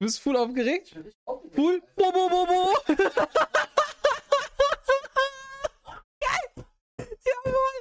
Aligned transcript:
Du 0.00 0.06
bist 0.06 0.18
full 0.18 0.34
aufgeregt? 0.34 0.96
Full? 1.54 1.82
Bo, 1.94 2.10
bo, 2.10 2.28
bo, 2.30 2.46
bo. 2.46 2.72
Geil. 6.18 6.64
Jawohl. 6.96 7.76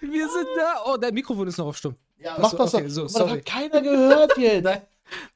Wir 0.00 0.28
sind 0.30 0.48
da. 0.56 0.82
Oh, 0.86 0.96
dein 0.96 1.12
Mikrofon 1.12 1.46
ist 1.46 1.58
noch 1.58 1.66
auf 1.66 1.76
stumm. 1.76 1.94
Ja, 2.16 2.36
Ach 2.36 2.38
mach 2.38 2.54
das 2.54 2.74
okay, 2.74 2.88
so. 2.88 3.02
Das 3.02 3.20
hat 3.20 3.44
keiner 3.44 3.82
gehört 3.82 4.38
jetzt. 4.38 4.64
Nein. 4.64 4.80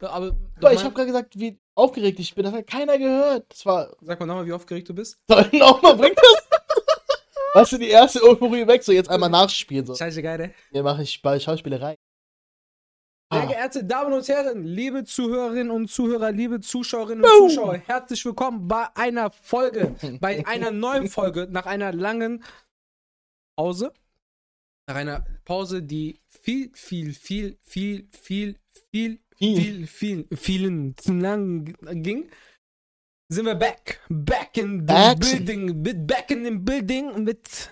Aber 0.00 0.34
Doch, 0.58 0.71
ich 0.71 0.82
habe 0.82 0.95
gerade 0.95 1.08
gesagt, 1.08 1.39
wie 1.39 1.61
aufgeregt 1.75 2.18
ich 2.18 2.35
bin. 2.35 2.46
Das 2.46 2.55
hat 2.55 2.67
keiner 2.67 2.96
gehört. 2.96 3.53
Das 3.53 3.67
war. 3.67 3.95
sag 4.01 4.19
mal 4.19 4.25
nochmal, 4.25 4.46
wie 4.46 4.55
aufgeregt 4.55 4.89
du 4.89 4.95
bist. 4.95 5.19
Soll 5.29 5.51
nochmal 5.53 5.96
bringt 5.96 6.17
das? 6.17 6.49
Weißt 7.55 7.73
du, 7.73 7.77
die 7.79 7.91
erste 7.91 8.23
Euphorie 8.23 8.67
weg, 8.67 8.83
so 8.83 8.93
jetzt 8.93 9.11
einmal 9.11 9.29
nachspielen. 9.29 9.85
So. 9.85 9.95
Scheiße, 9.95 10.23
geil, 10.23 10.41
ey. 10.41 10.55
Hier 10.71 10.83
mache 10.83 11.03
ich 11.03 11.21
bei 11.21 11.39
Schauspielerei. 11.39 11.99
Sehr 13.33 13.43
Ah. 13.43 13.46
geehrte 13.46 13.83
Damen 13.85 14.12
und 14.12 14.29
Herren, 14.29 14.62
liebe 14.64 15.05
Zuhörerinnen 15.05 15.71
und 15.71 15.89
Zuhörer, 15.89 16.32
liebe 16.32 16.61
Zuschauerinnen 16.61 17.25
und 17.25 17.31
Zuschauer, 17.50 17.79
herzlich 17.86 18.23
willkommen 18.27 18.68
bei 18.68 18.95
einer 18.95 19.31
Folge, 19.31 19.96
bei 20.21 20.46
einer 20.46 20.71
neuen 20.71 21.09
Folge, 21.09 21.49
nach 21.50 21.64
einer 21.64 21.93
langen 21.95 22.45
Pause. 23.57 23.95
Nach 24.87 24.96
einer 24.96 25.25
Pause, 25.46 25.82
die 25.82 26.21
viel, 26.29 26.71
viel, 26.75 27.14
viel, 27.14 27.57
viel, 27.63 28.07
viel, 28.13 28.59
viel, 28.90 29.18
viel, 29.39 29.87
viel, 29.87 30.26
vielen 30.37 30.96
zu 30.99 31.14
lang 31.14 31.75
ging. 32.03 32.28
Sind 33.31 33.47
wir 33.47 33.55
back. 33.55 34.01
Back 34.11 34.59
in 34.59 34.87
the 34.87 35.14
building. 35.17 35.83
Back 36.06 36.31
in 36.33 36.45
the 36.45 36.51
building 36.51 37.25
mit 37.25 37.70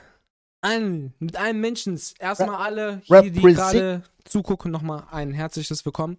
allen, 0.61 1.15
mit 1.19 1.37
allen 1.37 1.61
Menschen. 1.61 2.01
Erstmal 2.19 2.57
alle 2.57 3.01
hier, 3.05 3.23
die 3.23 3.41
gerade 3.41 4.03
zugucken, 4.25 4.71
nochmal 4.71 5.07
ein 5.11 5.33
herzliches 5.33 5.85
Willkommen. 5.85 6.19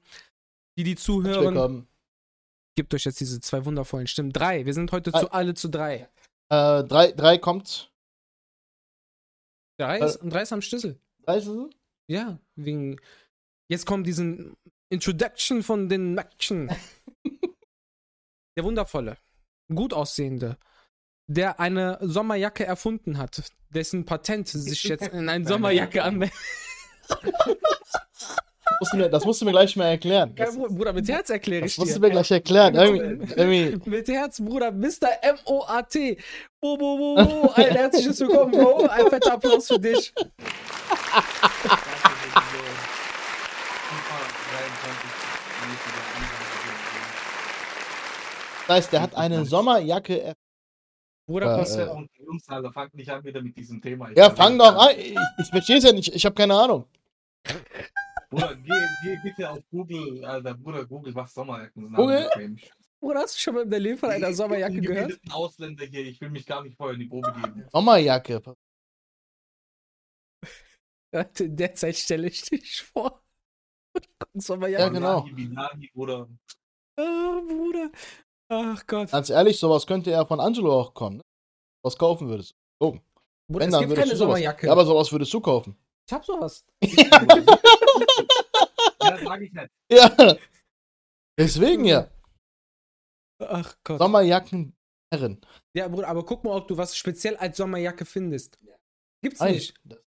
Die, 0.77 0.84
die 0.84 0.95
zuhören, 0.95 1.55
Willkommen. 1.55 1.88
gibt 2.76 2.94
euch 2.94 3.04
jetzt 3.04 3.20
diese 3.20 3.40
zwei 3.41 3.66
wundervollen 3.66 4.08
Stimmen. 4.08 4.32
Drei. 4.32 4.66
Wir 4.66 4.73
sind 4.73 4.91
heute 4.91 5.12
Drei. 5.12 5.20
zu 5.20 5.32
alle 5.32 5.54
zu 5.54 5.70
drei. 5.70 6.10
Äh, 6.49 6.84
drei, 6.84 7.12
drei 7.12 7.38
kommt. 7.38 7.91
Drei 9.80 9.99
ist, 9.99 10.20
drei 10.24 10.41
ist 10.41 10.54
am 10.54 10.62
Schlüssel. 10.62 10.99
Drei 11.24 11.37
ist 11.37 11.48
es? 11.48 11.70
Ja, 12.08 12.37
wegen. 12.55 12.99
Jetzt 13.70 13.85
kommt 13.85 14.05
diesen 14.05 14.55
Introduction 14.90 15.63
von 15.63 15.87
den 15.87 16.18
Action. 16.18 16.70
der 18.58 18.63
wundervolle, 18.63 19.18
gut 19.74 19.93
aussehende, 19.93 20.58
der 21.34 21.60
eine 21.60 21.98
Sommerjacke 22.01 22.65
erfunden 22.65 23.18
hat, 23.18 23.43
dessen 23.70 24.05
Patent 24.05 24.48
sich 24.49 24.84
jetzt 24.84 25.07
in 25.07 25.29
eine 25.29 25.48
Sommerjacke 25.48 26.04
anmeldet. 26.04 26.35
Das 29.12 29.26
musst 29.26 29.41
du 29.41 29.46
mir 29.46 29.52
gleich 29.52 29.76
mal 29.76 29.85
erklären. 29.85 30.34
Das, 30.35 30.57
Bruder, 30.57 30.91
mit 30.91 31.07
Herz 31.07 31.29
erkläre 31.29 31.62
das 31.62 31.74
ich 31.74 31.77
musst 31.77 31.91
du 31.91 31.99
dir. 31.99 32.07
mir 32.07 32.12
gleich 32.12 32.32
erklären. 32.32 32.76
Irgendwie, 32.76 33.34
irgendwie. 33.35 33.90
Mit 33.90 34.07
Herz, 34.07 34.41
Bruder, 34.41 34.71
Mr. 34.71 35.09
M-O-A-T. 35.21 36.18
Bo, 36.59 36.77
bo, 36.77 36.98
bo, 36.98 37.15
bo. 37.24 37.52
Ein 37.54 37.71
herzliches 37.71 38.20
Willkommen, 38.21 38.52
Bro. 38.52 38.87
Ein 38.87 39.07
fetter 39.07 39.34
Applaus 39.34 39.68
für 39.68 39.79
dich. 39.79 40.13
Das 48.68 48.77
heißt, 48.77 48.93
der 48.93 49.02
hat 49.02 49.15
eine 49.15 49.46
Sommerjacke. 49.46 50.34
Bruder, 51.32 51.54
Äh, 51.55 51.57
pass 51.60 51.76
äh, 51.77 51.85
Und 51.87 52.10
Jungs, 52.18 52.48
Alter, 52.49 52.71
fangt 52.74 52.93
nicht 52.93 53.10
an 53.10 53.24
wieder 53.24 53.41
mit 53.41 53.55
diesem 53.55 53.82
Thema. 53.82 54.12
Ich 54.12 54.18
Ja, 54.18 54.29
fang 54.29 54.57
doch 54.57 54.76
an. 54.76 54.96
Ich, 54.98 55.15
ich 55.40 55.48
verstehe 55.49 55.77
es 55.77 55.84
ja 55.85 55.93
nicht. 55.93 56.13
Ich 56.13 56.26
habe 56.26 56.35
keine 56.35 56.54
Ahnung. 56.55 56.85
Bruder, 58.29 58.55
geh, 58.55 58.74
geh 59.04 59.18
bitte 59.24 59.49
auf 59.49 59.59
Google, 59.70 60.24
Alter, 60.26 60.54
Bruder, 60.55 60.85
Google, 60.85 61.15
was 61.15 61.34
Sommerjacken 61.34 61.85
sind. 61.87 61.96
Google? 61.96 62.29
Bruder, 62.99 63.21
hast 63.21 63.35
du 63.35 63.40
schon 63.40 63.55
mal 63.55 63.63
in 63.63 63.70
deinem 63.71 63.84
Leben 63.84 63.98
von 63.98 64.09
einer 64.09 64.34
Sommerjacke 64.34 64.75
Ich 64.75 64.81
bin 64.81 64.91
gehört? 64.94 65.19
ein 65.25 65.31
Ausländer 65.31 65.85
hier, 65.85 66.02
ich 66.06 66.19
will 66.22 66.29
mich 66.29 66.46
gar 66.46 66.63
nicht 66.63 66.75
vorher 66.78 66.94
in 66.96 67.00
die 67.02 67.07
Probe 67.07 67.31
geben. 67.34 67.66
Sommerjacke. 67.72 68.41
Warte, 71.12 71.44
In 71.46 71.56
der 71.58 71.74
Zeit 71.75 71.96
stelle 71.96 72.28
ich 72.28 72.42
dich 72.44 72.81
vor. 72.84 73.22
Ja, 74.34 74.42
Sommerjacke. 74.42 74.94
genau. 74.94 75.24
Wallahi, 75.24 75.34
billahi, 75.34 75.92
Bruder. 75.94 76.30
Ah, 76.98 77.42
Bruder. 77.46 77.92
Ach 78.53 78.85
Gott. 78.85 79.12
Ganz 79.12 79.29
ehrlich, 79.29 79.57
sowas 79.59 79.88
könnte 79.88 80.12
ja 80.12 80.25
von 80.25 80.41
Angelo 80.41 80.78
auch 80.78 80.94
kommen. 80.94 81.17
Ne? 81.17 81.23
Was 81.85 81.97
kaufen 81.97 82.28
würdest 82.28 82.51
du? 82.51 82.85
Oh, 82.85 83.00
Bruder, 83.50 83.66
es 83.66 83.72
dann 83.72 83.88
gibt 83.88 83.95
keine. 83.95 84.16
Sommerjacke. 84.16 84.67
Ja, 84.67 84.73
aber 84.73 84.85
sowas 84.85 85.09
würdest 85.12 85.34
du 85.34 85.39
kaufen. 85.39 85.78
ich 86.06 86.13
hab 86.13 86.25
sowas. 86.25 86.66
Ja, 89.03 89.17
sag 89.17 89.41
ich 89.41 89.51
nicht. 89.51 89.67
Ja. 89.89 90.38
Deswegen 91.38 91.85
ja. 91.85 92.07
Ach 93.39 93.75
Gott. 93.84 93.97
Sommerjacken 93.97 94.75
Herren. 95.12 95.41
ja, 95.73 95.88
Bruder, 95.88 96.07
aber 96.07 96.23
guck 96.23 96.44
mal, 96.44 96.56
ob 96.56 96.68
du 96.68 96.78
was 96.78 96.95
speziell 96.95 97.35
als 97.38 97.57
Sommerjacke 97.57 98.06
findest. 98.06 98.59
Gibt's 99.23 99.39
Nein, 99.39 99.56
nicht. 99.56 99.73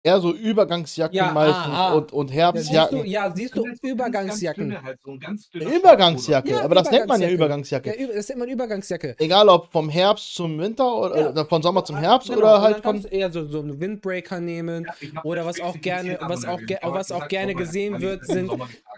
Eher 0.05 0.19
so 0.19 0.33
Übergangsjacken 0.33 1.15
Ja, 1.15 1.31
meistens 1.31 1.73
ah, 1.73 1.87
ah. 1.87 1.93
und, 1.93 2.11
und 2.11 2.29
Ja, 2.29 2.51
siehst 2.53 2.69
du, 2.69 2.73
Herbstjacken. 2.73 3.05
ja, 3.09 3.33
siehst 3.33 3.55
du, 3.55 3.65
Übergangsjacken. 3.81 4.83
halt, 4.83 4.99
so 5.01 5.59
Übergangsjacke, 5.59 6.49
Ja, 6.49 6.61
aber 6.65 6.75
das 6.75 6.91
nennt 6.91 7.07
man 7.07 7.21
ja 7.21 7.29
Ja, 7.29 7.33
Übergangsjacke. 7.33 7.91
über- 7.93 8.07
das 8.13 8.17
ist 8.17 8.29
immer 8.31 8.43
eine 8.43 8.51
Übergangsjacke. 8.51 9.15
Egal 9.17 9.47
ob 9.47 9.71
vom 9.71 9.87
Herbst 9.87 10.35
zum 10.35 10.59
Winter 10.59 10.93
oder 10.93 11.33
Ja. 11.33 11.45
von 11.45 11.61
Sommer 11.61 11.85
zum 11.85 11.95
Herbst 11.95 12.27
Genau, 12.27 12.39
oder 12.41 12.61
halt 12.61 12.83
von. 12.83 13.01
eher 13.05 13.31
so, 13.31 13.47
so 13.47 13.61
einen 13.61 13.79
Windbreaker 13.79 14.41
nehmen. 14.41 14.85
Oder 15.23 15.45
was 15.45 15.61
auch 15.61 15.79
gerne, 15.79 16.17
was 16.19 16.43
auch, 16.43 16.59
ge 16.59 16.77
was 16.81 17.09
auch 17.13 17.29
gerne 17.29 17.55
gesehen 17.55 18.01
wird, 18.01 18.25
sind, 18.25 18.51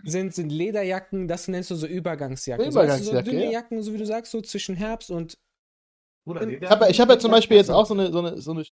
sind, 0.06 0.34
sind 0.34 0.50
Lederjacken, 0.50 1.28
das 1.28 1.48
nennst 1.48 1.70
du 1.70 1.76
so 1.76 1.86
Übergangsjacken. 1.86 2.72
So, 2.72 2.80
weißt 2.80 3.00
du, 3.00 3.04
so 3.04 3.10
Übergangsjacke, 3.12 3.30
dünne 3.38 3.46
ja. 3.52 3.60
Jacken, 3.60 3.84
so 3.84 3.94
wie 3.94 3.98
du 4.00 4.06
sagst, 4.08 4.32
so 4.32 4.42
zwischen 4.42 4.76
Herbst 4.76 5.12
und. 5.12 5.38
Ich 6.28 6.68
habe 6.68 6.90
ich 6.90 7.00
hab 7.00 7.10
ja 7.10 7.20
zum 7.20 7.30
Beispiel 7.30 7.58
jetzt 7.58 7.70
auch 7.70 7.86
so 7.86 7.94
eine, 7.94 8.12
so 8.12 8.18
eine, 8.18 8.42
so 8.42 8.50
eine 8.50 8.66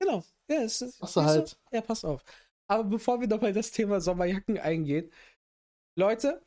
Genau. 0.00 0.24
Ja, 0.48 0.62
es 0.62 0.80
ist, 0.82 1.00
Machst 1.00 1.16
du 1.16 1.20
halt. 1.22 1.58
Ja, 1.70 1.80
pass 1.82 2.04
auf. 2.04 2.24
Aber 2.66 2.84
bevor 2.84 3.20
wir 3.20 3.28
nochmal 3.28 3.52
das 3.52 3.70
Thema 3.70 4.00
Sommerjacken 4.00 4.58
eingehen, 4.58 5.12
Leute, 5.96 6.42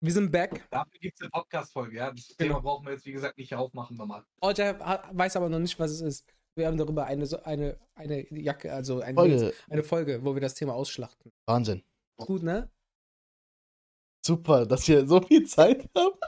wir 0.00 0.12
sind 0.12 0.30
back. 0.32 0.66
Dafür 0.70 0.98
gibt 1.00 1.14
es 1.16 1.20
eine 1.22 1.30
Podcast-Folge, 1.30 1.96
ja. 1.96 2.10
Das 2.12 2.28
Genau. 2.36 2.54
Thema 2.54 2.60
brauchen 2.62 2.86
wir 2.86 2.92
jetzt, 2.92 3.06
wie 3.06 3.12
gesagt, 3.12 3.36
nicht 3.38 3.54
aufmachen 3.54 3.96
nochmal. 3.96 4.24
Oja 4.40 4.78
ha- 4.78 5.08
weiß 5.12 5.36
aber 5.36 5.48
noch 5.48 5.58
nicht, 5.58 5.78
was 5.78 5.90
es 5.90 6.00
ist. 6.00 6.24
Wir 6.54 6.66
haben 6.66 6.76
darüber 6.78 7.04
eine, 7.04 7.26
so- 7.26 7.42
eine, 7.42 7.78
eine 7.94 8.26
Jacke, 8.32 8.72
also 8.72 9.00
eine 9.00 9.14
Folge. 9.14 9.54
eine 9.68 9.82
Folge, 9.82 10.24
wo 10.24 10.34
wir 10.34 10.40
das 10.40 10.54
Thema 10.54 10.74
ausschlachten. 10.74 11.32
Wahnsinn. 11.46 11.82
Gut, 12.16 12.42
ne? 12.42 12.70
Super, 14.24 14.64
dass 14.66 14.88
ihr 14.88 15.06
so 15.06 15.20
viel 15.20 15.46
Zeit 15.46 15.88
habt. 15.96 16.18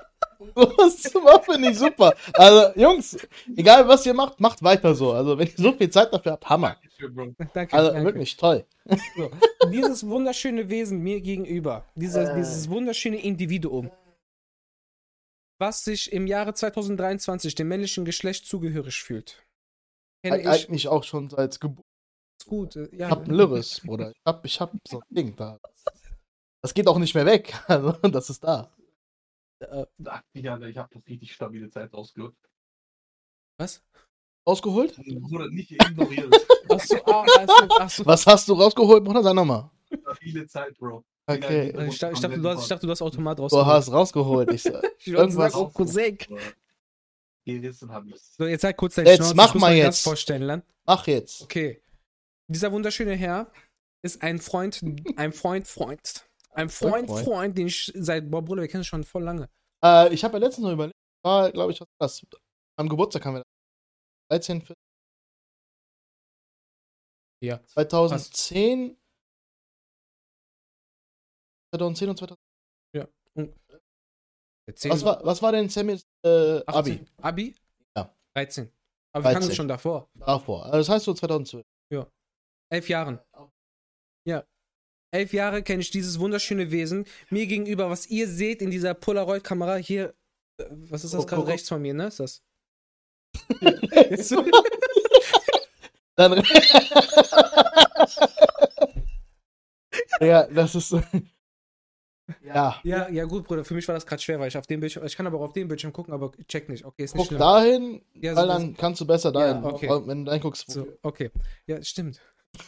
Was 0.55 1.03
zu 1.03 1.21
machen, 1.21 1.43
finde 1.53 1.71
ich 1.71 1.79
super. 1.79 2.15
Also, 2.35 2.79
Jungs, 2.81 3.17
egal 3.57 3.89
was 3.89 4.07
ihr 4.07 4.15
macht, 4.15 4.41
macht 4.41 4.63
weiter 4.63 4.95
so. 4.95 5.13
Also, 5.13 5.37
wenn 5.39 5.49
ihr 5.49 5.55
so 5.57 5.73
viel 5.73 5.91
Zeit 5.91 6.13
dafür 6.13 6.33
habt, 6.33 6.49
Hammer. 6.49 6.77
Danke. 7.55 7.73
Also, 7.77 7.91
danke. 7.93 8.05
wirklich 8.05 8.37
toll. 8.37 8.65
So. 9.17 9.31
Dieses 9.71 10.07
wunderschöne 10.07 10.69
Wesen 10.69 11.01
mir 11.01 11.21
gegenüber, 11.21 11.85
dieses, 11.97 12.29
Äh. 12.29 12.35
dieses 12.37 12.69
wunderschöne 12.71 13.21
Individuum, 13.23 13.91
was 15.61 15.85
sich 15.85 16.13
im 16.13 16.27
Jahre 16.27 16.55
2023 16.55 17.55
dem 17.55 17.69
männlichen 17.69 18.05
Geschlecht 18.05 18.47
zugehörig 18.47 19.03
fühlt, 19.03 19.45
kenne 20.25 20.41
ich 20.41 20.47
eigentlich 20.49 20.87
auch 20.89 21.03
schon 21.05 21.29
seit 21.31 21.61
Geburt. 21.61 21.85
gut. 22.47 22.77
äh, 22.77 22.89
Ja, 22.97 23.07
Ich 23.07 23.11
hab 23.11 23.27
ein 23.29 23.35
Lyrus, 23.35 23.81
Bruder. 23.81 24.11
Ich 24.13 24.21
hab, 24.25 24.45
ich 24.45 24.61
hab 24.61 24.73
so 24.89 24.99
ein 25.01 25.15
Ding 25.15 25.37
da. 25.37 25.59
Das 26.63 26.75
geht 26.75 26.87
auch 26.87 26.99
nicht 26.99 27.15
mehr 27.15 27.27
weg. 27.27 27.55
Also, 27.69 27.93
das 28.09 28.31
ist 28.31 28.45
da. 28.45 28.71
Äh, 29.61 29.87
dich, 30.35 30.51
Alter, 30.51 30.69
ich 30.69 30.77
habe 30.77 30.89
das 30.95 31.07
richtig 31.07 31.33
stabile 31.33 31.71
Zeit 31.71 31.93
ausgeholt. 31.95 32.35
was? 33.59 33.83
Rausgeholt? 34.47 34.97
Bruder, 35.21 35.49
nicht 35.51 35.71
ignorieren. 35.73 36.31
Achso, 36.71 36.97
ah, 37.07 37.25
achso, 37.39 37.67
achso. 37.79 38.07
Was 38.07 38.27
hast 38.27 38.49
du 38.49 38.55
rausgeholt, 38.55 39.05
Bruder? 39.05 39.23
Sag 39.23 39.35
nochmal. 39.35 39.71
stabile 40.03 40.47
Zeit, 40.47 40.79
Bro. 40.79 41.05
Okay. 41.27 41.69
Ich 41.89 41.99
dachte, 41.99 42.15
ich, 42.15 42.21
dachte, 42.21 42.39
du 42.41 42.49
hast, 42.49 42.63
ich 42.63 42.69
dachte, 42.69 42.87
du 42.87 42.91
hast 42.91 43.03
Automat 43.03 43.39
Du 43.39 43.43
rausgeholt. 43.43 43.67
hast 43.67 43.93
rausgeholt. 43.93 44.53
Ich, 44.53 44.63
sag- 44.63 44.83
Ich 44.99 45.07
wollte 45.09 45.21
irgendwas- 45.33 45.55
oh, 45.55 45.69
Cousin. 45.69 46.17
Gerissen 47.45 47.91
habe 47.93 48.11
ich. 48.11 48.17
So, 48.21 48.47
jetzt 48.47 48.65
halt 48.65 48.77
kurz 48.77 48.95
dein 48.95 49.07
Jetzt 49.07 49.35
mach 49.35 49.49
ich 49.49 49.55
muss 49.55 49.61
mal 49.61 49.75
jetzt. 49.75 50.03
vorstellen, 50.03 50.43
Lan. 50.43 50.63
mach 50.87 51.07
jetzt. 51.07 51.43
Okay. 51.43 51.83
Dieser 52.47 52.73
wunderschöne 52.73 53.15
Herr 53.15 53.51
ist 54.03 54.23
ein 54.23 54.39
Freund, 54.39 54.81
ein 55.17 55.33
Freund, 55.33 55.67
Freund. 55.67 56.27
Ein 56.53 56.69
Freund, 56.71 57.09
Freund. 57.09 57.25
Freund, 57.25 57.59
den 57.59 57.67
ich 57.69 57.93
seit, 57.95 58.31
boah, 58.31 58.43
Bruder, 58.43 58.63
wir 58.63 58.69
kennen 58.69 58.81
uns 58.81 58.87
schon 58.87 59.05
voll 59.05 59.23
lange. 59.23 59.49
Äh, 59.85 60.13
ich 60.15 60.25
habe 60.25 60.35
ja 60.35 60.41
letztens 60.41 60.65
noch 60.65 60.73
überlegt, 60.73 60.97
war, 61.25 61.51
glaube 61.53 61.73
ich, 61.73 61.81
was 61.81 61.89
das? 61.99 62.23
Am 62.79 62.89
Geburtstag 62.89 63.25
haben 63.25 63.35
wir 63.35 63.43
das. 64.31 64.41
13, 64.41 64.61
14, 64.63 64.75
Ja. 67.43 67.65
2010. 67.67 68.97
2010 71.75 72.09
und 72.11 72.17
2000. 72.19 72.39
Zehn- 74.75 74.91
Was 74.91 75.03
war, 75.03 75.25
was 75.25 75.41
war 75.41 75.53
denn 75.53 75.71
Sammys 75.71 76.07
äh, 76.27 76.63
18. 76.67 76.67
Abi? 76.67 77.07
Abi? 77.23 77.57
Ja. 77.97 78.15
13. 78.37 78.71
Aber 79.15 79.25
wir 79.25 79.33
kannten 79.33 79.41
13. 79.41 79.49
uns 79.49 79.57
schon 79.57 79.69
davor. 79.69 80.11
Davor. 80.15 80.65
Also 80.67 80.77
das 80.79 80.89
heißt 80.91 81.05
so 81.07 81.15
2012. 81.15 81.65
Elf 82.71 82.87
Jahren. 82.91 83.19
Ja. 84.27 84.45
Elf 85.11 85.33
Jahre 85.33 85.63
kenne 85.63 85.81
ich 85.81 85.91
dieses 85.91 86.19
wunderschöne 86.19 86.71
Wesen. 86.71 87.07
Mir 87.31 87.47
gegenüber, 87.47 87.91
was 87.91 88.07
ihr 88.07 88.29
seht 88.29 88.63
in 88.63 88.71
dieser 88.71 88.95
Polaroid-Kamera 88.95 89.77
hier, 89.77 90.15
äh, 90.59 90.65
was 90.71 91.05
ist 91.05 91.15
das 91.15 91.23
Oh, 91.25 91.27
gerade 91.27 91.43
oh, 91.43 91.45
oh. 91.45 91.49
rechts 91.49 91.69
von 91.69 91.81
mir, 91.83 91.95
ne? 91.95 92.07
Ist 92.09 92.21
das? 92.21 92.43
Dann. 96.17 96.43
ja, 100.21 100.47
das 100.49 100.75
ist. 100.75 100.97
Ja. 102.43 102.81
Ja, 102.83 103.09
ja, 103.09 103.25
gut, 103.25 103.45
Bruder. 103.45 103.65
Für 103.65 103.75
mich 103.75 103.87
war 103.89 103.95
das 103.95 104.05
gerade 104.05 104.21
schwer, 104.21 104.39
weil 104.41 104.49
ich 104.49 104.59
auf 104.59 104.67
dem 104.67 104.81
Bildschirm, 104.81 105.05
ich 105.07 105.17
kann 105.17 105.27
aber 105.27 105.39
auch 105.39 105.45
auf 105.45 105.53
dem 105.53 105.69
Bildschirm 105.69 105.93
gucken, 105.93 106.13
aber 106.13 106.33
check 106.49 106.69
nicht. 106.69 106.85
Okay, 106.85 107.05
ist 107.05 107.15
nicht 107.15 107.29
Guck 107.31 107.39
dahin, 107.39 108.03
Ja, 108.15 108.35
so 108.35 108.41
weil 108.41 108.49
dann 108.49 108.77
kannst 108.77 109.01
du 109.01 109.07
besser 109.07 109.33
dahin. 109.33 109.63
Ja, 109.63 109.69
okay. 109.69 109.89
Wenn 110.07 110.25
du 110.25 110.31
reinguckst, 110.31 110.71
So, 110.71 110.87
okay. 111.03 111.31
Ja, 111.67 111.83
stimmt. 111.83 112.21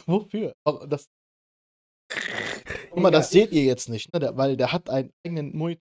wofür? 0.05 0.55
Das, 0.87 1.09
guck 2.89 2.99
mal, 2.99 3.11
das 3.11 3.31
seht 3.31 3.51
ihr 3.51 3.63
jetzt 3.63 3.89
nicht, 3.89 4.13
ne? 4.13 4.19
Der, 4.19 4.37
weil 4.37 4.57
der 4.57 4.71
hat 4.71 4.89
einen 4.89 5.11
eigenen 5.25 5.55
Mui 5.55 5.79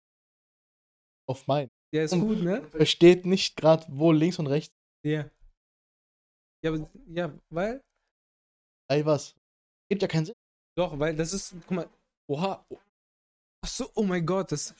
auf 1.28 1.46
mein. 1.46 1.70
Ja, 1.92 2.04
ist 2.04 2.12
gut, 2.12 2.42
ne? 2.42 2.62
Versteht 2.70 3.26
nicht 3.26 3.56
gerade, 3.56 3.84
wo 3.88 4.12
links 4.12 4.38
und 4.38 4.46
rechts. 4.46 4.74
Ja. 5.04 5.28
Ja, 6.62 6.72
aber, 6.72 6.90
ja, 7.06 7.32
weil, 7.50 7.82
Ey, 8.90 9.06
was? 9.06 9.36
Gibt 9.88 10.02
ja 10.02 10.08
keinen 10.08 10.26
Sinn. 10.26 10.34
doch, 10.76 10.98
weil 10.98 11.14
das 11.14 11.32
ist, 11.32 11.54
guck 11.66 11.70
mal, 11.70 11.88
oha. 12.28 12.64
Ach 13.62 13.68
so, 13.68 13.90
oh 13.94 14.02
mein 14.02 14.26
Gott, 14.26 14.50
das, 14.52 14.74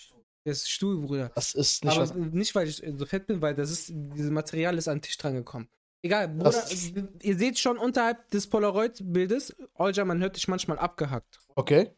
das 0.45 0.59
ist 0.59 0.71
Stuhl, 0.71 1.01
Bruder. 1.01 1.31
Das 1.35 1.55
ist 1.55 1.85
nicht 1.85 1.93
aber 1.97 2.09
was. 2.09 2.15
nicht, 2.15 2.55
weil 2.55 2.69
ich 2.69 2.77
so 2.77 3.07
fett 3.07 3.27
bin, 3.27 3.41
weil 3.41 3.55
das 3.55 3.71
ist, 3.71 3.91
dieses 3.91 4.31
Material 4.31 4.77
ist 4.79 4.89
an 4.89 4.99
den 4.99 5.03
Tisch 5.03 5.17
dran 5.17 5.35
gekommen. 5.35 5.69
Egal, 6.03 6.29
Bruder, 6.29 6.45
Das- 6.45 6.93
ihr 7.23 7.37
seht 7.37 7.59
schon 7.59 7.77
unterhalb 7.77 8.31
des 8.31 8.49
Polaroid-Bildes, 8.49 9.55
Olja, 9.75 10.05
man 10.05 10.21
hört 10.21 10.37
dich 10.37 10.49
manchmal 10.49 10.79
abgehackt. 10.79 11.41
Okay. 11.55 11.95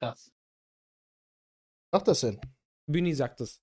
Das. 0.00 0.32
Macht 1.92 2.08
das 2.08 2.20
denn? 2.20 2.40
Büni 2.86 3.14
sagt 3.14 3.40
es. 3.40 3.60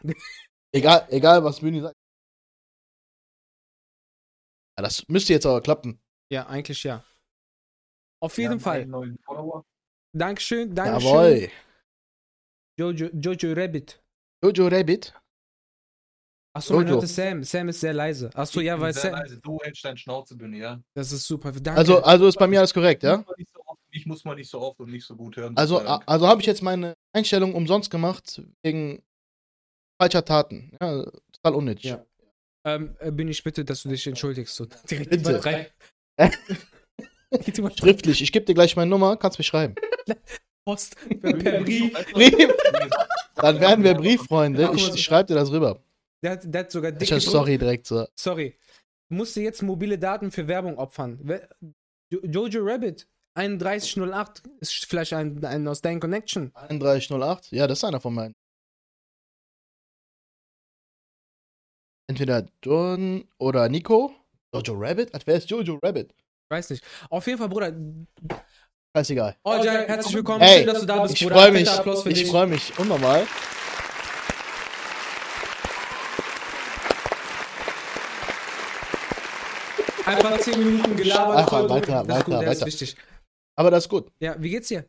Egal, 0.74 1.06
egal 1.10 1.44
was 1.44 1.60
Bühni 1.60 1.80
sagt. 1.82 1.94
Ja, 4.78 4.82
das 4.84 5.06
müsste 5.08 5.34
jetzt 5.34 5.44
aber 5.44 5.60
klappen. 5.60 6.00
Ja, 6.30 6.46
eigentlich 6.46 6.82
ja. 6.82 7.04
Auf 8.22 8.38
jeden 8.38 8.58
Fall. 8.58 8.86
Dankeschön, 10.16 10.74
Dankeschön. 10.74 11.10
Jawohl. 11.10 11.50
Jojo, 12.78 13.06
Jojo 13.12 13.52
Rabbit. 13.52 14.02
Jojo 14.42 14.68
Rabbit. 14.68 15.14
Achso, 16.54 16.74
man 16.74 16.82
Jojo. 16.82 16.94
hörte 16.96 17.06
Sam. 17.06 17.42
Sam 17.42 17.68
ist 17.68 17.80
sehr 17.80 17.94
leise. 17.94 18.30
Achso, 18.34 18.60
Ich 18.60 18.66
ja, 18.66 18.78
weil 18.78 18.92
sehr 18.92 19.02
Sam. 19.10 19.12
leise. 19.12 19.38
Du 19.40 19.58
hältst 19.62 19.84
deine 19.84 19.96
Schnauze, 19.96 20.36
ja? 20.52 20.80
Das 20.94 21.10
ist 21.12 21.26
super. 21.26 21.50
Danke. 21.52 21.78
Also, 21.78 22.02
also 22.02 22.26
ist 22.26 22.38
bei 22.38 22.46
mir 22.46 22.58
alles 22.58 22.74
korrekt, 22.74 23.02
ja? 23.02 23.24
Ich 23.90 24.06
muss 24.06 24.24
mal 24.24 24.34
nicht 24.34 24.50
so 24.50 24.60
oft 24.60 24.80
und 24.80 24.90
nicht 24.90 25.04
so 25.04 25.16
gut 25.16 25.36
hören. 25.36 25.56
Also, 25.56 25.78
also 25.78 26.26
habe 26.26 26.40
ich 26.40 26.46
jetzt 26.46 26.62
meine 26.62 26.94
Einstellung 27.14 27.54
umsonst 27.54 27.90
gemacht 27.90 28.42
wegen 28.62 29.02
falscher 30.00 30.24
Taten. 30.24 30.76
Ja, 30.80 31.04
total 31.32 31.54
unnötig. 31.54 31.84
Ja. 31.84 32.04
ähm, 32.66 32.96
äh, 33.00 33.10
bin 33.10 33.28
ich 33.28 33.42
bitte, 33.42 33.64
dass 33.64 33.82
du 33.82 33.88
dich 33.88 34.06
entschuldigst. 34.06 34.54
So, 34.54 34.66
direkt 34.90 35.10
Bitte. 35.10 35.66
Schriftlich, 37.78 38.22
ich 38.22 38.32
gebe 38.32 38.44
dir 38.44 38.54
gleich 38.54 38.76
meine 38.76 38.90
Nummer, 38.90 39.16
kannst 39.16 39.38
mich 39.38 39.46
schreiben. 39.46 39.74
Post 40.64 40.96
per, 41.20 41.62
Brief. 41.62 41.92
Brief. 42.12 42.50
Dann 43.36 43.60
werden 43.60 43.82
wir 43.82 43.94
Brieffreunde. 43.94 44.70
Ich, 44.74 44.94
ich 44.94 45.02
schreibe 45.02 45.28
dir 45.28 45.34
das 45.34 45.50
rüber. 45.50 45.82
Der 46.22 46.32
hat, 46.32 46.42
der 46.44 46.60
hat 46.60 46.70
sogar 46.70 46.92
Ich 46.92 46.98
dicke 46.98 47.20
sag 47.20 47.30
sorry 47.30 47.58
direkt 47.58 47.86
so. 47.86 48.06
Sorry. 48.14 48.56
Du 49.08 49.16
musst 49.16 49.34
dir 49.36 49.42
jetzt 49.42 49.62
mobile 49.62 49.98
Daten 49.98 50.30
für 50.30 50.46
Werbung 50.48 50.78
opfern. 50.78 51.18
Jojo 52.10 52.60
Rabbit 52.62 53.08
3108 53.34 54.42
ist 54.60 54.84
vielleicht 54.86 55.12
ein, 55.14 55.44
ein 55.44 55.66
aus 55.66 55.80
deinem 55.80 56.00
Connection. 56.00 56.52
3108. 56.68 57.50
Ja, 57.50 57.66
das 57.66 57.78
ist 57.78 57.84
einer 57.84 58.00
von 58.00 58.14
meinen. 58.14 58.34
Entweder 62.08 62.46
John 62.62 63.24
oder 63.38 63.68
Nico. 63.68 64.14
Jojo 64.54 64.74
Rabbit? 64.76 65.10
Wer 65.24 65.36
ist 65.36 65.50
Jojo 65.50 65.78
Rabbit? 65.82 66.14
Weiß 66.50 66.70
nicht. 66.70 66.84
Auf 67.08 67.26
jeden 67.26 67.38
Fall, 67.38 67.48
Bruder. 67.48 67.72
Scheißegal. 68.94 69.36
Olja, 69.44 69.72
herzlich 69.72 70.14
willkommen. 70.14 70.42
Ey, 70.42 70.58
Schön, 70.58 70.66
dass 70.66 70.80
du 70.80 70.86
da 70.86 71.02
bist, 71.02 71.14
Ich 71.14 71.22
Bruder. 71.22 71.34
freue 71.36 71.52
mich. 71.52 71.68
Ich 72.06 72.26
freue 72.26 72.46
mich 72.46 72.78
unnormal. 72.78 73.26
Einfach 80.16 80.38
10 80.38 80.58
Minuten 80.58 80.96
gelabert. 80.96 81.36
Einfach 81.38 81.68
weiter, 81.68 82.04
das 82.04 82.18
ist 82.18 82.24
gut, 82.24 82.34
weiter, 82.34 82.44
das 82.44 82.54
ist 82.54 82.60
weiter. 82.60 82.66
wichtig. 82.66 82.96
Aber 83.56 83.70
das 83.70 83.84
ist 83.84 83.88
gut. 83.88 84.10
Ja, 84.20 84.36
wie 84.38 84.50
geht's 84.50 84.68
dir? 84.68 84.84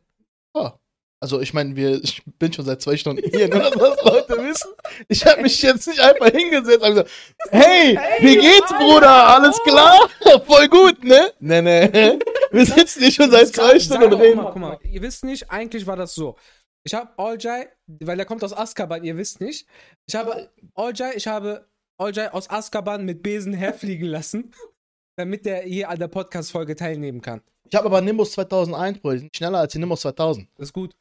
Ja. 0.56 0.78
Also 1.24 1.40
ich 1.40 1.54
meine, 1.54 1.74
wir, 1.74 2.04
ich 2.04 2.22
bin 2.38 2.52
schon 2.52 2.66
seit 2.66 2.82
zwei 2.82 2.98
Stunden 2.98 3.22
hier, 3.30 3.48
nur 3.48 3.60
dass 3.60 3.70
das 3.70 4.04
Leute 4.04 4.44
wissen. 4.44 4.70
Ich 5.08 5.24
habe 5.24 5.40
mich 5.40 5.62
jetzt 5.62 5.86
nicht 5.86 6.00
einfach 6.00 6.28
hingesetzt 6.28 6.82
und 6.82 6.90
gesagt, 6.90 7.10
hey, 7.50 7.98
wie 8.20 8.36
geht's, 8.36 8.70
Bruder? 8.70 9.28
Alles 9.28 9.58
klar? 9.62 10.10
Voll 10.46 10.68
gut, 10.68 11.02
ne? 11.02 11.32
Ne, 11.40 11.62
ne. 11.62 12.18
Wir 12.50 12.66
sitzen 12.66 13.00
hier 13.00 13.10
schon 13.10 13.30
seit 13.30 13.48
zwei 13.54 13.78
Stunden 13.80 14.12
und 14.12 14.20
reden. 14.20 14.36
Guck 14.36 14.56
mal, 14.56 14.76
guck 14.76 14.82
mal, 14.82 14.92
ihr 14.92 15.00
wisst 15.00 15.24
nicht, 15.24 15.50
eigentlich 15.50 15.86
war 15.86 15.96
das 15.96 16.14
so. 16.14 16.36
Ich 16.86 16.92
habe 16.92 17.10
Oljai, 17.16 17.68
weil 17.86 18.18
er 18.18 18.26
kommt 18.26 18.44
aus 18.44 18.52
Azkaban, 18.52 19.02
ihr 19.02 19.16
wisst 19.16 19.40
nicht. 19.40 19.66
Ich 20.06 20.14
habe 20.14 20.50
Oljai, 20.74 21.14
ich 21.14 21.26
habe 21.26 21.66
Oljai 21.98 22.28
aus 22.32 22.50
Azkaban 22.50 23.06
mit 23.06 23.22
Besen 23.22 23.54
herfliegen 23.54 24.08
lassen, 24.08 24.52
damit 25.16 25.46
der 25.46 25.62
hier 25.62 25.88
an 25.88 25.98
der 25.98 26.08
Podcast-Folge 26.08 26.74
teilnehmen 26.76 27.20
kann. 27.20 27.40
Ich 27.68 27.74
habe 27.74 27.86
aber 27.86 28.00
Nimbus 28.00 28.32
2001, 28.32 28.98
Bro. 28.98 29.12
Die 29.12 29.18
sind 29.20 29.36
schneller 29.36 29.58
als 29.60 29.72
die 29.72 29.78
Nimbus 29.78 30.00
2000. 30.02 30.48
Das 30.56 30.68
ist 30.68 30.72
gut. 30.72 30.94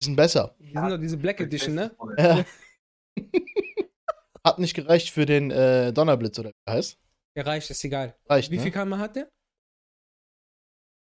Die 0.00 0.06
sind 0.06 0.16
besser. 0.16 0.54
Die 0.58 0.72
sind 0.72 0.76
doch 0.76 0.98
diese 0.98 1.16
Black 1.16 1.40
Edition, 1.40 1.74
ne? 1.74 1.90
Ja. 2.18 2.44
Hat 4.44 4.58
nicht 4.58 4.74
gereicht 4.74 5.10
für 5.10 5.24
den 5.24 5.50
äh, 5.50 5.92
Donnerblitz 5.92 6.38
oder 6.38 6.50
wie 6.50 6.72
heißt. 6.72 6.98
Der 7.36 7.46
reicht, 7.46 7.70
ist 7.70 7.82
egal. 7.84 8.14
Reicht, 8.28 8.50
Wie 8.50 8.56
ne? 8.56 8.62
viel 8.62 8.72
Kammer 8.72 8.98
hat 8.98 9.16
der? 9.16 9.28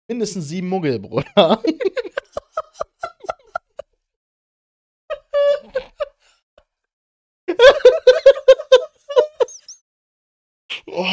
Mindestens 0.10 0.50
sieben 0.50 0.68
Muggel, 0.68 1.00
Bruder. 1.00 1.63
oh. 10.88 11.06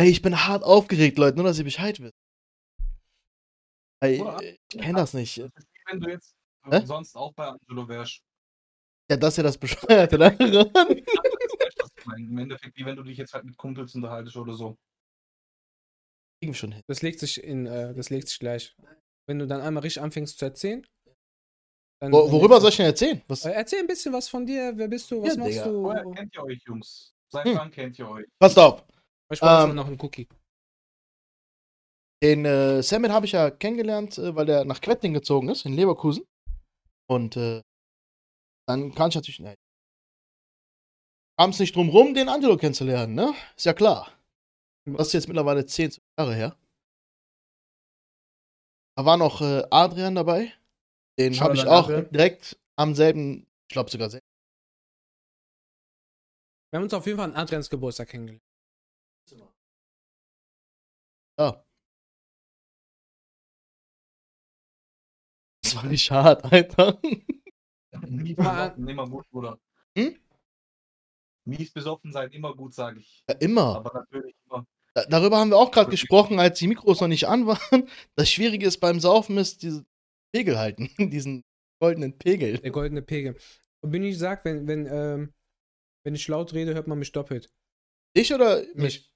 Ey, 0.00 0.08
ich 0.08 0.22
bin 0.22 0.46
hart 0.46 0.62
aufgeregt, 0.62 1.18
Leute, 1.18 1.36
nur 1.36 1.44
dass 1.44 1.58
ihr 1.58 1.64
Bescheid 1.64 2.00
wisst. 2.00 2.14
Ey, 4.02 4.16
Bruder, 4.16 4.42
ich 4.42 4.58
kenn 4.70 4.96
das 4.96 5.12
nicht. 5.12 5.36
Das 5.36 5.50
ist 5.58 5.68
wie 5.74 5.92
wenn 5.92 6.00
du 6.00 6.08
jetzt 6.08 6.34
Hä? 6.70 6.86
sonst 6.86 7.14
auch 7.14 7.34
bei 7.34 7.48
Angelo 7.48 7.86
wärst. 7.86 8.22
Ja, 9.10 9.18
das 9.18 9.34
ist 9.34 9.36
ja 9.36 9.42
das 9.42 9.58
Bescheuerte 9.58 10.16
daran. 10.16 10.38
Im 12.16 12.38
Endeffekt, 12.38 12.78
wie 12.78 12.86
wenn 12.86 12.96
du 12.96 13.02
dich 13.02 13.18
jetzt 13.18 13.34
halt 13.34 13.44
mit 13.44 13.58
Kumpels 13.58 13.94
unterhaltest 13.94 14.36
oder 14.38 14.54
so. 14.54 14.78
Kriegen 16.40 16.54
wir 16.54 16.54
schon 16.54 16.72
hin. 16.72 16.82
Das 16.86 17.02
legt 17.02 17.20
sich 17.20 17.44
in, 17.44 17.66
äh, 17.66 17.92
das 17.94 18.08
legt 18.08 18.28
sich 18.28 18.38
gleich. 18.38 18.74
Wenn 19.26 19.38
du 19.38 19.46
dann 19.46 19.60
einmal 19.60 19.82
richtig 19.82 20.02
anfängst 20.02 20.38
zu 20.38 20.46
erzählen. 20.46 20.86
Dann, 22.00 22.10
Wo, 22.10 22.22
dann 22.22 22.32
worüber 22.32 22.58
soll 22.58 22.70
ich 22.70 22.78
denn 22.78 22.86
erzählen? 22.86 23.20
Was, 23.28 23.44
Äh, 23.44 23.50
Erzähl 23.50 23.80
ein 23.80 23.86
bisschen 23.86 24.14
was 24.14 24.30
von 24.30 24.46
dir. 24.46 24.72
Wer 24.76 24.88
bist 24.88 25.10
du? 25.10 25.20
Was 25.20 25.34
Ja, 25.34 25.40
machst 25.40 25.52
Digga. 25.52 25.64
du? 25.66 25.82
Woher 25.82 26.04
kennt 26.14 26.34
ihr 26.34 26.42
euch, 26.44 26.62
Jungs? 26.66 27.12
Seit 27.28 27.44
Hm. 27.44 27.54
wann 27.54 27.70
kennt 27.70 27.98
ihr 27.98 28.08
euch? 28.08 28.26
passt 28.38 28.58
auf. 28.58 28.82
Ich 29.32 29.40
brauche 29.40 29.70
Ähm, 29.70 29.76
noch 29.76 29.86
einen 29.86 30.00
Cookie. 30.00 30.28
Den 32.22 32.44
äh, 32.44 32.82
Samuel 32.82 33.12
habe 33.12 33.26
ich 33.26 33.32
ja 33.32 33.50
kennengelernt, 33.50 34.18
äh, 34.18 34.34
weil 34.34 34.46
der 34.46 34.64
nach 34.64 34.80
Quetting 34.80 35.14
gezogen 35.14 35.48
ist, 35.48 35.64
in 35.64 35.72
Leverkusen. 35.72 36.24
Und 37.08 37.36
äh, 37.36 37.62
dann 38.68 38.94
kann 38.94 39.08
ich 39.08 39.14
natürlich. 39.14 39.40
Ne, 39.40 39.54
kam 41.38 41.50
es 41.50 41.58
nicht 41.58 41.74
drum 41.74 41.88
rum, 41.88 42.12
den 42.12 42.28
Angelo 42.28 42.56
kennenzulernen, 42.58 43.14
ne? 43.14 43.34
Ist 43.56 43.64
ja 43.64 43.72
klar. 43.72 44.12
Das 44.84 45.06
ist 45.08 45.12
jetzt 45.14 45.28
mittlerweile 45.28 45.64
10 45.64 45.96
Jahre 46.18 46.34
her. 46.34 46.56
Da 48.96 49.06
war 49.06 49.16
noch 49.16 49.40
äh, 49.40 49.62
Adrian 49.70 50.14
dabei. 50.14 50.52
Den 51.18 51.38
habe 51.40 51.54
ich 51.54 51.66
auch 51.66 51.84
Adrian. 51.88 52.10
direkt 52.10 52.58
am 52.76 52.94
selben, 52.94 53.46
ich 53.68 53.72
glaube 53.72 53.90
sogar 53.90 54.10
selben. 54.10 54.26
Wir 56.70 56.78
haben 56.78 56.84
uns 56.84 56.94
auf 56.94 57.06
jeden 57.06 57.18
Fall 57.18 57.30
an 57.30 57.36
Adrians 57.36 57.70
Geburtstag 57.70 58.08
kennengelernt. 58.08 58.42
Ja. 61.40 61.64
Das 65.62 65.74
war 65.76 65.84
nicht 65.86 66.10
hart, 66.10 66.44
Alter. 66.52 67.00
Mies 68.08 68.36
besoffen, 68.36 68.88
immer 68.88 69.08
gut, 69.08 69.28
Bruder. 69.30 69.58
Hm? 69.96 70.16
Mies 71.46 71.72
besoffen 71.72 72.12
sein, 72.12 72.30
immer 72.32 72.54
gut, 72.54 72.74
sage 72.74 73.00
ich. 73.00 73.24
Ja, 73.28 73.36
immer. 73.36 73.76
Aber 73.76 74.00
natürlich 74.00 74.34
immer. 74.44 74.66
Da- 74.94 75.06
Darüber 75.06 75.38
haben 75.38 75.50
wir 75.50 75.56
auch 75.56 75.70
gerade 75.70 75.90
gesprochen, 75.90 76.38
als 76.38 76.58
die 76.58 76.68
Mikros 76.68 77.00
noch 77.00 77.08
nicht 77.08 77.26
an 77.26 77.46
waren. 77.46 77.88
Das 78.16 78.30
Schwierige 78.30 78.66
ist 78.66 78.78
beim 78.78 79.00
Saufen 79.00 79.38
ist 79.38 79.62
diesen 79.62 79.86
Pegel 80.34 80.58
halten, 80.58 80.90
diesen 81.10 81.42
goldenen 81.80 82.18
Pegel. 82.18 82.58
Der 82.58 82.70
goldene 82.70 83.00
Pegel. 83.02 83.38
Und 83.82 83.92
bin 83.92 84.02
ich 84.02 84.18
sagt, 84.18 84.44
wenn, 84.44 84.66
wenn, 84.66 84.86
ähm, 84.86 85.32
wenn 86.04 86.14
ich 86.14 86.28
laut 86.28 86.52
rede, 86.52 86.74
hört 86.74 86.86
man 86.86 86.98
mich 86.98 87.12
doppelt. 87.12 87.50
Ich 88.14 88.34
oder 88.34 88.62
Mich. 88.74 89.10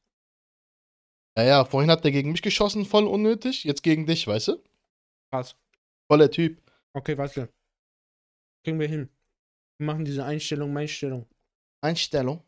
Naja, 1.37 1.64
vorhin 1.64 1.91
hat 1.91 2.05
der 2.05 2.12
gegen 2.12 2.31
mich 2.31 2.43
geschossen, 2.43 2.85
voll 2.85 3.07
unnötig. 3.07 3.64
Jetzt 3.64 3.83
gegen 3.83 4.07
dich, 4.07 4.26
weißt 4.26 4.49
du? 4.49 4.62
Krass. 5.33 5.57
Voller 6.07 6.31
Typ. 6.31 6.61
Okay, 6.93 7.19
warte. 7.19 7.53
Kriegen 8.64 8.79
wir 8.79 8.88
hin. 8.88 9.09
Wir 9.79 9.87
machen 9.87 10.05
diese 10.05 10.25
Einstellung, 10.25 10.76
Einstellung. 10.76 11.26
Einstellung. 11.83 12.43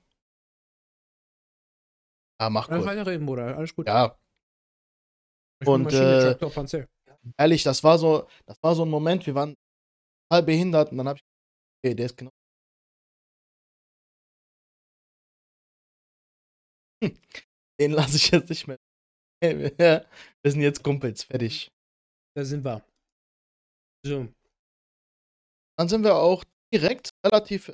Ja, 2.40 2.50
mach 2.50 2.69
Lass 2.69 2.78
gut. 2.78 2.87
weiterreden, 2.87 3.26
Bruder. 3.26 3.57
Alles 3.57 3.75
gut. 3.75 3.87
Ja, 3.87 4.16
Ich 5.61 5.69
und, 5.69 5.93
äh, 5.93 6.35
Traktor, 6.38 6.87
ehrlich, 7.38 7.62
das 7.62 7.83
war 7.83 7.99
so, 7.99 8.28
das 8.47 8.62
war 8.62 8.75
so 8.75 8.85
ein 8.85 8.90
Moment, 8.90 9.26
wir 9.26 9.35
waren 9.35 9.57
halb 10.33 10.47
behindert 10.47 10.93
und 10.93 10.99
dann 10.99 11.09
hab 11.09 11.16
ich, 11.16 11.25
okay, 11.83 11.95
der 11.95 12.07
ist 12.07 12.16
genau. 12.16 12.31
Hm, 17.02 17.19
Den 17.80 17.92
lasse 17.92 18.16
ich 18.16 18.30
jetzt 18.30 18.49
nicht 18.49 18.66
mehr. 18.66 18.78
Wir 19.42 20.06
sind 20.45 20.62
jetzt 20.62 20.83
Kumpels, 20.83 21.25
fertig. 21.25 21.71
Da 22.37 22.45
sind 22.45 22.64
wir. 22.64 22.85
So. 24.04 24.28
Dann 25.78 25.88
sind 25.88 26.04
wir 26.04 26.14
auch 26.14 26.42
direkt 26.73 27.11
relativ. 27.25 27.68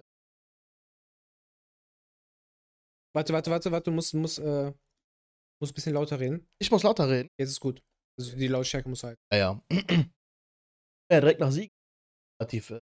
Warte, 3.14 3.32
warte, 3.32 3.50
warte, 3.50 3.71
warte. 3.71 3.90
Du 3.90 3.92
musst, 3.92 4.14
musst, 4.14 4.38
äh, 4.38 4.73
musst 5.61 5.73
ein 5.73 5.75
bisschen 5.75 5.94
lauter 5.94 6.18
reden. 6.18 6.47
Ich 6.61 6.71
muss 6.71 6.82
lauter 6.82 7.09
reden. 7.09 7.28
Jetzt 7.38 7.50
ist 7.50 7.61
gut. 7.61 7.80
Also 8.18 8.37
die 8.37 8.49
Lautstärke 8.49 8.88
muss 8.88 9.04
halt. 9.04 9.18
Ja, 9.32 9.38
ja. 9.38 9.62
ja 11.12 11.21
direkt 11.21 11.40
nach 11.40 11.52
Sieg. 11.52 11.71
Relativ. 12.40 12.71
äh, 12.71 12.80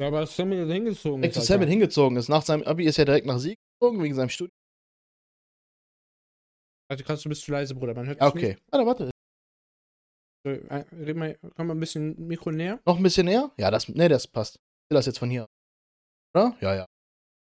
Ja, 0.00 0.08
aber 0.08 0.26
Sammy 0.26 0.56
hat 0.56 0.68
hingezogen. 0.68 1.22
Direkt 1.22 1.36
ist, 1.36 1.50
Alter. 1.50 1.66
hingezogen 1.66 2.16
ist. 2.16 2.28
Nach 2.28 2.42
seinem 2.42 2.62
Abi 2.64 2.84
ist 2.86 2.98
er 2.98 3.04
direkt 3.04 3.26
nach 3.26 3.38
Sieg 3.38 3.56
gezogen, 3.80 4.02
wegen 4.02 4.14
seinem 4.14 4.30
Studium. 4.30 4.57
Warte, 6.88 7.04
krass, 7.04 7.22
du 7.22 7.28
bist 7.28 7.42
zu 7.42 7.52
leise, 7.52 7.74
Bruder. 7.74 7.94
Man 7.94 8.06
hört 8.06 8.20
okay. 8.20 8.56
Warte, 8.70 8.86
warte. 8.86 9.04
nicht. 9.04 9.12
So, 10.44 10.50
red 10.50 11.16
mal, 11.16 11.38
komm 11.56 11.66
mal 11.66 11.74
ein 11.74 11.80
bisschen 11.80 12.26
Mikro 12.26 12.50
näher. 12.50 12.80
Noch 12.86 12.96
ein 12.96 13.02
bisschen 13.02 13.26
näher? 13.26 13.52
Ja, 13.58 13.70
das, 13.70 13.88
nee, 13.88 14.08
das 14.08 14.26
passt. 14.26 14.56
Ich 14.56 14.90
will 14.90 14.96
das 14.96 15.06
jetzt 15.06 15.18
von 15.18 15.28
hier. 15.28 15.46
Oder? 16.34 16.56
Ja, 16.60 16.74
ja. 16.74 16.86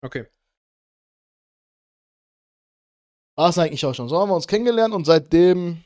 Okay. 0.03 0.27
War 3.37 3.51
es 3.51 3.59
eigentlich 3.59 3.85
auch 3.85 3.95
schon. 3.95 4.09
So 4.09 4.19
haben 4.19 4.31
wir 4.31 4.37
uns 4.37 4.47
kennengelernt 4.47 4.95
und 4.95 5.05
seitdem 5.05 5.85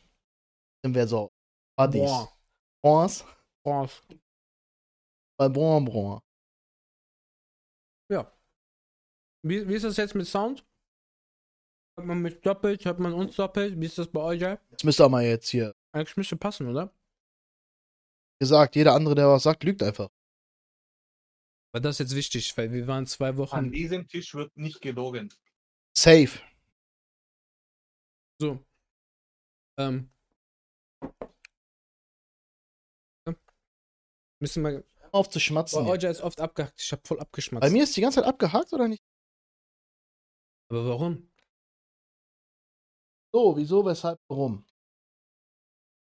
sind 0.84 0.94
wir 0.94 1.08
so 1.08 1.30
Buddies. 1.76 2.28
Bons. 2.82 3.24
Boah. 3.64 3.88
Bei 5.38 5.48
Bon 5.48 5.84
Bon. 5.84 6.20
Ja. 8.10 8.30
Wie, 9.44 9.66
wie 9.68 9.74
ist 9.74 9.84
das 9.84 9.96
jetzt 9.96 10.14
mit 10.14 10.26
Sound? 10.26 10.64
Hat 11.98 12.04
man 12.04 12.22
mich 12.22 12.40
doppelt, 12.42 12.86
hat 12.86 13.00
man 13.00 13.12
uns 13.12 13.34
doppelt? 13.34 13.80
Wie 13.80 13.86
ist 13.86 13.98
das 13.98 14.06
bei 14.06 14.20
euch? 14.20 14.40
ja? 14.40 14.56
Jetzt 14.70 14.84
müsst 14.84 15.00
ihr 15.00 15.08
mal 15.08 15.24
jetzt 15.24 15.48
hier 15.48 15.74
Eigentlich 15.90 16.16
müsste 16.16 16.36
passen, 16.36 16.68
oder? 16.68 16.92
gesagt, 18.40 18.76
jeder 18.76 18.94
andere, 18.94 19.16
der 19.16 19.26
was 19.26 19.42
sagt, 19.42 19.64
lügt 19.64 19.82
einfach. 19.82 20.08
Aber 21.72 21.80
das 21.80 21.96
ist 21.96 21.98
jetzt 21.98 22.14
wichtig, 22.14 22.56
weil 22.56 22.70
wir 22.72 22.86
waren 22.86 23.04
zwei 23.08 23.30
An 23.30 23.36
Wochen. 23.38 23.72
diesem 23.72 24.06
Tisch 24.06 24.32
wird 24.34 24.56
nicht 24.56 24.80
gelogen. 24.80 25.34
Safe. 25.96 26.38
So. 28.40 28.64
Ähm. 29.76 30.08
Ja. 33.26 33.34
Müssen 34.40 34.62
wir. 34.62 34.84
Auf 35.10 35.28
zu 35.30 35.38
Bei 35.38 35.40
schmatzen. 35.40 35.82
hier. 35.84 35.92
euch 35.94 36.04
ist 36.04 36.20
oft 36.20 36.40
abgehackt. 36.40 36.80
Ich 36.80 36.92
hab 36.92 37.04
voll 37.08 37.18
abgeschmatzt. 37.18 37.62
Bei 37.62 37.70
mir 37.70 37.82
ist 37.82 37.96
die 37.96 38.02
ganze 38.02 38.20
Zeit 38.20 38.28
abgehakt 38.28 38.72
oder 38.72 38.86
nicht? 38.86 39.02
Aber 40.70 40.86
warum? 40.86 41.27
So, 43.38 43.56
wieso, 43.56 43.84
weshalb, 43.84 44.18
warum? 44.28 44.64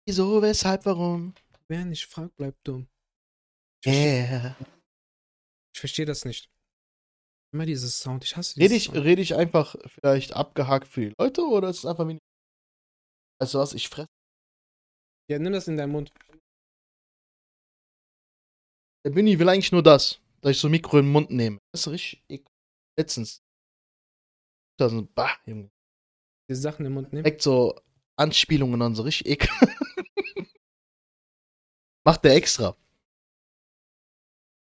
Wieso, 0.07 0.41
weshalb, 0.41 0.87
warum? 0.87 1.35
Wer 1.67 1.85
nicht 1.85 2.07
fragt, 2.07 2.37
bleibt 2.37 2.61
dumm. 2.65 2.87
Ich 3.85 3.91
verstehe 3.91 4.29
Yeah. 4.29 4.57
ich 5.75 5.81
versteh 5.81 6.05
das 6.05 6.25
nicht. 6.25 6.49
Immer 7.53 7.67
dieses 7.67 7.99
Sound. 7.99 8.23
Ich 8.23 8.37
hasse 8.37 8.57
Rede 8.57 8.69
dieses 8.69 8.87
ich, 8.87 8.93
Sound. 8.93 9.05
rede 9.05 9.21
ich 9.21 9.35
einfach 9.35 9.75
vielleicht 9.87 10.35
abgehakt 10.35 10.87
für 10.87 11.01
die 11.09 11.15
Leute 11.19 11.43
oder 11.43 11.71
ist 11.71 11.79
es 11.79 11.87
einfach 11.87 12.07
wie. 12.07 12.19
Weißt 13.41 13.55
du 13.55 13.59
was, 13.59 13.73
ich 13.75 13.89
fresse. 13.89 14.07
Ja, 15.29 15.41
nimm 15.41 15.53
das 15.53 15.67
in 15.67 15.77
deinen 15.77 15.91
Mund. 15.91 16.13
Der 19.05 19.11
Bühni 19.11 19.37
will 19.41 19.49
eigentlich 19.49 19.73
nur 19.73 19.83
das, 19.83 20.21
dass 20.41 20.53
ich 20.53 20.59
so 20.61 20.69
ein 20.69 20.71
Mikro 20.71 20.99
in 21.01 21.07
den 21.07 21.13
Mund 21.13 21.31
nehme. 21.33 21.59
Das 21.73 21.81
ist 21.81 21.89
richtig. 21.93 22.47
Letztens. 22.97 23.41
Da 24.79 24.89
sind, 24.89 25.13
bah, 25.17 25.37
Junge. 25.45 25.69
Diese 26.49 26.61
Sachen 26.61 26.87
im 26.87 26.95
Mund 26.95 27.13
nehmen. 27.13 27.25
Direkt 27.25 27.43
so 27.43 27.79
Anspielungen 28.17 28.81
und 28.81 28.95
so 28.95 29.03
richtig 29.03 29.27
ekelhaft. 29.27 29.63
Macht 32.05 32.25
der 32.25 32.35
extra. 32.35 32.77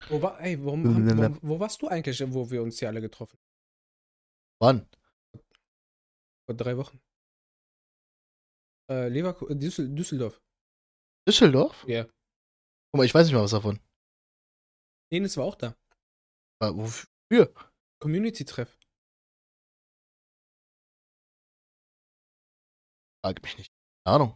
Wo, 0.10 0.22
war, 0.22 0.40
ey, 0.42 0.64
warum, 0.64 0.84
haben, 0.84 1.40
wo, 1.42 1.50
wo 1.50 1.60
warst 1.60 1.82
du 1.82 1.88
eigentlich, 1.88 2.22
wo 2.34 2.50
wir 2.50 2.62
uns 2.62 2.80
hier 2.80 2.90
alle 2.90 3.02
getroffen 3.02 3.40
Wann? 4.60 4.88
Vor 6.46 6.56
drei 6.56 6.76
Wochen. 6.78 7.00
Äh, 8.90 9.08
Leverkusen, 9.08 9.60
Düssel 9.60 9.96
Düsseldorf. 9.96 10.42
Düsseldorf? 11.28 11.86
Ja. 11.88 12.04
Guck 12.04 12.98
mal, 12.98 13.06
ich 13.06 13.14
weiß 13.14 13.26
nicht 13.26 13.34
mal 13.34 13.44
was 13.44 13.52
davon. 13.52 13.80
Enes 15.12 15.38
war 15.38 15.46
auch 15.46 15.56
da. 15.56 15.76
Äh, 16.62 16.72
Wofür? 16.74 17.54
Community-Treff. 18.00 18.78
Frag 23.24 23.42
mich 23.44 23.58
nicht. 23.58 23.72
Keine 24.06 24.16
Ahnung. 24.16 24.36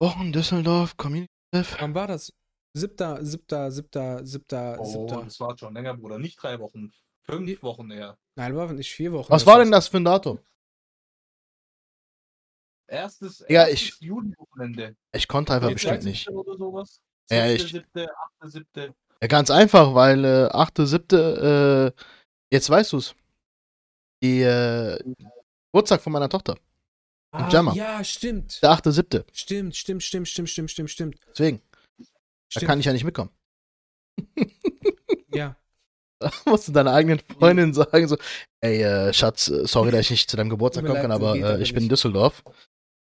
Wochen, 0.00 0.32
Düsseldorf, 0.32 0.96
Community. 0.96 1.30
Wann 1.52 1.94
war 1.94 2.06
das? 2.08 2.32
Siebter, 2.74 3.22
siebter, 3.24 3.70
siebter, 3.70 4.24
siebter, 4.26 4.78
Oh, 4.80 4.84
siebter. 4.84 5.24
das 5.24 5.38
war 5.38 5.56
schon 5.58 5.74
länger, 5.74 5.94
Bruder. 5.94 6.18
Nicht 6.18 6.42
drei 6.42 6.58
Wochen. 6.58 6.90
Fünf 7.24 7.46
Die- 7.46 7.62
Wochen 7.62 7.90
eher. 7.90 8.18
Nein, 8.36 8.56
war 8.56 8.72
nicht 8.72 8.92
vier 8.92 9.12
Wochen. 9.12 9.30
Was 9.30 9.46
war 9.46 9.58
denn 9.58 9.70
das 9.70 9.88
für 9.88 9.98
ein 9.98 10.04
Datum? 10.04 10.38
Erstes, 12.88 13.44
Ja, 13.48 13.66
erstes 13.66 13.80
ich- 13.82 14.00
Juli-Wochenende. 14.00 14.96
Ich 15.14 15.28
konnte 15.28 15.52
einfach 15.54 15.68
Nee, 15.68 15.74
bestimmt 15.74 15.96
13. 15.98 16.10
nicht. 16.10 16.28
Oder 16.30 16.56
sowas. 16.56 17.00
Ja, 17.30 17.46
Siebte, 17.48 17.64
ich- 17.64 17.72
siebte, 17.72 18.16
achte, 18.16 18.48
siebte. 18.50 18.94
Ja, 19.20 19.28
ganz 19.28 19.50
einfach, 19.50 19.94
weil 19.94 20.24
äh, 20.24 20.48
8., 20.50 20.86
7., 20.86 21.14
äh, 21.16 21.92
jetzt 22.50 22.68
weißt 22.68 22.92
du's. 22.94 23.14
Die 24.22 24.40
äh, 24.42 24.98
Geburtstag 25.72 26.02
von 26.02 26.12
meiner 26.12 26.28
Tochter. 26.28 26.56
Ah, 27.32 27.48
Jammer. 27.48 27.74
ja, 27.74 28.04
stimmt. 28.04 28.62
Der 28.62 28.72
8., 28.72 28.84
7. 28.92 29.24
Stimmt, 29.32 29.74
stimmt, 29.74 30.02
stimmt, 30.02 30.28
stimmt, 30.28 30.50
stimmt, 30.50 30.70
stimmt, 30.70 30.90
stimmt. 30.90 31.16
Deswegen. 31.30 31.62
Da 31.98 32.04
stimmt. 32.48 32.66
kann 32.66 32.80
ich 32.80 32.84
ja 32.84 32.92
nicht 32.92 33.04
mitkommen. 33.04 33.30
Ja. 35.34 35.56
Da 36.18 36.30
musst 36.44 36.68
du 36.68 36.72
deiner 36.72 36.92
eigenen 36.92 37.18
Freundin 37.18 37.74
sagen, 37.74 38.06
so, 38.06 38.16
ey, 38.60 38.80
äh, 38.80 39.12
Schatz, 39.12 39.48
äh, 39.48 39.66
sorry, 39.66 39.90
dass 39.90 40.02
ich 40.02 40.10
nicht 40.12 40.30
zu 40.30 40.36
deinem 40.36 40.50
Geburtstag 40.50 40.86
kommen 40.86 41.02
kann, 41.02 41.10
aber 41.10 41.34
äh, 41.34 41.60
ich 41.60 41.74
bin 41.74 41.82
in. 41.82 41.88
Düsseldorf. 41.88 42.44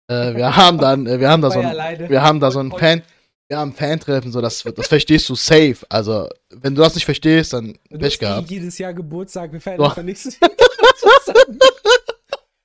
Äh, 0.08 0.34
wir 0.36 0.56
haben 0.56 0.78
dann, 0.78 1.06
äh, 1.06 1.20
wir 1.20 1.28
haben 1.28 1.42
da 1.42 1.50
so 1.50 1.58
ein, 1.60 2.08
wir 2.08 2.22
haben 2.22 2.40
da 2.40 2.50
so 2.50 2.60
ein 2.60 2.72
Fan, 2.72 3.02
wir 3.48 3.58
haben 3.58 3.74
Fan-Treffen, 3.74 4.32
so, 4.32 4.40
das, 4.40 4.62
das 4.62 4.88
verstehst 4.88 5.28
du 5.28 5.34
safe. 5.34 5.76
Also, 5.90 6.30
wenn 6.48 6.74
du 6.74 6.80
das 6.80 6.94
nicht 6.94 7.04
verstehst, 7.04 7.52
dann 7.52 7.76
Du 7.90 7.98
Pech 7.98 8.14
eh 8.14 8.18
gehabt. 8.20 8.50
jedes 8.50 8.78
Jahr 8.78 8.94
Geburtstag, 8.94 9.52
wir 9.52 9.60
feiern 9.60 9.82
einfach 9.82 10.02
nichts. 10.02 10.38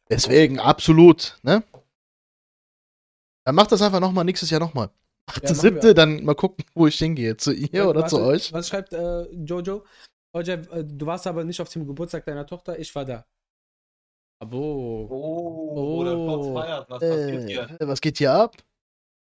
Deswegen, 0.10 0.60
absolut, 0.60 1.38
ne? 1.44 1.64
Dann 3.46 3.56
mach 3.56 3.68
das 3.68 3.82
einfach 3.82 4.00
nochmal, 4.00 4.26
nächstes 4.26 4.50
Jahr 4.50 4.60
nochmal. 4.60 4.90
Achte, 5.28 5.42
machen 5.42 5.56
wir. 5.56 5.56
siebte, 5.56 5.94
dann 5.94 6.24
mal 6.24 6.36
gucken, 6.36 6.66
wo 6.74 6.88
ich 6.88 6.98
hingehe. 6.98 7.38
Zu 7.38 7.54
ihr 7.54 7.88
oder 7.88 8.06
zu 8.08 8.18
Warte, 8.18 8.28
euch. 8.28 8.54
Was 8.54 8.70
schreibt 8.70 8.94
äh, 8.94 9.24
Jojo? 9.32 9.84
Ojab, 10.34 10.72
äh, 10.74 10.84
du 10.84 11.06
warst 11.06 11.26
aber 11.28 11.44
nicht 11.44 11.62
auf 11.62 11.70
dem 11.70 11.88
Geburtstag 11.88 12.26
deiner 12.26 12.46
Tochter, 12.46 12.78
ich 12.78 12.94
war 12.94 13.06
da. 13.06 13.26
Abo. 14.40 15.08
Oh, 15.10 15.74
Bruder, 15.74 16.12
Shots 16.12 16.48
feiert. 16.54 16.90
Was 16.90 17.00
passiert 17.00 17.50
hier? 17.50 17.78
Äh, 17.80 17.88
was 17.88 18.02
geht 18.02 18.18
hier 18.18 18.34
ab? 18.34 18.56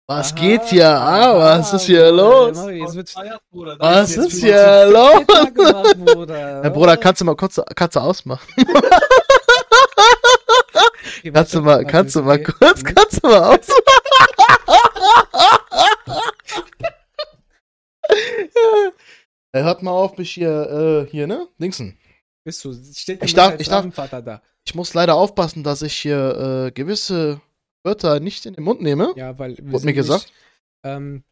Was 0.07 0.33
Aha, 0.33 0.41
geht 0.41 0.65
hier 0.65 0.89
ab? 0.89 1.35
Was 1.37 1.69
aha, 1.69 1.75
ist 1.77 1.83
hier 1.83 2.09
Bruder, 2.09 2.11
los? 2.11 2.57
Mari, 2.57 2.79
Jetzt 2.79 2.81
Shots 2.83 2.95
wird 2.95 3.09
feiert, 3.09 3.41
Bruder. 3.49 3.79
Was 3.79 4.17
ist 4.17 4.39
hier 4.39 4.85
zu 4.85 4.91
los? 4.91 5.53
gemacht, 5.53 6.73
Bruder, 6.73 6.97
kannst 6.97 7.21
du 7.21 7.25
mal 7.25 7.35
kurz 7.35 7.61
Katze 7.75 8.01
ausmachen? 8.01 8.47
Kannst 11.33 11.53
du 11.53 11.61
mal, 11.61 11.85
kannst 11.85 12.15
du 12.15 12.21
mal 12.23 12.41
kurz, 12.41 12.83
kannst 12.83 13.23
du 13.23 13.27
mal 13.27 13.55
aus? 13.55 13.67
Ey, 19.51 19.63
Hört 19.63 19.81
mal 19.83 19.91
auf, 19.91 20.17
mich 20.17 20.31
hier, 20.31 21.05
äh, 21.07 21.11
hier, 21.11 21.27
ne? 21.27 21.47
Dingsen. 21.59 21.97
Bist 22.43 22.63
du? 22.63 22.73
Steht 22.73 23.23
Ich 23.23 23.33
darf- 23.33 23.59
ich 23.59 23.67
darf- 23.67 23.85
da. 24.23 24.41
Ich 24.65 24.75
muss 24.75 24.93
leider 24.93 25.15
aufpassen, 25.15 25.63
dass 25.63 25.81
ich 25.81 25.93
hier 25.95 26.67
äh, 26.67 26.71
gewisse 26.71 27.41
Wörter 27.83 28.19
nicht 28.19 28.45
in 28.45 28.53
den 28.53 28.63
Mund 28.63 28.81
nehme, 28.81 29.13
Ja, 29.15 29.37
weil 29.39 29.57
wir 29.57 29.65
Wurde 29.67 29.79
sind 29.79 29.85
mir 29.85 29.93
gesagt. 29.93 30.23
Nicht, 30.25 30.33
ähm, 30.83 31.23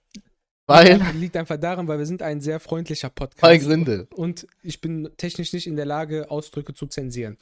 weil 0.65 0.97
liegt, 0.97 1.13
liegt 1.15 1.37
einfach 1.37 1.57
daran, 1.57 1.87
weil 1.87 1.99
wir 1.99 2.05
sind 2.05 2.21
ein 2.23 2.41
sehr 2.41 2.59
freundlicher 2.59 3.09
Podcast. 3.09 3.41
bei 3.41 3.57
Grinde. 3.57 4.07
Und 4.15 4.47
ich 4.63 4.81
bin 4.81 5.09
technisch 5.17 5.53
nicht 5.53 5.67
in 5.67 5.75
der 5.75 5.85
Lage, 5.85 6.29
Ausdrücke 6.31 6.73
zu 6.73 6.87
zensieren. 6.87 7.37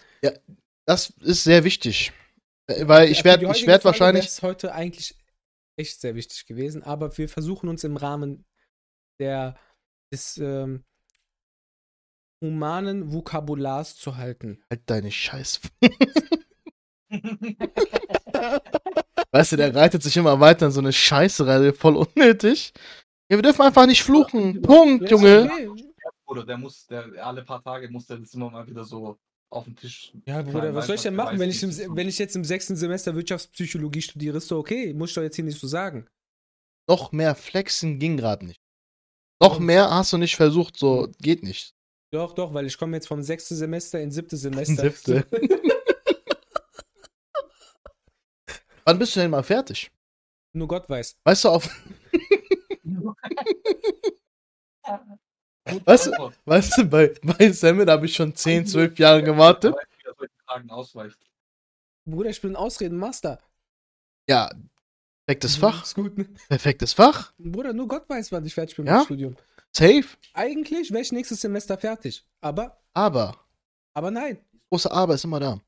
das 0.85 1.13
ist 1.21 1.43
sehr 1.43 1.63
wichtig. 1.63 2.11
Äh, 2.67 2.87
Weil 2.87 3.09
ich 3.09 3.17
Für 3.17 3.23
die 3.23 3.45
werde 3.45 3.57
ich 3.57 3.67
werd 3.67 3.85
wahrscheinlich. 3.85 4.25
wär's 4.25 4.41
heute 4.41 4.73
eigentlich 4.73 5.17
echt 5.77 5.99
sehr 6.01 6.15
wichtig 6.15 6.45
gewesen, 6.45 6.83
aber 6.83 7.17
wir 7.17 7.29
versuchen 7.29 7.69
uns 7.69 7.83
im 7.83 7.97
Rahmen 7.97 8.45
der, 9.19 9.55
des 10.11 10.37
ähm, 10.37 10.85
humanen 12.41 13.11
Vokabulars 13.13 13.95
zu 13.95 14.17
halten. 14.17 14.63
Halt 14.69 14.81
deine 14.85 15.11
Scheiß. 15.11 15.61
Weißt 19.31 19.51
du, 19.51 19.57
der 19.57 19.75
reitet 19.75 20.03
sich 20.03 20.15
immer 20.17 20.39
weiter 20.39 20.67
in 20.67 20.71
so 20.71 20.79
eine 20.79 20.93
Scheiße 20.93 21.45
rein, 21.45 21.73
voll 21.73 21.95
unnötig. 21.97 22.73
Ja, 23.29 23.37
wir 23.37 23.41
dürfen 23.41 23.63
einfach 23.63 23.85
nicht 23.85 24.03
fluchen. 24.03 24.61
Punkt, 24.61 25.03
ist 25.05 25.11
Junge. 25.11 25.49
Oder 26.27 26.45
der 26.45 26.57
muss, 26.57 26.87
der 26.87 27.09
alle 27.25 27.43
paar 27.43 27.63
Tage 27.63 27.89
muss 27.89 28.07
der 28.07 28.17
das 28.17 28.33
immer 28.33 28.49
mal 28.49 28.67
wieder 28.67 28.83
so 28.83 29.17
auf 29.49 29.65
den 29.65 29.75
Tisch. 29.75 30.11
Ja, 30.25 30.41
Bruder, 30.41 30.73
was 30.73 30.87
soll 30.87 30.95
ich 30.95 31.01
denn 31.01 31.15
machen, 31.15 31.39
wenn 31.39 31.49
ich, 31.49 31.63
im, 31.63 31.95
wenn 31.95 32.07
ich 32.07 32.17
jetzt 32.19 32.35
im 32.35 32.43
sechsten 32.43 32.75
Semester 32.75 33.15
Wirtschaftspsychologie 33.15 34.01
studiere? 34.01 34.37
Ist 34.37 34.51
doch 34.51 34.57
okay. 34.57 34.93
Muss 34.93 35.09
ich 35.09 35.15
doch 35.15 35.21
jetzt 35.21 35.35
hier 35.35 35.45
nicht 35.45 35.59
so 35.59 35.67
sagen. 35.67 36.07
Noch 36.87 37.11
mehr 37.11 37.35
flexen 37.35 37.99
ging 37.99 38.17
gerade 38.17 38.45
nicht. 38.45 38.61
Noch 39.41 39.59
mehr 39.59 39.89
hast 39.89 40.13
du 40.13 40.17
nicht 40.17 40.35
versucht, 40.35 40.77
so 40.77 41.11
geht 41.19 41.43
nicht. 41.43 41.73
Doch, 42.11 42.33
doch, 42.33 42.53
weil 42.53 42.65
ich 42.65 42.77
komme 42.77 42.95
jetzt 42.95 43.07
vom 43.07 43.21
sechsten 43.21 43.55
Semester 43.55 43.99
ins 43.99 44.15
siebte 44.15 44.37
Semester. 44.45 44.91
Siebte. 44.91 45.25
Wann 48.85 48.99
bist 48.99 49.15
du 49.15 49.19
denn 49.19 49.31
mal 49.31 49.43
fertig? 49.43 49.91
Nur 50.53 50.67
Gott 50.67 50.87
weiß. 50.87 51.17
Weißt 51.23 51.43
du, 51.43 51.49
auf, 51.49 51.67
Was? 55.85 56.09
Weißt 56.45 56.77
du, 56.77 56.85
bei, 56.85 57.13
bei 57.23 57.51
Semmel 57.51 57.89
habe 57.89 58.05
ich 58.05 58.15
schon 58.15 58.35
10, 58.35 58.67
12 58.67 58.99
Jahre 58.99 59.23
gewartet. 59.23 59.75
Er. 60.47 61.09
Bruder, 62.05 62.29
ich 62.29 62.39
bin 62.41 62.55
Ausreden-Master. 62.55 63.39
Ja, 64.29 64.51
perfektes 65.25 65.55
Fach. 65.55 65.83
Ist 65.83 65.95
gut, 65.95 66.17
ne? 66.17 66.25
Perfektes 66.47 66.93
Fach. 66.93 67.33
Bruder, 67.37 67.73
nur 67.73 67.87
Gott 67.87 68.07
weiß, 68.07 68.31
wann 68.31 68.45
ich 68.45 68.53
fertig 68.53 68.75
bin 68.75 68.85
Ja? 68.85 68.93
mit 68.93 69.01
dem 69.01 69.05
Studium. 69.05 69.35
Safe. 69.71 70.05
Eigentlich 70.33 70.91
wäre 70.91 71.01
ich 71.01 71.11
nächstes 71.11 71.41
Semester 71.41 71.77
fertig. 71.77 72.23
Aber, 72.41 72.79
Aber, 72.93 73.35
aber 73.93 74.11
nein. 74.11 74.37
große 74.69 74.91
Aber 74.91 75.15
ist 75.15 75.23
immer 75.25 75.39
da. 75.39 75.59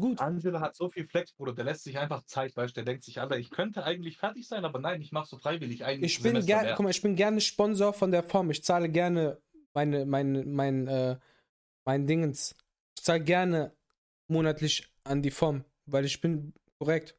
Gut. 0.00 0.20
Angela 0.20 0.60
hat 0.60 0.74
so 0.74 0.88
viel 0.88 1.04
Flex, 1.04 1.32
Bruder, 1.32 1.52
der 1.52 1.64
lässt 1.64 1.84
sich 1.84 1.98
einfach 1.98 2.22
Zeit, 2.24 2.56
weißt 2.56 2.76
der 2.76 2.84
denkt 2.84 3.02
sich, 3.04 3.20
Alter, 3.20 3.38
ich 3.38 3.50
könnte 3.50 3.84
eigentlich 3.84 4.18
fertig 4.18 4.46
sein, 4.46 4.64
aber 4.64 4.78
nein, 4.78 5.00
ich 5.00 5.12
mache 5.12 5.28
so 5.28 5.38
freiwillig 5.38 5.84
ein 5.84 6.02
Ich 6.02 6.22
bin 6.22 6.44
gerne, 6.44 6.74
guck 6.76 6.84
mal, 6.84 6.90
ich 6.90 7.02
bin 7.02 7.16
gerne 7.16 7.40
Sponsor 7.40 7.92
von 7.92 8.10
der 8.10 8.22
Form. 8.22 8.50
Ich 8.50 8.62
zahle 8.62 8.88
gerne 8.88 9.38
meine, 9.74 10.06
meine, 10.06 10.44
mein, 10.44 10.86
äh, 10.86 11.16
mein 11.84 12.06
Dingens. 12.06 12.54
Ich 12.96 13.04
zahle 13.04 13.20
gerne 13.20 13.72
monatlich 14.28 14.88
an 15.04 15.22
die 15.22 15.30
Form, 15.30 15.64
weil 15.86 16.04
ich 16.04 16.20
bin 16.20 16.52
korrekt. 16.78 17.17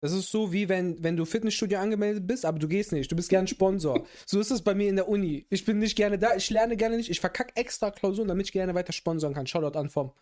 Das 0.00 0.12
ist 0.12 0.30
so 0.30 0.52
wie 0.52 0.68
wenn, 0.68 1.02
wenn 1.02 1.16
du 1.16 1.24
Fitnessstudio 1.24 1.78
angemeldet 1.78 2.26
bist, 2.26 2.44
aber 2.44 2.58
du 2.58 2.68
gehst 2.68 2.92
nicht. 2.92 3.10
Du 3.10 3.16
bist 3.16 3.28
gern 3.28 3.46
Sponsor. 3.48 4.06
so 4.26 4.38
ist 4.38 4.50
es 4.50 4.62
bei 4.62 4.74
mir 4.74 4.88
in 4.88 4.96
der 4.96 5.08
Uni. 5.08 5.46
Ich 5.50 5.64
bin 5.64 5.78
nicht 5.78 5.96
gerne 5.96 6.18
da, 6.18 6.36
ich 6.36 6.48
lerne 6.50 6.76
gerne 6.76 6.96
nicht. 6.96 7.10
Ich 7.10 7.20
verkacke 7.20 7.56
extra 7.56 7.90
Klausuren, 7.90 8.28
damit 8.28 8.46
ich 8.46 8.52
gerne 8.52 8.74
weiter 8.74 8.92
sponsoren 8.92 9.34
kann. 9.34 9.46
Shoutout 9.46 9.76
an 9.78 9.90
Form. 9.90 10.12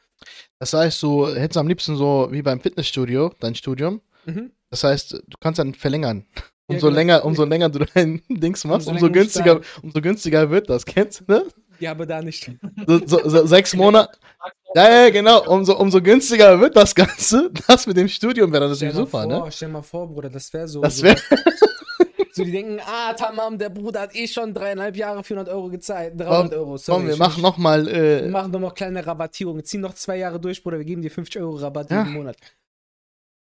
Das 0.59 0.73
heißt, 0.73 1.03
du 1.03 1.27
hättest 1.27 1.59
am 1.59 1.69
liebsten 1.69 1.97
so 1.97 2.29
wie 2.31 2.41
beim 2.41 2.61
Fitnessstudio 2.61 3.33
dein 3.41 3.55
Studium. 3.55 4.01
Mhm. 4.25 4.53
Das 4.71 4.83
heißt, 4.83 5.13
du 5.13 5.37
kannst 5.41 5.59
dann 5.59 5.75
verlängern. 5.75 6.25
Ja, 6.35 6.43
Umso 6.75 6.87
genau. 6.89 6.97
länger, 6.99 7.25
umso 7.25 7.45
länger 7.45 7.69
du 7.69 7.81
dein 7.95 8.23
Dings 8.29 8.65
machst, 8.65 8.89
Umso 8.89 9.07
umso 9.07 9.13
günstiger, 9.13 9.61
umso 9.83 10.01
günstiger 10.01 10.51
wird 10.51 10.69
das. 10.71 10.85
Kennst 10.85 11.21
du, 11.21 11.33
ne? 11.33 11.45
Ja, 11.79 11.91
aber 11.93 12.07
da 12.07 12.23
nicht. 12.23 12.51
So, 12.87 13.07
so, 13.07 13.29
so 13.29 13.47
sechs 13.47 13.75
Monate. 13.75 14.17
Ja, 14.75 15.05
ja, 15.05 15.11
genau. 15.11 15.49
Umso, 15.51 15.77
umso 15.79 16.03
günstiger 16.03 16.61
wird 16.61 16.77
das 16.77 16.95
Ganze. 16.95 17.51
Das 17.67 17.87
mit 17.87 17.97
dem 17.97 18.09
Studium 18.09 18.53
wäre 18.53 18.69
natürlich 18.69 18.95
super, 18.95 19.23
vor, 19.23 19.27
ne? 19.27 19.53
Stell 19.53 19.69
mal 19.69 19.83
vor, 19.83 20.09
Bruder, 20.09 20.29
das 20.29 20.53
wäre 20.53 20.69
so. 20.69 20.81
Das 20.83 20.97
so, 20.99 21.05
wäre. 21.05 21.17
so, 22.33 22.45
die 22.45 22.51
denken, 22.53 22.81
ah, 22.85 23.15
Tamam, 23.15 23.59
der 23.59 23.71
Bruder 23.71 24.01
hat 24.03 24.15
eh 24.17 24.27
schon 24.27 24.53
dreieinhalb 24.53 24.97
Jahre 24.97 25.23
400 25.25 25.55
Euro 25.55 25.69
gezahlt. 25.71 26.19
300 26.21 26.55
Euro, 26.55 26.77
sorry. 26.77 26.99
Komm, 27.01 27.09
wir 27.09 27.17
machen 27.17 27.43
nochmal. 27.43 27.87
Wir 27.87 28.23
Äh, 28.25 28.29
machen 28.29 28.53
doch 28.53 28.61
noch 28.61 28.75
kleine 28.75 29.07
Rabattierungen. 29.07 29.65
Ziehen 29.65 29.81
noch 29.81 29.95
zwei 29.95 30.17
Jahre 30.19 30.41
durch, 30.41 30.63
Bruder. 30.63 30.79
Wir 30.79 30.85
geben 30.85 31.01
dir 31.03 31.11
50 31.11 31.41
Euro 31.41 31.57
Rabatt 31.57 31.91
Ja. 31.91 32.03
jeden 32.03 32.15
Monat. 32.15 32.37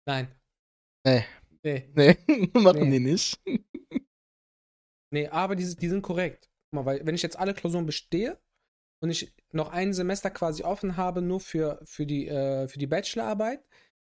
Nein. 0.07 0.27
Nee. 1.05 1.25
Nee. 1.63 1.89
nee, 1.95 2.17
machen 2.53 2.87
Nee. 2.89 2.91
die 2.91 2.99
nicht. 2.99 3.39
Nee, 5.11 5.27
aber 5.27 5.55
die, 5.55 5.75
die 5.75 5.89
sind 5.89 6.01
korrekt. 6.01 6.49
Guck 6.71 6.75
mal, 6.75 6.85
weil 6.85 7.05
wenn 7.05 7.15
ich 7.15 7.23
jetzt 7.23 7.37
alle 7.37 7.53
Klausuren 7.53 7.85
bestehe 7.85 8.37
und 9.01 9.09
ich 9.09 9.33
noch 9.51 9.69
ein 9.69 9.93
Semester 9.93 10.29
quasi 10.29 10.63
offen 10.63 10.97
habe, 10.97 11.21
nur 11.21 11.39
für, 11.39 11.79
für, 11.85 12.05
die, 12.05 12.27
äh, 12.27 12.67
für 12.67 12.79
die 12.79 12.87
Bachelorarbeit, 12.87 13.63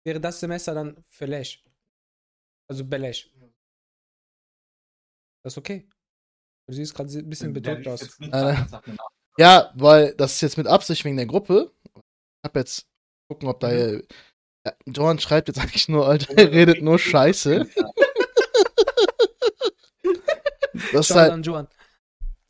wäre 0.04 0.20
das 0.20 0.40
Semester 0.40 0.74
dann 0.74 1.04
Verlesch. 1.08 1.64
Also 2.68 2.86
Belesch. 2.86 3.32
Das 5.44 5.54
ist 5.54 5.58
okay. 5.58 5.88
Du 6.68 6.74
siehst 6.74 6.94
gerade 6.94 7.12
ein 7.12 7.30
bisschen 7.30 7.54
bedrückt 7.54 7.88
aus. 7.88 8.20
Äh. 8.20 8.56
Ja, 9.38 9.72
weil 9.76 10.14
das 10.16 10.34
ist 10.34 10.42
jetzt 10.42 10.58
mit 10.58 10.68
Absicht 10.68 11.06
wegen 11.06 11.18
der 11.18 11.26
Gruppe. 11.26 11.72
Ich 11.96 12.02
hab 12.44 12.56
jetzt 12.56 12.88
gucken, 13.28 13.48
ob 13.48 13.60
da. 13.60 13.70
Mhm. 13.70 14.04
Ja, 14.66 14.74
Johan 14.86 15.20
schreibt 15.20 15.48
jetzt 15.48 15.60
eigentlich 15.60 15.88
nur, 15.88 16.08
Alter, 16.08 16.38
er 16.38 16.52
redet 16.52 16.82
nur 16.82 17.00
Scheiße. 17.00 17.68
Das 20.94 21.10
ist 21.10 21.16
halt. 21.16 21.48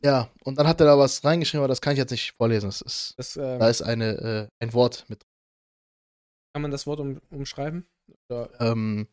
Ja, 0.02 0.30
und 0.44 0.56
dann 0.58 0.66
hat 0.66 0.80
er 0.80 0.86
da 0.86 0.98
was 0.98 1.22
reingeschrieben, 1.24 1.60
aber 1.62 1.68
das 1.68 1.80
kann 1.80 1.92
ich 1.92 1.98
jetzt 1.98 2.10
nicht 2.10 2.32
vorlesen. 2.36 2.66
Das 2.68 2.80
ist, 2.80 3.14
Das, 3.18 3.36
ähm, 3.36 3.58
da 3.58 3.68
ist 3.68 3.82
eine, 3.82 4.48
äh, 4.60 4.64
ein 4.64 4.72
Wort 4.72 5.04
mit. 5.08 5.22
kann 6.54 6.62
man 6.62 6.70
das 6.70 6.86
Wort 6.86 7.00
um, 7.00 7.20
umschreiben? 7.30 7.86
Oder 8.30 8.50
Ähm, 8.60 9.06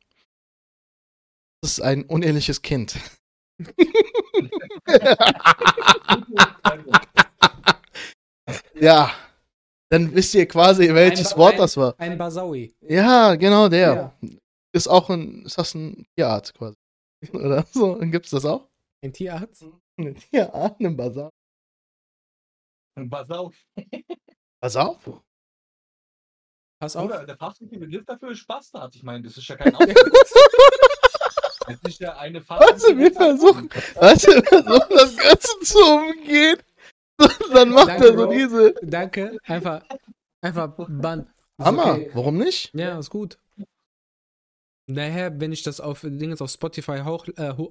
das 1.62 1.74
ist 1.74 1.82
ein 1.82 2.04
uneheliches 2.06 2.62
Kind. 2.62 2.98
ja, 8.80 9.12
dann 9.90 10.14
wisst 10.14 10.34
ihr 10.36 10.48
quasi, 10.48 10.94
welches 10.94 11.34
Ein- 11.34 11.38
Wort 11.40 11.54
ein- 11.54 11.58
das 11.60 11.78
war. 11.78 11.96
Ein 12.00 12.18
Basaui. 12.18 12.74
Ja, 12.82 13.36
genau 13.36 13.68
der. 13.70 14.14
Ja. 14.22 14.30
Ist 14.74 14.88
auch 14.88 15.10
ein, 15.10 15.44
ist 15.46 15.58
das 15.58 15.74
ein 15.76 16.06
Tierart 16.16 16.54
quasi? 16.54 16.76
Oder 17.34 17.66
so? 17.72 17.96
Gibt's 18.00 18.30
das 18.32 18.46
auch? 18.46 18.68
Ein 19.04 19.14
Tierarzt? 19.14 19.66
Eine 19.98 20.14
Tierart, 20.16 20.80
ein 20.80 20.96
Basar. 20.96 21.32
Pass 23.10 23.30
auf. 23.32 23.56
Pass 24.62 24.76
auf. 24.76 25.24
Pass 26.80 26.96
auf. 26.96 27.10
Bruder, 27.10 27.26
der 27.26 27.38
fachliche 27.38 27.78
Begriff 27.78 28.06
dafür 28.06 28.32
ist 28.32 28.46
Bastard. 28.48 28.96
Ich 28.96 29.04
meine, 29.04 29.24
das 29.24 29.38
ist 29.38 29.48
ja 29.48 29.56
kein 29.56 29.76
Ausdruck. 29.76 30.12
Das 31.68 31.80
ist 31.84 32.00
ja 32.00 32.16
eine 32.18 32.48
Warte, 32.48 32.98
wir 32.98 33.12
versuchen, 33.12 33.70
warte, 33.96 34.28
wir 34.28 34.44
versuchen 34.44 34.90
das 34.90 35.18
Ganze 35.18 35.60
zu 35.64 35.80
umgehen. 35.80 36.58
Dann 37.52 37.70
macht 37.72 37.90
Danke, 37.90 38.06
er 38.06 38.18
so 38.18 38.26
Bro. 38.26 38.32
diese. 38.32 38.76
Danke. 38.84 39.38
Einfach, 39.44 39.84
einfach 40.42 40.74
Bann. 40.88 41.28
Ist 41.58 41.66
Hammer, 41.66 41.94
okay. 41.94 42.12
warum 42.14 42.38
nicht? 42.38 42.74
Ja, 42.74 42.98
ist 43.00 43.10
gut. 43.10 43.38
Daher, 44.98 45.38
wenn 45.42 45.52
ich 45.52 45.64
das 45.64 45.82
auf 45.82 46.00
Dingens 46.02 46.42
auf 46.42 46.50
Spotify 46.50 47.00
hoch, 47.04 47.28
äh, 47.36 47.52
ho- 47.58 47.70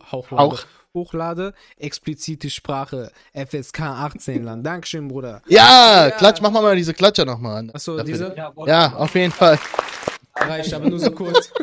hochlade, 0.93 1.55
explizite 1.79 2.51
Sprache, 2.51 3.11
FSK 3.33 3.81
18 3.81 4.45
Land. 4.45 4.67
Dankeschön, 4.67 5.09
Bruder. 5.09 5.41
Ja, 5.49 6.09
Ja. 6.09 6.11
klatsch, 6.11 6.43
mach 6.43 6.51
mal 6.51 6.61
mal 6.61 6.77
diese 6.77 6.93
Klatscher 6.93 7.25
nochmal 7.25 7.57
an. 7.57 7.71
Achso, 7.71 8.03
diese 8.03 8.35
Ja, 8.37 8.53
Ja, 8.67 8.93
auf 8.97 9.15
jeden 9.15 9.33
Fall. 9.33 9.59
reicht 10.35 10.75
aber 10.75 10.91
nur 10.91 10.99
so 10.99 11.11
kurz. 11.11 11.51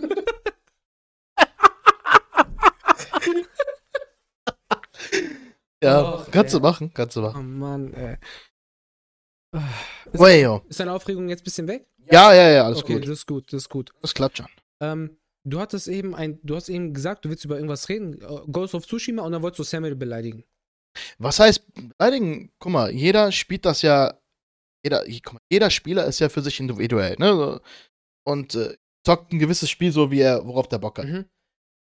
Ja, 5.83 6.01
Och, 6.01 6.31
kannst 6.31 6.53
du 6.53 6.57
ey. 6.57 6.61
machen, 6.63 6.91
kannst 6.93 7.15
du 7.15 7.19
Oh 7.19 7.23
machen. 7.23 7.59
Mann, 7.59 7.93
ey. 7.93 8.17
Ist, 10.11 10.19
Wayo. 10.19 10.63
ist 10.67 10.79
deine 10.79 10.93
Aufregung 10.93 11.29
jetzt 11.29 11.41
ein 11.41 11.43
bisschen 11.43 11.67
weg? 11.67 11.87
Ja, 12.11 12.33
ja, 12.33 12.49
ja, 12.49 12.63
alles 12.65 12.79
okay, 12.79 12.93
gut. 12.95 13.03
das 13.03 13.09
ist 13.09 13.27
gut, 13.27 13.45
das 13.53 13.63
ist 13.63 13.69
gut. 13.69 13.91
Das 14.01 14.13
klatschern. 14.13 14.47
Ähm, 14.81 15.17
du 15.43 15.59
hattest 15.59 15.87
eben 15.87 16.15
ein, 16.15 16.39
du 16.43 16.55
hast 16.55 16.69
eben 16.69 16.93
gesagt, 16.93 17.25
du 17.25 17.29
willst 17.29 17.45
über 17.45 17.55
irgendwas 17.55 17.89
reden, 17.89 18.21
äh, 18.21 18.51
Ghost 18.51 18.75
of 18.75 18.85
Tsushima 18.85 19.23
und 19.23 19.31
dann 19.31 19.41
wolltest 19.41 19.59
du 19.59 19.63
Samuel 19.63 19.95
beleidigen. 19.95 20.43
Was 21.17 21.39
heißt 21.39 21.63
beleidigen? 21.73 22.51
Guck 22.59 22.71
mal, 22.71 22.91
jeder 22.91 23.31
spielt 23.31 23.65
das 23.65 23.81
ja. 23.81 24.19
Jeder, 24.85 25.05
mal, 25.31 25.39
jeder 25.49 25.69
Spieler 25.69 26.05
ist 26.05 26.19
ja 26.19 26.27
für 26.27 26.41
sich 26.41 26.59
individuell, 26.59 27.15
ne? 27.17 27.61
Und 28.27 28.55
äh, 28.55 28.75
zockt 29.05 29.31
ein 29.31 29.39
gewisses 29.39 29.69
Spiel 29.69 29.91
so, 29.91 30.11
wie 30.11 30.19
er, 30.19 30.45
worauf 30.45 30.67
der 30.67 30.79
Bock 30.79 30.99
hat. 30.99 31.05
Mhm. 31.05 31.25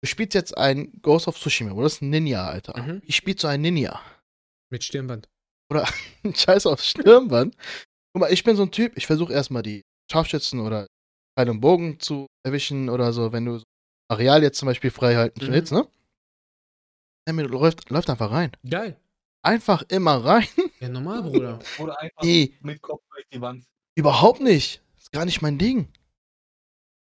Du 0.04 0.08
spielst 0.08 0.34
jetzt 0.34 0.58
ein 0.58 0.92
Ghost 1.02 1.28
of 1.28 1.40
Tsushima, 1.40 1.72
oder? 1.72 1.84
Das 1.84 1.94
ist 1.94 2.02
ein 2.02 2.10
Ninja, 2.10 2.48
Alter. 2.48 2.80
Mhm. 2.80 3.02
Wie 3.04 3.12
spielt 3.12 3.40
so 3.40 3.48
ein 3.48 3.62
Ninja? 3.62 4.00
Mit 4.72 4.84
Stirnband. 4.84 5.30
Scheiß 6.34 6.66
aufs 6.66 6.88
Stirnband. 6.88 7.56
Guck 8.14 8.22
mal, 8.22 8.32
ich 8.32 8.44
bin 8.44 8.56
so 8.56 8.64
ein 8.64 8.72
Typ, 8.72 8.98
ich 8.98 9.08
versuche 9.08 9.34
erstmal 9.34 9.64
die 9.64 9.84
Scharfschützen 10.12 10.60
oder 10.60 10.88
Pfeil 11.42 11.50
und 11.50 11.62
Bogen 11.62 12.00
zu 12.00 12.28
erwischen 12.44 12.90
oder 12.90 13.12
so, 13.14 13.32
wenn 13.32 13.46
du 13.46 13.58
so 13.60 13.64
Areal 14.10 14.44
jetzt 14.44 14.60
zum 14.60 14.68
Beispiel 14.68 14.92
frei 14.92 15.16
halten 15.16 15.44
Mhm. 15.46 15.52
willst, 15.52 15.72
ne? 15.72 15.88
Samuel 17.28 17.48
läuft, 17.48 17.90
läuft 17.90 18.10
einfach 18.10 18.32
rein. 18.32 18.52
Geil. 18.70 18.98
Einfach 19.44 19.84
immer 19.90 20.24
rein. 20.24 20.48
Ja, 20.82 20.90
normal, 20.90 21.24
Bruder. 21.24 21.60
Oder 21.80 22.00
einfach 22.00 22.24
Nee, 22.24 22.54
mit 22.62 22.82
Kopf 22.82 23.02
durch 23.12 23.26
die 23.32 23.42
Wand. 23.42 23.64
überhaupt 23.96 24.40
nicht. 24.42 24.82
ist 24.98 25.12
gar 25.12 25.26
nicht 25.26 25.42
mein 25.42 25.58
Ding. 25.58 25.88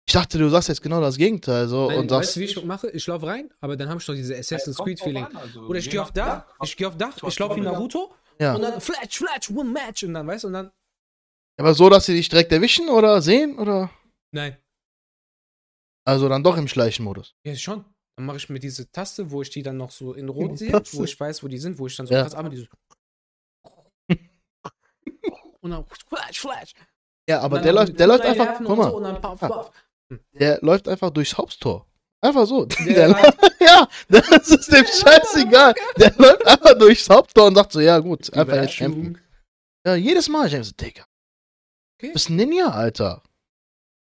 Ich 0.07 0.13
dachte, 0.13 0.37
du 0.39 0.49
sagst 0.49 0.69
jetzt 0.69 0.81
genau 0.81 0.99
das 1.01 1.17
Gegenteil 1.17 1.67
so 1.67 1.87
Nein, 1.89 1.99
und 1.99 2.11
weißt 2.11 2.33
sagst, 2.33 2.35
du, 2.35 2.39
wie 2.39 2.45
ich 2.45 2.63
mache? 2.65 2.89
Ich 2.91 3.05
laufe 3.07 3.27
rein, 3.27 3.51
aber 3.59 3.77
dann 3.77 3.89
habe 3.89 3.99
ich 3.99 4.05
doch 4.05 4.15
diese 4.15 4.35
Assassin's 4.35 4.77
Kommt 4.77 4.87
Creed 4.89 4.99
drauf 4.99 5.05
Feeling. 5.07 5.25
an, 5.25 5.35
also 5.37 5.61
Oder 5.61 5.79
ich 5.79 5.89
gehe 5.89 6.01
auf 6.01 6.11
Dach, 6.11 6.45
Dach. 6.47 6.55
ich 6.63 6.75
gehe 6.75 6.87
auf 6.87 6.97
Dach, 6.97 7.15
ich 7.23 7.39
laufe 7.39 7.55
wie 7.55 7.61
Naruto 7.61 8.13
ja. 8.39 8.55
und 8.55 8.61
dann 8.63 8.81
Flash, 8.81 9.17
Flash, 9.17 9.49
one 9.51 9.69
Match 9.69 10.03
und 10.03 10.13
dann, 10.15 10.25
weißt 10.27 10.43
du, 10.43 10.47
und 10.47 10.53
dann, 10.53 10.71
Aber 11.59 11.73
so, 11.75 11.89
dass 11.89 12.05
sie 12.07 12.13
dich 12.15 12.27
direkt 12.29 12.51
erwischen 12.51 12.89
oder 12.89 13.21
sehen 13.21 13.57
oder? 13.59 13.91
Nein, 14.31 14.57
Also 16.05 16.27
dann 16.29 16.43
doch 16.43 16.57
im 16.57 16.67
Schleichenmodus. 16.67 17.35
ja 17.45 17.55
schon. 17.55 17.85
Dann 18.17 18.25
mache 18.25 18.37
ich 18.37 18.49
mir 18.49 18.59
diese 18.59 18.91
Taste, 18.91 19.31
wo 19.31 19.41
ich 19.41 19.49
die 19.49 19.63
dann 19.63 19.77
noch 19.77 19.91
so 19.91 20.13
in 20.13 20.27
Rot 20.29 20.57
sehe, 20.57 20.71
Taste. 20.71 20.97
wo 20.97 21.03
ich 21.05 21.17
weiß, 21.19 21.43
wo 21.43 21.47
die 21.47 21.57
sind, 21.57 21.79
wo 21.79 21.87
ich 21.87 21.95
dann 21.95 22.07
so 22.07 22.13
Ja. 22.13 22.23
krass 22.23 22.35
aber 22.35 22.49
diese 22.49 22.67
und 25.61 25.69
dann 25.71 25.85
Flash, 26.09 26.39
Flash. 26.39 26.73
Ja, 27.29 27.39
aber 27.41 27.59
der 27.61 27.71
läuft, 27.73 27.99
der 27.99 28.07
läuft 28.07 28.25
einfach, 28.25 28.57
guck 28.65 28.77
mal, 28.77 28.91
So, 28.91 29.21
puff, 29.21 29.39
puff. 29.39 29.71
der 30.33 30.59
läuft 30.61 30.87
einfach 30.87 31.11
durchs 31.11 31.37
Haupttor. 31.37 31.87
Einfach 32.23 32.45
so. 32.45 32.65
Der 32.85 33.07
Der, 33.09 33.33
ja, 33.59 33.87
das 34.09 34.49
ist 34.49 34.71
dem 34.71 34.85
scheißegal. 34.85 35.73
Der 35.97 36.13
läuft 36.17 36.45
einfach 36.45 36.77
durchs 36.77 37.09
Haupttor 37.09 37.47
und 37.47 37.55
sagt 37.55 37.71
so, 37.71 37.79
ja 37.79 37.97
gut, 37.99 38.31
einfach 38.33 38.55
jetzt. 38.61 38.79
Überraschung. 38.79 39.17
Ja, 39.85 39.95
jedes 39.95 40.29
Mal. 40.29 40.45
Ich 40.45 40.51
denk 40.51 40.65
so, 40.65 40.71
Digga. 40.73 41.03
Okay. 41.97 42.07
Du 42.09 42.13
bist 42.13 42.29
ein 42.29 42.35
Ninja, 42.35 42.67
Alter. 42.67 43.23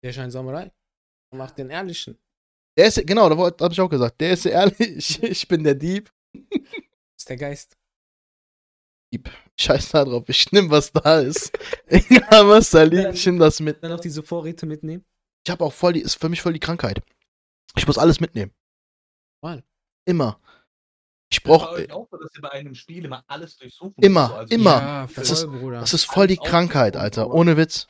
Der 0.02 0.12
scheint 0.12 0.32
Samurai. 0.32 0.70
Er 1.32 1.38
macht 1.38 1.58
den 1.58 1.70
ehrlichen. 1.70 2.18
Der 2.76 2.87
ist, 2.87 3.04
genau, 3.06 3.28
da 3.28 3.37
habe 3.37 3.72
ich 3.72 3.80
auch 3.80 3.88
gesagt. 3.88 4.20
Der 4.20 4.30
ist 4.32 4.46
ehrlich, 4.46 5.22
ich 5.22 5.48
bin 5.48 5.64
der 5.64 5.74
Dieb. 5.74 6.12
ist 7.18 7.28
der 7.28 7.37
Geist. 7.37 7.76
Dieb. 9.12 9.30
Scheiß 9.58 9.90
da 9.90 10.04
drauf, 10.04 10.24
ich 10.28 10.52
nehm, 10.52 10.70
was 10.70 10.92
da 10.92 11.20
ist. 11.20 11.50
Egal, 11.87 12.48
was 12.48 12.70
da 12.70 12.82
liegt, 12.82 13.14
ich 13.14 13.26
nehm 13.26 13.38
das 13.38 13.58
mit. 13.61 13.82
Dann 13.82 13.90
noch 13.90 14.00
diese 14.00 14.22
Vorräte 14.22 14.66
mitnehmen. 14.66 15.04
Ich 15.46 15.50
habe 15.50 15.64
auch 15.64 15.72
voll 15.72 15.94
die, 15.94 16.00
ist 16.02 16.14
für 16.20 16.28
mich 16.28 16.42
voll 16.42 16.52
die 16.52 16.61
Krankheit. 16.61 17.00
Ich 17.76 17.87
muss 17.87 17.98
alles 17.98 18.20
mitnehmen. 18.20 18.52
Mann. 19.42 19.62
Immer. 20.06 20.40
Ich 21.30 21.42
brauche, 21.42 21.70
euch 21.70 21.92
auch 21.92 22.08
so, 22.11 22.16
dass 22.18 22.34
ihr 22.37 22.40
bei 22.42 22.50
einem 22.52 22.74
Spiel 22.74 23.04
immer 23.04 23.22
alles 23.26 23.56
durchsuchen 23.56 24.02
Immer, 24.02 24.46
so. 24.46 24.54
immer. 24.54 24.80
Ja, 24.80 25.06
voll, 25.06 25.14
Das 25.24 25.30
ist- 25.30 25.46
das 25.46 25.94
ist 25.94 26.04
voll 26.04 26.26
die 26.26 26.37
Krankheit, 26.38 26.96
Alter. 26.96 27.30
Ohne 27.30 27.56
Witz. 27.56 27.87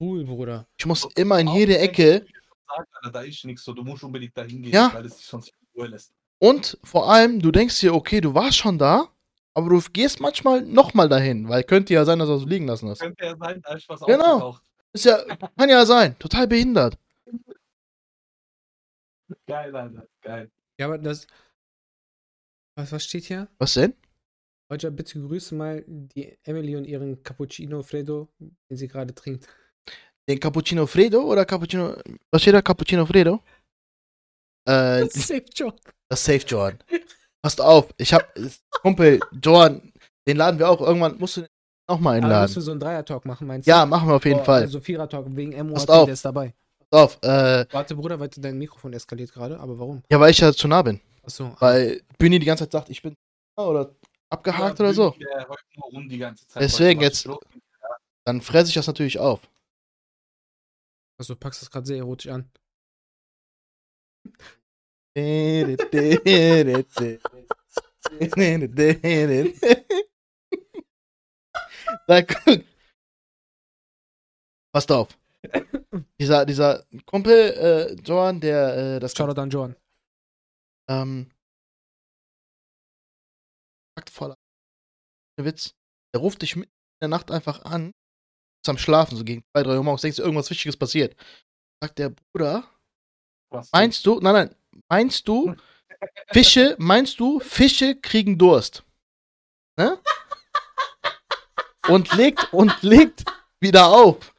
Cool, 0.00 0.24
Bruder. 0.24 0.66
Ich 0.78 0.86
muss 0.86 1.06
immer 1.16 1.38
in 1.40 1.48
jede 1.48 1.78
Ecke 1.78 2.24
Sagt, 2.68 2.88
Alter, 2.94 3.10
da 3.12 3.20
ist 3.22 3.44
nichts 3.44 3.64
so, 3.64 3.72
du 3.72 3.82
musst 3.84 4.02
unbedingt 4.04 4.36
da 4.36 4.42
hingehen, 4.42 4.72
Ja. 4.72 4.90
weil 4.92 5.04
es 5.06 5.16
dich 5.16 5.26
sonst 5.26 5.48
in 5.48 5.54
Ruhe 5.76 5.86
lässt. 5.88 6.12
und 6.38 6.78
vor 6.84 7.10
allem, 7.10 7.40
du 7.40 7.50
denkst 7.52 7.78
dir, 7.80 7.94
okay, 7.94 8.20
du 8.20 8.34
warst 8.34 8.56
schon 8.58 8.76
da, 8.78 9.08
aber 9.54 9.70
du 9.70 9.80
gehst 9.92 10.20
manchmal 10.20 10.62
nochmal 10.62 11.08
dahin, 11.08 11.48
weil 11.48 11.62
könnte 11.62 11.94
ja 11.94 12.04
sein, 12.04 12.18
dass 12.18 12.28
du 12.28 12.34
es 12.34 12.44
liegen 12.44 12.66
lassen 12.66 12.88
hast. 12.88 13.00
Könnte 13.00 13.24
ja 13.24 13.36
sein, 13.36 13.62
da 13.62 13.74
ist 13.74 13.88
was 13.88 14.00
Genau. 14.00 14.34
aufgetaucht. 14.48 14.62
Ist 14.92 15.04
ja, 15.04 15.22
kann 15.56 15.68
ja 15.68 15.86
sein. 15.86 16.18
Total 16.18 16.46
behindert. 16.48 16.98
Geil, 19.46 19.74
Alter, 19.74 20.06
geil. 20.22 20.50
Ja, 20.78 20.86
aber 20.86 20.98
das. 20.98 21.26
Was, 22.76 22.92
was 22.92 23.04
steht 23.04 23.24
hier? 23.24 23.48
Was 23.58 23.74
denn? 23.74 23.94
Roger, 24.70 24.90
bitte 24.90 25.20
grüße 25.20 25.54
mal 25.54 25.84
die 25.86 26.36
Emily 26.42 26.76
und 26.76 26.84
ihren 26.84 27.22
Cappuccino 27.22 27.82
Fredo, 27.82 28.28
den 28.38 28.76
sie 28.76 28.88
gerade 28.88 29.14
trinkt. 29.14 29.46
Den 30.28 30.40
Cappuccino 30.40 30.86
Fredo 30.86 31.20
oder 31.22 31.44
Cappuccino. 31.44 31.94
Was 32.30 32.42
steht 32.42 32.54
da? 32.54 32.62
Cappuccino 32.62 33.06
Fredo? 33.06 33.40
Äh, 34.66 35.06
Safe 35.10 35.44
Joke. 35.54 35.78
das 36.08 36.24
Safe 36.24 36.44
Joan. 36.46 36.78
Passt 37.42 37.60
auf, 37.60 37.86
ich 37.96 38.12
hab. 38.12 38.34
Kumpel, 38.70 39.20
Joan, 39.42 39.92
den 40.26 40.36
laden 40.36 40.58
wir 40.58 40.68
auch. 40.68 40.80
Irgendwann 40.80 41.16
musst 41.18 41.36
du 41.36 41.46
nochmal 41.88 42.16
Aber 42.16 42.26
müssen 42.26 42.30
wir 42.30 42.36
einladen. 42.36 42.60
so 42.62 42.70
einen 42.72 42.80
Dreier-Talk 42.80 43.24
machen, 43.24 43.46
meinst 43.46 43.66
du? 43.66 43.70
Ja, 43.70 43.86
machen 43.86 44.08
wir 44.08 44.16
auf 44.16 44.24
jeden 44.24 44.38
Boah, 44.38 44.44
Fall. 44.44 44.62
Also 44.62 44.80
Vierer-Talk 44.80 45.26
wegen 45.28 45.52
MO 45.66 45.74
Passt 45.74 45.90
auf. 45.90 46.06
der 46.06 46.14
ist 46.14 46.24
dabei. 46.24 46.54
Pass 46.90 47.00
auf, 47.00 47.22
äh, 47.22 47.66
Warte, 47.70 47.94
Bruder, 47.94 48.18
warte, 48.18 48.40
dein 48.40 48.58
Mikrofon 48.58 48.92
eskaliert 48.92 49.32
gerade, 49.32 49.58
aber 49.60 49.78
warum? 49.78 50.02
ja, 50.10 50.18
weil 50.18 50.30
ich 50.30 50.38
ja 50.38 50.52
zu 50.52 50.66
nah 50.68 50.82
bin. 50.82 51.00
Achso. 51.24 51.54
Weil 51.58 52.02
Bühni 52.18 52.38
die 52.38 52.46
ganze 52.46 52.64
Zeit 52.64 52.72
sagt, 52.72 52.90
ich 52.90 53.02
bin 53.02 53.14
oder 53.56 53.94
abgehakt 54.30 54.78
oder 54.80 54.92
so. 54.92 55.10
Der 55.20 55.48
heult 55.48 55.58
nur 55.76 55.90
rum 55.92 56.08
die 56.08 56.18
ganze 56.18 56.46
Zeit. 56.46 56.62
Deswegen 56.62 57.00
jetzt-? 57.00 57.28
Dann 58.24 58.40
fresse 58.40 58.68
ich 58.68 58.74
das 58.74 58.86
natürlich 58.88 59.18
auf. 59.18 59.40
Also 61.18 61.34
du 61.34 61.40
packst 61.40 61.62
das 61.62 61.70
gerade 61.70 61.86
sehr 61.86 61.98
erotisch 61.98 62.28
an. 62.30 62.50
Na, 72.08 72.22
guck. 72.22 72.64
Passt 74.74 74.92
auf. 74.92 75.18
Dieser, 76.20 76.44
dieser 76.44 76.84
Kumpel, 77.06 77.32
äh, 77.32 77.94
Joan, 78.02 78.40
der, 78.40 78.96
äh, 78.96 79.00
das 79.00 79.14
Shoutout 79.14 79.40
an 79.40 79.50
Joan. 79.50 79.76
ähm, 80.88 81.30
packt 83.96 84.10
voll 84.10 84.32
ab. 84.32 84.38
Ohne 85.38 85.46
Witz. 85.46 85.74
Der 86.12 86.20
ruft 86.20 86.42
dich 86.42 86.56
mitten 86.56 86.70
in 86.70 86.98
der 87.02 87.08
Nacht 87.08 87.30
einfach 87.30 87.62
an, 87.64 87.92
am 88.68 88.78
Schlafen, 88.78 89.16
so 89.16 89.24
gegen 89.24 89.44
2, 89.52 89.62
3 89.62 89.76
Uhr 89.76 89.82
morgens, 89.82 90.02
denkst 90.02 90.16
du, 90.16 90.22
irgendwas 90.22 90.50
Wichtiges 90.50 90.76
passiert. 90.76 91.16
Sagt 91.82 91.98
der 91.98 92.10
Bruder, 92.10 92.64
Was 93.50 93.70
meinst 93.72 94.04
du, 94.06 94.20
nein, 94.20 94.34
nein, 94.34 94.54
meinst 94.88 95.26
du, 95.28 95.54
Fische, 96.28 96.76
meinst 96.78 97.20
du, 97.20 97.40
Fische 97.40 97.96
kriegen 97.96 98.38
Durst? 98.38 98.84
Ne? 99.78 99.98
Und 101.88 102.12
legt, 102.16 102.52
und 102.52 102.82
legt 102.82 103.24
wieder 103.60 103.88
auf. 103.88 104.34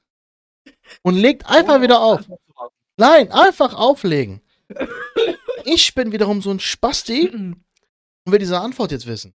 Und 1.02 1.16
legt 1.16 1.46
einfach 1.46 1.82
wieder 1.82 2.02
auf. 2.02 2.26
Nein, 2.98 3.32
einfach 3.32 3.74
auflegen. 3.74 4.42
Ich 5.64 5.94
bin 5.94 6.12
wiederum 6.12 6.42
so 6.42 6.52
ein 6.52 6.60
Spasti 6.60 7.30
und 7.34 7.64
will 8.26 8.40
diese 8.40 8.60
Antwort 8.60 8.92
jetzt 8.92 9.08
wissen. 9.08 9.34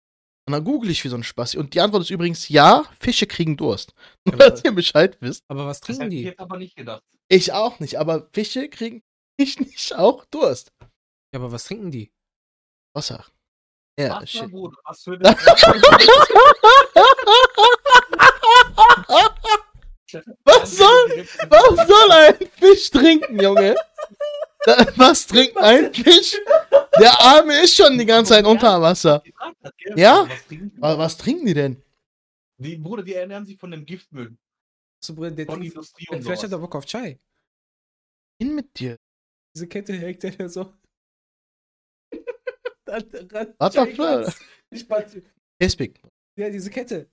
Und 0.50 0.54
dann 0.54 0.64
google 0.64 0.90
ich 0.90 1.04
wie 1.04 1.10
so 1.10 1.16
ein 1.16 1.22
Spasti. 1.22 1.60
Und 1.60 1.76
die 1.76 1.80
Antwort 1.80 2.02
ist 2.02 2.10
übrigens 2.10 2.50
ja, 2.50 2.84
Fische 3.00 3.28
kriegen 3.28 3.56
Durst. 3.56 3.94
Nur, 4.26 4.34
Aber- 4.34 4.50
dass 4.50 4.64
ihr 4.64 4.72
Bescheid 4.72 5.16
wisst. 5.20 5.44
Aber 5.48 5.68
was 5.68 5.80
Das 5.80 5.86
trinken 5.86 6.02
hätte 6.06 6.16
ich 6.16 6.22
die? 6.22 6.26
jetzt 6.30 6.40
aber 6.40 6.58
nicht 6.58 6.76
gedacht. 6.76 7.04
Ich 7.28 7.54
auch 7.54 7.80
nicht, 7.80 8.00
aber 8.00 8.28
Fische 8.34 8.68
kriegen 8.68 9.04
ich 9.38 9.60
nicht 9.60 9.94
auch 9.96 10.26
Durst. 10.26 10.72
Ja, 10.82 11.40
aber 11.40 11.52
was 11.52 11.66
trinken 11.66 11.92
die? 11.92 12.12
Wasser. 12.96 13.24
Ja, 14.00 14.22
Was, 14.24 14.32
shit. 14.32 14.50
Bruder, 14.50 14.76
was 14.86 15.04
für 15.04 15.20
Was 20.46 20.78
soll, 20.78 21.26
was 21.50 21.88
soll 21.88 22.12
ein 22.12 22.36
Fisch 22.58 22.90
trinken, 22.90 23.40
Junge? 23.40 23.76
Was 24.98 25.26
trinkt 25.28 25.58
ein 25.58 25.93
Fisch? 25.93 26.36
Der 27.00 27.19
Arme 27.22 27.62
ist 27.63 27.76
schon 27.76 27.98
die 27.98 28.06
ganze 28.06 28.34
Zeit 28.34 28.45
unter 28.45 28.82
Wasser. 28.82 29.24
Ja? 29.95 30.28
Was 30.30 30.45
trinken 30.48 30.72
die? 30.76 30.82
Aber 30.84 30.98
was 30.98 31.17
trinken 31.17 31.45
die 31.45 31.54
denn? 31.54 31.84
Die, 32.62 32.76
Bruder, 32.78 33.04
die 33.04 33.13
ernähren 33.13 33.45
sich 33.45 33.58
von 33.58 33.72
dem 33.72 33.86
Giftmüll. 33.86 34.38
So, 35.04 35.15
Bruder, 35.15 35.32
der 35.32 35.45
Von 35.45 35.60
trinkt, 35.60 35.74
Industrie 35.76 36.06
und 36.10 36.22
vielleicht 36.24 36.43
hat 36.43 36.52
er. 36.52 36.58
Bock 36.58 36.76
auf 36.76 36.86
Chai. 36.86 37.17
Hin 38.41 38.54
mit 38.56 38.78
dir. 38.78 38.98
Diese 39.56 39.67
Kette 39.67 39.93
hängt 39.93 40.22
der 40.24 40.50
so. 40.50 40.74
Was 42.86 43.04
für- 43.04 43.86
Chai-Glas. 43.86 44.39
Tespik. 45.62 46.02
Ja, 46.38 46.50
diese 46.50 46.69
Kette. 46.69 47.10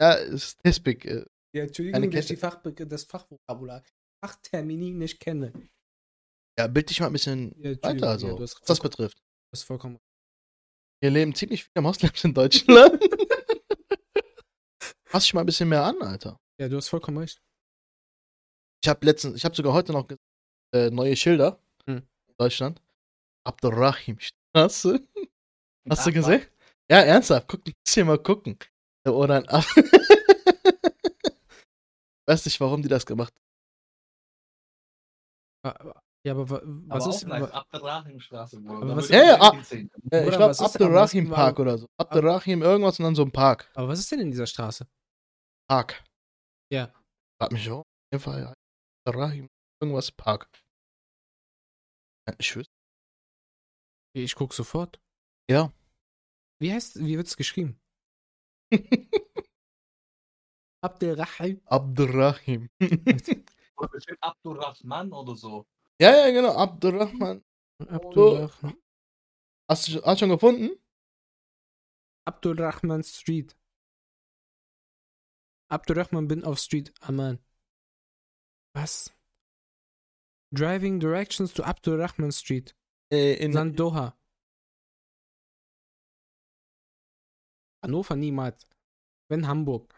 Ja, 0.00 0.14
ist 0.14 0.58
Tespik. 0.62 1.04
äh, 1.04 1.24
Ja, 1.54 1.64
Entschuldigung, 1.64 2.10
dass 2.10 2.30
ich 2.30 2.38
Fach, 2.38 2.60
das 2.62 3.04
Fachvokabular, 3.04 3.82
Fachtermini 4.24 4.90
nicht 4.90 5.20
kenne. 5.20 5.52
Ja, 6.60 6.66
bild 6.66 6.90
dich 6.90 7.00
mal 7.00 7.06
ein 7.06 7.12
bisschen 7.14 7.54
Ja, 7.62 7.70
weiter, 7.82 7.96
ja, 8.06 8.10
also, 8.10 8.38
hast 8.38 8.60
was 8.60 8.66
das 8.66 8.80
betrifft. 8.80 9.16
Du 9.18 9.52
hast 9.52 9.62
vollkommen. 9.62 9.98
Hier 11.02 11.10
leben 11.10 11.34
ziemlich 11.34 11.64
viele 11.64 11.82
Moslems 11.82 12.22
in 12.22 12.34
Deutschland. 12.40 13.02
Pass 15.06 15.22
dich 15.24 15.32
mal 15.32 15.40
ein 15.40 15.46
bisschen 15.46 15.70
mehr 15.70 15.82
an, 15.82 16.00
Alter. 16.02 16.38
Ja, 16.60 16.68
du 16.68 16.76
hast 16.76 16.88
vollkommen 16.88 17.16
recht. 17.16 17.40
Ich 18.84 18.88
habe 18.90 19.04
letztens, 19.06 19.36
ich 19.36 19.44
habe 19.46 19.56
sogar 19.56 19.72
heute 19.72 19.92
noch 19.92 20.06
äh, 20.74 20.90
neue 20.90 21.16
Schilder 21.16 21.58
Hm. 21.86 21.96
in 22.28 22.34
Deutschland. 22.36 22.82
Abdurrahim 23.44 24.18
Straße. 24.20 25.00
Hast 25.88 26.06
du 26.06 26.12
gesehen? 26.12 26.42
Ja, 26.90 26.98
ernsthaft. 27.00 27.48
Guck, 27.48 27.64
musst 27.66 27.94
hier 27.94 28.04
mal 28.04 28.18
gucken. 28.18 28.58
Oder 29.08 29.36
ein 29.36 29.48
Ab 29.48 29.64
Weiß 32.28 32.44
nicht, 32.44 32.60
warum 32.60 32.82
die 32.82 32.88
das 32.88 33.06
gemacht 33.06 33.32
Ah, 35.64 36.00
Ja, 36.26 36.32
aber 36.34 36.50
wa- 36.50 36.56
Aber 36.58 36.88
was 36.88 37.06
auch 37.06 37.14
ist. 37.14 37.26
nice. 37.26 37.42
wa- 37.42 37.46
Ab 37.58 37.66
der 37.72 37.82
Rahimstraße, 37.82 38.60
Bruder. 38.60 38.82
Aber 38.82 38.96
was- 38.96 39.08
Ja, 39.08 39.22
ja. 39.24 39.36
Äh, 39.36 40.24
ich 40.24 40.28
glaube, 40.28 40.36
aber 40.36 40.48
was- 40.48 40.58
Park 41.34 41.58
oder 41.58 41.78
so. 41.78 41.86
Abdurrahim 41.98 42.62
irgendwas 42.62 42.98
und 42.98 43.04
dann 43.04 43.14
so 43.14 43.22
ein 43.22 43.32
Park. 43.32 43.70
Aber 43.74 43.88
was 43.88 44.00
ist 44.00 44.12
denn 44.12 44.20
in 44.20 44.30
dieser 44.30 44.46
Straße? 44.46 44.86
Park. 45.68 46.04
Ja. 46.70 46.92
Frag 47.40 47.52
mich 47.52 47.70
auch. 47.70 47.78
Auf 47.80 47.86
jeden 48.12 48.22
Fall, 48.22 48.40
ja. 48.42 48.54
Abdurrahim 49.06 49.48
irgendwas 49.82 50.12
Park. 50.12 50.46
Ja, 52.28 52.34
Ich 52.38 52.54
wüsste. 52.54 52.72
Ich 54.14 54.34
guck 54.34 54.52
sofort. 54.52 55.00
Ja. 55.50 55.72
Wie 56.60 56.72
heißt, 56.72 56.98
wie 57.02 57.16
wird's 57.16 57.36
geschrieben? 57.36 57.80
Oder 63.76 63.88
bestimmt 63.88 64.18
Abdurrahman 64.22 65.12
oder 65.12 65.34
so. 65.36 65.66
Ja, 66.00 66.16
ja, 66.16 66.30
genau. 66.30 66.54
Abdurrahman. 66.56 67.44
Abdulrahman, 67.86 68.76
Hast 69.68 69.88
du 69.88 70.02
hast 70.02 70.18
schon 70.18 70.30
gefunden? 70.30 70.70
Abdulrahman 72.26 73.02
Street. 73.02 73.56
Abdulrahman 75.70 76.26
bin 76.26 76.42
auf 76.44 76.58
Street 76.58 76.92
Aman. 77.00 77.38
Was? 78.74 79.12
Driving 80.52 80.98
directions 81.00 81.52
to 81.54 81.62
Abdulrahman 81.62 82.32
Street. 82.32 82.74
Äh, 83.12 83.34
in, 83.34 83.52
Sandoha. 83.52 84.16
Hannover 87.84 88.16
niemals. 88.16 88.66
Wenn 89.28 89.46
Hamburg. 89.46 89.94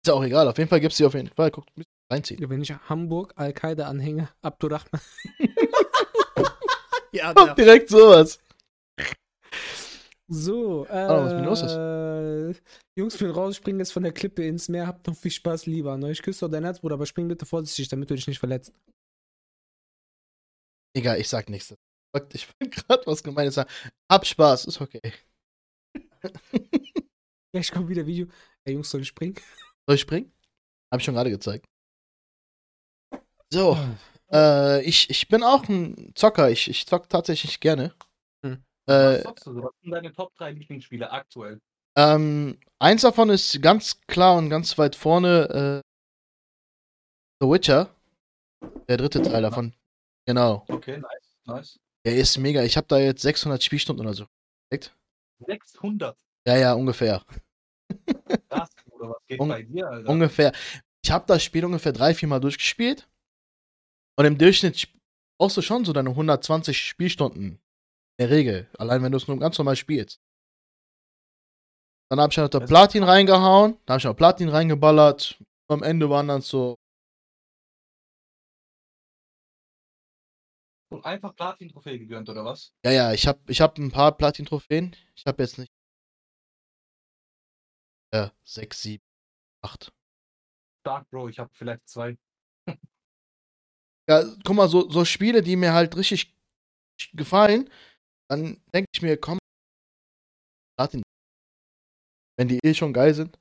ist 0.00 0.08
ja 0.08 0.14
auch 0.14 0.22
egal. 0.24 0.48
Auf 0.48 0.56
jeden 0.56 0.70
Fall 0.70 0.80
gibt 0.80 0.92
es 0.92 0.98
die 0.98 1.04
auf 1.04 1.14
jeden 1.14 1.28
Fall. 1.28 1.50
Guck, 1.50 1.66
müsst 1.76 1.90
ihr 1.90 1.95
reinziehen. 2.10 2.48
Wenn 2.48 2.62
ich 2.62 2.72
Hamburg, 2.72 3.32
Al-Qaida-Anhänger, 3.36 4.30
Abdurrahman. 4.42 5.00
ja, 7.12 7.34
Kommt 7.34 7.58
direkt 7.58 7.88
sowas. 7.88 8.38
So, 10.28 10.86
äh, 10.86 11.06
Oh, 11.08 11.24
was 11.24 11.44
los 11.44 11.62
ist? 11.62 12.62
Jungs, 12.98 13.16
bin 13.16 13.30
raus, 13.30 13.56
spring 13.56 13.78
jetzt 13.78 13.92
von 13.92 14.02
der 14.02 14.12
Klippe 14.12 14.44
ins 14.44 14.68
Meer, 14.68 14.86
habt 14.86 15.06
noch 15.06 15.16
viel 15.16 15.30
Spaß, 15.30 15.66
lieber. 15.66 15.96
Ne? 15.96 16.10
Ich 16.10 16.22
küsse 16.22 16.46
doch 16.46 16.50
dein 16.50 16.64
Herz, 16.64 16.80
Bruder, 16.80 16.94
aber 16.94 17.06
spring 17.06 17.28
bitte 17.28 17.46
vorsichtig, 17.46 17.88
damit 17.88 18.10
du 18.10 18.14
dich 18.14 18.26
nicht 18.26 18.40
verletzt. 18.40 18.72
Egal, 20.96 21.20
ich 21.20 21.28
sag 21.28 21.48
nichts. 21.48 21.74
Ich 22.32 22.48
will 22.58 22.70
gerade 22.70 23.06
was 23.06 23.22
Gemeines 23.22 23.54
sagen. 23.54 23.70
Hab 24.10 24.26
Spaß, 24.26 24.64
ist 24.64 24.80
okay. 24.80 25.12
Gleich 27.52 27.70
kommt 27.70 27.88
wieder 27.88 28.06
Video. 28.06 28.26
Ey, 28.64 28.72
Jungs, 28.74 28.90
soll 28.90 29.02
ich 29.02 29.08
springen? 29.08 29.34
Soll 29.86 29.96
ich 29.96 30.00
springen? 30.00 30.32
Hab 30.90 31.00
ich 31.00 31.04
schon 31.04 31.14
gerade 31.14 31.30
gezeigt. 31.30 31.66
So, 33.52 33.76
äh, 34.32 34.82
ich, 34.82 35.08
ich 35.10 35.28
bin 35.28 35.42
auch 35.42 35.68
ein 35.68 36.12
Zocker. 36.14 36.50
Ich, 36.50 36.68
ich 36.68 36.86
zock 36.86 37.08
tatsächlich 37.08 37.60
gerne. 37.60 37.94
Hm. 38.44 38.62
Was 38.86 39.18
Äh, 39.18 39.22
zockst 39.22 39.46
du 39.46 39.52
so? 39.54 39.62
Was 39.64 39.72
sind 39.82 39.90
deine 39.92 40.12
Top 40.12 40.34
3 40.36 40.52
Lieblingsspiele 40.52 41.10
aktuell? 41.10 41.60
ähm, 41.98 42.58
eins 42.78 43.02
davon 43.02 43.30
ist 43.30 43.62
ganz 43.62 44.00
klar 44.06 44.36
und 44.36 44.50
ganz 44.50 44.76
weit 44.76 44.94
vorne 44.96 45.82
äh, 45.82 45.88
The 47.40 47.48
Witcher. 47.50 47.90
Der 48.88 48.96
dritte 48.98 49.22
Teil 49.22 49.42
davon. 49.42 49.74
Genau. 50.26 50.64
Okay, 50.68 50.98
nice, 50.98 51.36
nice. 51.44 51.80
Der 52.04 52.16
ist 52.16 52.36
mega. 52.38 52.62
Ich 52.62 52.76
habe 52.76 52.86
da 52.86 52.98
jetzt 52.98 53.22
600 53.22 53.62
Spielstunden 53.62 54.04
oder 54.04 54.14
so. 54.14 54.26
600. 55.46 56.16
Ja, 56.46 56.56
ja, 56.56 56.74
ungefähr. 56.74 57.22
Krass, 58.48 58.70
oder 58.90 59.10
was 59.10 59.26
geht 59.26 59.40
Un- 59.40 59.48
bei 59.48 59.62
dir, 59.62 59.88
Alter? 59.88 60.08
Ungefähr. 60.10 60.52
Ich 61.04 61.10
habe 61.10 61.24
das 61.26 61.42
Spiel 61.42 61.64
ungefähr 61.64 61.92
drei, 61.92 62.14
vier 62.14 62.28
Mal 62.28 62.40
durchgespielt. 62.40 63.08
Und 64.18 64.24
im 64.24 64.38
Durchschnitt 64.38 64.88
brauchst 65.38 65.56
du 65.56 65.62
schon 65.62 65.84
so 65.84 65.92
deine 65.92 66.10
120 66.10 66.78
Spielstunden. 66.78 67.60
In 68.18 68.28
der 68.28 68.30
Regel. 68.30 68.70
Allein 68.78 69.02
wenn 69.02 69.12
du 69.12 69.18
es 69.18 69.28
nur 69.28 69.38
ganz 69.38 69.58
normal 69.58 69.76
spielst. 69.76 70.20
Dann 72.10 72.20
habe 72.20 72.32
ich 72.32 72.36
noch 72.38 72.48
der 72.48 72.60
Das- 72.60 72.70
Platin 72.70 73.02
reingehauen. 73.02 73.72
Dann 73.84 73.94
habe 73.94 73.98
ich 73.98 74.04
noch 74.04 74.16
Platin 74.16 74.48
reingeballert. 74.48 75.42
Am 75.68 75.82
Ende 75.82 76.08
waren 76.08 76.28
dann 76.28 76.40
so. 76.40 76.76
Und 80.88 81.04
einfach 81.04 81.34
Platin-Trophäe 81.34 81.98
gegönnt, 81.98 82.28
oder 82.28 82.44
was? 82.44 82.72
Ja, 82.84 82.92
ja, 82.92 83.12
ich 83.12 83.26
habe 83.26 83.40
ich 83.48 83.60
hab 83.60 83.76
ein 83.76 83.90
paar 83.90 84.16
Platin-Trophäen. 84.16 84.94
Ich 85.16 85.26
habe 85.26 85.42
jetzt 85.42 85.58
nicht. 85.58 85.70
Ja, 88.14 88.32
6, 88.44 88.80
7, 88.82 89.02
8. 89.64 89.92
Stark, 90.80 91.10
Bro, 91.10 91.28
ich 91.28 91.38
habe 91.40 91.50
vielleicht 91.52 91.86
zwei. 91.88 92.16
Ja, 94.08 94.22
guck 94.44 94.56
mal, 94.56 94.68
so, 94.68 94.88
so 94.90 95.04
Spiele, 95.04 95.42
die 95.42 95.56
mir 95.56 95.72
halt 95.72 95.96
richtig 95.96 96.32
gefallen, 97.12 97.70
dann 98.30 98.62
denke 98.72 98.88
ich 98.94 99.02
mir, 99.02 99.16
komm, 99.16 99.38
Platin. 100.78 101.02
Wenn 102.38 102.48
die 102.48 102.58
eh 102.64 102.74
schon 102.74 102.92
geil 102.92 103.14
sind. 103.14 103.38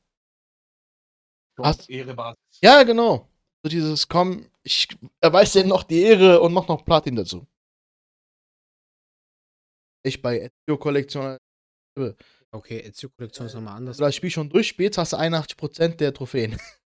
Hast- 1.59 1.81
auf 1.81 1.89
Ehrebasis. 1.89 2.59
Ja, 2.61 2.83
genau. 2.83 3.29
So 3.63 3.69
dieses, 3.69 4.07
komm, 4.07 4.49
ich 4.63 4.87
erweise 5.21 5.59
denen 5.59 5.69
noch 5.69 5.83
die 5.83 6.01
Ehre 6.01 6.41
und 6.41 6.53
mach 6.53 6.67
noch 6.67 6.83
Platin 6.85 7.15
dazu. 7.15 7.47
Ich 10.05 10.21
bei 10.21 10.39
Ezio 10.67 10.77
Kollektion, 10.77 11.37
Okay, 12.51 12.79
Ezio-Kollektion 12.79 13.47
ist 13.47 13.53
nochmal 13.53 13.75
anders. 13.75 13.97
wenn 13.97 14.03
du 14.03 14.07
das 14.07 14.15
Spiel 14.15 14.29
schon 14.29 14.49
durchspielst, 14.49 14.97
hast 14.97 15.13
du 15.13 15.17
81% 15.17 15.99
der 15.99 16.13
Trophäen. 16.13 16.57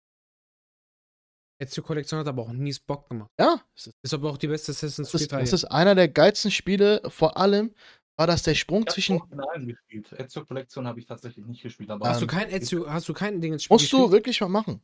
Ezio-Kollektion 1.60 2.20
hat 2.20 2.28
aber 2.28 2.41
auch 2.44 2.52
mies 2.52 2.80
Bock 2.80 3.08
gemacht. 3.10 3.30
Ja, 3.39 3.62
ist, 3.76 4.13
aber 4.13 4.30
auch 4.32 4.38
die 4.38 4.48
beste 4.48 4.72
Assassin's 4.72 5.12
das 5.12 5.22
ist, 5.22 5.30
Creed-Reihe. 5.30 5.44
das 5.44 5.54
ist 5.54 5.65
einer 5.65 5.96
der 5.96 6.08
geilsten 6.10 6.52
Spiele. 6.52 7.02
Vor 7.08 7.38
allem 7.38 7.74
war 8.18 8.28
das 8.28 8.44
der 8.44 8.56
Sprung 8.56 8.82
Ich 8.82 8.88
habe 8.88 8.94
zwischen. 8.94 9.20
Originalen 9.22 9.68
gespielt. 9.68 10.12
Ezio-Kollektion 10.12 10.88
habe 10.88 11.00
ich 11.00 11.06
tatsächlich 11.06 11.46
nicht 11.46 11.62
gespielt, 11.63 11.89
aber 11.91 12.08
Hast 12.10 12.22
du 12.22 12.26
Ähm, 12.26 12.30
kein 12.30 12.50
Ezio, 12.50 12.89
hast 12.89 13.08
du 13.10 13.13
kein 13.13 13.39
Ding 13.41 13.54
ins 13.54 13.63
Spiel 13.63 13.76
Musst 13.76 13.91
du 13.91 13.98
gespielt? 13.98 14.12
wirklich 14.12 14.41
mal 14.41 14.50
machen. 14.50 14.82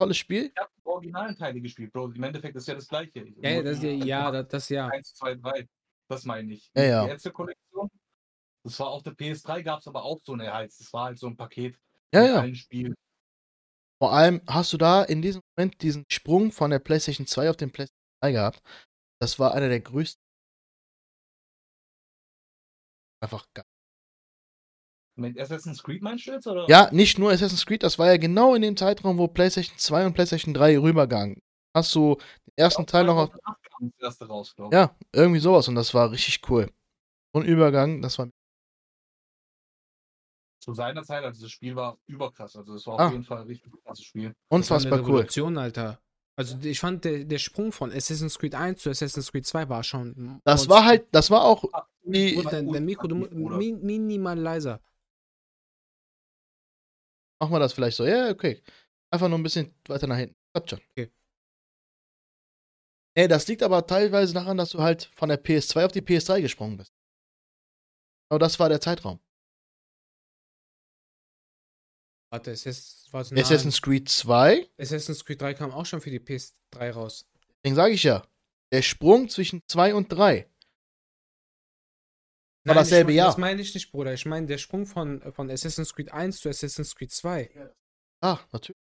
Tolles 0.00 0.16
Spiel. 0.16 0.50
ich 0.54 0.60
habe 0.60 0.70
die 0.76 0.86
originalen 0.88 1.36
Teile 1.36 1.60
gespielt, 1.60 1.92
Bro. 1.92 2.12
Im 2.12 2.22
Endeffekt 2.22 2.56
ist 2.56 2.68
ja 2.68 2.74
das 2.74 2.88
gleiche. 2.88 3.26
Ja, 3.42 3.50
ja, 3.50 3.62
das, 3.62 3.82
ja, 3.82 3.90
ja, 3.90 4.30
das, 4.30 4.48
das 4.48 4.68
ja. 4.68 4.86
1, 4.88 5.14
2, 5.14 5.34
3. 5.36 5.68
Das 6.08 6.24
meine 6.24 6.52
ich. 6.54 6.70
Ja, 6.74 6.82
ja. 6.84 7.04
Die 7.06 7.10
Ezio-Kollektion. 7.12 7.90
Das 8.64 8.78
war 8.80 8.88
auf 8.88 9.02
der 9.02 9.14
PS3, 9.14 9.62
gab 9.62 9.80
es 9.80 9.86
aber 9.88 10.02
auch 10.04 10.20
so 10.22 10.32
eine 10.34 10.52
halt. 10.52 10.70
Das 10.78 10.92
war 10.92 11.04
halt 11.06 11.18
so 11.18 11.26
ein 11.26 11.36
Paket 11.36 11.78
Ja, 12.14 12.20
mit 12.22 12.30
ja. 12.30 12.40
allen 12.40 12.54
Spielen. 12.54 12.94
Vor 14.00 14.12
allem 14.12 14.40
hast 14.46 14.72
du 14.72 14.76
da 14.76 15.02
in 15.02 15.22
diesem 15.22 15.42
Moment 15.56 15.82
diesen 15.82 16.04
Sprung 16.10 16.52
von 16.52 16.70
der 16.70 16.78
PlayStation 16.78 17.26
2 17.26 17.50
auf 17.50 17.56
den 17.56 17.70
PlayStation 17.72 17.98
3 18.22 18.32
gehabt. 18.32 18.62
Das 19.20 19.38
war 19.38 19.54
einer 19.54 19.68
der 19.68 19.80
größten. 19.80 20.22
Einfach 23.20 23.44
geil. 23.54 23.64
Mit 25.16 25.38
Assassin's 25.38 25.82
Creed 25.82 26.00
meinst 26.00 26.28
du 26.28 26.32
jetzt? 26.32 26.46
Oder? 26.46 26.66
Ja, 26.68 26.88
nicht 26.92 27.18
nur 27.18 27.32
Assassin's 27.32 27.66
Creed, 27.66 27.82
das 27.82 27.98
war 27.98 28.06
ja 28.06 28.16
genau 28.16 28.54
in 28.54 28.62
dem 28.62 28.76
Zeitraum, 28.76 29.18
wo 29.18 29.26
PlayStation 29.26 29.76
2 29.76 30.06
und 30.06 30.12
PlayStation 30.14 30.54
3 30.54 30.78
rübergegangen. 30.78 31.42
Hast 31.76 31.92
du 31.96 32.14
den 32.14 32.52
ersten 32.56 32.86
Teil 32.86 33.04
noch 33.04 33.16
auf. 33.16 33.30
2008 33.30 33.70
kam 33.70 33.90
das 33.90 34.00
erste 34.00 34.28
raus. 34.28 34.54
Ja, 34.70 34.96
irgendwie 35.12 35.40
sowas 35.40 35.66
und 35.66 35.74
das 35.74 35.92
war 35.92 36.12
richtig 36.12 36.48
cool. 36.48 36.70
So 37.34 37.40
ein 37.40 37.46
Übergang, 37.46 38.00
das 38.00 38.18
war. 38.18 38.30
Zu 40.68 40.74
seiner 40.74 41.02
Zeit, 41.02 41.24
also 41.24 41.40
das 41.40 41.50
Spiel 41.50 41.74
war 41.76 41.96
überkrass. 42.06 42.54
Also 42.54 42.74
das 42.74 42.86
war 42.86 42.94
auf 42.96 43.00
Ah. 43.00 43.10
jeden 43.10 43.24
Fall 43.24 43.38
ein 43.40 43.46
richtig 43.46 43.72
krasses 43.84 44.04
Spiel. 44.04 44.34
Unfassbar 44.48 44.98
cool. 44.98 45.04
Revolution, 45.06 45.56
Alter. 45.56 45.98
Also 46.36 46.58
ich 46.60 46.78
fand, 46.78 47.06
der, 47.06 47.24
der 47.24 47.38
Sprung 47.38 47.72
von 47.72 47.90
Assassin's 47.90 48.38
Creed 48.38 48.54
1 48.54 48.82
zu 48.82 48.90
Assassin's 48.90 49.32
Creed 49.32 49.46
2 49.46 49.70
war 49.70 49.82
schon. 49.82 50.42
Das 50.44 50.68
war 50.68 50.84
halt, 50.84 51.06
das 51.10 51.30
war 51.30 51.42
auch. 51.42 51.62
Gut, 51.62 52.52
dein, 52.52 52.70
dein 52.70 52.84
Mikro, 52.84 53.06
du, 53.08 53.14
mi, 53.14 53.72
minimal 53.72 54.38
leiser. 54.38 54.82
Machen 57.40 57.52
wir 57.52 57.60
das 57.60 57.72
vielleicht 57.72 57.96
so. 57.96 58.04
Ja, 58.04 58.28
okay. 58.28 58.62
Einfach 59.10 59.28
nur 59.30 59.38
ein 59.38 59.42
bisschen 59.42 59.74
weiter 59.86 60.06
nach 60.06 60.18
hinten. 60.18 60.36
Klappt 60.52 60.68
schon. 60.68 60.80
Okay. 60.90 61.10
Ey, 63.16 63.26
das 63.26 63.48
liegt 63.48 63.62
aber 63.62 63.86
teilweise 63.86 64.34
daran, 64.34 64.58
dass 64.58 64.70
du 64.70 64.80
halt 64.80 65.04
von 65.16 65.30
der 65.30 65.42
PS2 65.42 65.86
auf 65.86 65.92
die 65.92 66.02
PS3 66.02 66.42
gesprungen 66.42 66.76
bist. 66.76 66.92
Aber 68.30 68.38
das 68.38 68.60
war 68.60 68.68
der 68.68 68.82
Zeitraum. 68.82 69.18
Warte, 72.30 72.50
Assassin's, 72.50 73.08
warte, 73.10 73.34
nein. 73.34 73.42
Assassin's 73.42 73.80
Creed 73.80 74.08
2, 74.08 74.68
Assassin's 74.78 75.24
Creed 75.24 75.40
3 75.40 75.54
kam 75.54 75.72
auch 75.72 75.86
schon 75.86 76.00
für 76.00 76.10
die 76.10 76.20
PS3 76.20 76.90
raus. 76.90 77.26
deswegen 77.62 77.76
sage 77.76 77.94
ich 77.94 78.02
ja, 78.02 78.26
der 78.72 78.82
Sprung 78.82 79.28
zwischen 79.28 79.62
2 79.66 79.94
und 79.94 80.08
3. 80.12 80.48
War 82.64 82.74
Nein, 82.74 82.82
dasselbe 82.82 83.12
ich 83.12 83.16
mein, 83.16 83.16
Jahr. 83.16 83.26
Das 83.28 83.38
meine 83.38 83.62
ich 83.62 83.74
nicht, 83.74 83.90
Bruder. 83.90 84.12
Ich 84.12 84.26
meine 84.26 84.46
der 84.46 84.58
Sprung 84.58 84.84
von, 84.84 85.22
von 85.32 85.50
Assassin's 85.50 85.94
Creed 85.94 86.12
1 86.12 86.40
zu 86.40 86.50
Assassin's 86.50 86.94
Creed 86.94 87.10
2. 87.10 87.72
Ah, 88.20 88.40
natürlich. 88.52 88.76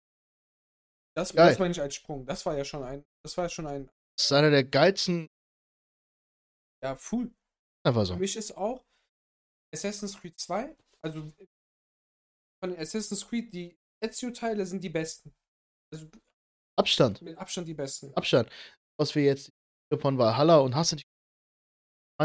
Das, 1.16 1.34
Geil. 1.34 1.48
das 1.48 1.58
meine 1.58 1.72
ich 1.72 1.80
als 1.80 1.94
Sprung. 1.96 2.24
Das 2.24 2.46
war 2.46 2.56
ja 2.56 2.64
schon 2.64 2.84
ein. 2.84 3.04
Das 3.24 3.36
war 3.36 3.46
ja 3.46 3.48
schon 3.48 3.66
ein. 3.66 3.90
Das 4.16 4.26
ist 4.26 4.32
einer 4.32 4.50
der 4.50 4.64
geilsten. 4.64 5.28
Ja, 6.82 6.94
full. 6.94 7.32
Einfach 7.84 8.02
Für 8.02 8.06
so. 8.06 8.16
mich 8.16 8.36
ist 8.36 8.56
auch 8.56 8.84
Assassin's 9.74 10.18
Creed 10.20 10.38
2, 10.38 10.76
also 11.02 11.32
von 12.62 12.76
Assassin's 12.78 13.26
Creed, 13.26 13.52
die 13.52 13.76
Ezio-Teile 14.04 14.64
sind 14.64 14.82
die 14.84 14.88
besten. 14.88 15.34
Also 15.92 16.08
Abstand. 16.78 17.20
mit 17.22 17.36
Abstand 17.36 17.68
die 17.68 17.74
besten. 17.74 18.14
Abstand. 18.14 18.48
Was 18.98 19.14
wir 19.14 19.24
jetzt 19.24 19.52
von 20.00 20.16
Valhalla 20.16 20.58
und 20.58 20.74
hast 20.74 20.92
du 20.92 20.96
nicht. 20.96 21.06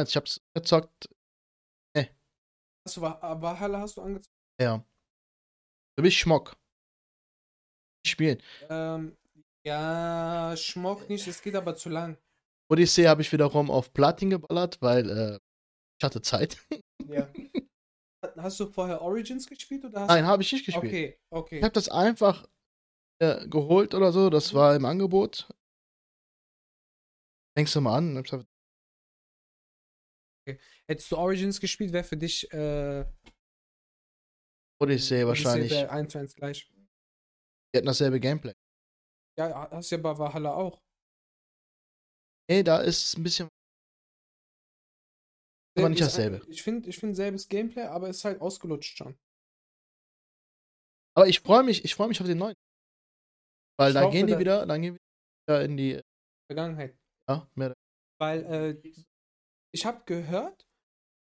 Ich 0.08 0.15
hab's 0.15 0.39
gezockt. 0.56 1.10
Hast 1.95 2.95
du 2.97 3.02
Wa- 3.02 3.19
äh, 3.21 3.41
Valhalla 3.41 3.80
hast 3.82 3.97
du 3.97 4.02
angezogen? 4.02 4.34
Ja. 4.62 4.86
Für 5.97 6.04
mich 6.04 6.17
Schmock. 6.17 6.56
Spielen. 8.06 8.41
Ähm, 8.69 9.17
ja, 9.65 10.56
Schmock 10.56 11.10
nicht, 11.10 11.28
es 11.28 11.41
geht 11.41 11.56
aber 11.56 11.76
zu 11.76 11.89
lang. 11.89 12.17
Odyssey 12.71 13.04
habe 13.06 13.21
ich 13.21 13.32
wiederum 13.34 13.69
auf 13.71 13.91
Platin 13.91 14.30
geballert, 14.30 14.82
weil 14.82 15.10
äh, 15.10 15.39
ich 16.00 16.06
hatte 16.06 16.21
Zeit. 16.21 16.58
Ja. 17.08 17.28
Hast 18.38 18.60
du 18.60 18.65
vorher 18.65 19.01
Origins 19.01 19.47
gespielt 19.47 19.86
oder 19.86 20.01
hast 20.01 20.08
Nein, 20.08 20.25
habe 20.25 20.41
ich 20.41 20.51
nicht 20.51 20.65
gespielt. 20.65 20.86
Okay, 20.86 21.19
okay. 21.30 21.58
Ich 21.60 21.63
habe 21.63 21.73
das 21.73 21.89
einfach 21.89 22.47
äh, 23.19 23.47
geholt 23.47 23.93
oder 23.93 24.12
so. 24.12 24.30
Das 24.30 24.53
war 24.53 24.75
im 24.75 24.86
Angebot. 24.86 25.49
Denkst 27.58 27.73
du 27.73 27.82
mal 27.82 27.97
an? 27.97 28.17
Ich 28.17 28.23
gesagt, 28.23 28.47
Hättest 30.88 31.12
du 31.12 31.17
Origins 31.17 31.60
gespielt, 31.60 31.91
wäre 31.91 32.03
für 32.03 32.15
dich 32.17 32.51
äh, 32.53 33.06
Odyssey 34.82 35.25
wahrscheinlich. 35.25 35.71
wäre 35.71 35.89
1 35.89 36.12
zu 36.12 36.19
1 36.19 36.36
gleich. 36.36 36.69
Die 36.69 37.77
hätten 37.77 37.88
dasselbe 37.88 38.19
Gameplay. 38.19 38.53
Ja, 39.38 39.69
hast 39.71 39.89
ja 39.91 39.97
bei 39.97 40.17
Valhalla 40.17 40.53
auch. 40.53 40.82
Nee, 42.49 42.63
da 42.63 42.80
ist 42.80 43.17
ein 43.17 43.23
bisschen. 43.23 43.49
Aber 45.77 45.89
nicht 45.89 46.01
Ist 46.01 46.07
dasselbe. 46.07 46.37
ein- 46.45 46.51
Ich 46.51 46.63
finde 46.63 46.89
ich 46.89 46.97
find 46.97 47.15
selbes 47.15 47.47
Gameplay, 47.47 47.83
aber 47.83 48.09
ist 48.09 48.23
halt 48.25 48.41
ausgelutscht 48.41 48.97
schon. 48.97 49.17
Aber 51.15 51.27
ich 51.27 51.39
freue 51.39 51.63
mich, 51.63 51.83
ich 51.83 51.95
freue 51.95 52.07
mich 52.07 52.19
auf 52.21 52.27
den 52.27 52.37
neuen. 52.37 52.55
Weil 53.79 53.89
Ich 53.89 53.93
da 53.95 54.09
gehen 54.09 54.27
die 54.27 54.37
wieder, 54.39 54.65
dann 54.65 54.81
gehen 54.81 54.95
wir 54.95 54.99
wieder 55.55 55.65
in 55.65 55.77
die. 55.77 56.01
Vergangenheit. 56.49 56.95
Ja, 57.29 57.47
mehr, 57.55 57.73
Weil 58.19 58.43
äh, 58.83 58.93
ich 59.73 59.85
habe 59.85 60.03
gehört, 60.05 60.65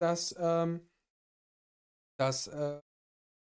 dass 0.00 0.34
ähm, 0.38 0.88
dass 2.18 2.46
äh, 2.48 2.80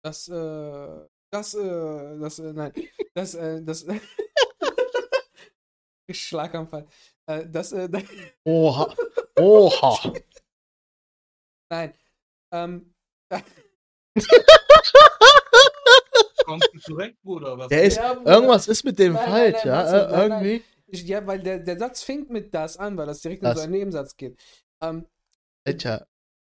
dass 0.04 0.28
äh, 0.30 1.08
dass 1.32 1.54
äh, 1.54 2.20
dass 2.20 2.40
äh, 2.40 2.54
nein, 2.54 2.74
dass 3.16 3.36
äh, 3.36 3.62
das 3.64 3.86
Schlaganfall. 6.12 6.88
Äh, 7.30 7.46
dass 7.50 7.74
äh, 7.74 7.90
Oha. 8.46 8.96
Oha. 9.38 10.14
Nein. 11.70 11.94
Ähm, 12.52 12.94
Kommst 16.46 16.70
du 16.74 16.80
zurecht, 16.80 17.22
Bruder? 17.22 17.58
Was 17.58 17.68
Der 17.68 17.84
ist, 17.84 17.98
Ja, 17.98 18.14
Bruder. 18.14 18.34
irgendwas 18.36 18.68
ist 18.68 18.84
mit 18.84 18.98
dem 19.00 19.14
Nein, 19.14 19.24
nein, 19.30 19.32
falsch, 19.54 19.66
nein, 19.66 19.68
ja. 19.68 19.74
warte, 19.74 19.98
Äh, 19.98 20.00
nein, 20.12 20.30
nein. 20.30 20.46
irgendwie. 20.46 20.64
ich, 20.88 21.04
ja, 21.04 21.28
weil 21.28 21.40
der, 21.42 21.60
der 21.60 21.78
Satz 21.78 22.04
fängt 22.04 22.30
mit 22.30 22.54
das 22.54 22.78
an, 22.78 22.96
weil 22.98 23.06
das 23.06 23.22
direkt 23.22 23.42
in 23.42 23.50
Das. 23.50 23.58
so 23.58 23.64
einen 23.64 23.74
Nebensatz 23.74 24.16
geht. 24.16 24.40
Ähm, 24.82 25.06
Alter. 25.66 26.08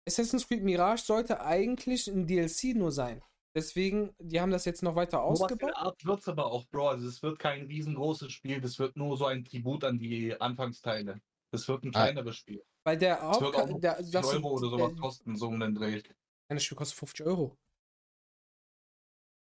Assassin's 0.07 0.47
Creed 0.47 0.63
Mirage 0.63 1.03
sollte 1.03 1.41
eigentlich 1.41 2.07
ein 2.07 2.25
DLC 2.25 2.75
nur 2.75 2.91
sein. 2.91 3.21
Deswegen, 3.53 4.15
die 4.17 4.39
haben 4.39 4.51
das 4.51 4.63
jetzt 4.63 4.81
noch 4.81 4.95
weiter 4.95 5.17
in 5.17 5.23
ausgebaut. 5.23 5.73
Art 5.75 6.05
wird's 6.05 6.27
aber 6.29 6.45
auch, 6.45 6.65
Bro. 6.67 6.87
Also 6.87 7.07
es 7.07 7.21
wird 7.21 7.37
kein 7.37 7.65
riesengroßes 7.65 8.31
Spiel, 8.31 8.61
das 8.61 8.79
wird 8.79 8.95
nur 8.95 9.17
so 9.17 9.25
ein 9.25 9.43
Tribut 9.43 9.83
an 9.83 9.99
die 9.99 10.39
Anfangsteile. 10.39 11.19
Das 11.51 11.67
wird 11.67 11.83
ein 11.83 11.89
Ah. 11.93 12.05
kleineres 12.05 12.37
Spiel. 12.37 12.63
Weil 12.83 12.97
der 12.97 13.17
Das 13.17 13.41
wird 13.41 13.55
auch 13.55 13.69
Haupt 13.69 13.83
der, 13.83 13.95
50 13.95 14.13
das, 14.13 14.25
Euro 14.33 14.49
oder 14.51 14.69
sowas 14.69 14.91
der, 14.93 15.01
kosten, 15.01 15.35
so 15.35 15.47
um 15.47 15.59
den 15.59 15.75
Dreh. 15.75 16.01
das 16.49 16.63
Spiel 16.63 16.77
kostet 16.77 16.97
50 16.97 17.25
Euro. 17.25 17.57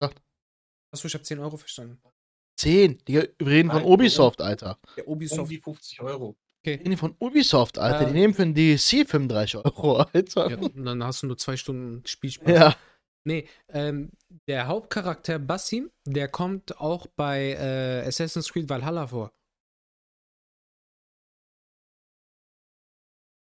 Ach. 0.00 0.12
Achso, 0.92 1.06
ich 1.08 1.14
habe 1.14 1.24
10 1.24 1.38
Euro 1.38 1.56
verstanden. 1.56 2.00
10. 2.58 2.98
Die 3.06 3.18
reden 3.18 3.70
von 3.70 3.82
Nein, 3.82 3.90
Ubisoft, 3.90 4.40
Alter. 4.42 4.78
Der 4.96 5.08
Um 5.08 5.14
Ubisoft. 5.14 5.50
die 5.50 5.58
50 5.58 6.00
Euro. 6.02 6.36
Die 6.64 6.70
reden 6.70 6.96
von 6.96 7.16
Ubisoft, 7.18 7.78
Alter. 7.78 8.02
Äh. 8.02 8.06
Die 8.06 8.12
nehmen 8.12 8.34
für 8.34 8.42
ein 8.42 8.54
DLC 8.54 9.08
35 9.08 9.56
Euro, 9.64 9.96
Alter. 10.12 10.50
Ja, 10.50 10.58
und 10.58 10.84
dann 10.84 11.02
hast 11.02 11.22
du 11.22 11.26
nur 11.28 11.38
zwei 11.38 11.56
Stunden 11.56 12.06
Spielspaß. 12.06 12.52
Ja. 12.54 12.76
Nee, 13.24 13.48
ähm, 13.68 14.10
der 14.48 14.66
Hauptcharakter 14.66 15.38
Basim, 15.38 15.90
der 16.06 16.28
kommt 16.28 16.78
auch 16.80 17.06
bei 17.16 17.52
äh, 17.52 18.06
Assassin's 18.06 18.52
Creed 18.52 18.68
Valhalla 18.68 19.06
vor. 19.06 19.32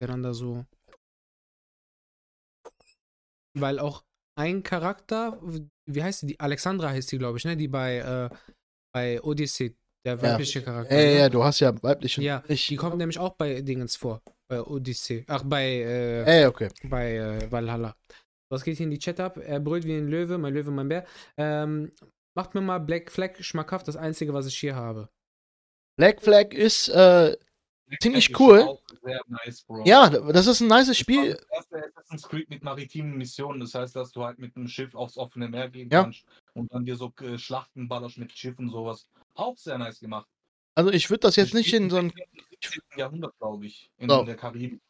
Der 0.01 0.07
dann 0.07 0.23
da 0.23 0.33
so. 0.33 0.65
Weil 3.57 3.79
auch 3.79 4.03
ein 4.37 4.63
Charakter, 4.63 5.39
wie 5.85 6.03
heißt 6.03 6.23
die? 6.23 6.27
Die 6.27 6.39
Alexandra 6.39 6.89
heißt 6.89 7.11
die, 7.11 7.17
glaube 7.17 7.37
ich, 7.37 7.45
ne? 7.45 7.55
Die 7.55 7.69
bei, 7.69 7.97
äh, 7.97 8.35
bei 8.93 9.21
Odyssey, 9.21 9.75
der 10.05 10.21
weibliche 10.21 10.61
Charakter. 10.61 10.93
Ja, 10.93 11.01
ja, 11.01 11.07
ne? 11.07 11.19
ja, 11.19 11.29
du 11.29 11.43
hast 11.43 11.59
ja 11.61 11.81
weiblichen. 11.81 12.21
Ja, 12.21 12.43
Ich, 12.47 12.67
Die 12.67 12.75
kommt 12.75 12.97
nämlich 12.97 13.17
auch 13.17 13.35
bei 13.35 13.61
Dingens 13.61 13.95
vor. 13.95 14.21
Bei 14.49 14.61
Odyssey. 14.61 15.23
Ach, 15.27 15.43
bei, 15.43 15.63
äh, 15.63 16.41
Ey, 16.41 16.45
okay. 16.45 16.69
bei 16.83 17.15
äh, 17.15 17.51
Valhalla. 17.51 17.95
Was 18.51 18.63
geht 18.63 18.77
hier 18.77 18.85
in 18.85 18.91
die 18.91 18.99
Chat 18.99 19.19
ab? 19.19 19.37
Er 19.37 19.59
brüllt 19.59 19.85
wie 19.85 19.95
ein 19.95 20.07
Löwe, 20.07 20.37
mein 20.37 20.53
Löwe, 20.53 20.71
mein 20.71 20.89
Bär. 20.89 21.05
Ähm, 21.37 21.91
macht 22.37 22.53
mir 22.53 22.61
mal 22.61 22.79
Black 22.79 23.11
Flag 23.11 23.41
schmackhaft, 23.41 23.87
das 23.87 23.95
einzige, 23.95 24.33
was 24.33 24.45
ich 24.45 24.57
hier 24.57 24.75
habe. 24.75 25.09
Black 25.97 26.21
Flag 26.21 26.53
ist, 26.53 26.89
äh, 26.89 27.35
Ziemlich 27.99 28.39
cool. 28.39 28.77
Nice, 29.27 29.65
ja, 29.85 30.09
das 30.09 30.47
ist 30.47 30.59
ein 30.61 30.67
nices 30.67 30.87
Das 30.87 31.07
war 31.07 31.23
Spiel. 31.23 31.33
das 31.35 31.45
erste 31.51 31.85
Assassin's 31.85 32.23
Creed 32.27 32.49
mit 32.49 32.63
maritimen 32.63 33.17
Missionen. 33.17 33.59
Das 33.59 33.75
heißt, 33.75 33.95
dass 33.95 34.11
du 34.11 34.23
halt 34.23 34.39
mit 34.39 34.55
einem 34.55 34.67
Schiff 34.67 34.95
aufs 34.95 35.17
offene 35.17 35.47
Meer 35.47 35.69
gehen 35.69 35.89
Ja. 35.91 36.03
kannst 36.03 36.25
und 36.53 36.71
dann 36.73 36.85
dir 36.85 36.95
so 36.95 37.13
äh, 37.21 37.37
Schlachten 37.37 37.87
ballerst 37.87 38.17
mit 38.17 38.31
Schiffen 38.31 38.69
sowas. 38.69 39.07
Auch 39.35 39.55
sehr 39.57 39.77
nice 39.77 39.99
gemacht. 39.99 40.27
Also 40.75 40.91
ich 40.91 41.09
würde 41.09 41.21
das 41.21 41.35
jetzt 41.35 41.53
nicht 41.53 41.71
in 41.73 41.89
so 41.89 41.97
ein, 41.97 42.11
17. 42.61 42.81
Jahrhundert, 42.97 43.37
glaube 43.37 43.65
ich, 43.65 43.89
in 43.97 44.09
So. 44.09 44.23
der 44.23 44.35
Karibik. 44.35 44.81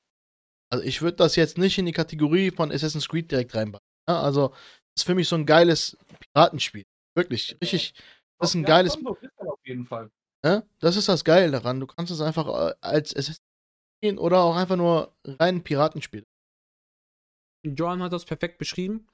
also 0.70 0.84
ich 0.84 1.02
würde 1.02 1.18
das 1.18 1.36
jetzt 1.36 1.58
nicht 1.58 1.78
in 1.78 1.86
die 1.86 1.92
Kategorie 1.92 2.50
von 2.52 2.72
Assassin's 2.72 3.08
Creed 3.08 3.30
direkt 3.30 3.54
reinbauen. 3.54 3.84
Ja, 4.08 4.22
also 4.22 4.50
das 4.50 4.58
ist 5.02 5.04
für 5.04 5.16
mich 5.16 5.28
so 5.28 5.36
ein 5.36 5.46
geiles 5.46 5.98
Piratenspiel. 6.34 6.86
Wirklich, 7.16 7.58
richtig. 7.62 7.94
Das 8.40 8.50
ist 8.52 8.56
ein 8.56 8.62
Ja, 8.62 8.68
geiles, 8.68 8.94
so 8.94 9.10
auf 9.10 9.60
jeden 9.66 9.86
Fall. 9.86 10.10
Ne? 10.46 10.68
Das 10.80 10.96
ist 10.96 11.10
das 11.10 11.24
Geile 11.26 11.52
daran. 11.52 11.80
Du 11.80 11.88
kannst 11.88 12.12
es 12.12 12.22
einfach 12.22 12.48
äh, 12.48 12.76
als 12.82 13.14
Assassin's 13.16 13.42
Creed 14.02 14.18
oder 14.20 14.40
auch 14.44 14.56
einfach 14.56 14.76
nur 14.78 15.14
rein 15.26 15.64
Piratenspiel. 15.64 16.24
Johan 17.66 18.02
hat 18.04 18.14
das 18.14 18.26
perfekt 18.26 18.58
beschrieben. 18.60 19.08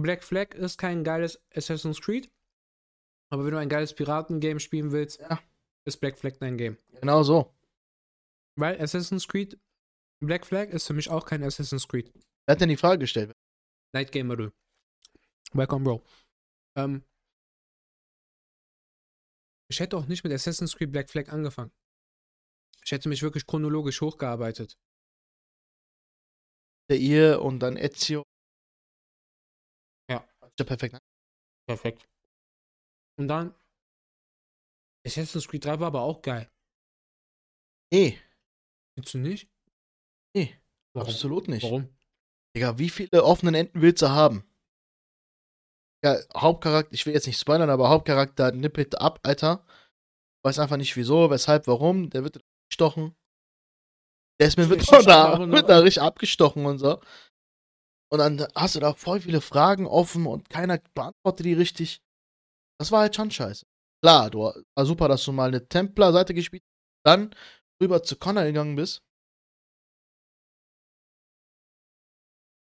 Black 0.00 0.22
Flag 0.22 0.54
ist 0.54 0.78
kein 0.78 1.02
geiles 1.04 1.40
Assassin's 1.54 2.00
Creed. 2.00 2.30
Aber 3.30 3.44
wenn 3.44 3.52
du 3.52 3.58
ein 3.58 3.68
geiles 3.68 3.94
Piratengame 3.94 4.60
spielen 4.60 4.92
willst, 4.92 5.20
Ja. 5.20 5.40
ist 5.86 5.98
Black 6.00 6.18
Flag 6.18 6.34
dein 6.40 6.56
Game. 6.58 6.76
Genau 7.00 7.22
so. 7.22 7.54
Weil 8.56 8.80
Assassin's 8.80 9.26
Creed, 9.26 9.58
Black 10.20 10.46
Flag 10.46 10.68
ist 10.68 10.86
für 10.86 10.92
mich 10.94 11.10
auch 11.10 11.24
kein 11.24 11.42
Assassin's 11.42 11.88
Creed. 11.88 12.12
Wer 12.46 12.52
hat 12.54 12.60
denn 12.60 12.68
die 12.68 12.76
Frage 12.76 12.98
gestellt? 13.00 13.32
Night 13.94 14.12
Gamer, 14.12 14.36
du. 14.36 14.52
Welcome, 15.52 15.84
Bro. 15.84 16.02
Ähm, 16.76 17.02
ich 19.68 19.80
hätte 19.80 19.96
auch 19.96 20.06
nicht 20.06 20.24
mit 20.24 20.32
Assassin's 20.32 20.76
Creed 20.76 20.92
Black 20.92 21.10
Flag 21.10 21.28
angefangen. 21.30 21.72
Ich 22.84 22.92
hätte 22.92 23.08
mich 23.08 23.22
wirklich 23.22 23.46
chronologisch 23.46 24.00
hochgearbeitet. 24.00 24.78
Der 26.90 26.98
ihr 26.98 27.40
und 27.40 27.60
dann 27.60 27.76
Ezio. 27.76 28.22
Ja. 30.10 30.18
Ist 30.42 30.58
ja 30.58 30.64
perfekt. 30.64 30.92
ne? 30.94 31.00
Perfekt. 31.66 32.06
Und 33.18 33.28
dann 33.28 33.54
Assassin's 35.06 35.48
Creed 35.48 35.64
3 35.64 35.80
war 35.80 35.86
aber 35.88 36.02
auch 36.02 36.20
geil. 36.22 36.50
Nee, 37.92 38.20
Findest 38.94 39.14
du 39.14 39.18
nicht? 39.18 39.48
Nee, 40.34 40.54
Warum? 40.92 41.08
absolut 41.08 41.48
nicht. 41.48 41.64
Warum? 41.64 41.88
Digga, 42.54 42.78
wie 42.78 42.88
viele 42.88 43.24
offenen 43.24 43.54
Enden 43.54 43.82
willst 43.82 44.02
du 44.02 44.08
haben? 44.10 44.44
Ja, 46.04 46.18
Hauptcharakter, 46.36 46.92
ich 46.92 47.06
will 47.06 47.14
jetzt 47.14 47.26
nicht 47.26 47.38
spoilern, 47.40 47.70
aber 47.70 47.88
Hauptcharakter 47.88 48.52
nippelt 48.52 49.00
ab, 49.00 49.20
Alter. 49.22 49.64
Weiß 50.44 50.58
einfach 50.58 50.76
nicht 50.76 50.94
wieso, 50.96 51.30
weshalb, 51.30 51.66
warum. 51.66 52.10
Der 52.10 52.22
wird 52.24 52.40
ist 54.48 54.58
mir 54.58 54.68
wird 54.68 54.82
ich- 54.82 54.88
da, 55.06 55.38
wird 55.50 55.68
da 55.70 55.78
richtig 55.78 56.02
abgestochen 56.02 56.66
und 56.66 56.78
so. 56.78 57.00
Und 58.12 58.18
dann 58.18 58.46
hast 58.54 58.74
du 58.74 58.80
da 58.80 58.92
voll 58.92 59.20
viele 59.20 59.40
Fragen 59.40 59.86
offen 59.86 60.26
und 60.26 60.50
keiner 60.50 60.78
beantwortet 60.94 61.46
die 61.46 61.54
richtig. 61.54 62.02
Das 62.78 62.92
war 62.92 63.00
halt 63.00 63.16
schon 63.16 63.30
scheiße. 63.30 63.64
Klar, 64.04 64.30
du 64.30 64.40
war 64.76 64.84
super, 64.86 65.08
dass 65.08 65.24
du 65.24 65.32
mal 65.32 65.48
eine 65.48 65.66
Templar-Seite 65.66 66.34
gespielt 66.34 66.62
hast, 66.62 67.16
dann 67.16 67.34
rüber 67.82 68.02
zu 68.02 68.16
Connor 68.16 68.44
gegangen 68.44 68.76
bist. 68.76 69.02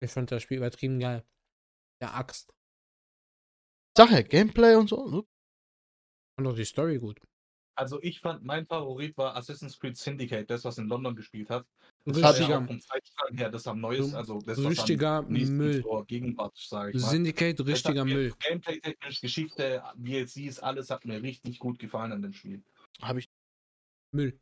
Ich 0.01 0.11
fand 0.11 0.31
das 0.31 0.41
Spiel 0.43 0.57
übertrieben 0.57 0.99
geil. 0.99 1.23
Der 2.01 2.15
Axt. 2.15 2.51
Sag 3.99 4.11
ja, 4.11 4.21
Gameplay 4.21 4.75
und 4.75 4.87
so. 4.87 5.09
ne? 5.09 5.23
Und 6.37 6.47
auch 6.47 6.55
die 6.55 6.63
Story 6.63 6.97
gut. 6.99 7.19
Also 7.77 8.01
ich 8.01 8.21
fand, 8.21 8.45
mein 8.45 8.65
Favorit 8.65 9.17
war 9.17 9.35
Assassin's 9.35 9.77
Creed 9.77 9.97
Syndicate, 9.97 10.49
das, 10.49 10.63
was 10.63 10.77
in 10.77 10.87
London 10.87 11.13
gespielt 11.17 11.49
hat. 11.49 11.65
Das 12.05 12.21
war 12.21 12.39
ja 12.39 12.65
vom 12.65 12.79
Zeitstrang 12.79 13.35
her 13.35 13.49
das 13.49 13.67
am 13.67 13.81
neuesten, 13.81 14.11
So- 14.11 14.17
also 14.17 14.39
das, 14.39 14.57
richtiger 14.57 15.21
Müll. 15.23 15.81
zur 15.83 16.05
Gegenwart, 16.05 16.55
sage 16.55 16.91
ich 16.95 17.01
mal. 17.01 17.09
Syndicate, 17.09 17.59
richtiger 17.65 18.05
Müll. 18.05 18.33
Gameplay-technisch, 18.39 19.19
Geschichte, 19.19 19.83
DLCs, 19.95 20.59
alles 20.59 20.89
hat 20.89 21.03
mir 21.03 21.21
richtig 21.21 21.59
gut 21.59 21.77
gefallen 21.77 22.13
an 22.13 22.21
dem 22.21 22.31
Spiel. 22.31 22.63
Hab 23.01 23.17
ich. 23.17 23.27
Müll. 24.13 24.39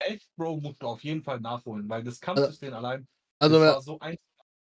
Echt, 0.00 0.28
Bro, 0.36 0.60
musst 0.60 0.82
du 0.82 0.86
auf 0.86 1.02
jeden 1.02 1.22
Fall 1.22 1.40
nachholen, 1.40 1.88
weil 1.88 2.04
das 2.04 2.20
Kampfsystem 2.20 2.74
allein, 2.74 3.08
Also, 3.38 3.58
das 3.58 3.74
war 3.74 3.80
so 3.80 3.98
einfach. 4.00 4.22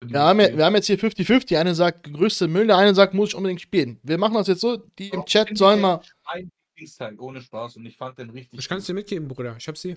Wir, 0.05 0.21
haben, 0.21 0.41
ja- 0.41 0.57
wir 0.57 0.65
haben 0.65 0.75
jetzt 0.75 0.87
hier 0.87 0.99
50-50. 0.99 1.59
Eine 1.59 1.75
sagt 1.75 2.13
größte 2.13 2.49
Müll, 2.49 2.67
der 2.67 2.77
eine 2.79 2.95
sagt, 2.95 3.15
muss 3.15 3.31
ich 3.31 3.35
unbedingt 3.35 3.61
spielen. 3.61 3.99
Wir 4.03 4.19
machen 4.19 4.35
das 4.35 4.47
jetzt 4.49 4.61
so, 4.61 4.77
die 4.77 5.09
im 5.11 5.25
Chat 5.25 5.57
sollen 5.57 5.81
mal. 5.81 6.01
Ein 6.25 6.51
Lieblingsteil, 6.75 7.19
ohne 7.19 7.41
Spaß, 7.43 7.77
und 7.77 7.87
ich 7.87 7.97
fand 7.97 8.19
den 8.19 8.31
richtig 8.31 8.59
Ich 8.59 8.69
kann 8.69 8.79
es 8.79 8.87
dir 8.87 8.95
mitgeben, 8.95 9.29
Bruder. 9.29 9.57
Ich 9.59 9.69
hab 9.69 9.77
sie. 9.77 9.97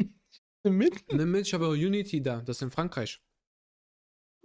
mit. 0.64 1.04
Nimm 1.12 1.30
mit, 1.30 1.46
ich 1.46 1.54
habe 1.54 1.66
auch 1.66 1.72
Unity 1.72 2.20
da. 2.20 2.40
Das 2.40 2.56
ist 2.56 2.62
in 2.62 2.70
Frankreich. 2.70 3.20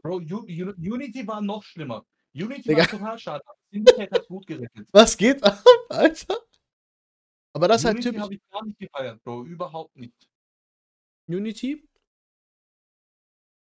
Bro, 0.04 0.18
U 0.18 0.38
U 0.48 0.74
Unity 0.78 1.28
war 1.28 1.42
noch 1.42 1.64
schlimmer. 1.64 2.06
Unity 2.34 2.64
Digga. 2.70 2.80
war 2.80 2.88
total 2.88 3.20
schade. 3.20 3.44
Syndicate 3.72 4.12
hat 4.12 4.28
gut 4.28 4.48
gerettet. 4.48 4.88
Was 4.92 5.16
geht 5.18 5.44
ab, 5.44 5.64
Alter? 5.90 6.38
Aber 7.54 7.68
das 7.68 7.82
ist 7.82 7.86
halt 7.86 7.96
Unity 7.98 8.10
typisch. 8.10 8.22
habe 8.24 8.34
ich 8.36 8.42
gar 8.50 8.66
nicht 8.66 8.80
gefeiert, 8.80 9.24
Bro. 9.24 9.44
Überhaupt 9.46 9.96
nicht. 9.96 10.14
Unity? 11.28 11.88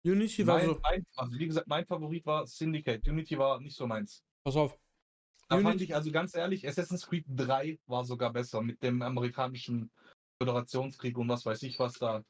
Unity 0.04 0.46
war 0.46 0.58
Mein, 0.58 0.66
so. 0.66 0.80
mein, 0.82 1.06
also 1.16 1.38
wie 1.38 1.46
gesagt, 1.46 1.68
mein 1.68 1.86
Favorit 1.86 2.26
war 2.26 2.46
Syndicate. 2.46 3.06
Unity 3.08 3.38
war 3.38 3.60
nicht 3.60 3.76
so 3.76 3.86
meins. 3.86 4.22
Pass 4.44 4.56
auf. 4.56 4.78
Da 5.48 5.56
fand 5.56 5.66
Unity- 5.66 5.84
ich, 5.84 5.94
also 5.94 6.10
ganz 6.10 6.34
ehrlich, 6.34 6.66
Assassin's 6.66 7.06
Creed 7.06 7.24
3 7.28 7.78
war 7.86 8.04
sogar 8.04 8.32
besser 8.32 8.62
mit 8.62 8.82
dem 8.82 9.02
amerikanischen 9.02 9.90
Föderationskrieg 10.40 11.16
und 11.18 11.28
was 11.28 11.44
weiß 11.46 11.62
ich 11.62 11.78
was 11.78 11.98
da. 11.98 12.24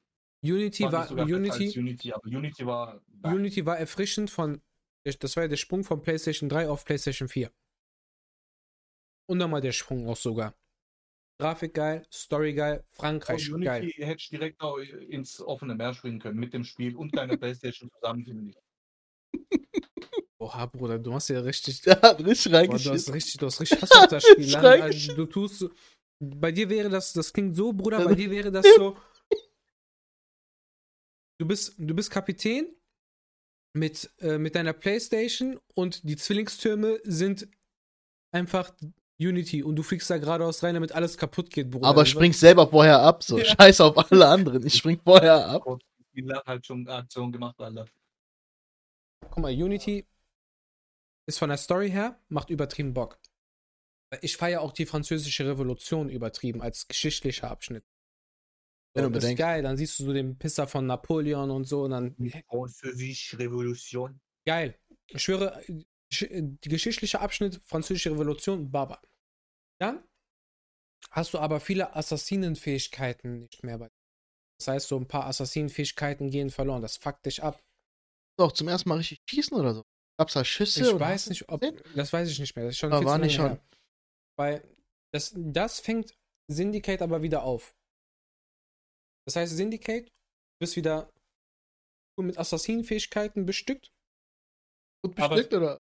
Unity 0.45 0.83
Fand 0.83 0.93
war 0.93 1.11
Unity, 1.25 1.79
Unity, 1.79 2.12
aber 2.12 2.27
Unity 2.27 2.66
war. 2.66 3.01
Unity 3.25 3.64
war 3.64 3.79
erfrischend 3.79 4.29
von. 4.29 4.61
Das 5.05 5.37
war 5.37 5.45
ja 5.45 5.49
der 5.49 5.57
Sprung 5.57 5.83
von 5.85 6.03
PlayStation 6.03 6.49
3 6.49 6.68
auf 6.68 6.85
PlayStation 6.85 7.29
4. 7.29 7.51
Und 9.29 9.39
nochmal 9.39 9.61
der 9.61 9.73
Sprung 9.73 10.09
auch 10.09 10.16
sogar. 10.16 10.55
Grafik 11.39 11.74
geil, 11.74 12.07
Story 12.12 12.53
geil, 12.55 12.85
Frankreich 12.93 13.51
Unity 13.53 13.64
geil. 13.64 14.07
hätte 14.07 14.28
direkt 14.30 14.61
auch 14.61 14.78
ins 14.78 15.41
offene 15.41 15.74
Meer 15.74 15.93
springen 15.95 16.20
können 16.20 16.39
mit 16.39 16.53
dem 16.55 16.62
Spiel 16.64 16.95
und 16.97 17.16
deiner 17.16 17.37
Playstation 17.37 17.91
zusammen, 17.91 18.24
finde 18.24 18.51
ich. 18.51 18.57
Oha, 20.39 20.66
Bruder, 20.66 20.99
du 20.99 21.14
hast 21.14 21.28
ja 21.28 21.41
richtig. 21.41 21.83
Hat 21.87 22.18
richtig 22.24 22.53
Boah, 22.53 22.59
du 22.59 22.59
reingeschissen. 22.59 22.93
hast 22.95 23.12
richtig, 23.14 23.37
du 23.39 23.47
hast 23.47 23.61
richtig 23.61 23.83
Hass 23.83 23.91
auf 23.93 24.07
das 24.09 24.24
Spiel. 24.24 24.45
Ich 24.47 24.57
also, 24.57 25.14
du 25.14 25.26
tust. 25.26 25.59
so- 25.59 25.70
Bei 26.20 26.53
dir 26.53 26.68
wäre 26.68 26.89
das, 26.89 27.12
das 27.12 27.33
klingt 27.33 27.57
so, 27.57 27.72
Bruder, 27.72 27.99
Ja, 27.99 28.05
bei 28.05 28.11
das- 28.11 28.18
dir 28.18 28.30
wäre 28.30 28.53
das 28.53 28.66
so. 28.76 28.97
Du 31.41 31.47
bist, 31.49 31.74
du 31.78 31.95
bist 31.95 32.11
Kapitän 32.11 32.76
mit, 33.74 34.11
äh, 34.20 34.39
mit 34.39 34.55
deiner 34.55 34.72
Playstation 34.74 35.59
und 35.74 36.09
die 36.09 36.16
Zwillingstürme 36.16 37.01
sind 37.05 37.49
einfach 38.33 38.72
Unity 39.27 39.62
und 39.62 39.77
du 39.77 39.83
fliegst 39.83 40.09
da 40.11 40.18
geradeaus 40.18 40.62
rein, 40.62 40.75
damit 40.75 40.93
alles 40.93 41.16
kaputt 41.16 41.51
geht, 41.51 41.70
Bruder. 41.70 41.87
Aber 41.89 42.05
spring 42.07 42.33
selber 42.33 42.68
vorher 42.68 43.01
ab. 43.01 43.23
So, 43.23 43.39
Ja. 43.39 43.45
scheiß 43.45 43.81
auf 43.81 43.97
alle 44.12 44.27
anderen. 44.29 44.66
Ich 44.66 44.75
spring 44.75 45.01
vorher 45.03 45.47
ab. 45.47 45.64
Die 46.14 46.27
hat 46.31 46.45
halt 46.47 46.66
schon 46.66 46.87
Aktion 46.89 47.33
gemacht, 47.33 47.59
Alter. 47.61 47.87
Guck 49.31 49.39
mal, 49.39 49.53
Unity 49.53 50.07
ist 51.27 51.39
von 51.39 51.49
der 51.49 51.59
Story 51.59 51.91
her, 51.91 52.18
macht 52.29 52.51
übertrieben 52.51 52.93
Bock. 52.93 53.18
Ich 54.20 54.37
feiere 54.37 54.61
auch 54.61 54.73
die 54.73 54.85
französische 54.85 55.47
Revolution 55.47 56.11
übertrieben 56.11 56.61
als 56.61 56.87
geschichtlicher 56.87 57.51
Abschnitt. 57.51 57.85
Wenn 58.95 59.05
So, 59.05 59.09
du 59.11 59.14
das 59.14 59.25
ist 59.25 59.37
geil, 59.39 59.62
dann 59.62 59.79
siehst 59.79 59.99
du 59.99 60.05
so 60.05 60.12
den 60.12 60.37
Pisser 60.37 60.66
von 60.66 60.87
Napoleon 60.87 61.51
und 61.51 61.64
so 61.64 61.85
und 61.85 61.93
dann 61.93 62.14
Französische 62.51 63.39
Revolution. 63.39 64.20
geil. 64.45 64.79
Ich 65.07 65.23
schwöre, 65.23 65.62
gesch- 66.12 66.29
die 66.31 66.68
geschichtliche 66.68 67.20
Abschnitt 67.20 67.61
französische 67.64 68.11
Revolution, 68.11 68.70
Baba. 68.70 69.01
Dann 69.83 70.07
hast 71.11 71.35
du 71.35 71.39
aber 71.41 71.59
viele 71.59 71.97
Assassinenfähigkeiten 71.97 73.41
nicht 73.41 73.64
mehr 73.64 73.78
bei. 73.78 73.91
Das 74.61 74.68
heißt, 74.68 74.87
so 74.89 74.97
ein 74.97 75.09
paar 75.09 75.26
Assassinenfähigkeiten 75.26 76.30
gehen 76.30 76.51
verloren. 76.51 76.83
Das 76.83 76.97
fuckt 76.99 77.26
dich 77.26 77.43
ab. 77.43 77.61
Auch 78.39 78.53
zum 78.53 78.68
ersten 78.68 78.89
Mal 78.89 78.99
richtig 78.99 79.18
schießen 79.28 79.57
oder 79.59 79.74
so. 79.74 79.83
Gab's 80.20 80.35
da 80.35 80.45
Schüsse? 80.45 80.83
Ich 80.83 80.89
oder 80.89 81.01
weiß 81.01 81.30
nicht, 81.30 81.49
ob. 81.49 81.61
gesehen? 81.61 81.83
Das 81.97 82.12
weiß 82.12 82.28
ich 82.30 82.39
nicht 82.39 82.55
mehr. 82.55 82.66
Das 82.66 82.74
ist 82.74 82.78
schon 82.78 82.93
Aber 82.93 83.05
war 83.05 83.18
nicht 83.18 83.35
schon. 83.35 83.51
her. 83.51 83.66
Weil 84.39 84.62
das, 85.12 85.33
das 85.37 85.80
fängt 85.80 86.14
Syndicate 86.49 87.03
aber 87.03 87.22
wieder 87.22 87.43
auf. 87.43 87.74
Das 89.26 89.35
heißt, 89.37 89.57
Syndicate, 89.57 90.07
du 90.07 90.59
bist 90.61 90.76
wieder 90.76 91.11
mit 92.20 92.39
Assassinenfähigkeiten 92.39 93.47
bestückt. 93.47 93.91
Gut 95.05 95.18
Aber- 95.18 95.35
bestückt 95.35 95.55
oder? 95.55 95.78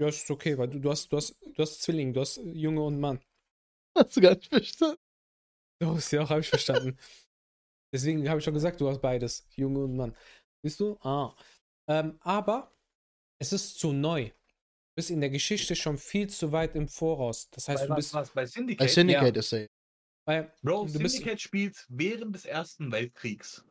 Ja, 0.00 0.08
ist 0.08 0.30
okay, 0.30 0.56
weil 0.56 0.68
du, 0.68 0.78
du 0.78 0.90
hast, 0.90 1.08
du 1.12 1.16
hast, 1.16 1.34
du 1.42 1.56
hast 1.62 1.82
Zwillinge, 1.82 2.12
du 2.12 2.20
hast 2.20 2.36
Junge 2.38 2.82
und 2.82 3.00
Mann. 3.00 3.20
Hast 3.96 4.16
du 4.16 4.20
gar 4.20 4.34
nicht 4.34 4.48
verstanden? 4.48 4.98
Oh, 5.82 5.94
ist 5.96 6.12
ja 6.12 6.22
auch, 6.22 6.30
habe 6.30 6.40
ich 6.40 6.48
verstanden. 6.48 6.98
Deswegen 7.92 8.28
habe 8.28 8.38
ich 8.38 8.44
schon 8.44 8.54
gesagt, 8.54 8.80
du 8.80 8.88
hast 8.88 9.00
beides, 9.00 9.46
Junge 9.56 9.80
und 9.80 9.96
Mann. 9.96 10.16
Siehst 10.62 10.78
du? 10.78 10.96
Ah. 11.00 11.34
Ähm, 11.88 12.18
aber 12.20 12.72
es 13.40 13.52
ist 13.52 13.78
zu 13.78 13.92
neu. 13.92 14.26
Du 14.26 14.94
bist 14.96 15.10
in 15.10 15.20
der 15.20 15.30
Geschichte 15.30 15.74
schon 15.74 15.98
viel 15.98 16.28
zu 16.28 16.52
weit 16.52 16.76
im 16.76 16.86
Voraus. 16.86 17.48
Das 17.50 17.68
heißt, 17.68 17.82
Bei 17.82 17.86
du 17.86 17.90
was, 17.92 17.96
bist. 17.96 18.14
was, 18.14 18.30
bei 18.30 18.42
Bei 18.42 18.46
Syndicate? 18.46 18.90
Syndicate 18.90 19.36
ist 19.38 19.52
er. 19.52 19.66
Weil, 20.26 20.52
Bro, 20.62 20.86
du 20.86 20.98
bist, 21.00 21.16
Syndicate 21.16 21.40
spielt 21.40 21.86
während 21.88 22.34
des 22.34 22.44
Ersten 22.44 22.92
Weltkriegs. 22.92 23.64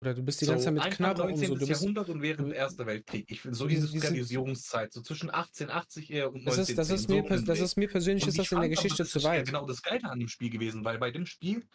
Oder 0.00 0.14
du 0.14 0.22
bist 0.22 0.40
die 0.40 0.44
So, 0.44 0.52
ganze 0.52 0.66
Zeit 0.66 0.74
mit 0.74 0.90
Knarre 0.94 1.22
um 1.22 1.28
19. 1.30 1.48
so. 1.48 1.54
Du 1.54 1.66
bist, 1.66 1.70
Jahrhundert 1.80 2.08
und 2.08 2.22
während 2.22 2.52
Ersten 2.52 2.86
Weltkrieg. 2.86 3.24
Ich 3.30 3.40
finde 3.40 3.56
so 3.56 3.66
die- 3.66 3.74
diese 3.74 3.88
Skandalisierungszeit, 3.88 4.92
so 4.92 5.02
zwischen 5.02 5.30
1880 5.30 6.10
eher 6.10 6.28
und 6.32 6.46
das, 6.46 6.56
1910. 6.58 6.62
ist, 6.72 6.78
das, 6.78 6.90
ist 6.90 7.08
so 7.08 7.14
mir, 7.14 7.22
den 7.22 7.44
das 7.44 7.60
ist 7.60 7.76
mir 7.76 7.88
persönlich 7.88 8.22
Und 8.22 8.28
ist 8.28 8.38
das 8.38 8.52
in 8.52 8.56
der 8.56 8.62
fand 8.68 8.72
aber, 8.78 8.82
Geschichte 8.82 9.02
das 9.02 9.10
zu 9.10 9.18
ist 9.18 9.24
ja 9.24 9.30
weit. 9.30 9.46
genau 9.46 9.66
das 9.66 9.82
Geile 9.82 10.04
an 10.10 10.18
dem 10.20 10.28
Spiel 10.28 10.50
gewesen, 10.50 10.84
weil 10.84 10.98
bei 10.98 11.10
dem 11.10 11.26
Spiel, 11.26 11.66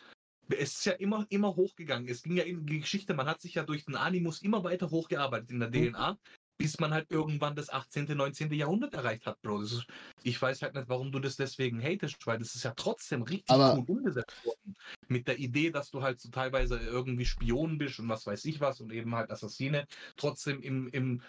es 0.49 0.74
ist 0.78 0.86
ja 0.86 0.93
immer, 0.93 1.26
immer 1.30 1.55
hochgegangen. 1.55 2.07
Es 2.07 2.24
ging 2.24 2.38
ja 2.38 2.43
in 2.43 2.65
die 2.65 2.80
Geschichte, 2.80 3.13
man 3.13 3.28
hat 3.28 3.41
sich 3.41 3.55
ja 3.55 3.63
durch 3.63 3.86
den 3.86 3.95
Animus 3.95 4.41
immer 4.41 4.63
weiter 4.63 4.89
hochgearbeitet 4.89 5.51
in 5.51 5.59
der 5.59 5.69
Mhm. 5.69 5.91
DNA, 5.91 6.17
bis 6.64 6.80
man 6.80 6.93
halt 6.93 7.11
irgendwann 7.11 7.57
das 7.57 7.70
18., 7.70 8.05
19. 8.16 8.53
Jahrhundert 8.53 8.93
erreicht 8.93 9.26
hat, 9.26 9.41
Bro. 9.41 9.64
Ist, 9.64 9.86
ich 10.24 10.41
weiß 10.41 10.61
halt 10.61 10.76
nicht, 10.76 10.88
warum 10.88 11.11
du 11.11 11.20
das 11.20 11.36
deswegen 11.36 11.84
hatest, 11.84 12.26
weil 12.26 12.38
das 12.38 12.55
ist 12.55 12.64
ja 12.64 12.72
trotzdem 12.74 13.24
richtig 13.24 13.49
Aber- 13.49 13.76
gut 13.76 13.89
umgesetzt 13.89 14.45
worden. 14.45 14.74
Mit 15.09 15.28
der 15.28 15.39
Idee, 15.39 15.72
dass 15.72 15.91
du 15.91 16.01
halt 16.01 16.22
so 16.22 16.30
teilweise 16.30 16.78
irgendwie 16.78 17.26
Spion 17.26 17.78
bist 17.78 17.99
und 17.99 18.07
was 18.07 18.26
weiß 18.26 18.45
ich 18.45 18.61
was 18.61 18.80
und 18.80 18.93
eben 18.93 19.14
halt 19.14 19.30
Assassine, 19.30 19.88
trotzdem 20.16 20.61
im, 20.61 20.88
im, 20.88 21.22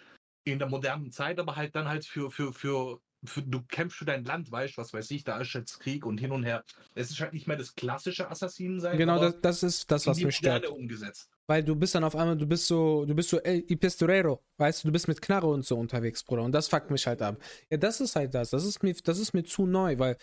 in 0.44 0.60
der 0.60 0.68
modernen 0.68 1.10
Zeit, 1.10 1.40
aber 1.40 1.56
halt 1.56 1.74
dann 1.74 1.88
halt 1.88 2.04
für, 2.06 2.30
für, 2.30 2.52
für, 2.52 3.00
du 3.24 3.62
kämpfst 3.62 3.98
für 3.98 4.04
dein 4.04 4.22
Land, 4.24 4.52
weißt 4.52 4.78
was 4.78 4.92
weiß 4.92 5.10
ich, 5.10 5.24
da 5.24 5.40
ist 5.40 5.52
jetzt 5.52 5.80
Krieg 5.80 6.06
und 6.06 6.18
hin 6.18 6.30
und 6.30 6.44
her. 6.44 6.62
Es 6.94 7.10
ist 7.10 7.18
halt 7.18 7.32
nicht 7.32 7.48
mehr 7.48 7.56
das 7.56 7.74
klassische 7.74 8.30
Assassinen 8.30 8.78
sein, 8.78 8.98
Genau, 8.98 9.18
das, 9.18 9.40
das 9.40 9.62
ist 9.64 9.90
das, 9.90 10.06
was 10.06 10.20
mich 10.20 10.36
stört. 10.36 10.68
Umgesetzt. 10.68 11.28
Weil 11.46 11.62
du 11.62 11.76
bist 11.76 11.94
dann 11.94 12.04
auf 12.04 12.16
einmal, 12.16 12.36
du 12.38 12.46
bist 12.46 12.66
so, 12.66 13.04
du 13.04 13.14
bist 13.14 13.28
so 13.28 13.38
El 13.40 13.62
Pistorero, 13.62 14.40
weißt 14.56 14.82
du, 14.84 14.88
du 14.88 14.92
bist 14.92 15.08
mit 15.08 15.20
Knarre 15.20 15.46
und 15.48 15.64
so 15.66 15.76
unterwegs, 15.76 16.22
Bruder. 16.24 16.42
Und 16.42 16.52
das 16.52 16.68
fuckt 16.68 16.90
mich 16.90 17.06
halt 17.06 17.20
ab. 17.20 17.36
Ja, 17.70 17.76
das 17.76 18.00
ist 18.00 18.16
halt 18.16 18.34
das. 18.34 18.50
Das 18.50 18.64
ist 18.64 18.82
mir, 18.82 18.94
das 18.94 19.18
ist 19.18 19.34
mir 19.34 19.44
zu 19.44 19.66
neu, 19.66 19.98
weil, 19.98 20.16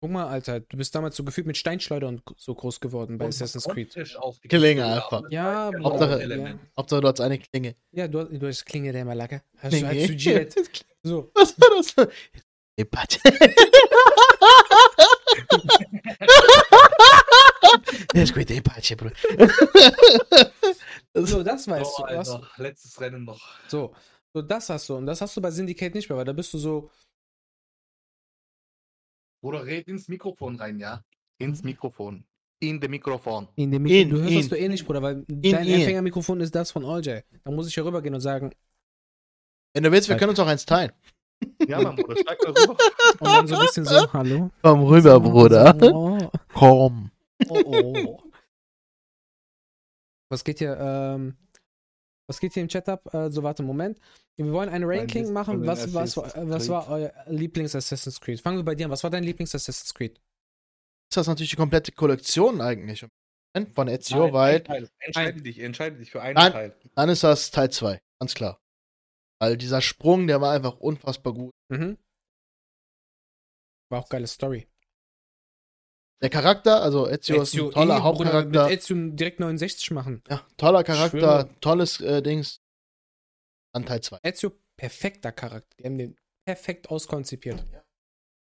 guck 0.00 0.10
mal, 0.10 0.26
Alter, 0.26 0.58
du 0.60 0.76
bist 0.76 0.92
damals 0.92 1.14
so 1.14 1.22
gefühlt 1.22 1.46
mit 1.46 1.56
Steinschleuder 1.56 2.08
und 2.08 2.22
so 2.36 2.52
groß 2.54 2.80
geworden 2.80 3.16
bei 3.16 3.26
Und 3.26 3.28
Assassin's 3.28 3.64
Creed. 3.68 3.94
Klinge 4.48 4.84
einfach. 4.86 5.22
Ja, 5.30 5.70
Bruder, 5.70 5.84
war 5.84 5.90
Hauptsache- 5.92 6.36
ja. 6.36 6.58
Hauptsache, 6.76 7.00
du 7.00 7.08
hast 7.08 7.20
eine 7.20 7.38
Klinge. 7.38 7.76
Ja, 7.92 8.08
du, 8.08 8.24
du 8.24 8.46
hast 8.48 8.64
Klinge 8.66 8.90
der 8.92 9.04
Malacke. 9.04 9.42
Hast 9.58 9.72
du 9.72 9.78
Klinge. 9.78 9.88
halt 9.88 10.06
zu 10.08 10.16
Gillette. 10.16 10.62
So. 11.04 11.30
Was 11.34 11.54
war 11.60 11.68
das? 11.76 11.94
Pat. 12.90 13.18
Das 18.12 18.22
ist 18.24 18.34
gut, 18.34 18.50
ey, 18.50 18.60
Patsche, 18.60 18.96
Bro. 18.96 19.10
so, 21.14 21.42
das 21.42 21.68
weißt 21.68 21.96
So, 21.96 22.06
du. 22.06 22.14
Was, 22.16 22.28
Alter, 22.30 22.48
letztes 22.58 23.00
Rennen 23.00 23.24
noch. 23.24 23.40
so. 23.68 23.94
So, 24.34 24.42
das 24.42 24.68
hast 24.68 24.88
du. 24.88 24.96
Und 24.96 25.06
das 25.06 25.20
hast 25.20 25.34
du 25.36 25.40
bei 25.40 25.50
Syndicate 25.50 25.94
nicht 25.94 26.08
mehr, 26.10 26.18
weil 26.18 26.24
da 26.26 26.32
bist 26.32 26.52
du 26.52 26.58
so, 26.58 26.90
Bruder, 29.42 29.64
red 29.64 29.88
ins 29.88 30.08
Mikrofon 30.08 30.56
rein, 30.56 30.78
ja? 30.78 31.02
Ins 31.38 31.62
Mikrofon. 31.62 32.24
In 32.60 32.80
dem 32.80 32.90
Mikrofon. 32.90 33.48
in 33.56 33.70
dem 33.70 33.84
In, 33.86 34.10
Du 34.10 34.16
hörst 34.18 34.30
in. 34.30 34.36
das 34.38 34.48
du 34.48 34.58
eh 34.58 34.68
nicht, 34.68 34.86
Bruder, 34.86 35.02
weil 35.02 35.24
dein 35.28 35.66
in. 35.66 35.74
Empfängermikrofon 35.74 36.40
ist 36.40 36.54
das 36.54 36.70
von 36.70 36.84
All-J. 36.84 37.22
Da 37.44 37.50
muss 37.50 37.68
ich 37.68 37.74
hier 37.74 37.84
rübergehen 37.84 38.14
und 38.14 38.20
sagen, 38.20 38.50
Wenn 39.74 39.84
du 39.84 39.92
willst, 39.92 40.08
wir 40.08 40.16
können 40.16 40.30
uns 40.30 40.40
auch 40.40 40.46
eins 40.46 40.64
teilen. 40.66 40.92
Ja, 41.68 41.80
Mann, 41.82 41.96
Bruder, 41.96 42.16
steig 42.16 42.38
mal 42.42 42.52
rüber. 42.62 42.76
und 43.20 43.26
dann 43.26 43.46
so 43.46 43.54
ein 43.56 43.60
bisschen 43.60 43.84
so, 43.84 44.10
hallo. 44.12 44.50
Komm 44.62 44.82
rüber, 44.84 45.20
Bruder. 45.20 45.76
Oh, 45.94 46.30
Komm. 46.54 47.10
Oh, 47.48 47.62
oh. 47.66 48.22
Was 50.30 50.42
geht 50.42 50.58
hier, 50.58 50.76
ähm, 50.78 51.36
was 52.28 52.40
geht 52.40 52.54
hier 52.54 52.62
im 52.62 52.68
Chat 52.68 52.88
ab? 52.88 53.12
Äh, 53.14 53.30
so, 53.30 53.42
warte, 53.42 53.62
Moment. 53.62 54.00
Wir 54.36 54.52
wollen 54.52 54.68
ein 54.68 54.82
Ranking 54.84 55.32
machen. 55.32 55.66
Was, 55.66 55.94
was, 55.94 56.18
Assassin's 56.18 56.50
was 56.50 56.68
war 56.68 56.88
euer 56.88 57.12
Lieblings-Assassin's 57.26 58.20
Creed? 58.20 58.40
Fangen 58.40 58.58
wir 58.58 58.64
bei 58.64 58.74
dir 58.74 58.86
an. 58.86 58.90
Was 58.90 59.02
war 59.02 59.10
dein 59.10 59.24
Lieblings-Assassin's 59.24 59.94
Creed? 59.94 60.20
Ist 61.10 61.16
das 61.16 61.28
natürlich 61.28 61.50
die 61.50 61.56
komplette 61.56 61.92
Kollektion 61.92 62.60
eigentlich. 62.60 63.06
Von 63.72 63.88
Ezio, 63.88 64.28
Nein, 64.30 64.64
Teil. 64.64 64.90
Entscheide 64.98 65.40
dich, 65.40 65.58
entscheide 65.60 65.96
dich 65.96 66.10
für 66.10 66.20
einen 66.20 66.34
Nein. 66.34 66.52
Teil. 66.52 66.76
dann 66.94 67.08
ist 67.08 67.22
das 67.22 67.50
Teil 67.50 67.70
2. 67.70 68.02
Ganz 68.20 68.34
klar. 68.34 68.60
Weil 69.40 69.56
dieser 69.56 69.80
Sprung, 69.80 70.26
der 70.26 70.40
war 70.42 70.52
einfach 70.52 70.78
unfassbar 70.78 71.32
gut. 71.32 71.54
Mhm. 71.68 71.96
War 73.90 74.00
auch 74.00 74.08
geile 74.08 74.26
Story. 74.26 74.66
Der 76.22 76.30
Charakter, 76.30 76.82
also 76.82 77.08
Ezio, 77.08 77.42
ist 77.42 77.54
ein 77.54 77.70
toller 77.70 77.74
eh, 77.74 77.86
Bruder, 77.86 78.02
Hauptcharakter. 78.02 78.68
Mit 78.68 78.78
Ezio 78.78 78.96
direkt 79.10 79.40
69 79.40 79.90
machen. 79.90 80.22
ja, 80.28 80.46
toller 80.56 80.82
Charakter, 80.82 81.48
tolles 81.60 82.00
äh, 82.00 82.22
Dings. 82.22 82.60
An 83.72 83.84
Teil 83.84 84.00
2. 84.00 84.20
Ezio, 84.22 84.52
perfekter 84.76 85.32
Charakter. 85.32 85.76
Die 85.78 85.84
haben 85.84 85.98
den 85.98 86.16
perfekt 86.46 86.88
auskonzipiert. 86.88 87.62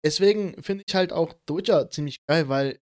Deswegen 0.03 0.61
finde 0.61 0.83
ich 0.85 0.93
halt 0.93 1.13
auch 1.13 1.33
The 1.47 1.55
Witcher 1.55 1.89
ziemlich 1.89 2.25
geil, 2.25 2.49
weil 2.49 2.81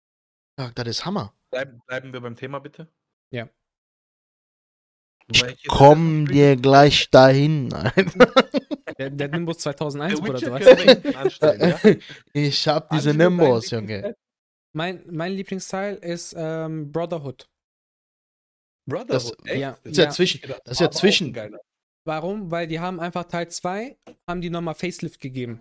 der 0.56 0.64
Charakter 0.64 0.86
ist 0.86 1.04
Hammer. 1.04 1.34
Bleiben, 1.50 1.82
bleiben 1.86 2.12
wir 2.14 2.20
beim 2.20 2.36
Thema, 2.36 2.60
bitte. 2.60 2.88
Ja. 3.30 3.50
Ich 5.30 5.68
komm 5.68 6.26
dir 6.26 6.56
gleich 6.56 7.10
dahin. 7.10 7.68
Der, 8.98 9.08
der 9.08 9.28
Nimbus 9.28 9.58
2001, 9.58 10.16
The 10.16 10.20
Bruder, 10.20 10.34
Witcher 10.34 10.46
du 10.46 10.52
weißt. 10.52 10.66
können 10.66 10.78
wir 10.78 10.92
hinten 10.92 11.14
anstellen, 11.14 11.60
ja? 11.82 11.90
ich 12.34 12.68
hab 12.68 12.90
diese 12.90 13.14
Nimbus, 13.14 13.70
Junge. 13.70 14.14
Mein, 14.72 15.02
mein 15.10 15.32
Lieblingsteil 15.32 15.96
ist 15.96 16.34
ähm, 16.36 16.90
Brotherhood. 16.92 17.48
Brotherhood, 18.88 19.36
Das- 19.40 19.46
echt? 19.46 19.60
ja. 19.60 19.72
Das 19.82 19.92
ist 19.92 19.96
ja 19.98 20.04
Ja. 20.04 20.10
zwischen. 20.10 20.40
Das 20.64 20.72
ist 20.72 20.80
ja 20.80 20.90
zwischen. 20.90 21.36
Warum? 22.06 22.50
Weil 22.50 22.66
die 22.66 22.80
haben 22.80 22.98
einfach 22.98 23.24
Teil 23.24 23.48
2, 23.50 23.98
haben 24.28 24.40
die 24.40 24.50
nochmal 24.50 24.74
Facelift 24.74 25.20
gegeben. 25.20 25.60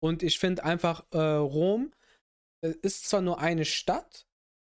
Und 0.00 0.22
ich 0.22 0.38
finde 0.38 0.62
einfach, 0.64 1.04
äh, 1.12 1.18
Rom 1.18 1.92
äh, 2.64 2.74
ist 2.82 3.08
zwar 3.08 3.20
nur 3.20 3.40
eine 3.40 3.64
Stadt, 3.64 4.26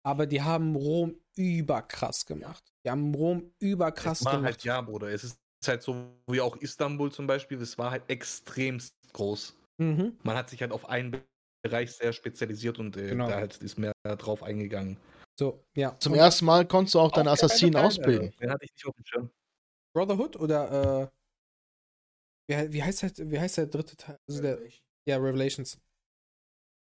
aber 0.05 0.25
die 0.25 0.41
haben 0.41 0.75
Rom 0.75 1.19
überkrass 1.38 2.25
gemacht. 2.25 2.63
Die 2.86 2.89
haben 2.89 3.13
Rom 3.13 3.53
überkrass 3.59 4.21
es 4.21 4.25
war 4.25 4.34
gemacht. 4.34 4.45
halt, 4.53 4.63
ja, 4.63 4.81
Bruder, 4.81 5.09
es 5.09 5.23
ist 5.23 5.39
halt 5.65 5.81
so 5.84 6.13
wie 6.27 6.41
auch 6.41 6.57
Istanbul 6.57 7.11
zum 7.11 7.27
Beispiel, 7.27 7.61
es 7.61 7.77
war 7.77 7.91
halt 7.91 8.09
extremst 8.09 8.95
groß. 9.13 9.55
Mhm. 9.77 10.17
Man 10.23 10.36
hat 10.36 10.49
sich 10.49 10.61
halt 10.61 10.71
auf 10.71 10.89
einen 10.89 11.21
Bereich 11.64 11.93
sehr 11.93 12.11
spezialisiert 12.14 12.78
und 12.80 12.95
äh, 12.97 13.07
Genau. 13.07 13.28
da 13.28 13.36
halt 13.36 13.57
ist 13.57 13.80
mehr 13.80 13.93
drauf 14.03 14.43
eingegangen. 14.43 14.97
So, 15.39 15.64
ja. 15.76 15.97
Zum 15.99 16.14
Und 16.14 16.20
ersten 16.20 16.45
Mal 16.45 16.68
konntest 16.68 16.93
du 16.95 16.99
auch 16.99 17.11
deine 17.11 17.32
Auch 17.32 17.36
geiler 17.38 17.45
Assassinen 17.45 17.76
ausbilden. 17.78 18.28
Alter. 18.28 18.39
Den 18.39 18.51
hatte 18.51 18.66
ich 18.66 18.74
nicht 18.74 18.86
auf 18.86 18.95
dem 18.95 19.05
Schirm. 19.05 19.30
Brotherhood 19.95 20.36
oder 20.36 21.11
äh, 22.47 22.53
wie, 22.68 22.74
wie, 22.74 22.84
heißt 22.84 23.01
der, 23.20 23.32
wie 23.32 23.39
heißt 23.39 23.57
der 23.57 23.68
dritte 23.68 23.95
Teil? 23.95 24.18
Also 24.28 24.41
der, 24.41 24.59
ja, 25.07 25.18
Revelations. 25.18 25.80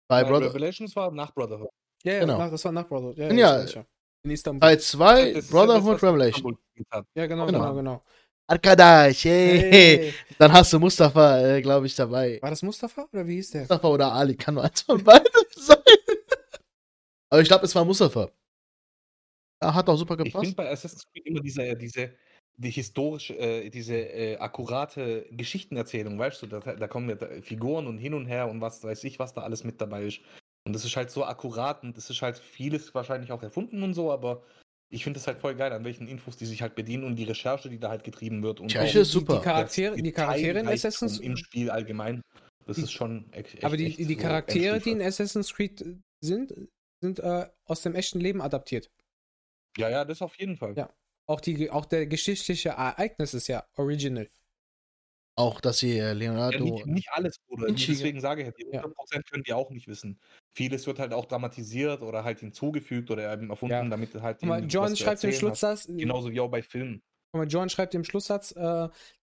Bei 0.09 0.23
Brother 0.25 0.47
Revelations 0.55 0.95
war 0.97 1.11
nach 1.11 1.35
Brotherhood. 1.35 1.71
Ja, 2.05 2.15
ja 2.15 2.21
Genau. 2.21 2.39
nach, 2.39 2.51
das 2.51 2.65
war 2.65 2.73
nach 2.73 2.87
Brotherhood. 2.87 3.19
Ja, 3.19 3.33
Ja. 3.33 3.65
ja. 3.65 3.85
In 4.23 4.31
Istanbul. 4.33 4.61
Teil 4.61 4.81
2, 4.81 5.33
Das 5.33 5.45
ist 5.45 5.51
ja 5.53 5.59
Brotherhood 5.59 5.95
das, 5.95 6.03
was 6.03 6.09
Revelation. 6.11 6.31
Istanbul 6.35 6.55
gespielt 6.57 6.89
hat. 6.93 7.07
ja, 7.15 7.27
genau, 7.27 7.47
Genau. 7.47 7.59
genau, 7.61 7.75
genau. 7.75 8.05
Arkadash, 8.51 9.27
hey. 9.27 9.59
Hey. 9.71 10.15
Dann 10.37 10.53
hast 10.53 10.73
du 10.73 10.81
Mustafa, 10.81 11.39
äh, 11.41 11.63
glaube 11.63 11.87
ich, 11.87 11.95
dabei. 11.95 12.43
War 12.43 12.51
das 12.51 12.63
Mustafa 12.63 13.07
oder 13.13 13.25
wie 13.25 13.35
hieß 13.37 13.53
der? 13.53 13.61
Mustafa 13.61 13.89
oder 13.89 14.13
Ali, 14.13 14.35
kann 14.35 14.55
nur 14.55 14.65
eins 14.65 14.83
von 14.83 15.03
beiden 15.05 15.29
sein. 15.55 15.77
Aber 17.31 17.43
ich 17.43 17.47
glaube, 17.47 17.65
es 17.65 17.75
war 17.77 17.85
Mustafa. 17.85 18.29
Ja, 19.63 19.73
hat 19.73 19.89
auch 19.89 19.97
super 19.97 20.15
Ich 20.15 20.33
finde 20.33 20.33
gepasst. 20.33 20.57
bei 20.57 20.69
Assassin's 20.69 21.05
Creed 21.13 21.27
immer 21.27 21.41
diese, 21.41 21.77
diese 21.77 22.11
die 22.57 22.71
historische, 22.71 23.39
äh, 23.39 23.71
diese 23.71 23.95
äh, 23.95 24.37
akkurate 24.39 25.27
Geschichtenerzählung, 25.31 26.19
weißt 26.19 26.43
du, 26.43 26.47
da, 26.49 26.59
da 26.59 26.89
kommen 26.89 27.09
ja 27.09 27.15
da 27.15 27.29
Figuren 27.43 27.87
und 27.87 27.99
hin 27.99 28.15
und 28.15 28.27
her 28.27 28.51
und 28.51 28.61
was 28.61 28.83
weiß 28.83 29.05
ich, 29.05 29.21
was 29.21 29.33
da 29.33 29.43
alles 29.43 29.63
mit 29.63 29.81
dabei 29.81 30.07
ist. 30.07 30.21
Und 30.67 30.73
das 30.75 30.85
ist 30.85 30.97
halt 30.97 31.13
so 31.13 31.25
akkurat 31.25 31.85
und 31.85 31.97
das 31.97 32.11
ist 32.11 32.21
halt 32.21 32.37
vieles 32.37 32.93
wahrscheinlich 32.97 33.31
auch 33.31 33.43
erfunden 33.45 33.83
und 33.85 33.95
so, 33.95 34.11
aber 34.11 34.43
ich 34.91 35.05
finde 35.05 35.19
es 35.21 35.27
halt 35.27 35.39
voll 35.39 35.55
geil, 35.55 35.73
an 35.73 35.85
welchen 35.85 36.09
Infos 36.09 36.37
die 36.37 36.47
sich 36.47 36.63
halt 36.63 36.75
bedienen 36.75 37.05
und 37.05 37.17
die 37.17 37.25
Recherche, 37.25 37.69
die 37.71 37.79
da 37.79 37.89
halt 37.91 38.05
getrieben 38.05 38.43
wird. 38.43 38.61
Und 38.61 38.77
auch 38.77 38.83
ich 38.85 38.95
ist 38.95 39.15
die, 39.15 39.19
super. 39.19 39.37
Die 39.39 39.45
Charaktere, 39.45 39.97
die 39.97 40.13
Charaktere 40.13 40.59
in 40.59 40.69
Assassin's 40.69 41.19
im 41.19 41.37
Spiel 41.37 41.71
allgemein. 41.71 42.21
Das 42.67 42.77
Die- 42.77 42.83
ist 42.83 42.93
schon 42.93 43.33
echt, 43.33 43.55
echt 43.55 43.65
Aber 43.65 43.77
die, 43.77 43.87
echt 43.87 43.99
die 43.99 44.05
so 44.15 44.17
Charaktere, 44.21 44.81
die 44.81 44.91
in. 44.91 45.01
Assassin's 45.03 45.53
Creed 45.55 45.85
sind, 46.21 46.55
sind 47.01 47.19
äh, 47.21 47.49
aus 47.65 47.83
dem 47.83 47.95
echten 47.95 48.21
Leben 48.21 48.43
adaptiert. 48.43 48.91
Ja, 49.79 49.89
ja, 49.89 50.05
das 50.05 50.21
auf 50.23 50.37
jeden 50.39 50.57
Fall. 50.57 50.75
Ja. 50.77 50.93
Auch, 51.29 51.41
die, 51.41 51.71
auch 51.71 51.87
der 51.87 52.07
geschichtliche 52.07 52.71
Ereignis 52.71 53.35
ist 53.35 53.47
ja 53.47 53.65
original. 53.77 54.29
Auch, 55.37 55.61
dass 55.61 55.79
sie 55.79 55.93
äh, 55.93 55.99
Ja, 56.09 56.13
Leonardo. 56.13 56.65
nicht, 56.65 56.87
nicht 56.87 57.09
alles, 57.13 57.39
Bruder. 57.47 57.69
Vinci, 57.69 57.87
Deswegen 57.93 58.21
sage 58.21 58.43
ich, 58.43 58.49
ja, 58.49 58.53
die 58.53 58.67
Ja. 58.77 58.85
100% 58.85 59.23
können 59.31 59.45
die 59.45 59.53
auch 59.53 59.71
nicht 59.71 59.87
wissen. 59.89 60.19
Vieles 60.57 60.87
wird 60.87 60.99
halt 60.99 61.13
auch 61.13 61.27
dramatisiert 61.27 62.03
oder 62.03 62.25
halt 62.25 62.41
hinzugefügt 62.41 63.11
oder 63.11 63.33
eben 63.33 63.51
erfunden, 63.51 63.73
Ja. 63.73 63.85
damit 63.89 64.15
halt 64.15 64.43
mal, 64.43 64.59
irgendwie 64.59 64.75
John 64.75 64.97
schreibt 64.97 65.23
im 65.25 65.31
erzählen 65.31 65.33
hast. 65.33 65.39
Schlusssatz, 65.39 65.87
Genauso 65.87 66.31
wie 66.33 66.41
auch 66.41 66.51
bei 66.51 66.63
Filmen. 66.63 67.03
Guck 67.33 67.43
mal, 67.43 67.49
John 67.49 67.69
schreibt 67.69 67.95
im 67.95 68.05
Schlusssatz, 68.05 68.53
äh, 68.53 68.89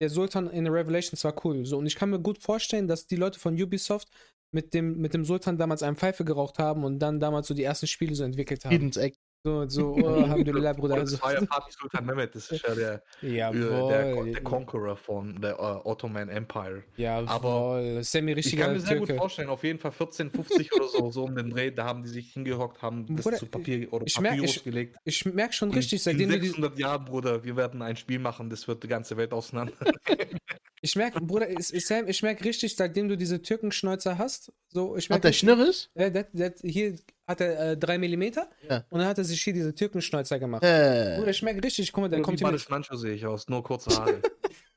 der 0.01 0.09
Sultan 0.09 0.49
in 0.49 0.67
Revelations 0.67 1.23
war 1.23 1.35
cool. 1.45 1.65
So, 1.65 1.77
und 1.77 1.85
ich 1.85 1.95
kann 1.95 2.09
mir 2.09 2.19
gut 2.19 2.39
vorstellen, 2.39 2.87
dass 2.87 3.05
die 3.05 3.15
Leute 3.15 3.39
von 3.39 3.53
Ubisoft 3.61 4.09
mit 4.51 4.73
dem, 4.73 4.97
mit 4.99 5.13
dem 5.13 5.23
Sultan 5.23 5.57
damals 5.57 5.83
einen 5.83 5.95
Pfeife 5.95 6.25
geraucht 6.25 6.59
haben 6.59 6.83
und 6.83 6.99
dann 6.99 7.19
damals 7.19 7.47
so 7.47 7.53
die 7.53 7.63
ersten 7.63 7.87
Spiele 7.87 8.15
so 8.15 8.23
entwickelt 8.23 8.65
haben. 8.65 8.71
Friedens 8.71 8.97
Eck. 8.97 9.15
So, 9.45 9.67
so, 9.67 9.93
oh, 9.97 10.07
Alhamdulillah, 10.23 10.71
Bruder. 10.71 10.95
Also, 10.95 11.17
das 11.17 11.21
war 11.23 11.33
ja 11.33 11.41
Fatih 11.45 11.71
Sultan 11.77 12.05
Mehmet, 12.05 12.33
das 12.33 12.49
ist 12.49 12.63
ja 12.65 12.73
der, 12.73 12.93
äh, 12.93 12.99
der, 13.21 13.31
jawohl. 13.51 14.31
der 14.31 14.41
Conqueror 14.43 14.95
von 14.95 15.41
der 15.41 15.51
äh, 15.59 15.87
Ottoman 15.87 16.29
Empire. 16.29 16.83
Jawohl. 16.95 18.01
Sammy, 18.03 18.31
Ich 18.31 18.37
richtiger 18.37 18.63
kann 18.65 18.73
mir 18.73 18.79
sehr 18.79 18.99
gut 18.99 19.07
Türke. 19.07 19.19
vorstellen, 19.19 19.49
auf 19.49 19.61
jeden 19.65 19.79
Fall 19.79 19.91
1450 19.91 20.73
oder 20.73 20.87
so, 20.87 21.11
so 21.11 21.25
um 21.25 21.35
den 21.35 21.49
Dreh, 21.49 21.71
da 21.71 21.83
haben 21.83 22.01
die 22.03 22.07
sich 22.07 22.31
hingehockt, 22.31 22.81
haben 22.81 23.05
das 23.17 23.25
Bruder, 23.25 23.37
zu 23.37 23.45
Papier 23.47 23.91
oder 23.91 24.05
ich 24.07 24.17
merk- 24.21 24.41
ich- 24.41 24.63
gelegt. 24.63 24.95
Ich 25.03 25.25
merke 25.25 25.53
schon 25.53 25.69
Und 25.69 25.75
richtig, 25.75 26.01
seitdem 26.01 26.29
in 26.29 26.35
du 26.35 26.39
die, 26.39 26.47
600 26.47 26.79
Jahren, 26.79 27.03
Bruder, 27.03 27.43
wir 27.43 27.57
werden 27.57 27.81
ein 27.81 27.97
Spiel 27.97 28.19
machen, 28.19 28.49
das 28.49 28.65
wird 28.69 28.81
die 28.83 28.87
ganze 28.87 29.17
Welt 29.17 29.33
auseinander. 29.33 29.73
ich 30.81 30.95
merke, 30.95 31.19
Bruder, 31.19 31.49
ich, 31.49 31.73
ich, 31.73 31.85
Sam, 31.85 32.07
ich 32.07 32.23
merke 32.23 32.45
richtig, 32.45 32.77
seitdem 32.77 33.09
du 33.09 33.17
diese 33.17 33.41
Türkenschnäuzer 33.41 34.17
hast, 34.17 34.53
so, 34.69 34.95
ich 34.95 35.09
merke 35.09 35.17
Hat 35.19 35.23
der 35.25 35.33
Schnürres? 35.33 35.89
Ja, 35.95 36.09
der, 36.09 36.27
der, 36.31 36.53
hier 36.63 36.95
hat 37.27 37.41
er 37.41 37.71
äh, 37.71 37.77
3 37.77 37.97
mm 37.97 38.23
Ja. 38.69 38.85
und 38.89 38.99
dann 38.99 39.07
hat 39.07 39.17
er 39.17 39.23
sich 39.23 39.41
hier 39.41 39.53
diese 39.53 39.73
Türkenschnäuzer 39.73 40.39
gemacht. 40.39 40.63
Äh. 40.63 41.15
Bruder, 41.17 41.31
ich 41.31 41.41
merke 41.41 41.63
richtig, 41.63 41.91
guck 41.91 42.03
mal, 42.03 42.09
der 42.09 42.19
Wie 42.19 42.23
kommt 42.23 42.39
hier 42.39 42.51
mit. 42.51 42.69
Mancho 42.69 42.95
sehe 42.95 43.13
ich 43.13 43.25
aus, 43.25 43.47
nur 43.47 43.63
kurze 43.63 43.91
Haare. 43.97 44.21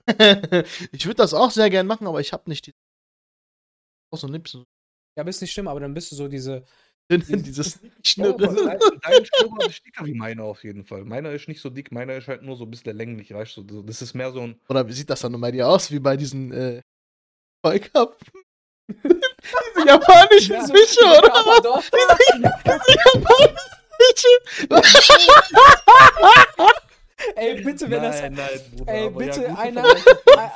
ich 0.92 1.04
würde 1.06 1.16
das 1.16 1.34
auch 1.34 1.50
sehr 1.50 1.68
gern 1.70 1.86
machen, 1.86 2.06
aber 2.06 2.20
ich 2.20 2.32
habe 2.32 2.48
nicht 2.48 2.66
die. 2.66 2.74
Auch 4.12 4.18
so 4.18 4.28
Nips. 4.28 4.54
Ja, 4.54 4.62
aber 5.22 5.30
ist 5.30 5.40
nicht 5.40 5.52
schlimm, 5.52 5.66
aber 5.68 5.80
dann 5.80 5.94
bist 5.94 6.12
du 6.12 6.16
so 6.16 6.28
diese. 6.28 6.64
Dieses 7.08 7.78
Oh, 7.84 7.88
Schnürres. 8.04 8.56
dein 8.64 8.78
dein 9.00 9.24
Schnurrbart 9.24 9.68
ist 9.70 9.86
dicker 9.86 10.04
wie 10.04 10.14
meiner 10.14 10.42
auf 10.42 10.64
jeden 10.64 10.84
Fall. 10.84 11.04
Meiner 11.04 11.30
ist 11.30 11.46
nicht 11.46 11.60
so 11.60 11.70
dick, 11.70 11.92
meiner 11.92 12.14
ist 12.16 12.26
halt 12.26 12.42
nur 12.42 12.56
so 12.56 12.64
ein 12.64 12.70
bisschen 12.72 12.96
länglich, 12.96 13.32
weißt 13.32 13.58
du. 13.58 13.82
Das 13.82 14.02
ist 14.02 14.14
mehr 14.14 14.32
so 14.32 14.40
ein. 14.40 14.60
Oder 14.68 14.88
wie 14.88 14.92
sieht 14.92 15.08
das 15.08 15.20
dann 15.20 15.40
bei 15.40 15.52
dir 15.52 15.68
aus, 15.68 15.92
wie 15.92 16.00
bei 16.00 16.16
diesen 16.16 16.50
äh, 16.52 16.82
Vollcup? 17.64 18.18
Diese 18.88 19.86
japanischen 19.86 20.54
Ja. 20.54 20.64
Fische, 20.66 21.04
oder? 21.18 21.34
Aber 21.34 21.60
doch. 21.60 21.82
Ey, 27.34 27.62
bitte, 27.62 27.88
wenn 27.90 28.02
das. 28.02 28.20
nein, 28.20 28.36
Bruder. 28.76 28.92
Ey, 28.92 29.04
ja, 29.04 29.08
bitte, 29.10 29.40
gute 29.40 29.58
einer, 29.58 29.84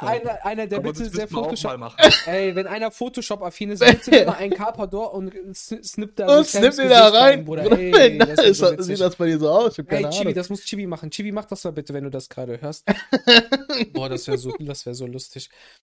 einer, 0.01 0.45
einer, 0.45 0.67
der 0.67 0.79
Aber 0.79 0.93
bitte 0.93 1.09
sehr 1.09 1.27
Photoshop. 1.27 1.71
mal 1.73 1.79
machen. 1.79 1.97
Ey, 2.27 2.55
wenn 2.55 2.67
einer 2.67 2.91
Photoshop-affin 2.91 3.71
ist, 3.71 3.81
bitte 3.85 4.15
immer 4.15 4.37
ein 4.37 4.51
Carpador 4.51 5.15
und 5.15 5.33
sn- 5.35 5.83
snippt 5.83 6.19
da 6.19 6.39
Und 6.39 6.47
snippt 6.47 6.79
ihn 6.79 6.89
da 6.91 7.09
rein. 7.09 7.45
Bruder. 7.47 7.63
Ey, 7.79 8.19
das 8.19 8.41
ist 8.45 8.59
so 8.59 8.71
witzig. 8.73 8.85
sieht 8.87 9.01
das 9.01 9.17
bei 9.17 9.27
dir 9.27 9.39
so 9.39 9.49
aus? 9.51 9.73
Ich 9.73 9.79
hab 9.79 9.91
Ey, 9.93 10.03
Chibi, 10.11 10.21
Ahnung. 10.21 10.35
das 10.35 10.51
muss 10.51 10.63
Chibi 10.63 10.87
machen. 10.87 11.11
Chibi, 11.11 11.33
mach 11.33 11.47
das 11.47 11.63
doch 11.63 11.73
bitte, 11.73 11.95
wenn 11.95 12.05
du 12.05 12.11
das 12.11 12.29
gerade 12.29 12.61
hörst. 12.61 12.85
Boah, 13.95 14.09
das 14.11 14.27
wäre 14.27 14.37
so, 14.37 14.53
das 14.59 14.85
wär 14.85 14.95
so 14.95 15.07
lustig. 15.07 15.49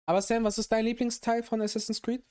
Aber 0.06 0.20
Sam, 0.20 0.42
was 0.44 0.58
ist 0.58 0.70
dein 0.72 0.84
Lieblingsteil 0.84 1.42
von 1.44 1.62
Assassin's 1.62 2.02
Creed? 2.02 2.22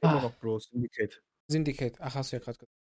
Immer 0.00 0.22
noch, 0.22 0.32
Bro, 0.36 0.58
Syndicate. 0.60 1.22
Syndicate. 1.48 1.96
Ach, 2.00 2.14
hast 2.14 2.32
du 2.32 2.36
ja 2.36 2.42
gerade 2.42 2.58
gesagt. 2.58 2.72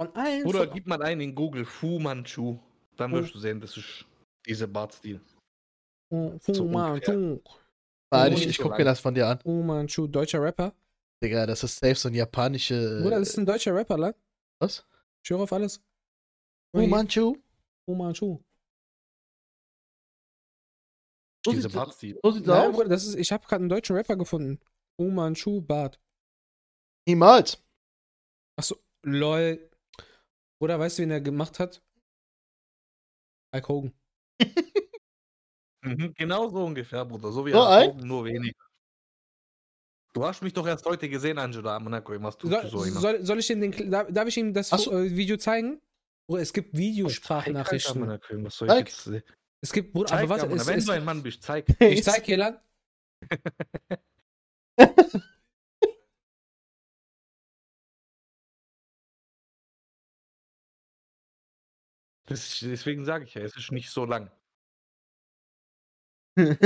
Von 0.00 0.16
allen. 0.16 0.44
Bruder, 0.44 0.64
von, 0.64 0.72
gib 0.72 0.86
mal 0.86 1.02
ein 1.02 1.20
in 1.20 1.34
Google 1.34 1.66
Fu 1.66 1.98
Manchu. 1.98 2.58
Dann 2.96 3.12
wirst 3.12 3.34
du 3.34 3.38
sehen, 3.38 3.60
das 3.60 3.76
ist 3.76 4.06
dieser 4.46 4.66
Bartstil. 4.66 5.20
Fu, 6.08 6.38
Fu 6.38 6.54
so 6.54 6.64
Manchu. 6.64 7.38
Nein, 8.10 8.32
ich, 8.32 8.46
ich 8.46 8.56
guck 8.56 8.72
mir 8.72 8.78
lang. 8.78 8.86
das 8.86 9.00
von 9.00 9.14
dir 9.14 9.26
an. 9.28 9.40
Fu 9.40 9.62
Manchu, 9.62 10.06
deutscher 10.06 10.40
Rapper. 10.42 10.72
Digga, 11.22 11.44
das 11.44 11.62
ist 11.64 11.78
safe 11.78 11.96
so 11.96 12.08
ein 12.08 12.14
japanische. 12.14 13.00
Bruder, 13.02 13.18
das 13.18 13.28
ist 13.28 13.38
ein 13.38 13.44
deutscher 13.44 13.74
Rapper, 13.74 13.98
la? 13.98 14.14
was? 14.58 14.86
Ich 15.22 15.28
höre 15.30 15.40
auf 15.40 15.52
alles. 15.52 15.82
Fu 16.74 16.86
Manchu? 16.86 17.36
Fu 17.84 17.94
Manchu. 17.94 18.40
So 21.44 21.52
Dieser 21.52 21.62
sieht's- 21.64 21.74
Bartstil. 21.74 22.18
So 22.22 22.30
sieht's 22.30 22.46
Nein, 22.46 22.68
aus. 22.70 22.74
Bruder, 22.74 22.88
das 22.88 23.04
ist, 23.04 23.16
ich 23.16 23.30
habe 23.32 23.46
gerade 23.46 23.60
einen 23.60 23.68
deutschen 23.68 23.96
Rapper 23.96 24.16
gefunden. 24.16 24.60
Fu 24.96 25.10
Manchu 25.10 25.60
Bart. 25.60 26.00
Niemals. 27.06 27.62
Achso, 28.56 28.76
lol. 29.02 29.69
Bruder, 30.60 30.78
weißt 30.78 30.98
du, 30.98 31.02
wen 31.02 31.10
er 31.10 31.20
gemacht 31.20 31.58
hat? 31.58 31.82
Hulk 33.54 33.68
Hogan. 33.68 33.92
Mhm, 35.82 36.12
genau 36.14 36.46
so 36.50 36.66
ungefähr, 36.66 37.06
Bruder. 37.06 37.32
So 37.32 37.46
wie 37.46 37.52
So 37.52 37.66
Hulk? 37.66 37.94
Hogan, 37.94 38.06
nur 38.06 38.26
weniger. 38.26 38.52
Du 40.12 40.22
hast 40.26 40.42
mich 40.42 40.52
doch 40.52 40.66
erst 40.66 40.84
heute 40.84 41.08
gesehen, 41.08 41.38
Angela 41.38 41.80
Monaco. 41.80 42.12
Was 42.22 42.36
tust 42.36 42.52
Soll, 42.52 42.60
du 42.62 42.68
so 42.68 42.84
immer? 42.84 43.00
soll, 43.00 43.24
soll 43.24 43.38
ich 43.38 43.48
ihm 43.48 43.62
den, 43.62 43.90
darf, 43.90 44.06
darf 44.10 44.28
ich 44.28 44.36
ihm 44.36 44.52
das 44.52 44.68
so. 44.68 44.92
äh, 44.92 45.16
Video 45.16 45.38
zeigen? 45.38 45.80
Bruder, 46.28 46.42
es 46.42 46.52
gibt 46.52 46.76
Videosprachnachrichten. 46.76 47.98
Monaco, 47.98 48.44
was 48.44 48.58
soll 48.58 48.68
Zeig. 48.68 48.88
ich 48.88 48.94
jetzt? 48.94 49.06
äh, 49.06 49.22
Es 49.62 49.72
gibt, 49.72 49.94
Bruder, 49.94 50.08
Zeig, 50.08 50.18
aber 50.18 50.28
warte, 50.28 50.46
es, 50.54 50.66
wenn 50.66 50.78
es, 50.80 50.84
du 50.84 50.92
ein 50.92 51.04
Mann 51.06 51.22
bist, 51.22 51.42
zeig. 51.42 51.64
ich 51.80 52.04
zeig 52.04 52.26
hier 52.26 52.36
lang. 52.36 52.60
deswegen 62.30 63.04
sage 63.04 63.24
ich 63.24 63.34
ja, 63.34 63.42
es 63.42 63.56
ist 63.56 63.72
nicht 63.72 63.90
so 63.90 64.04
lang. 64.04 64.30
ja, 66.38 66.56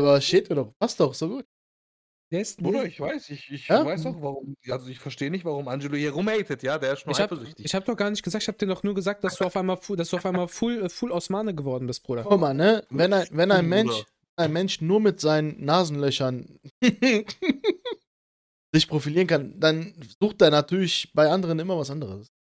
aber 0.00 0.20
shit, 0.20 0.50
oder? 0.50 0.72
Passt 0.78 1.00
doch 1.00 1.14
so 1.14 1.28
gut. 1.28 1.46
Der 2.32 2.42
ist, 2.42 2.62
Bruder, 2.62 2.84
ich 2.84 3.00
weiß, 3.00 3.28
ich, 3.30 3.50
ich 3.50 3.66
Ja? 3.66 3.84
weiß 3.84 4.06
auch, 4.06 4.22
warum. 4.22 4.54
Also 4.68 4.86
ich 4.88 5.00
verstehe 5.00 5.32
nicht, 5.32 5.44
warum 5.44 5.66
Angelo 5.66 5.96
hier 5.96 6.12
rumhatet, 6.12 6.62
ja, 6.62 6.78
der 6.78 6.92
ist 6.92 7.04
nur 7.04 7.12
ich 7.12 7.20
habe 7.20 7.34
eifersüchtig. 7.34 7.64
ich 7.66 7.74
hab 7.74 7.84
doch 7.84 7.96
gar 7.96 8.08
nicht 8.08 8.22
gesagt, 8.22 8.44
ich 8.44 8.48
habe 8.48 8.56
dir 8.56 8.66
doch 8.68 8.84
nur 8.84 8.94
gesagt, 8.94 9.24
dass 9.24 9.34
du 9.36 9.44
auf 9.44 9.56
einmal, 9.56 9.76
fu- 9.76 9.96
dass 9.96 10.10
du 10.10 10.16
auf 10.16 10.24
einmal 10.26 10.46
full, 10.46 10.84
äh, 10.84 10.88
full 10.88 11.10
Osmane 11.10 11.54
geworden 11.56 11.88
bist, 11.88 12.04
Bruder. 12.04 12.22
Guck 12.22 12.40
mal, 12.40 12.54
ne? 12.54 12.86
Wenn 12.90 13.12
ein, 13.12 13.26
wenn 13.32 13.50
ein. 13.50 13.68
Mensch, 13.68 14.04
ein 14.36 14.52
Mensch 14.52 14.80
nur 14.80 15.00
mit 15.00 15.20
seinen 15.20 15.62
Nasenlöchern 15.64 16.60
sich 18.72 18.86
profilieren 18.88 19.26
kann, 19.26 19.58
dann 19.58 19.92
sucht 20.22 20.40
er 20.40 20.50
natürlich 20.50 21.10
bei 21.12 21.28
anderen 21.28 21.58
immer 21.58 21.76
was 21.76 21.90
anderes. 21.90 22.32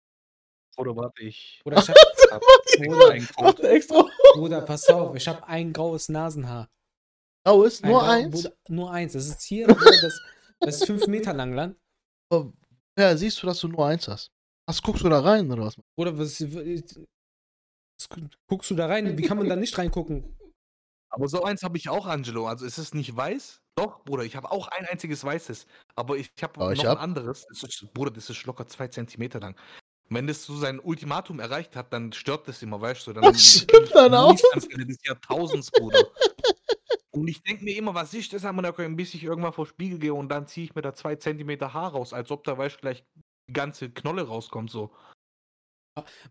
Oder 0.78 0.96
warte 0.96 1.22
ich. 1.22 1.60
Oder 1.64 1.76
ich 1.82 1.88
hab, 1.88 1.96
hab 2.30 2.42
Bruder, 2.78 3.10
einen 3.10 3.24
Macht 3.24 3.56
Code. 3.56 3.68
extra. 3.70 4.04
Bruder, 4.34 4.60
pass 4.62 4.88
auf, 4.88 5.14
ich 5.16 5.26
habe 5.28 5.46
ein 5.46 5.72
graues 5.72 6.08
Nasenhaar. 6.08 6.68
Oh, 7.46 7.62
ist 7.64 7.82
Ein 7.84 7.90
nur 7.90 8.00
grau- 8.00 8.06
eins. 8.10 8.42
Bruder, 8.42 8.54
nur 8.68 8.90
eins. 8.92 9.12
Das 9.14 9.26
ist 9.26 9.42
hier, 9.42 9.66
das, 9.66 10.20
das 10.60 10.76
ist 10.76 10.86
fünf 10.86 11.06
Meter 11.06 11.32
lang, 11.32 11.52
lang. 11.54 11.76
Aber 12.32 12.52
Ja, 12.98 13.16
siehst 13.16 13.42
du, 13.42 13.46
dass 13.46 13.60
du 13.60 13.68
nur 13.68 13.86
eins 13.86 14.06
hast. 14.08 14.30
Was 14.68 14.82
guckst 14.82 15.02
du 15.02 15.08
da 15.08 15.20
rein 15.20 15.50
oder 15.50 15.64
was? 15.64 15.76
Oder 15.96 16.16
was, 16.18 16.40
was 16.42 18.08
guckst 18.48 18.70
du 18.70 18.74
da 18.74 18.86
rein? 18.86 19.16
Wie 19.16 19.22
kann 19.22 19.38
man 19.38 19.48
da 19.48 19.56
nicht 19.56 19.76
reingucken? 19.78 20.36
Aber 21.10 21.26
so 21.28 21.42
eins 21.42 21.62
habe 21.62 21.78
ich 21.78 21.88
auch, 21.88 22.06
Angelo. 22.06 22.46
Also 22.46 22.66
ist 22.66 22.76
es 22.78 22.92
nicht 22.92 23.16
weiß? 23.16 23.62
Doch, 23.76 24.04
Bruder, 24.04 24.24
ich 24.24 24.36
habe 24.36 24.50
auch 24.50 24.68
ein 24.68 24.84
einziges 24.86 25.24
weißes. 25.24 25.66
Aber 25.96 26.16
ich 26.18 26.30
habe 26.42 26.60
noch 26.60 26.70
ich 26.70 26.80
ein 26.80 26.88
hab- 26.88 27.00
anderes. 27.00 27.46
Das 27.48 27.62
ist, 27.62 27.94
Bruder, 27.94 28.10
das 28.10 28.28
ist 28.28 28.44
locker 28.44 28.66
zwei 28.66 28.88
Zentimeter 28.88 29.40
lang. 29.40 29.56
Wenn 30.10 30.26
das 30.26 30.44
so 30.44 30.56
sein 30.56 30.80
Ultimatum 30.80 31.38
erreicht 31.38 31.76
hat, 31.76 31.92
dann 31.92 32.12
stört 32.12 32.48
das 32.48 32.62
immer, 32.62 32.80
weißt 32.80 33.06
du? 33.06 33.12
Dann 33.12 33.24
Was 33.24 33.58
stimmt 33.62 33.94
dann 33.94 34.14
auch? 34.14 34.34
Des 34.34 34.98
Jahrtausends, 35.04 35.70
Bruder. 35.70 36.02
Und 37.10 37.28
ich 37.28 37.42
denke 37.42 37.64
mir 37.64 37.76
immer, 37.76 37.94
was 37.94 38.14
ist 38.14 38.32
das, 38.32 38.44
Ammoniak, 38.44 38.76
bis 38.96 39.14
ich 39.14 39.24
irgendwann 39.24 39.52
vor 39.52 39.66
Spiegel 39.66 39.98
gehe 39.98 40.14
und 40.14 40.28
dann 40.28 40.46
ziehe 40.46 40.64
ich 40.66 40.74
mir 40.74 40.82
da 40.82 40.94
zwei 40.94 41.16
Zentimeter 41.16 41.74
Haar 41.74 41.92
raus, 41.92 42.12
als 42.12 42.30
ob 42.30 42.44
da, 42.44 42.56
weißt 42.56 42.76
du, 42.76 42.80
gleich 42.80 43.04
die 43.48 43.52
ganze 43.52 43.90
Knolle 43.90 44.22
rauskommt, 44.22 44.70
so. 44.70 44.94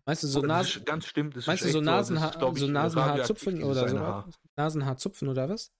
Meinst 0.06 0.22
du 0.22 0.28
so 0.28 0.40
das 0.40 0.48
Nasen, 0.48 0.84
ganz 0.84 1.06
stimmt. 1.06 1.36
Das 1.36 1.46
meinst 1.46 1.64
du 1.64 1.68
so 1.68 1.80
das 1.80 1.86
Nasenhaar, 1.86 2.32
so 2.32 2.64
ich, 2.64 2.70
Nasenhaarzupfen 2.70 3.62
radioaktiv, 3.62 3.82
oder 3.82 3.88
so? 3.88 3.98
Haar. 3.98 4.30
Nasenhaarzupfen 4.56 5.28
oder 5.28 5.48
was? 5.48 5.72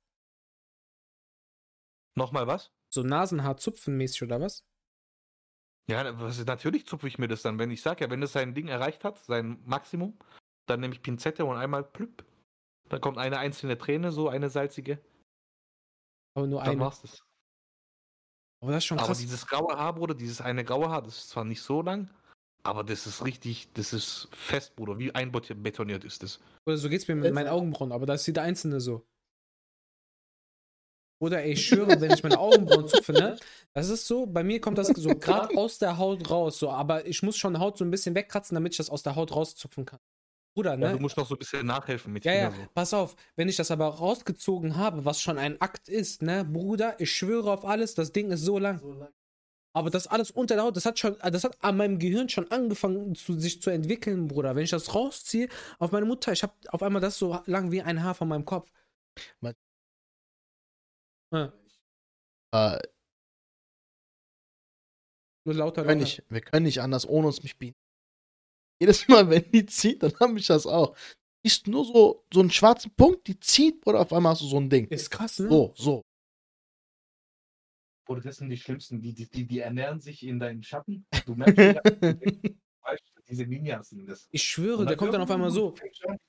Nochmal 2.16 2.46
was? 2.46 2.70
So 2.90 3.02
Nasenhaarzupfen 3.02 3.96
mäßig 3.96 4.24
oder 4.24 4.40
was? 4.40 4.64
Ja, 5.88 6.20
was, 6.20 6.44
natürlich 6.44 6.86
zupfe 6.86 7.08
ich 7.08 7.18
mir 7.18 7.28
das 7.28 7.42
dann. 7.42 7.58
Wenn 7.58 7.70
ich 7.70 7.80
sage, 7.82 8.04
ja, 8.04 8.10
wenn 8.10 8.20
das 8.20 8.32
sein 8.32 8.54
Ding 8.54 8.68
erreicht 8.68 9.04
hat, 9.04 9.18
sein 9.24 9.58
Maximum, 9.64 10.18
dann 10.66 10.80
nehme 10.80 10.94
ich 10.94 11.02
Pinzette 11.02 11.44
und 11.44 11.56
einmal 11.56 11.82
plüpp. 11.82 12.24
Dann 12.90 13.00
kommt 13.00 13.18
eine 13.18 13.38
einzelne 13.38 13.76
Träne, 13.78 14.12
so 14.12 14.28
eine 14.28 14.50
salzige. 14.50 14.98
Aber 16.34 16.46
nur 16.46 16.60
Dann 16.60 16.72
eine. 16.72 16.80
war's 16.80 17.00
das. 17.02 17.22
Aber 18.60 18.72
das 18.72 18.78
ist 18.78 18.86
schon 18.86 18.98
Aber 18.98 19.08
krass. 19.08 19.18
dieses 19.18 19.46
graue 19.46 19.76
Haar, 19.76 19.94
Bruder, 19.94 20.14
dieses 20.14 20.40
eine 20.40 20.64
graue 20.64 20.88
Haar, 20.88 21.02
das 21.02 21.18
ist 21.18 21.30
zwar 21.30 21.44
nicht 21.44 21.62
so 21.62 21.80
lang, 21.80 22.10
aber 22.64 22.82
das 22.84 23.06
ist 23.06 23.24
richtig, 23.24 23.72
das 23.74 23.92
ist 23.92 24.28
fest, 24.32 24.74
Bruder. 24.76 24.98
Wie 24.98 25.14
einbetoniert 25.14 26.04
ist 26.04 26.22
das. 26.22 26.40
Oder 26.66 26.76
so 26.76 26.88
geht's 26.88 27.08
mir 27.08 27.14
mit 27.14 27.32
meinen 27.32 27.48
Augenbrauen, 27.48 27.92
aber 27.92 28.04
da 28.04 28.14
ist 28.14 28.26
jeder 28.26 28.42
einzelne 28.42 28.80
so. 28.80 29.06
Oder 31.20 31.42
ey, 31.42 31.52
ich 31.52 31.66
schwöre, 31.66 32.00
wenn 32.00 32.12
ich 32.12 32.22
meine 32.22 32.38
Augenbrauen 32.38 32.86
zupfe, 32.86 33.12
ne? 33.12 33.36
Das 33.74 33.88
ist 33.88 34.06
so, 34.06 34.26
bei 34.26 34.44
mir 34.44 34.60
kommt 34.60 34.78
das 34.78 34.88
so 34.88 35.08
gerade 35.16 35.56
aus 35.58 35.78
der 35.78 35.98
Haut 35.98 36.30
raus, 36.30 36.58
so, 36.60 36.70
aber 36.70 37.06
ich 37.06 37.22
muss 37.22 37.36
schon 37.36 37.58
Haut 37.58 37.76
so 37.76 37.84
ein 37.84 37.90
bisschen 37.90 38.14
wegkratzen, 38.14 38.54
damit 38.54 38.74
ich 38.74 38.76
das 38.78 38.88
aus 38.90 39.02
der 39.02 39.16
Haut 39.16 39.34
rauszupfen 39.34 39.84
kann. 39.84 39.98
Bruder, 40.54 40.70
Ja, 40.72 40.76
ne? 40.76 40.92
du 40.92 40.98
musst 41.00 41.16
noch 41.16 41.26
so 41.28 41.34
ein 41.34 41.38
bisschen 41.38 41.66
nachhelfen 41.66 42.12
mit 42.12 42.24
Ja, 42.24 42.32
ja, 42.34 42.50
so. 42.50 42.56
pass 42.74 42.94
auf, 42.94 43.16
wenn 43.36 43.48
ich 43.48 43.56
das 43.56 43.70
aber 43.70 43.86
rausgezogen 43.88 44.76
habe, 44.76 45.04
was 45.04 45.20
schon 45.20 45.38
ein 45.38 45.60
Akt 45.60 45.88
ist, 45.88 46.22
ne, 46.22 46.44
Bruder, 46.44 46.94
ich 47.00 47.10
schwöre 47.12 47.50
auf 47.52 47.64
alles, 47.64 47.94
das 47.94 48.12
Ding 48.12 48.30
ist 48.30 48.42
so 48.42 48.58
lang. 48.58 48.80
Aber 49.74 49.90
das 49.90 50.06
alles 50.06 50.30
unter 50.30 50.54
der 50.54 50.64
Haut, 50.64 50.76
das 50.76 50.86
hat 50.86 50.98
schon, 50.98 51.16
das 51.20 51.44
hat 51.44 51.56
an 51.62 51.76
meinem 51.76 51.98
Gehirn 51.98 52.28
schon 52.28 52.50
angefangen, 52.50 53.14
zu, 53.14 53.38
sich 53.38 53.60
zu 53.62 53.70
entwickeln, 53.70 54.26
Bruder. 54.26 54.56
Wenn 54.56 54.64
ich 54.64 54.70
das 54.70 54.94
rausziehe, 54.94 55.48
auf 55.78 55.92
meine 55.92 56.06
Mutter, 56.06 56.32
ich 56.32 56.42
habe 56.42 56.54
auf 56.68 56.82
einmal 56.82 57.02
das 57.02 57.18
so 57.18 57.38
lang 57.46 57.70
wie 57.70 57.82
ein 57.82 58.02
Haar 58.02 58.14
von 58.14 58.28
meinem 58.28 58.44
Kopf. 58.44 58.70
Mein- 59.40 59.54
Ja, 61.32 61.52
Äh, 62.54 62.78
nur 65.46 65.54
lauter, 65.54 65.82
wir, 65.82 65.88
können 65.88 66.00
lauter. 66.00 66.10
nicht, 66.18 66.22
wir 66.30 66.40
können 66.40 66.64
nicht 66.64 66.80
anders 66.80 67.06
ohne 67.08 67.26
uns 67.28 67.42
mich 67.42 67.58
bieten. 67.58 67.76
Jedes 68.80 69.06
Mal, 69.08 69.28
wenn 69.28 69.50
die 69.50 69.66
zieht, 69.66 70.02
dann 70.02 70.12
habe 70.20 70.38
ich 70.38 70.46
das 70.46 70.66
auch. 70.66 70.96
Ist 71.44 71.66
nur 71.66 71.84
so, 71.84 72.24
so 72.32 72.40
einen 72.40 72.50
schwarzen 72.50 72.94
Punkt, 72.94 73.26
die 73.26 73.38
zieht, 73.38 73.86
oder 73.86 74.00
auf 74.00 74.12
einmal 74.12 74.32
hast 74.32 74.42
du 74.42 74.46
so 74.46 74.58
ein 74.58 74.68
Ding. 74.70 74.86
Ist 74.88 75.10
krass, 75.10 75.38
ne? 75.38 75.48
So, 75.48 75.72
so. 75.76 76.02
Bruder, 78.06 78.22
das 78.22 78.36
sind 78.38 78.48
die 78.50 78.56
schlimmsten, 78.56 79.00
die, 79.00 79.12
die, 79.12 79.28
die, 79.28 79.46
die 79.46 79.58
ernähren 79.60 80.00
sich 80.00 80.24
in 80.26 80.38
deinen 80.38 80.62
Schatten. 80.62 81.06
Du 81.26 81.34
merkst, 81.34 81.58
ja, 81.58 81.82
diese 83.28 83.46
Ninjas 83.46 83.90
sind 83.90 84.06
das. 84.08 84.28
Ich 84.30 84.42
schwöre, 84.42 84.86
der 84.86 84.96
kommt 84.96 85.12
dann 85.14 85.20
auf 85.20 85.30
einmal 85.30 85.50
so. 85.50 85.74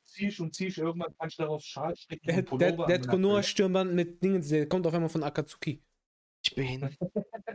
Ziehst 0.06 0.40
und 0.40 0.54
ziehst, 0.56 0.78
irgendwann 0.78 1.14
kannst 1.18 1.40
du 1.40 1.44
darauf 1.44 1.64
Schal 1.64 1.96
stricken. 1.96 2.26
Der, 2.28 2.42
der, 2.42 2.58
der 2.58 2.74
an 2.74 2.80
hat 2.82 2.90
den 3.06 3.10
Konoha 3.10 3.34
Nacken. 3.36 3.44
Stirnband 3.48 3.94
mit 3.94 4.22
Dingen, 4.24 4.48
der 4.48 4.68
kommt 4.68 4.86
auf 4.88 4.94
einmal 4.94 5.10
von 5.10 5.24
Akatsuki. 5.24 5.82
Ich 6.46 6.56
bin. 6.56 6.96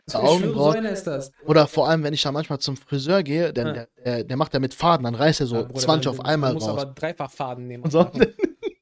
Ich 0.06 0.12
schwöre, 0.12 0.26
so 0.26 0.28
Augenbrauen. 0.44 0.84
ist 0.84 1.04
das. 1.04 1.30
Oder 1.46 1.66
vor 1.66 1.88
allem, 1.88 2.02
wenn 2.02 2.12
ich 2.12 2.20
da 2.20 2.30
manchmal 2.30 2.58
zum 2.58 2.76
Friseur 2.76 3.22
gehe, 3.22 3.46
Ja. 3.46 3.52
dann, 3.52 3.72
der, 3.74 3.88
der, 4.04 4.24
der 4.24 4.36
macht 4.36 4.52
ja 4.52 4.60
mit 4.60 4.74
Faden, 4.74 5.04
dann 5.04 5.14
reißt 5.14 5.40
er 5.40 5.46
so 5.46 5.56
Ja, 5.56 5.62
Bruder, 5.62 5.80
20 5.80 6.04
dann- 6.10 6.18
auf 6.20 6.24
einmal 6.26 6.50
Du 6.50 6.54
musst 6.56 6.68
raus. 6.68 6.82
aber 6.82 6.92
dreifach 6.92 7.30
Faden 7.30 7.66
nehmen. 7.66 7.84
Und 7.84 7.90
so, 7.90 8.10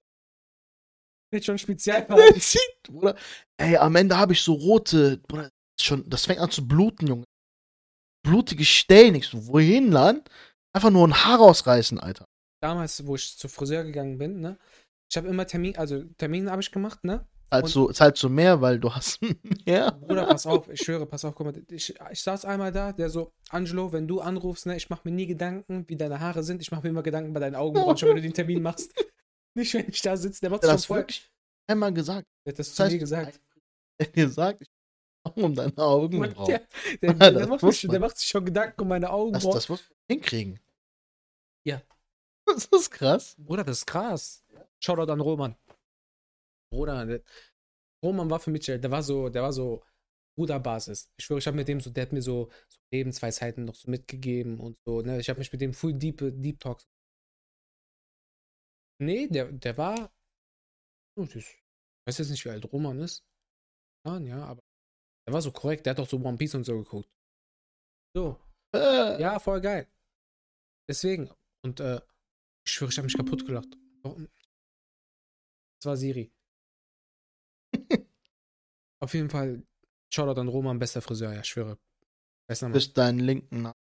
Jetzt 1.33 1.47
schon 1.47 1.59
Spezialfaden. 1.59 2.17
der 2.33 2.41
zieht, 2.41 2.61
Bruder. 2.85 3.17
Ey, 3.57 3.77
am 3.77 3.95
Ende 3.97 4.17
habe 4.19 4.33
ich 4.33 4.43
so 4.43 4.53
rote, 4.55 5.19
Bruder, 5.29 5.49
schon, 5.81 6.09
das 6.09 6.27
fängt 6.27 6.41
an 6.41 6.51
zu 6.51 6.67
bluten, 6.67 7.07
Junge. 7.07 7.25
Blutige 8.25 8.65
Stellen. 8.65 9.15
Ich 9.15 9.27
so, 9.29 9.47
wohin, 9.47 9.91
Lan? 9.93 10.23
Einfach 10.75 10.91
nur 10.91 11.07
ein 11.07 11.15
Haar 11.25 11.39
rausreißen, 11.39 11.99
Alter. 12.01 12.25
damals, 12.63 13.07
wo 13.07 13.15
ich 13.17 13.37
zur 13.37 13.51
Friseur 13.51 13.85
gegangen 13.85 14.19
bin, 14.19 14.41
ne? 14.41 14.59
Ich 15.11 15.17
habe 15.17 15.29
immer 15.29 15.47
Termin, 15.47 15.77
also 15.77 16.05
Termin 16.17 16.51
habe 16.51 16.63
ich 16.63 16.71
gemacht, 16.73 17.05
ne? 17.05 17.27
So, 17.65 17.91
ist 17.91 18.01
halt 18.01 18.17
so 18.17 18.31
mehr, 18.31 18.63
weil 18.63 18.79
du 18.81 18.95
hast 18.95 19.21
mehr. 19.67 19.91
Bruder, 19.93 20.25
pass 20.27 20.47
auf, 20.47 20.71
ich 20.71 20.81
schwöre, 20.81 21.05
pass 21.05 21.23
auf, 21.27 21.35
guck 21.35 21.47
mal, 21.49 21.63
ich, 21.71 21.95
ich 22.11 22.23
saß 22.23 22.47
einmal 22.47 22.73
da, 22.73 22.93
der 22.93 23.11
so, 23.11 23.31
Angelo, 23.51 23.93
wenn 23.93 24.09
du 24.09 24.21
anrufst, 24.23 24.65
ne, 24.65 24.75
ich 24.77 24.89
mache 24.89 25.03
mir 25.05 25.15
nie 25.15 25.27
Gedanken, 25.27 25.87
wie 25.87 25.97
deine 25.97 26.19
Haare 26.21 26.43
sind, 26.43 26.63
ich 26.63 26.71
mache 26.71 26.83
mir 26.85 26.89
immer 26.89 27.03
Gedanken 27.03 27.35
bei 27.35 27.41
deinen 27.41 27.57
Augenbrauen, 27.57 27.99
schon 27.99 28.09
wenn 28.09 28.17
du 28.17 28.23
den 28.23 28.33
Termin 28.33 28.63
machst. 28.63 28.95
Nicht, 29.55 29.75
wenn 29.75 29.87
ich 29.87 30.01
da 30.01 30.17
sitze, 30.17 30.41
der 30.41 30.49
macht 30.49 30.63
Der 30.63 30.71
schon 30.71 30.79
voll. 30.79 31.07
einmal 31.67 31.93
gesagt. 31.93 32.27
Der 32.47 32.53
hat 32.55 32.59
das 32.59 32.69
Das 32.69 32.75
zu 32.77 32.85
heißt, 32.85 32.93
mir 32.95 32.99
gesagt. 32.99 33.39
Er 33.99 34.07
hat 34.07 34.15
gesagt, 34.15 34.63
ich 34.63 34.69
um 35.37 35.55
deine 35.55 35.77
Augenbrauen. 35.79 36.47
Der, 36.47 36.67
der, 37.01 37.15
Das 37.15 37.33
der, 37.35 37.47
macht 37.49 37.63
man. 37.63 37.91
der 37.91 38.01
macht 38.01 38.19
sich 38.19 38.29
schon 38.29 38.45
Gedanken 38.45 38.81
um 38.83 38.89
meine 38.89 39.07
Das, 39.07 39.13
Augenbrauen. 39.13 39.55
das 39.55 39.69
muss 39.69 39.89
man 39.89 39.97
hinkriegen. 40.09 40.61
Ja. 41.67 41.83
Das 42.45 42.67
ist 42.67 42.91
krass. 42.91 43.37
Bruder, 43.39 43.63
das 43.63 43.79
ist 43.79 43.87
krass. 43.87 44.45
Shoutout 44.83 45.11
an 45.13 45.21
Roman. 45.21 45.57
Bruder, 46.73 47.07
der, 47.07 47.23
Roman 48.05 48.29
war 48.29 48.41
für 48.41 48.51
mich, 48.51 48.67
der 48.67 48.91
war 48.91 49.03
so, 49.03 49.29
der 49.29 49.43
war 49.43 49.53
so 49.53 49.85
Bruderbasis. 50.37 51.09
Ich 51.17 51.25
schwöre, 51.25 51.39
ich 51.39 51.47
habe 51.47 51.57
mit 51.57 51.69
dem 51.69 51.81
so, 51.81 51.91
der 51.91 52.03
hat 52.03 52.13
mir 52.13 52.21
so, 52.21 52.51
so 52.69 52.79
Lebensweisheiten 52.91 53.65
noch 53.65 53.77
so 53.77 53.91
mitgegeben 53.91 54.59
und 54.59 54.77
so, 54.85 55.03
ne? 55.03 55.21
Ich 55.21 55.29
habe 55.31 55.39
mich 55.39 55.53
mit 55.53 55.61
dem 55.61 55.73
full 55.73 55.95
deep, 55.95 56.19
deep 56.19 56.59
Talks. 56.59 56.89
Nee, 58.99 59.29
der, 59.29 59.53
der 59.53 59.77
war. 59.79 60.13
Oh, 61.17 61.25
das, 61.25 61.37
ich 61.37 61.63
weiß 62.07 62.19
jetzt 62.19 62.31
nicht, 62.31 62.45
wie 62.45 62.51
alt 62.51 62.73
Roman 62.73 62.99
ist. 62.99 63.25
Ja, 64.05 64.45
aber 64.47 64.63
der 65.27 65.35
war 65.35 65.43
so 65.43 65.53
korrekt, 65.53 65.87
der 65.87 65.93
hat 65.93 65.99
doch 65.99 66.09
so 66.09 66.19
One 66.19 66.37
Piece 66.37 66.55
und 66.55 66.65
so 66.65 66.77
geguckt. 66.83 67.09
So, 68.15 68.39
Äh, 68.75 69.21
ja, 69.21 69.39
voll 69.39 69.61
geil. 69.61 69.87
Deswegen. 70.89 71.31
Und 71.63 71.81
äh, 71.81 72.01
ich 72.67 72.73
schwöre, 72.73 72.91
ich 72.91 72.97
habe 72.99 73.07
mich 73.07 73.17
kaputt 73.17 73.45
gelacht. 73.47 73.69
Warum? 74.03 74.29
Das 75.81 75.87
war 75.87 75.97
Siri. 75.97 76.33
Auf 79.01 79.15
jeden 79.15 79.31
Fall, 79.31 79.67
Shoutout 80.13 80.41
an 80.41 80.49
Roman, 80.49 80.79
bester 80.79 81.03
Friseur, 81.03 81.33
ja, 81.33 81.41
ich 81.41 81.49
schwöre. 81.49 81.79
Bester 82.49 82.67
Mann. 82.67 82.73
bis 82.73 82.93
deinen 82.93 83.19
linken 83.21 83.63
Nacken 83.63 83.81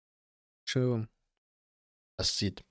Entschuldigung. 0.62 1.08
das 2.18 2.36
sieht. 2.36 2.64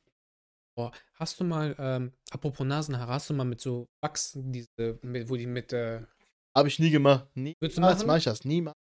Boah, 0.76 0.92
hast 1.14 1.40
du 1.40 1.44
mal, 1.44 1.76
ähm, 1.78 2.14
apropos 2.32 2.66
Nasenhaare, 2.66 3.14
hast 3.14 3.30
du 3.30 3.34
mal 3.34 3.44
mit 3.44 3.60
so 3.60 3.90
Wachs, 4.02 4.34
diese, 4.36 5.00
mit, 5.02 5.30
wo 5.30 5.36
die 5.36 5.48
mit 5.48 5.74
äh, 5.74 6.06
Habe 6.58 6.68
ich 6.68 6.80
nie 6.80 6.90
gemacht. 6.90 7.28
Niemals 7.36 8.06
mache 8.06 8.18
ich 8.18 8.24
das. 8.26 8.44
Niemals. 8.44 8.76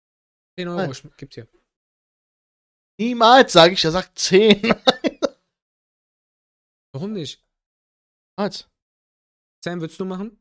10 0.57 0.67
Euro 0.69 0.77
Nein. 0.77 0.91
ich, 0.91 1.03
gibt 1.17 1.35
hier. 1.35 1.47
Niemals, 2.99 3.53
sage 3.53 3.73
ich. 3.73 3.83
Er 3.85 3.91
sagt 3.91 4.17
10. 4.17 4.61
Warum 6.93 7.13
nicht? 7.13 7.43
Niemals. 8.37 8.69
Sam, 9.63 9.81
würdest 9.81 9.99
du 9.99 10.05
machen? 10.05 10.39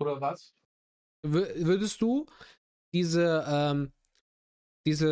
Oder 0.00 0.20
was? 0.20 0.54
Wür- 1.26 1.54
Würdest 1.66 2.00
du 2.00 2.26
diese, 2.94 3.44
ähm, 3.46 3.92
diese 4.86 5.08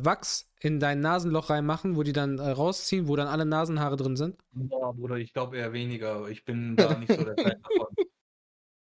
äh, 0.00 0.04
Wachs 0.04 0.50
in 0.60 0.80
dein 0.80 1.00
Nasenloch 1.00 1.50
reinmachen, 1.50 1.96
wo 1.96 2.02
die 2.02 2.14
dann 2.14 2.38
äh, 2.38 2.48
rausziehen, 2.48 3.06
wo 3.08 3.16
dann 3.16 3.28
alle 3.28 3.44
Nasenhaare 3.44 3.96
drin 3.96 4.16
sind? 4.16 4.38
Boah, 4.52 4.94
Bruder, 4.94 5.16
ich 5.16 5.32
glaube 5.34 5.58
eher 5.58 5.72
weniger. 5.74 6.28
Ich 6.28 6.44
bin 6.44 6.74
da 6.76 6.96
nicht 6.98 7.12
so 7.12 7.22
der 7.22 7.36
Fan 7.36 7.62
davon. 7.62 7.94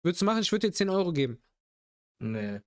Würdest 0.04 0.22
du 0.22 0.26
machen? 0.26 0.42
Ich 0.42 0.52
würde 0.52 0.68
dir 0.68 0.74
10 0.74 0.90
Euro 0.90 1.12
geben. 1.14 1.42
Nee. 2.20 2.60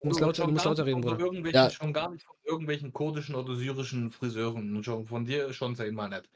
Du 0.00 0.08
musst 0.08 0.20
schon 0.20 0.32
du 0.46 0.52
musst 0.52 0.64
lauter 0.64 0.86
reden, 0.86 1.00
Bruder. 1.00 1.18
Irgendwelchen, 1.18 1.54
Ja. 1.62 1.70
Schon 1.70 1.92
gar 1.92 2.10
nicht 2.10 2.24
von 2.24 2.36
irgendwelchen 2.44 2.92
kurdischen 2.92 3.34
oder 3.34 3.54
syrischen 3.56 4.10
Friseuren. 4.10 4.76
Und 4.76 4.84
schon 4.84 5.06
von 5.06 5.24
dir 5.24 5.52
schon 5.52 5.74
zehnmal 5.74 6.08
nett. 6.08 6.28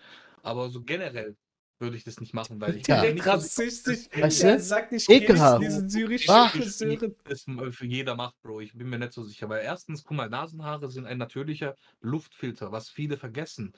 Aber 0.43 0.71
so 0.71 0.83
generell, 0.83 1.37
würde 1.79 1.97
ich 1.97 2.05
das 2.05 2.21
nicht 2.21 2.35
machen, 2.35 2.61
weil 2.61 2.77
ich 2.77 2.87
Ja. 2.87 3.01
so- 3.03 3.31
rassistisch. 3.31 4.09
Weißt 4.15 4.43
Er 4.45 4.57
du? 4.57 4.63
sagt 4.63 4.93
nicht, 4.93 5.09
Ekelhaft. 5.09 5.63
diesen 5.63 5.89
syrischen 5.89 6.31
Ach. 6.35 6.51
Friseurin. 6.53 7.15
das 7.25 7.45
für 7.71 7.87
jeder 7.87 8.15
macht, 8.17 8.35
Bro. 8.43 8.61
Ich 8.61 8.75
bin 8.75 8.91
mir 8.91 8.99
nicht 8.99 9.13
so 9.15 9.23
sicher. 9.23 9.49
Weil 9.49 9.63
erstens, 9.65 10.05
guck 10.05 10.17
mal, 10.17 10.29
Nasenhaare 10.29 10.91
sind 10.91 11.07
ein 11.07 11.17
natürlicher 11.19 11.75
Luftfilter, 12.01 12.71
was 12.73 12.91
viele 12.91 13.17
vergessen. 13.17 13.73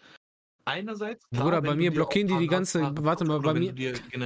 Einerseits. 0.64 1.28
klar, 1.28 1.44
Bruder, 1.44 1.62
bei 1.62 1.74
mir 1.74 1.90
blockieren 1.92 2.28
die 2.28 2.38
die 2.38 2.46
ganze- 2.46 2.92
warte 3.00 3.24
mal, 3.24 3.40
bei 3.40 3.52
mir- 3.54 3.74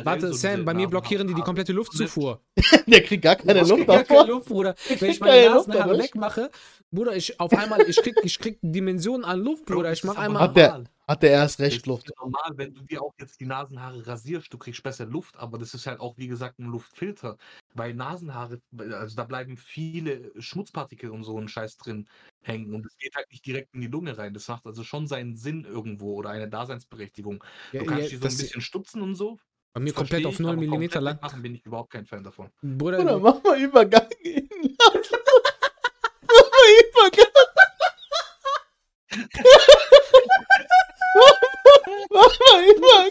Warte, 0.05 0.29
so 0.29 0.35
Sam, 0.35 0.65
bei 0.65 0.75
mir 0.75 0.87
blockieren 0.89 1.27
die 1.27 1.35
die 1.35 1.41
komplette 1.43 1.73
Luftzufuhr. 1.73 2.41
Der 2.87 3.03
kriegt 3.03 3.23
gar 3.23 3.37
keine 3.37 3.61
Ich 3.63 3.69
Luft 3.69 3.75
krieg 3.81 3.87
gar 3.87 4.05
keine. 4.05 4.31
Luft, 4.31 4.49
Bruder. 4.49 4.75
Wenn 4.99 5.11
ich 5.11 5.21
meine 5.21 5.49
Nasenhaare 5.51 5.99
wegmache, 5.99 6.51
Bruder, 6.91 7.17
ich 7.17 7.41
auf 7.41 7.53
einmal, 7.53 7.81
ich 7.89 7.97
krieg, 7.97 8.17
ich 8.23 8.39
krieg 8.39 8.59
Dimensionen 8.61 9.25
an 9.25 9.41
Luft, 9.41 9.65
Bruder. 9.67 9.93
Ich 9.93 10.05
mach 10.05 10.17
einmal. 10.17 10.53
Der- 10.53 10.69
normal. 10.69 10.85
Hat 11.09 11.23
der 11.23 11.31
erst 11.31 11.61
Das 11.61 11.67
recht 11.67 11.77
ist 11.77 11.87
Luft. 11.87 12.11
normal, 12.19 12.51
wenn 12.57 12.75
du 12.75 12.83
dir 12.83 13.01
auch 13.01 13.15
jetzt 13.21 13.39
die 13.41 13.47
Nasenhaare 13.47 14.05
rasierst, 14.07 14.53
du 14.53 14.59
kriegst 14.59 14.83
besser 14.83 15.07
Luft, 15.07 15.37
aber 15.37 15.57
das 15.57 15.73
ist 15.73 15.87
halt 15.87 16.01
auch, 16.01 16.17
wie 16.19 16.27
gesagt, 16.27 16.59
ein 16.59 16.67
Luftfilter. 16.67 17.37
Weil 17.75 17.95
Nasenhaare, 17.95 18.61
also 18.77 19.15
da 19.17 19.23
bleiben 19.25 19.57
viele 19.57 20.33
Schmutzpartikel 20.41 21.11
und 21.11 21.23
so 21.23 21.39
ein 21.39 21.47
Scheiß 21.49 21.77
drin 21.77 22.09
hängen 22.43 22.75
und 22.75 22.85
es 22.87 22.97
geht 22.99 23.15
halt 23.15 23.31
nicht 23.31 23.47
direkt 23.47 23.73
in 23.75 23.83
die 23.83 23.87
Lunge 23.87 24.19
rein. 24.19 24.35
Das 24.35 24.49
macht 24.49 24.67
also 24.67 24.83
schon 24.83 25.07
seinen 25.07 25.37
Sinn 25.37 25.65
irgendwo 25.65 26.15
oder 26.15 26.31
eine 26.31 26.49
Daseinsberechtigung. 26.49 27.43
Ja, 27.73 27.81
Du 27.81 27.87
kannst 27.87 28.05
ja, 28.05 28.09
die 28.11 28.17
so 28.17 28.23
das- 28.25 28.35
ein 28.35 28.39
bisschen 28.39 28.61
stutzen 28.61 29.01
und 29.03 29.15
so. 29.15 29.39
bei 29.75 29.81
mir 29.81 29.93
komplett 29.93 30.27
auf 30.27 30.35
ich, 30.35 30.41
0 30.41 30.53
aber 30.53 30.63
mm 30.63 30.89
lang. 31.05 31.17
wegmachen 31.17 31.43
bin 31.43 31.55
ich 31.55 31.65
überhaupt 31.67 31.91
kein 31.93 32.07
Fan 32.07 32.25
davon. 32.25 32.51
Bruder, 32.63 32.99
Bruder, 32.99 33.19
mach 33.21 33.43
mal 33.45 33.61
Übergang. 33.63 34.09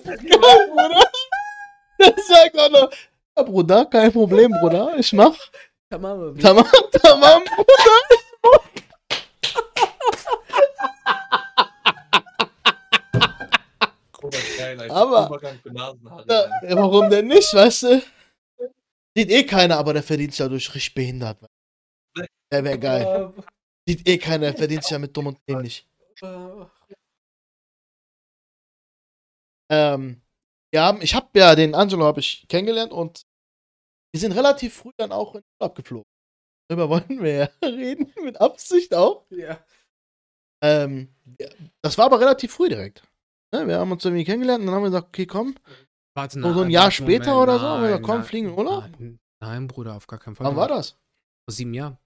Bruder. 0.05 1.03
Das 1.97 2.27
sagt 2.27 2.57
auch 2.59 2.69
noch. 2.69 2.89
Ja, 3.37 3.43
Bruder, 3.43 3.85
kein 3.85 4.11
Problem, 4.11 4.51
Bruder. 4.61 4.95
Ich 4.97 5.11
mach. 5.13 5.35
Tamam, 5.89 6.37
Tamam, 6.39 6.65
tamam, 7.01 7.43
Bruder. 7.43 8.61
Geil. 14.57 14.89
Aber- 14.91 15.29
Alter. 15.31 16.51
warum 16.75 17.09
denn 17.09 17.27
nicht, 17.27 17.53
weißt 17.53 17.83
du? 17.83 18.01
Sieht 19.15 19.29
eh 19.31 19.43
keiner, 19.45 19.77
aber 19.77 19.93
der 19.93 20.03
verdient 20.03 20.31
sich 20.31 20.39
dadurch 20.39 20.73
richtig 20.73 20.93
behindert. 20.93 21.37
Der 22.51 22.63
wäre 22.63 22.79
geil. 22.79 23.33
Sieht 23.87 24.07
eh 24.07 24.17
keiner, 24.17 24.47
der 24.51 24.57
verdient 24.57 24.83
sich 24.83 24.91
ja 24.91 24.99
mit 24.99 25.15
dumm 25.15 25.27
und 25.27 25.37
dämlich. 25.47 25.87
Ähm, 29.71 30.21
wir 30.71 30.81
haben, 30.83 31.01
ich 31.01 31.15
habe 31.15 31.27
ja 31.35 31.55
den 31.55 31.73
Angelo 31.75 32.05
habe 32.05 32.19
ich 32.19 32.45
kennengelernt 32.47 32.91
und 32.91 33.23
wir 34.13 34.19
sind 34.19 34.33
relativ 34.33 34.73
früh 34.75 34.91
dann 34.97 35.11
auch 35.11 35.35
in 35.35 35.43
Urlaub 35.59 35.75
geflogen. 35.75 36.05
Darüber 36.69 36.89
wollen 36.89 37.21
wir 37.23 37.33
ja 37.35 37.49
reden, 37.67 38.11
mit 38.23 38.39
Absicht 38.41 38.93
auch. 38.93 39.25
Ja. 39.29 39.59
Ähm, 40.63 41.13
das 41.83 41.97
war 41.97 42.05
aber 42.05 42.19
relativ 42.19 42.53
früh 42.53 42.69
direkt. 42.69 43.03
Ne, 43.53 43.67
wir 43.67 43.77
haben 43.79 43.91
uns 43.91 44.03
irgendwie 44.03 44.23
kennengelernt 44.23 44.61
und 44.61 44.67
dann 44.67 44.75
haben 44.75 44.83
wir 44.83 44.89
gesagt, 44.89 45.07
okay, 45.09 45.25
komm, 45.25 45.55
Warte, 46.17 46.39
So- 46.41 46.53
so 46.53 46.61
ein 46.61 46.69
Jahr 46.69 46.91
später 46.91 47.41
oder 47.41 47.59
so? 47.59 47.65
Haben 47.65 47.81
wir 47.81 47.87
gesagt, 47.89 48.05
komm, 48.05 48.23
fliegen 48.23 48.47
in 48.49 48.57
Urlaub? 48.57 48.83
Nein, 48.97 49.19
nein, 49.41 49.67
Bruder, 49.67 49.95
auf 49.95 50.07
gar 50.07 50.17
keinen 50.19 50.35
Fall. 50.35 50.47
wann 50.47 50.55
war 50.55 50.67
das? 50.69 50.91
Vor 50.91 51.53
sieben 51.53 51.73
Jahren. 51.73 51.97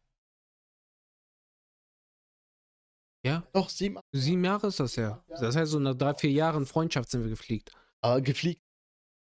Ja, 3.25 3.45
Doch, 3.53 3.69
sieben, 3.69 3.99
sieben 4.13 4.43
Jahre 4.45 4.67
ist 4.67 4.79
das 4.79 4.95
ja. 4.95 5.23
Das 5.27 5.55
heißt, 5.55 5.71
so 5.71 5.79
nach 5.79 5.95
drei, 5.95 6.13
vier 6.13 6.31
Jahren 6.31 6.65
Freundschaft 6.65 7.09
sind 7.09 7.23
wir 7.23 7.29
gefliegt. 7.29 7.71
aber 8.01 8.21
gefliegt. 8.21 8.61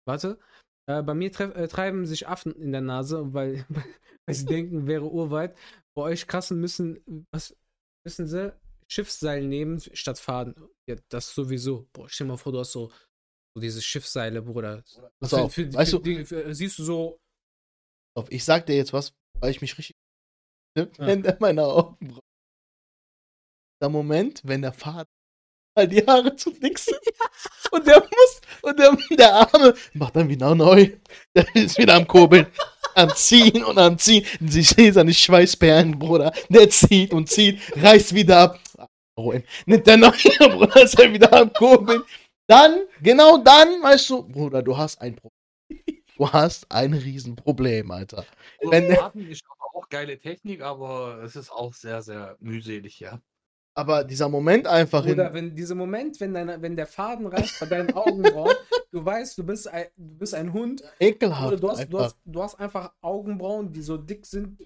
Warte. 0.06 0.38
Äh, 0.88 1.02
bei 1.02 1.14
mir 1.14 1.32
treff, 1.32 1.54
äh, 1.56 1.68
treiben 1.68 2.06
sich 2.06 2.26
Affen 2.28 2.52
in 2.54 2.72
der 2.72 2.80
Nase, 2.80 3.32
weil, 3.32 3.64
weil 4.26 4.34
sie 4.34 4.44
denken, 4.46 4.86
wäre 4.86 5.04
urweit. 5.10 5.56
Bei 5.96 6.02
euch 6.02 6.26
krassen 6.26 6.60
müssen, 6.60 7.26
was 7.32 7.56
müssen 8.04 8.26
sie? 8.26 8.52
Schiffsseil 8.88 9.44
nehmen 9.46 9.80
statt 9.80 10.18
fahren. 10.18 10.54
Ja, 10.88 10.96
das 11.08 11.34
sowieso. 11.34 11.88
Boah, 11.92 12.08
stell 12.08 12.26
dir 12.26 12.32
mal 12.32 12.36
vor, 12.36 12.52
du 12.52 12.60
hast 12.60 12.72
so, 12.72 12.90
so 13.54 13.60
diese 13.60 13.82
Schiffsseile, 13.82 14.42
Bruder. 14.42 14.84
Pass 15.20 15.30
Für- 15.30 15.42
auf, 15.42 15.54
für- 15.54 15.72
weißt 15.72 15.90
für 15.90 15.96
du, 15.98 16.02
die- 16.02 16.24
für- 16.24 16.54
siehst 16.54 16.78
du 16.78 16.84
so, 16.84 17.18
ich 18.30 18.44
sag 18.44 18.66
dir 18.66 18.76
jetzt 18.76 18.92
was, 18.92 19.12
weil 19.40 19.50
ich 19.50 19.60
mich 19.60 19.76
richtig 19.78 19.96
Ja. 20.76 20.86
wenn 20.98 21.22
der 21.22 21.36
meine 21.40 21.64
Augenbrauen. 21.64 22.20
Der 23.80 23.88
Moment, 23.88 24.40
wenn 24.44 24.62
der 24.62 24.72
Vater 24.72 25.08
weil 25.76 25.88
die 25.88 26.04
Haare 26.06 26.34
zu 26.34 26.50
dick 26.50 26.78
sind 26.78 26.98
und 27.70 27.86
der 27.86 28.00
muss 28.00 28.40
und 28.62 28.78
der, 28.78 28.96
der 29.10 29.34
Arme 29.34 29.74
macht 29.92 30.16
dann 30.16 30.28
wieder 30.28 30.54
neu. 30.54 30.90
Der 31.34 31.54
ist 31.54 31.76
wieder 31.76 31.94
am 31.94 32.06
Kurbeln. 32.06 32.46
Am 32.94 33.10
Ziehen 33.14 33.62
und 33.62 33.76
am 33.76 33.98
Ziehen. 33.98 34.24
Sie 34.40 34.62
sehen 34.62 34.94
seine 34.94 35.12
Schweißperlen, 35.12 35.98
Bruder. 35.98 36.32
Der 36.48 36.70
zieht 36.70 37.12
und 37.12 37.28
zieht, 37.28 37.60
reißt 37.76 38.14
wieder 38.14 38.38
ab. 38.38 38.60
Ruhen. 39.18 39.44
Nimmt 39.66 39.86
der 39.86 39.98
neue, 39.98 40.12
Bruder, 40.38 40.82
ist 40.82 40.98
er 40.98 41.12
wieder 41.12 41.30
am 41.34 41.52
Kurbeln. 41.52 42.02
Dann, 42.46 42.86
genau 43.02 43.36
dann, 43.38 43.82
weißt 43.82 44.08
du, 44.10 44.22
Bruder, 44.22 44.62
du 44.62 44.76
hast 44.76 45.00
ein 45.02 45.14
Problem. 45.16 45.32
Du 46.16 46.32
hast 46.32 46.70
ein 46.70 46.94
Riesenproblem, 46.94 47.90
Alter. 47.90 48.24
Wenn- 48.62 48.94
Faden 48.96 49.28
ist 49.30 49.42
aber 49.46 49.76
auch 49.78 49.88
geile 49.90 50.18
Technik, 50.18 50.62
aber 50.62 51.22
es 51.22 51.36
ist 51.36 51.50
auch 51.50 51.74
sehr, 51.74 52.00
sehr 52.00 52.36
mühselig, 52.40 53.00
ja. 53.00 53.20
Aber 53.78 54.04
dieser 54.04 54.30
Moment 54.30 54.66
einfach 54.66 55.04
in, 55.04 55.12
Oder 55.12 55.34
wenn 55.34 55.54
dieser 55.54 55.74
Moment, 55.74 56.18
wenn, 56.18 56.32
deine, 56.32 56.60
wenn 56.62 56.74
der 56.76 56.86
Faden 56.86 57.26
reißt 57.26 57.60
bei 57.60 57.66
deinen 57.66 57.92
Augenbrauen, 57.92 58.54
du 58.90 59.04
weißt, 59.04 59.36
du 59.36 59.44
bist 59.44 59.68
ein, 59.68 59.84
du 59.98 60.16
bist 60.16 60.34
ein 60.34 60.50
Hund, 60.50 60.80
oder 60.80 60.92
ekelhaft. 60.98 61.62
du 61.62 61.68
hast, 61.68 61.80
du, 61.80 61.98
einfach. 61.98 62.04
hast, 62.04 62.16
du 62.24 62.42
hast 62.42 62.58
einfach 62.58 62.92
Augenbrauen, 63.02 63.70
die 63.70 63.82
so 63.82 63.98
dick 63.98 64.24
sind. 64.24 64.64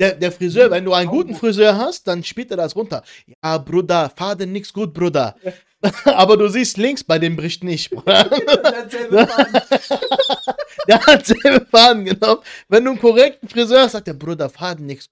Der, 0.00 0.14
der 0.14 0.32
Friseur, 0.32 0.70
wenn 0.70 0.86
du 0.86 0.94
einen 0.94 1.10
guten 1.10 1.34
Friseur 1.34 1.76
hast, 1.76 2.08
dann 2.08 2.24
spielt 2.24 2.50
er 2.50 2.56
das 2.56 2.74
runter. 2.74 3.02
Ja, 3.44 3.58
Bruder, 3.58 4.10
Faden 4.16 4.50
nix 4.52 4.72
gut, 4.72 4.94
Bruder. 4.94 5.36
Aber 6.04 6.38
du 6.38 6.48
siehst 6.48 6.78
links, 6.78 7.04
bei 7.04 7.18
dem 7.18 7.36
bricht 7.36 7.62
nicht, 7.62 7.90
Bruder. 7.90 8.24
Derselbe 8.90 9.26
Faden. 9.26 9.62
Der 10.88 11.06
hat 11.06 11.26
selber 11.26 11.66
Faden 11.66 12.06
genommen. 12.06 12.40
Wenn 12.68 12.84
du 12.84 12.92
einen 12.92 13.00
korrekten 13.00 13.50
Friseur 13.50 13.82
hast, 13.82 13.92
sagt 13.92 14.06
der 14.06 14.14
Bruder, 14.14 14.48
Faden 14.48 14.86
nix 14.86 15.10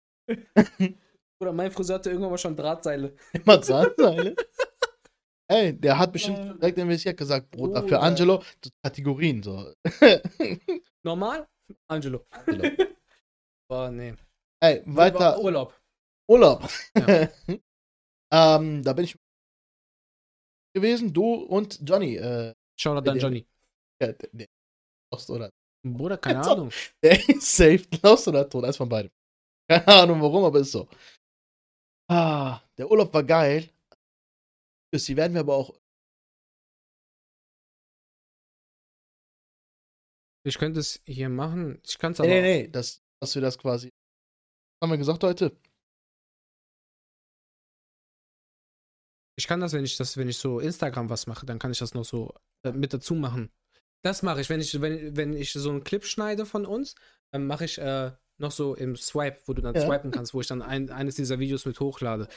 Oder 1.40 1.52
mein 1.52 1.70
Friseur 1.70 1.96
hatte 1.96 2.10
irgendwann 2.10 2.30
mal 2.30 2.38
schon 2.38 2.56
Drahtseile. 2.56 3.14
Immer 3.32 3.60
Zahnseile. 3.62 4.34
Ey, 5.48 5.78
der 5.78 5.96
hat 5.98 6.12
bestimmt 6.12 6.60
direkt 6.60 6.78
investiert 6.78 7.16
gesagt, 7.16 7.50
Bruder, 7.52 7.76
für 7.82 7.82
Bruder. 7.82 8.02
Angelo, 8.02 8.42
Kategorien 8.82 9.42
so. 9.42 9.72
Normal? 11.04 11.46
Angelo. 11.88 12.26
Angelo. 12.30 12.84
Boah, 13.70 13.90
nee. 13.90 14.14
Ey, 14.60 14.82
weiter. 14.86 15.38
Urlaub. 15.40 15.78
Urlaub. 16.28 16.68
Ja. 16.96 17.28
ähm, 18.32 18.82
da 18.82 18.92
bin 18.92 19.04
ich 19.04 19.16
gewesen, 20.74 21.12
du 21.12 21.34
und 21.34 21.78
Johnny. 21.88 22.16
Äh, 22.16 22.52
Shoutout 22.78 22.98
an 22.98 23.04
Der- 23.04 23.16
Johnny. 23.22 23.46
ja, 24.02 24.12
der, 24.12 24.28
der 24.32 24.46
Lost 25.12 25.30
oder 25.30 25.50
Bruder, 25.86 26.18
keine 26.18 26.40
Ahnung. 26.44 26.70
der 27.04 27.28
ist 27.28 27.56
safe 27.56 27.84
Lost 28.02 28.26
oder 28.26 28.48
tot, 28.48 28.64
eins 28.64 28.76
von 28.76 28.88
beiden. 28.88 29.10
Keine 29.70 29.86
Ahnung 29.86 30.20
warum, 30.20 30.44
aber 30.44 30.58
ist 30.58 30.72
so. 30.72 30.88
Ah, 32.08 32.60
der 32.78 32.90
Urlaub 32.90 33.12
war 33.12 33.24
geil. 33.24 33.68
Die 34.94 35.16
werden 35.16 35.34
wir 35.34 35.40
aber 35.40 35.54
auch. 35.54 35.74
Ich 40.44 40.58
könnte 40.58 40.80
es 40.80 41.02
hier 41.04 41.28
machen. 41.28 41.80
Ich 41.84 41.98
kann 41.98 42.12
es 42.12 42.18
Nee, 42.18 42.24
aber. 42.26 42.34
nee, 42.40 42.62
nee, 42.62 42.68
das, 42.68 43.02
dass 43.20 43.34
wir 43.34 43.42
das 43.42 43.58
quasi. 43.58 43.90
Haben 44.80 44.90
wir 44.92 44.98
gesagt 44.98 45.24
heute? 45.24 45.56
Ich 49.38 49.46
kann 49.46 49.60
das, 49.60 49.72
wenn 49.72 49.84
ich 49.84 49.96
das, 49.96 50.16
wenn 50.16 50.28
ich 50.28 50.38
so 50.38 50.60
Instagram 50.60 51.10
was 51.10 51.26
mache, 51.26 51.44
dann 51.44 51.58
kann 51.58 51.72
ich 51.72 51.78
das 51.78 51.94
noch 51.94 52.04
so 52.04 52.32
äh, 52.64 52.72
mit 52.72 52.94
dazu 52.94 53.14
machen. 53.14 53.50
Das 54.02 54.22
mache 54.22 54.40
ich, 54.40 54.48
wenn 54.48 54.60
ich, 54.60 54.80
wenn, 54.80 55.16
wenn 55.16 55.34
ich 55.34 55.52
so 55.52 55.68
einen 55.68 55.84
Clip 55.84 56.04
schneide 56.04 56.46
von 56.46 56.64
uns, 56.64 56.94
dann 57.32 57.46
mache 57.46 57.64
ich 57.64 57.78
äh, 57.78 58.12
noch 58.38 58.50
so 58.50 58.74
im 58.74 58.96
Swipe, 58.96 59.38
wo 59.46 59.52
du 59.54 59.62
dann 59.62 59.74
Ja. 59.74 59.86
swipen 59.86 60.10
kannst, 60.10 60.34
wo 60.34 60.40
ich 60.40 60.46
dann 60.46 60.62
ein, 60.62 60.90
eines 60.90 61.14
dieser 61.14 61.38
Videos 61.38 61.64
mit 61.64 61.80
hochlade. 61.80 62.28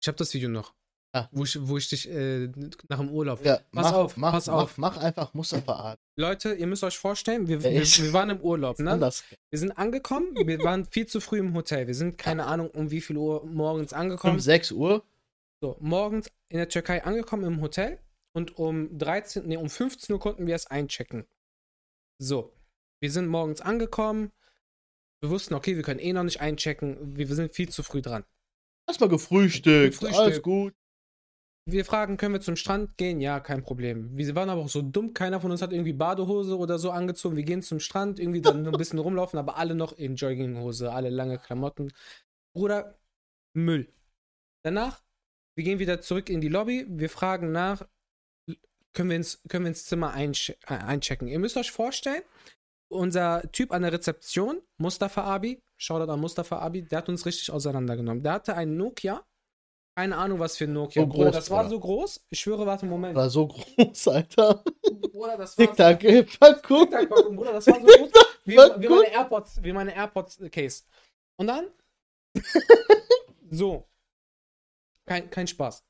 Ich 0.00 0.08
habe 0.08 0.18
das 0.18 0.34
Video 0.34 0.48
noch. 0.50 0.74
Ah. 1.14 1.28
Wo, 1.30 1.44
ich, 1.44 1.56
wo 1.66 1.78
ich 1.78 1.88
dich 1.88 2.10
äh, 2.10 2.48
nach 2.88 2.98
dem 2.98 3.08
Urlaub. 3.10 3.42
Ja, 3.44 3.58
Pass 3.72 3.84
mach, 3.84 3.92
auf, 3.92 4.16
mach, 4.16 4.32
pass 4.32 4.46
mach, 4.48 4.54
auf. 4.54 4.78
Mach 4.78 4.96
einfach 4.96 5.32
Mustafa 5.32 5.72
Art. 5.72 6.00
Leute, 6.18 6.54
ihr 6.54 6.66
müsst 6.66 6.82
euch 6.82 6.98
vorstellen, 6.98 7.46
wir, 7.46 7.58
Ja, 7.58 7.70
wir, 7.70 7.82
wir 7.82 8.12
waren 8.12 8.30
im 8.30 8.40
Urlaub, 8.40 8.80
ne? 8.80 8.90
Anders. 8.90 9.22
Wir 9.50 9.58
sind 9.60 9.70
angekommen, 9.78 10.34
wir 10.34 10.58
waren 10.58 10.84
viel 10.86 11.06
zu 11.06 11.20
früh 11.20 11.38
im 11.38 11.54
Hotel. 11.54 11.86
Wir 11.86 11.94
sind 11.94 12.18
keine 12.18 12.46
Ahnung 12.46 12.68
um 12.70 12.90
wie 12.90 13.00
viel 13.00 13.16
Uhr 13.16 13.46
morgens 13.46 13.92
angekommen. 13.92 14.34
Um 14.34 14.40
6 14.40 14.72
Uhr. 14.72 15.04
So, 15.62 15.76
morgens 15.80 16.30
in 16.48 16.58
der 16.58 16.68
Türkei 16.68 17.04
angekommen 17.04 17.44
im 17.44 17.60
Hotel 17.62 18.00
und 18.34 18.58
um 18.58 18.96
13, 18.98 19.46
nee, 19.46 19.56
um 19.56 19.70
15 19.70 20.12
Uhr 20.12 20.20
konnten 20.20 20.46
wir 20.46 20.54
es 20.54 20.66
einchecken. 20.66 21.26
So, 22.20 22.52
wir 23.00 23.10
sind 23.10 23.28
morgens 23.28 23.60
angekommen. 23.60 24.32
Wir 25.22 25.30
wussten, 25.30 25.54
okay, 25.54 25.76
wir 25.76 25.82
können 25.82 26.00
eh 26.00 26.12
noch 26.12 26.24
nicht 26.24 26.40
einchecken. 26.40 27.16
Wir, 27.16 27.28
wir 27.28 27.34
sind 27.34 27.54
viel 27.54 27.68
zu 27.68 27.82
früh 27.82 28.02
dran. 28.02 28.24
Erstmal 28.86 29.08
gefrühstückt, 29.08 29.92
Gefrühstückt. 29.92 30.14
alles 30.14 30.42
gut. 30.42 30.74
Wir 31.66 31.86
fragen, 31.86 32.18
können 32.18 32.34
wir 32.34 32.42
zum 32.42 32.56
Strand 32.56 32.98
gehen? 32.98 33.20
Ja, 33.20 33.40
kein 33.40 33.62
Problem. 33.62 34.14
Wir 34.18 34.34
waren 34.34 34.50
aber 34.50 34.60
auch 34.60 34.68
so 34.68 34.82
dumm, 34.82 35.14
keiner 35.14 35.40
von 35.40 35.50
uns 35.50 35.62
hat 35.62 35.72
irgendwie 35.72 35.94
Badehose 35.94 36.58
oder 36.58 36.78
so 36.78 36.90
angezogen. 36.90 37.36
Wir 37.36 37.44
gehen 37.44 37.62
zum 37.62 37.80
Strand, 37.80 38.18
irgendwie 38.20 38.42
dann 38.42 38.66
ein 38.66 38.72
bisschen 38.72 38.98
rumlaufen, 38.98 39.38
aber 39.38 39.56
alle 39.56 39.74
noch 39.74 39.92
in 39.96 40.16
Jogginghose, 40.16 40.92
alle 40.92 41.08
lange 41.08 41.38
Klamotten. 41.38 41.90
Bruder, 42.54 42.98
Müll. 43.54 43.90
Danach, 44.62 45.02
wir 45.56 45.64
gehen 45.64 45.78
wieder 45.78 46.02
zurück 46.02 46.28
in 46.28 46.42
die 46.42 46.48
Lobby, 46.48 46.84
wir 46.88 47.08
fragen 47.08 47.50
nach, 47.52 47.86
können 48.94 49.10
wir 49.10 49.16
ins, 49.16 49.42
können 49.48 49.64
wir 49.64 49.68
ins 49.70 49.84
Zimmer 49.84 50.12
einche 50.12 50.54
äh, 50.66 50.74
einchecken. 50.74 51.28
Ihr 51.28 51.38
müsst 51.38 51.56
euch 51.56 51.70
vorstellen, 51.70 52.22
unser 52.88 53.42
Typ 53.52 53.72
an 53.72 53.82
der 53.82 53.92
Rezeption, 53.92 54.62
Mustafa 54.78 55.22
Abi, 55.24 55.62
Shoutout 55.76 56.10
an 56.10 56.20
Mustafa 56.20 56.58
Abi, 56.60 56.82
der 56.82 56.98
hat 56.98 57.08
uns 57.08 57.26
richtig 57.26 57.50
auseinandergenommen. 57.50 58.22
Der 58.22 58.32
hatte 58.34 58.54
einen 58.54 58.76
Nokia, 58.76 59.24
keine 59.96 60.16
Ahnung, 60.16 60.40
was 60.40 60.56
für 60.56 60.64
ein 60.64 60.72
Nokia. 60.72 61.02
So 61.02 61.08
Bruder, 61.08 61.24
groß, 61.24 61.34
das 61.34 61.50
war 61.50 61.62
Bruder. 61.62 61.70
so 61.70 61.80
groß. 61.80 62.26
Ich 62.30 62.40
schwöre, 62.40 62.66
warte, 62.66 62.86
Moment. 62.86 63.14
War 63.14 63.30
so 63.30 63.46
groß, 63.46 64.08
Alter. 64.08 64.64
Bruder, 65.12 65.36
das 65.36 65.56
war 65.56 65.66
Tic-Tac, 65.66 66.00
Packung. 66.40 66.90
Tic-Tac, 66.90 67.08
Bruder, 67.08 67.52
das 67.52 67.66
war 67.66 67.80
so 67.80 67.86
groß 67.86 68.10
wie, 68.44 68.56
war 68.56 68.80
wie 68.80 68.88
meine 68.88 69.12
AirPods, 69.12 69.62
wie 69.62 69.72
meine 69.72 69.94
AirPods 69.94 70.40
Case. 70.50 70.84
Und 71.36 71.46
dann 71.46 71.68
so. 73.50 73.88
Kein, 75.06 75.30
kein 75.30 75.46
Spaß. 75.46 75.84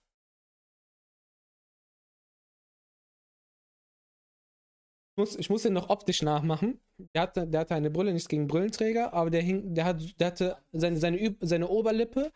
Muss, 5.16 5.36
ich 5.36 5.50
muss 5.50 5.62
den 5.62 5.72
noch 5.72 5.90
optisch 5.90 6.22
nachmachen. 6.22 6.80
Der 7.14 7.22
hatte, 7.22 7.46
der 7.46 7.60
hatte 7.60 7.74
eine 7.74 7.90
Brille, 7.90 8.12
nichts 8.12 8.28
gegen 8.28 8.46
Brillenträger, 8.46 9.12
aber 9.12 9.30
der, 9.30 9.42
hing, 9.42 9.74
der, 9.74 9.84
hat, 9.84 10.20
der 10.20 10.26
hatte 10.26 10.56
seine, 10.72 10.96
seine, 10.98 11.36
seine 11.40 11.68
Oberlippe 11.68 12.32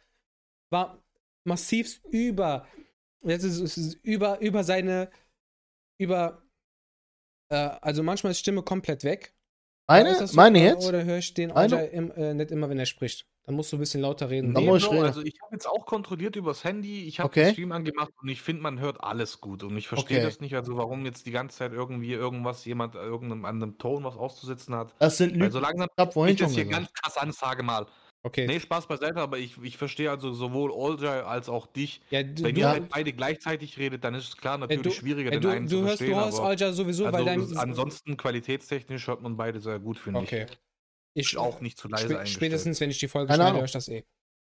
war 0.70 1.02
massiv 1.44 2.00
über, 2.10 2.66
jetzt 3.22 3.44
ist 3.44 3.58
es 3.60 3.94
über, 4.02 4.40
über 4.40 4.64
seine, 4.64 5.10
über, 5.98 6.42
äh, 7.50 7.56
also 7.56 8.02
manchmal 8.02 8.32
ist 8.32 8.40
Stimme 8.40 8.62
komplett 8.62 9.04
weg. 9.04 9.34
Meine? 9.88 10.10
Ist 10.10 10.32
so? 10.32 10.36
Meine 10.36 10.62
jetzt? 10.62 10.86
Oder 10.86 11.04
höre 11.04 11.18
ich 11.18 11.32
den? 11.34 11.50
Alter 11.50 11.90
im, 11.90 12.10
äh, 12.12 12.34
nicht 12.34 12.50
immer, 12.50 12.68
wenn 12.68 12.78
er 12.78 12.86
spricht. 12.86 13.26
Dann 13.48 13.56
musst 13.56 13.72
du 13.72 13.78
ein 13.78 13.80
bisschen 13.80 14.02
lauter 14.02 14.28
reden. 14.28 14.52
Nee, 14.52 14.76
ich 14.76 14.90
reden. 14.90 15.04
also 15.04 15.22
ich 15.22 15.40
habe 15.40 15.54
jetzt 15.54 15.66
auch 15.66 15.86
kontrolliert 15.86 16.36
übers 16.36 16.64
Handy. 16.64 17.06
Ich 17.06 17.18
habe 17.18 17.28
Okay. 17.30 17.44
den 17.44 17.52
Stream 17.54 17.72
angemacht 17.72 18.12
und 18.20 18.28
ich 18.28 18.42
finde, 18.42 18.60
man 18.60 18.78
hört 18.78 19.02
alles 19.02 19.40
gut. 19.40 19.62
Und 19.62 19.74
ich 19.78 19.88
verstehe 19.88 20.18
Okay. 20.18 20.26
das 20.26 20.40
nicht, 20.40 20.54
also 20.54 20.76
warum 20.76 21.06
jetzt 21.06 21.24
die 21.24 21.30
ganze 21.30 21.56
Zeit 21.56 21.72
irgendwie 21.72 22.12
irgendwas, 22.12 22.66
jemand 22.66 22.94
irgendeinem 22.94 23.46
an 23.46 23.62
einem 23.62 23.78
Ton 23.78 24.04
was 24.04 24.16
auszusetzen 24.18 24.74
hat. 24.74 24.94
Das 24.98 25.16
sind 25.16 25.30
Lügen. 25.30 25.44
Also 25.44 25.60
langsam 25.60 25.88
ich 25.90 25.98
hab 25.98 26.12
vorhin 26.12 26.34
ich 26.34 26.40
das 26.42 26.52
hier 26.52 26.66
gesagt. 26.66 26.78
ganz 26.84 26.92
krass 26.92 27.16
an, 27.16 27.32
sage 27.32 27.62
mal. 27.62 27.86
Okay. 28.22 28.46
Nee, 28.46 28.60
Spaß 28.60 28.86
beiseite, 28.86 29.16
aber 29.16 29.38
ich, 29.38 29.56
ich 29.62 29.78
verstehe 29.78 30.10
also 30.10 30.30
sowohl 30.34 30.70
Olja 30.70 31.22
als 31.24 31.48
auch 31.48 31.66
dich. 31.66 32.02
ja, 32.10 32.22
du, 32.22 32.42
Wenn 32.42 32.54
du, 32.54 32.60
ihr 32.60 32.66
Ja. 32.66 32.72
halt 32.72 32.90
beide 32.90 33.14
gleichzeitig 33.14 33.78
redet, 33.78 34.04
dann 34.04 34.14
ist 34.14 34.28
es 34.28 34.36
klar 34.36 34.56
ja, 34.56 34.58
natürlich 34.66 34.82
du, 34.82 34.90
schwieriger, 34.90 35.30
ja, 35.32 35.36
den 35.38 35.40
du, 35.40 35.48
einen 35.48 35.66
du 35.68 35.70
zu 35.70 35.82
hörst, 35.84 36.00
du 36.02 36.04
verstehen. 36.04 36.16
hörst 36.22 36.38
aber 36.40 36.48
Alja 36.48 36.72
sowieso, 36.72 37.10
weil 37.10 37.24
dein. 37.24 37.40
also, 37.40 37.56
ansonsten 37.56 38.18
qualitätstechnisch 38.18 39.06
hört 39.06 39.22
man 39.22 39.38
beide 39.38 39.60
sehr 39.60 39.78
gut, 39.78 39.98
finde 39.98 40.20
Okay. 40.20 40.44
ich. 40.50 40.58
Ich 41.14 41.36
Auch 41.36 41.60
nicht 41.60 41.78
zu 41.78 41.88
leise 41.88 42.04
Spä 42.04 42.14
eingestellt. 42.18 42.36
spätestens, 42.36 42.80
wenn 42.80 42.90
ich 42.90 42.98
die 42.98 43.08
Folge 43.08 43.32
schneide, 43.34 43.56
höre 43.58 43.64
ich 43.64 43.72
das 43.72 43.88
eh. 43.88 44.04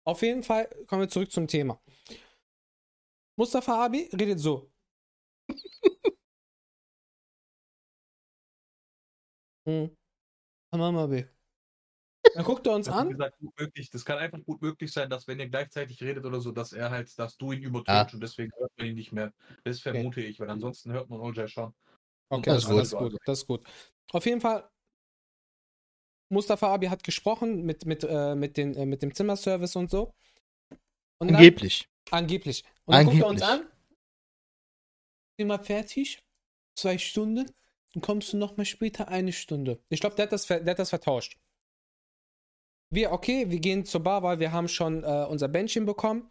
Auf 0.05 0.21
jeden 0.21 0.43
Fall 0.43 0.67
kommen 0.87 1.01
wir 1.01 1.09
zurück 1.09 1.31
zum 1.31 1.47
Thema. 1.47 1.81
Mustafa 3.37 3.85
Abi 3.85 4.09
redet 4.13 4.39
so. 4.39 4.71
hm. 9.65 9.95
Tamam 10.71 10.97
Abi. 10.97 11.25
Dann 12.35 12.45
guckt 12.45 12.65
er 12.67 12.73
uns 12.75 12.85
Das, 12.87 12.95
an. 12.95 13.09
gesagt, 13.09 13.37
gut 13.39 13.59
möglich. 13.59 13.89
das 13.89 14.05
kann 14.05 14.17
einfach 14.19 14.39
gut 14.43 14.61
möglich 14.61 14.91
sein, 14.91 15.09
dass 15.09 15.27
wenn 15.27 15.39
ihr 15.39 15.49
gleichzeitig 15.49 16.01
redet 16.01 16.25
oder 16.25 16.39
so, 16.39 16.51
dass 16.51 16.71
er 16.73 16.89
halt, 16.91 17.17
dass 17.19 17.37
du 17.37 17.51
ihn 17.51 17.63
übertönst 17.63 18.11
Ja. 18.11 18.13
und 18.13 18.21
deswegen 18.21 18.51
hört 18.57 18.71
man 18.77 18.87
ihn 18.87 18.95
nicht 18.95 19.11
mehr. 19.11 19.33
Das 19.63 19.79
vermute 19.79 20.21
ich, 20.21 20.39
weil 20.39 20.49
ansonsten 20.49 20.91
hört 20.91 21.09
man 21.09 21.19
Olja 21.19 21.47
schon. 21.47 21.73
Okay, 22.29 22.49
das 22.51 22.69
ist 22.69 22.95
gut. 22.95 23.17
Das 23.25 23.39
ist 23.39 23.47
gut. 23.47 23.67
Auf 24.11 24.25
jeden 24.25 24.39
Fall, 24.41 24.69
Mustafa 26.31 26.73
Abi 26.73 26.87
hat 26.87 27.03
gesprochen 27.03 27.63
mit, 27.63 27.85
mit, 27.85 28.03
äh, 28.03 28.35
mit, 28.35 28.57
den, 28.57 28.73
äh, 28.75 28.85
mit 28.85 29.01
dem 29.01 29.13
Zimmerservice 29.13 29.75
und 29.75 29.89
so. 29.91 30.13
Und 31.19 31.27
dann- 31.27 31.35
Angeblich. 31.35 31.87
Angeblich. 32.09 32.63
Und 32.85 32.95
dann 32.95 33.05
guckt 33.05 33.17
er 33.19 33.27
uns 33.27 33.41
Angeblich. 33.41 33.71
an. 33.71 33.77
Sind 35.37 35.47
wir 35.47 35.59
fertig? 35.59 36.23
Zwei 36.75 36.97
Stunden? 36.97 37.51
Dann 37.93 38.01
kommst 38.01 38.31
du 38.33 38.37
nochmal 38.37 38.65
später 38.65 39.07
eine 39.09 39.33
Stunde. 39.33 39.83
Ich 39.89 39.99
glaube, 39.99 40.15
der, 40.15 40.23
hat 40.25 40.31
das 40.31 40.45
der 40.47 40.65
hat 40.65 40.79
das 40.79 40.89
vertauscht. 40.89 41.37
Wir, 42.89 43.11
okay, 43.11 43.49
wir 43.49 43.59
gehen 43.59 43.85
zur 43.85 44.01
Bar, 44.03 44.23
weil 44.23 44.39
wir 44.39 44.51
haben 44.51 44.67
schon 44.67 45.03
äh, 45.03 45.25
unser 45.29 45.47
Bändchen 45.47 45.85
bekommen. 45.85 46.29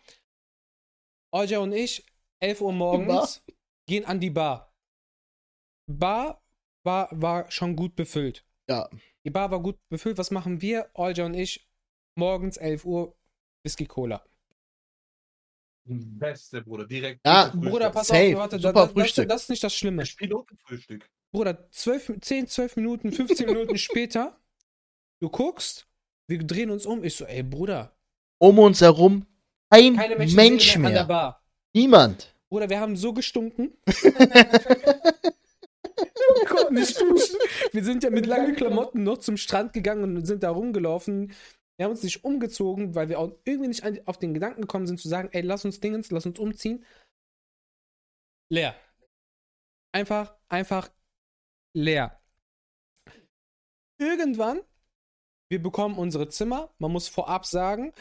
Olja 1.32 1.58
und 1.60 1.72
ich, 1.72 2.04
11 2.40 2.60
Uhr 2.60 2.72
morgens, 2.72 3.42
gehen 3.86 4.04
an 4.04 4.20
die 4.20 4.30
Bar. 4.30 4.74
Bar 5.86 6.42
war, 6.82 7.08
war 7.12 7.50
schon 7.50 7.76
gut 7.76 7.94
befüllt. 7.96 8.44
Ja. 8.68 8.88
Die 9.24 9.30
Bar 9.30 9.50
war 9.50 9.60
gut 9.60 9.78
befüllt. 9.88 10.18
Was 10.18 10.30
machen 10.30 10.60
wir? 10.62 10.88
Olja 10.94 11.26
und 11.26 11.34
ich, 11.34 11.68
morgens 12.14 12.56
11 12.56 12.84
Uhr, 12.84 13.16
Whisky 13.62 13.86
Cola. 13.86 14.24
Beste, 15.84 16.62
Bruder. 16.62 16.86
Direkt. 16.86 17.20
Ja. 17.26 17.48
Bruder, 17.54 17.90
pass 17.90 18.08
Safe. 18.08 18.34
auf, 18.34 18.40
warte, 18.40 18.56
Super 18.56 18.72
da, 18.72 18.84
das, 18.84 18.92
Frühstück. 18.92 19.28
das 19.28 19.42
ist 19.42 19.50
nicht 19.50 19.64
das 19.64 19.74
Schlimme. 19.74 20.04
Pilotenfrühstück. 20.04 21.08
Bruder, 21.32 21.70
12, 21.70 22.20
10, 22.20 22.46
12 22.48 22.76
Minuten, 22.76 23.12
15 23.12 23.46
Minuten 23.46 23.78
später, 23.78 24.38
du 25.20 25.28
guckst, 25.28 25.86
wir 26.28 26.38
drehen 26.38 26.70
uns 26.70 26.86
um. 26.86 27.02
Ich 27.04 27.16
so, 27.16 27.24
ey, 27.24 27.42
Bruder, 27.42 27.96
Um 28.38 28.58
uns 28.58 28.80
herum 28.80 29.26
kein 29.70 29.96
keine 29.96 30.16
Menschen 30.16 30.36
Mensch 30.36 30.72
sehen 30.72 30.86
an 30.86 30.92
der 30.92 31.02
mehr. 31.02 31.08
Bar. 31.08 31.44
Niemand. 31.74 32.34
Bruder, 32.48 32.68
wir 32.68 32.80
haben 32.80 32.96
so 32.96 33.12
gestunken. 33.12 33.72
konnten 36.70 36.80
nicht 36.80 37.00
duschen. 37.00 37.38
Wir 37.72 37.84
sind 37.84 38.02
ja 38.02 38.10
mit 38.10 38.26
langen 38.26 38.56
Klamotten 38.56 39.02
noch 39.02 39.18
zum 39.18 39.36
Strand 39.36 39.72
gegangen 39.72 40.16
und 40.16 40.24
sind 40.24 40.42
da 40.42 40.50
rumgelaufen. 40.50 41.32
Wir 41.76 41.84
haben 41.84 41.92
uns 41.92 42.02
nicht 42.02 42.24
umgezogen, 42.24 42.94
weil 42.94 43.08
wir 43.08 43.18
auch 43.18 43.32
irgendwie 43.44 43.68
nicht 43.68 44.06
auf 44.06 44.18
den 44.18 44.34
Gedanken 44.34 44.62
gekommen 44.62 44.86
sind 44.86 45.00
zu 45.00 45.08
sagen, 45.08 45.30
ey, 45.32 45.42
lass 45.42 45.64
uns 45.64 45.80
Dingens, 45.80 46.10
lass 46.10 46.26
uns 46.26 46.38
umziehen. 46.38 46.84
Leer. 48.52 48.74
Einfach, 49.92 50.36
einfach 50.48 50.90
leer. 51.74 52.20
Irgendwann, 53.98 54.60
wir 55.50 55.62
bekommen 55.62 55.98
unsere 55.98 56.28
Zimmer. 56.28 56.72
Man 56.78 56.92
muss 56.92 57.08
vorab 57.08 57.46
sagen, 57.46 57.92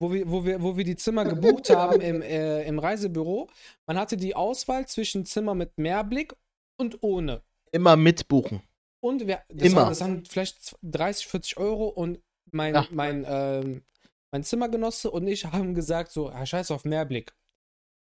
wo 0.00 0.12
wir, 0.12 0.30
wo 0.30 0.44
wir, 0.44 0.62
wo 0.62 0.76
wir 0.76 0.84
die 0.84 0.96
Zimmer 0.96 1.24
gebucht 1.24 1.70
haben 1.74 2.00
im, 2.00 2.22
äh, 2.22 2.64
im 2.64 2.78
Reisebüro. 2.78 3.48
Man 3.86 3.98
hatte 3.98 4.16
die 4.16 4.34
Auswahl 4.34 4.86
zwischen 4.86 5.24
Zimmer 5.26 5.54
mit 5.54 5.78
Mehrblick 5.78 6.34
und 6.76 7.02
ohne. 7.02 7.42
Immer 7.72 7.96
mitbuchen. 7.96 8.62
Und 9.00 9.26
wir, 9.26 9.42
das, 9.48 9.68
Immer. 9.68 9.82
War, 9.82 9.88
das 9.90 10.00
waren 10.00 10.24
vielleicht 10.24 10.76
30, 10.82 11.26
40 11.26 11.56
Euro 11.58 11.88
und 11.88 12.20
mein, 12.50 12.74
Ja. 12.74 12.86
mein, 12.90 13.24
ähm, 13.28 13.84
mein 14.32 14.42
Zimmergenosse 14.44 15.10
und 15.10 15.26
ich 15.26 15.44
haben 15.46 15.74
gesagt 15.74 16.10
so, 16.12 16.28
ah, 16.30 16.44
scheiß 16.44 16.70
auf 16.70 16.84
Mehrblick. 16.84 17.34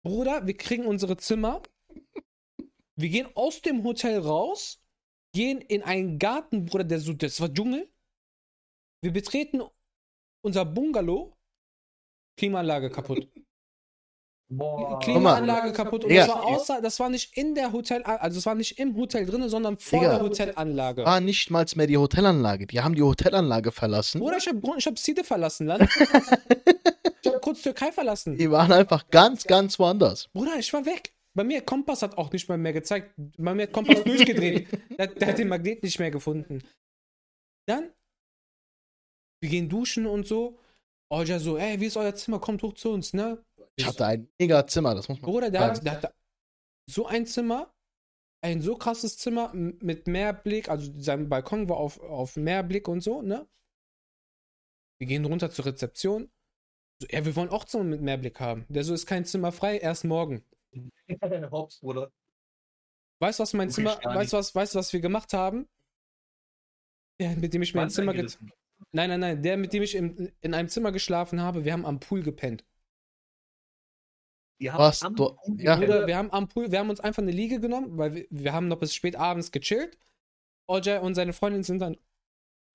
Bruder, 0.05 0.47
wir 0.47 0.57
kriegen 0.57 0.87
unsere 0.87 1.17
Zimmer, 1.17 1.63
wir 2.97 3.09
gehen 3.09 3.29
aus 3.35 3.63
dem 3.63 3.83
Hotel 3.85 4.19
raus, 4.19 4.81
gehen 5.33 5.61
in 5.61 5.83
einen 5.83 6.19
Garten, 6.19 6.67
Bruder, 6.67 6.85
der 6.85 7.01
so, 7.01 7.13
das 7.13 7.41
war 7.41 7.53
Dschungel. 7.53 7.89
Wir 9.01 9.13
betreten 9.13 9.63
unser 10.45 10.65
Bungalow, 10.65 11.37
Klimaanlage 12.37 12.91
kaputt. 12.91 13.29
Boah. 14.55 14.99
Klimaanlage 15.01 15.73
kaputt. 15.73 16.05
Und 16.05 16.11
Digga. 16.11 16.27
das 16.27 16.35
war 16.35 16.45
außer, 16.45 16.81
das 16.83 17.01
war 17.01 17.09
nicht 17.09 17.37
in 17.39 17.55
der 17.55 17.73
Hotel, 17.73 18.03
also 18.03 18.39
es 18.39 18.45
war 18.45 18.55
nicht 18.55 18.79
im 18.79 18.95
Hotel 18.97 19.25
drin, 19.25 19.49
sondern 19.49 19.79
vor 19.79 20.01
Digga. 20.01 20.15
der 20.15 20.23
Hotelanlage. 20.23 21.05
War 21.07 21.21
nicht 21.21 21.51
mal 21.51 21.65
mehr 21.75 21.87
die 21.87 21.97
Hotelanlage. 21.97 22.67
Die 22.67 22.81
haben 22.81 22.95
die 22.95 23.03
Hotelanlage 23.03 23.73
verlassen. 23.73 24.21
Bruder, 24.21 24.37
ich 24.37 24.47
hab, 24.47 24.57
ich 24.77 24.87
hab 24.87 24.99
Side 24.99 25.25
verlassen, 25.25 25.69
Land. 25.69 25.89
ich 27.23 27.33
hab 27.33 27.41
kurz 27.41 27.63
Türkei 27.63 27.93
verlassen. 27.93 28.37
Die 28.37 28.51
waren 28.51 28.73
einfach 28.73 29.09
ganz, 29.09 29.45
ganz 29.45 29.79
woanders. 29.79 30.29
Bruder, 30.35 30.59
ich 30.59 30.71
war 30.75 30.85
weg. 30.85 31.15
Bei 31.35 31.45
mir, 31.45 31.63
Kompass 31.63 32.03
hat 32.03 32.19
auch 32.19 32.31
nicht 32.31 32.47
mal 32.51 32.59
mehr 32.59 32.75
gezeigt. 32.75 33.15
Bei 33.39 33.55
mir 33.55 33.63
hat 33.63 33.73
Kompass 33.73 34.03
durchgedreht. 34.05 34.69
Der, 34.99 35.07
der 35.07 35.29
hat 35.29 35.39
den 35.39 35.49
Magnet 35.49 35.83
nicht 35.83 35.99
mehr 35.99 36.11
gefunden. 36.11 36.63
Dann, 37.67 37.91
wir 39.41 39.49
gehen 39.49 39.71
duschen 39.71 40.05
und 40.07 40.27
so. 40.27 40.59
Olja 41.11 41.39
so, 41.39 41.59
ey, 41.59 41.81
wie 41.81 41.87
ist 41.87 41.97
euer 41.97 42.15
Zimmer? 42.15 42.39
Kommt 42.39 42.63
hoch 42.63 42.75
zu 42.75 42.91
uns, 42.91 43.13
ne? 43.13 43.43
Ich 43.77 43.87
hatte 43.87 44.07
ein 44.07 44.29
mega 44.39 44.67
Zimmer, 44.67 44.95
das 44.95 45.09
muss 45.09 45.21
man 45.21 45.31
Bruder, 45.31 45.51
der 45.51 45.61
sagen. 45.61 45.85
der 45.85 46.03
hat 46.03 46.15
so 46.87 47.07
ein 47.07 47.27
Zimmer, 47.27 47.73
ein 48.43 48.61
so 48.61 48.77
krasses 48.77 49.19
Zimmer 49.19 49.51
mit 49.55 50.07
Meerblick, 50.07 50.69
also 50.69 50.93
sein 51.01 51.29
Balkon 51.29 51.69
war 51.69 51.77
auf, 51.77 52.01
auf 52.01 52.37
Meerblick 52.37 52.89
und 52.89 53.01
so, 53.01 53.23
ne? 53.23 53.49
Wir 54.99 55.07
gehen 55.07 55.25
runter 55.25 55.51
zur 55.51 55.67
Rezeption. 55.67 56.31
So, 57.01 57.09
ja, 57.11 57.25
wir 57.25 57.35
wollen 57.35 57.49
auch 57.49 57.65
Zimmer 57.65 57.85
mit 57.85 58.03
Meerblick 58.03 58.39
haben. 58.41 58.67
Der 58.69 58.85
so 58.85 58.95
ist 58.95 59.07
kein 59.07 59.25
Zimmer 59.25 59.53
frei, 59.53 59.79
erst 59.79 60.05
morgen. 60.05 60.45
Hops, 61.51 61.81
Bruder. 61.81 62.13
Weißt 63.21 63.39
du, 63.39 63.43
was 63.43 63.53
mein 63.53 63.69
Okay, 63.69 63.75
Zimmer, 63.75 64.01
weißt 64.03 64.33
du, 64.33 64.37
was, 64.37 64.55
weißt 64.55 64.75
du, 64.75 64.79
was 64.79 64.93
wir 64.93 65.01
gemacht 65.01 65.33
haben? 65.33 65.69
Der, 67.21 67.37
mit 67.37 67.55
dem 67.55 67.63
ich 67.63 67.75
mein 67.75 67.83
Wand 67.83 67.93
Zimmer. 67.93 68.15
Nein, 68.15 69.11
nein, 69.11 69.21
nein, 69.21 69.43
der, 69.43 69.57
mit 69.57 69.73
dem 69.73 69.83
ich 69.83 69.95
im, 69.95 70.33
in 70.41 70.55
einem 70.55 70.69
Zimmer 70.69 70.91
geschlafen 70.91 71.41
habe, 71.41 71.65
wir 71.65 71.73
haben 71.73 71.87
am 71.87 72.01
Pool 72.01 72.23
gepennt. 72.23 72.65
Ihr 74.63 74.73
Was? 74.75 75.03
am 75.03 75.17
Du- 75.17 75.35
Pool 75.35 75.61
ja. 75.61 75.77
Bruder, 75.77 76.07
wir 76.07 76.17
haben 76.17 76.31
am 76.33 76.49
Pool, 76.49 76.71
wir 76.71 76.79
haben 76.79 76.89
uns 76.91 77.01
einfach 77.01 77.23
eine 77.23 77.33
Liege 77.33 77.59
genommen, 77.61 77.99
weil 77.99 78.15
wir, 78.15 78.27
wir 78.31 78.53
haben 78.53 78.69
noch 78.69 78.79
bis 78.79 78.95
spät 78.95 79.17
abends 79.17 79.51
gechillt. 79.51 79.99
Ojai 80.69 81.01
und 81.01 81.15
seine 81.15 81.33
Freundin 81.33 81.65
sind 81.65 81.81
dann 81.81 81.97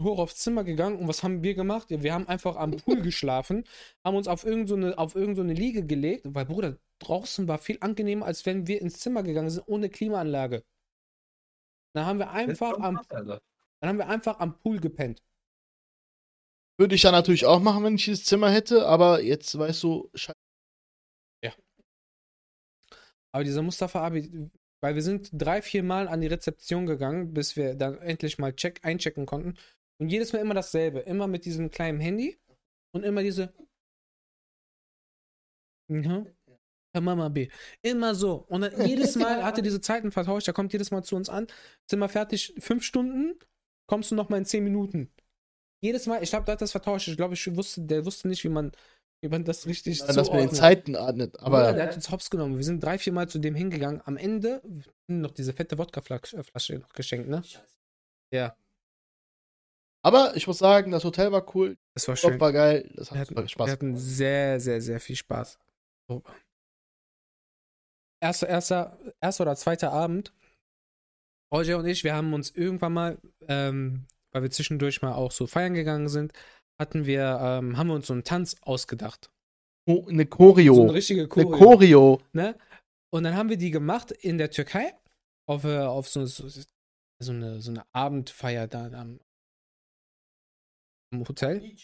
hoch 0.01 0.19
aufs 0.19 0.35
Zimmer 0.37 0.63
gegangen 0.63 0.97
und 0.99 1.07
was 1.07 1.23
haben 1.23 1.41
wir 1.43 1.55
gemacht? 1.55 1.87
Wir 1.89 2.13
haben 2.13 2.27
einfach 2.27 2.55
am 2.57 2.71
Pool 2.71 3.01
geschlafen, 3.01 3.63
haben 4.05 4.17
uns 4.17 4.27
auf 4.27 4.43
irgendeine 4.43 4.67
so 4.67 4.75
eine- 4.87 4.97
auf 4.97 5.15
irgend 5.15 5.37
so 5.37 5.41
eine 5.43 5.53
Liege 5.53 5.85
gelegt, 5.85 6.23
weil 6.25 6.45
Bruder, 6.45 6.77
draußen 6.99 7.47
war 7.47 7.57
viel 7.57 7.77
angenehmer, 7.79 8.25
als 8.25 8.45
wenn 8.45 8.67
wir 8.67 8.81
ins 8.81 8.99
Zimmer 8.99 9.23
gegangen 9.23 9.49
sind 9.49 9.63
ohne 9.67 9.89
Klimaanlage. 9.89 10.63
Dann 11.95 12.05
haben 12.05 12.19
wir 12.19 12.31
einfach 12.31 12.77
am, 12.79 12.97
krass, 13.07 13.39
dann 13.81 13.89
haben 13.89 13.97
wir 13.97 14.07
einfach 14.09 14.39
am 14.39 14.57
Pool 14.59 14.79
gepennt. 14.79 15.23
Würde 16.79 16.93
ich 16.95 17.03
ja 17.03 17.11
natürlich 17.11 17.45
auch 17.47 17.59
machen, 17.59 17.83
wenn 17.83 17.95
ich 17.95 18.05
dieses 18.05 18.25
Zimmer 18.25 18.51
hätte, 18.51 18.85
aber 18.85 19.23
jetzt 19.23 19.57
weißt 19.57 19.81
du, 19.83 20.09
scheiße. 20.13 20.37
Aber 23.37 23.43
dieser 23.43 23.61
Mustafa 23.61 24.03
Abi, 24.03 24.49
weil 24.81 24.95
wir 24.95 25.03
sind 25.03 25.29
drei, 25.31 25.61
vier 25.61 25.83
Mal 25.83 26.07
an 26.07 26.21
die 26.21 26.27
Rezeption 26.27 26.87
gegangen, 26.87 27.35
bis 27.35 27.55
wir 27.55 27.75
dann 27.75 27.99
endlich 27.99 28.39
mal 28.39 28.51
check, 28.55 28.83
einchecken 28.83 29.27
konnten. 29.27 29.59
Und 30.01 30.09
jedes 30.09 30.33
Mal 30.33 30.39
immer 30.39 30.55
dasselbe. 30.55 31.01
Immer 31.01 31.27
mit 31.27 31.45
diesem 31.45 31.69
kleinen 31.69 31.99
Handy 31.99 32.39
und 32.95 33.03
immer 33.03 33.21
diese. 33.21 33.53
Ja. 35.87 36.25
Herr 36.95 37.01
Mama 37.01 37.29
B. 37.29 37.49
Immer 37.83 38.15
so. 38.15 38.43
Und 38.49 38.61
dann 38.61 38.87
jedes 38.87 39.15
Mal 39.17 39.43
hatte 39.43 39.61
diese 39.61 39.81
Zeiten 39.81 40.11
vertauscht. 40.11 40.47
Er 40.47 40.55
kommt 40.55 40.73
jedes 40.73 40.89
Mal 40.89 41.03
zu 41.03 41.15
uns 41.15 41.29
an. 41.29 41.45
Zimmer 41.87 42.09
fertig, 42.09 42.55
fünf 42.57 42.83
Stunden. 42.83 43.37
Kommst 43.87 44.09
du 44.09 44.15
noch 44.15 44.29
mal 44.29 44.37
in 44.37 44.45
zehn 44.45 44.63
Minuten. 44.63 45.11
Jedes 45.83 46.07
Mal, 46.07 46.23
ich 46.23 46.31
glaube, 46.31 46.45
der 46.45 46.53
hat 46.53 46.61
das 46.63 46.71
vertauscht. 46.71 47.07
Ich 47.07 47.17
glaube, 47.17 47.35
ich 47.35 47.55
wusste, 47.55 47.81
der 47.81 48.03
wusste 48.03 48.27
nicht, 48.29 48.43
wie 48.43 48.49
man, 48.49 48.71
wie 49.27 49.31
man 49.31 49.43
das 49.43 49.67
richtig 49.67 49.99
dass 49.99 50.15
man 50.15 50.15
den 50.15 50.25
zuordnet. 50.25 50.55
Zeiten 50.55 50.95
ordnet. 50.95 51.39
Aber 51.39 51.59
Aber 51.59 51.73
der 51.73 51.87
hat 51.87 51.95
uns 51.95 52.09
hops 52.11 52.29
genommen. 52.29 52.57
Wir 52.57 52.63
sind 52.63 52.81
drei, 52.83 52.97
vier 52.97 53.13
Mal 53.13 53.27
zu 53.27 53.39
dem 53.39 53.55
hingegangen. 53.55 54.01
Am 54.05 54.17
Ende 54.17 54.61
noch 55.07 55.31
diese 55.31 55.53
fette 55.53 55.77
Wodkaflasche 55.77 56.37
noch 56.79 56.93
geschenkt, 56.93 57.29
ne? 57.29 57.43
Ja, 58.33 58.55
Aber 60.03 60.35
ich 60.35 60.47
muss 60.47 60.59
sagen, 60.59 60.91
das 60.91 61.03
Hotel 61.03 61.31
war 61.31 61.55
cool, 61.55 61.77
das 61.93 62.07
war 62.07 62.15
schön. 62.15 62.39
war 62.39 62.53
geil, 62.53 62.89
das 62.95 63.11
Wir 63.11 63.19
hat 63.19 63.31
hatten, 63.31 63.47
Spaß 63.49 63.67
wir 63.67 63.71
hatten 63.73 63.97
sehr, 63.97 64.59
sehr, 64.59 64.81
sehr 64.81 64.99
viel 64.99 65.15
Spaß. 65.15 65.59
So. 66.09 66.23
Erster, 68.21 68.47
erster, 68.47 68.97
erster 69.21 69.43
oder 69.43 69.55
zweiter 69.55 69.91
Abend. 69.91 70.33
Roger 71.53 71.77
und 71.77 71.85
ich, 71.85 72.03
wir 72.03 72.15
haben 72.15 72.33
uns 72.33 72.51
irgendwann 72.51 72.93
mal, 72.93 73.17
ähm, 73.47 74.05
weil 74.31 74.43
wir 74.43 74.51
zwischendurch 74.51 75.01
mal 75.01 75.13
auch 75.13 75.31
so 75.31 75.47
feiern 75.47 75.73
gegangen 75.73 76.09
sind, 76.09 76.33
hatten 76.79 77.05
wir, 77.05 77.39
ähm, 77.41 77.77
haben 77.77 77.87
wir 77.87 77.95
uns 77.95 78.07
so 78.07 78.13
einen 78.13 78.23
Tanz 78.23 78.55
ausgedacht. 78.61 79.31
Oh, 79.87 80.05
eine 80.07 80.25
Choreo. 80.25 80.73
So 80.73 80.83
eine 80.83 80.93
richtige 80.93 81.21
eine 81.21 81.29
Choreo. 81.29 81.57
Choreo. 81.57 82.21
ne? 82.33 82.57
Und 83.09 83.23
dann 83.23 83.35
haben 83.35 83.49
wir 83.49 83.57
die 83.57 83.71
gemacht 83.71 84.11
in 84.11 84.37
der 84.37 84.51
Türkei 84.51 84.93
auf, 85.47 85.63
äh, 85.63 85.79
auf 85.79 86.09
so, 86.09 86.25
so, 86.25 86.47
so, 87.19 87.31
eine, 87.31 87.61
so 87.61 87.71
eine 87.71 87.83
Abendfeier 87.93 88.67
da 88.67 88.85
am, 88.91 89.19
am 91.13 91.27
Hotel. 91.27 91.75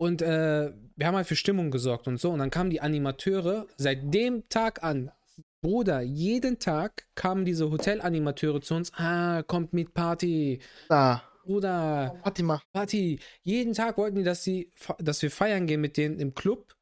Und 0.00 0.22
äh, 0.22 0.72
wir 0.96 1.06
haben 1.06 1.16
halt 1.16 1.26
für 1.26 1.36
Stimmung 1.36 1.70
gesorgt 1.70 2.08
und 2.08 2.18
so. 2.18 2.30
Und 2.30 2.38
dann 2.38 2.50
kamen 2.50 2.70
die 2.70 2.80
Animateure 2.80 3.66
seit 3.76 4.12
dem 4.14 4.48
Tag 4.48 4.82
an. 4.82 5.12
Bruder, 5.62 6.00
jeden 6.00 6.58
Tag 6.58 7.06
kamen 7.14 7.44
diese 7.44 7.70
Hotelanimateure 7.70 8.62
zu 8.62 8.74
uns. 8.74 8.94
Ah, 8.94 9.42
kommt 9.42 9.74
mit 9.74 9.92
Party. 9.92 10.60
Da. 10.88 11.29
Bruder, 11.44 12.20
Fatima. 12.22 12.62
Party. 12.72 13.18
Jeden 13.42 13.74
Tag 13.74 13.96
wollten 13.98 14.16
die, 14.16 14.22
dass, 14.24 14.44
sie, 14.44 14.72
dass 14.98 15.20
wir 15.22 15.30
feiern 15.30 15.66
gehen 15.66 15.80
mit 15.80 15.96
denen 15.96 16.18
im 16.20 16.34
Club. 16.34 16.74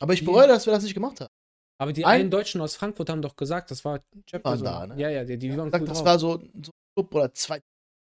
Aber 0.00 0.12
ich 0.12 0.24
bereue, 0.24 0.46
dass 0.48 0.66
wir 0.66 0.72
das 0.72 0.82
nicht 0.82 0.94
gemacht 0.94 1.20
haben. 1.20 1.32
Aber 1.80 1.92
die 1.92 2.04
Ein- 2.04 2.22
einen 2.22 2.30
Deutschen 2.30 2.60
aus 2.60 2.74
Frankfurt 2.76 3.08
haben 3.08 3.22
doch 3.22 3.36
gesagt, 3.36 3.70
das 3.70 3.84
war 3.84 4.00
Waren 4.42 4.64
da, 4.64 4.86
ne? 4.86 5.00
Ja, 5.00 5.08
ja, 5.10 5.24
die, 5.24 5.38
die 5.38 5.56
waren 5.56 5.68
Ich 5.68 5.72
sag, 5.72 5.80
cool 5.82 5.86
das 5.88 5.98
drauf. 5.98 6.06
war 6.06 6.18
so, 6.18 6.38
so 6.38 6.42
ein 6.72 6.72
Club 6.96 7.14
oder 7.14 7.32
zwei 7.34 7.60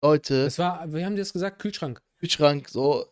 Leute, 0.03 0.45
Das 0.45 0.57
war, 0.57 0.91
wir 0.91 1.05
haben 1.05 1.15
dir 1.15 1.21
das 1.21 1.33
gesagt, 1.33 1.59
Kühlschrank. 1.59 1.99
Kühlschrank, 2.19 2.67
so 2.69 3.11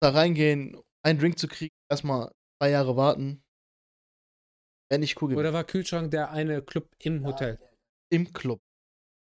da 0.00 0.10
reingehen, 0.10 0.80
einen 1.04 1.18
Drink 1.18 1.38
zu 1.38 1.48
kriegen, 1.48 1.74
erstmal 1.90 2.30
zwei 2.60 2.70
Jahre 2.70 2.96
warten. 2.96 3.42
Wäre 4.90 5.00
nicht 5.00 5.20
cool 5.20 5.28
gewesen. 5.30 5.40
Oder 5.40 5.52
war 5.52 5.64
Kühlschrank 5.64 6.10
der 6.12 6.30
eine 6.30 6.62
Club 6.62 6.88
im 7.00 7.24
Hotel? 7.26 7.58
Im 8.12 8.32
Club. 8.32 8.60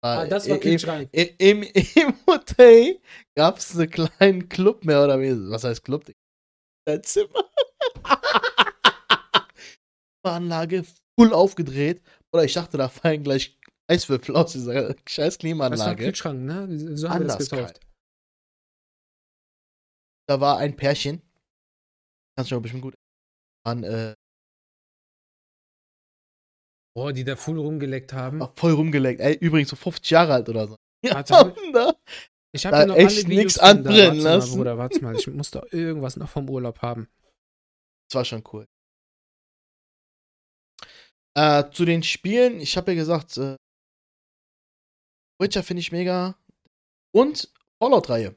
Ah, 0.04 0.26
das 0.26 0.48
war 0.48 0.56
Im- 0.56 0.60
Kühlschrank. 0.62 1.08
Im, 1.12 1.28
im, 1.38 1.62
Im 1.94 2.14
Hotel 2.26 3.00
gab 3.36 3.58
es 3.58 3.76
einen 3.76 3.90
kleinen 3.90 4.48
Club 4.48 4.84
mehr 4.84 5.02
oder 5.04 5.18
weniger. 5.20 5.50
Was 5.50 5.64
heißt 5.64 5.82
Club? 5.84 6.04
Dein 6.86 7.02
Zimmer. 7.02 7.50
Anlage 10.22 10.84
voll 11.18 11.32
aufgedreht. 11.32 12.02
Oder 12.32 12.44
ich 12.44 12.52
dachte, 12.52 12.76
da 12.76 12.88
fallen 12.88 13.22
gleich 13.22 13.58
Eiswürfel 13.88 14.34
aus 14.36 14.52
dieser 14.52 14.90
scheiß 15.08 15.16
Das 15.16 15.22
war 15.34 15.38
Klimaanlage. 15.38 16.04
Kühlschrank, 16.04 16.40
ne? 16.42 16.96
So 16.96 17.08
haben 17.08 17.20
wir 17.20 17.26
das 17.28 17.36
Anders 17.36 17.50
getauft. 17.50 17.80
Da 20.28 20.40
war 20.40 20.58
ein 20.58 20.74
Pärchen. 20.74 21.22
Kannst 22.36 22.50
du 22.50 22.56
noch 22.56 22.62
bestimmt 22.62 22.82
gut. 22.82 22.94
Waren, 23.64 23.84
äh, 23.84 24.14
Boah, 26.96 27.12
die 27.12 27.24
da 27.24 27.36
voll 27.36 27.58
rumgeleckt 27.58 28.14
haben. 28.14 28.40
war 28.40 28.54
voll 28.56 28.72
rumgeleckt. 28.72 29.20
Ey, 29.20 29.34
übrigens 29.34 29.68
so 29.68 29.76
50 29.76 30.08
Jahre 30.08 30.32
alt 30.32 30.48
oder 30.48 30.66
so. 30.66 30.76
Ja, 31.04 31.16
hab 31.16 31.26
da. 31.26 31.94
Ich 32.52 32.62
da 32.62 32.70
habe 32.70 32.76
hier 32.78 32.86
noch 32.86 32.96
echt 32.96 33.28
nix 33.28 33.56
von 33.56 33.60
da. 33.60 33.70
anbrennen 33.70 34.06
Warte 34.06 34.22
mal, 34.22 34.22
lassen. 34.22 34.56
Bruder, 34.56 34.78
warte 34.78 35.04
mal. 35.04 35.14
Ich 35.14 35.26
muss 35.26 35.50
doch 35.50 35.70
irgendwas 35.72 36.16
noch 36.16 36.30
vom 36.30 36.48
Urlaub 36.48 36.80
haben. 36.80 37.06
Das 38.08 38.14
war 38.14 38.24
schon 38.24 38.42
cool. 38.50 38.66
Äh, 41.36 41.70
zu 41.70 41.84
den 41.84 42.02
Spielen, 42.02 42.62
ich 42.62 42.78
habe 42.78 42.92
ja 42.92 42.96
gesagt, 42.96 43.36
äh, 43.36 43.56
Witcher 45.38 45.62
finde 45.62 45.82
ich 45.82 45.92
mega. 45.92 46.38
Und 47.12 47.52
Fallout-Reihe. 47.78 48.34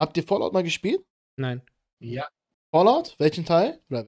Habt 0.00 0.16
ihr 0.16 0.22
Fallout 0.22 0.52
mal 0.52 0.62
gespielt? 0.62 1.04
Nein. 1.36 1.60
Ja, 1.98 2.28
Fallout? 2.72 3.16
Welchen 3.18 3.44
Teil? 3.44 3.82
Oder 3.90 4.06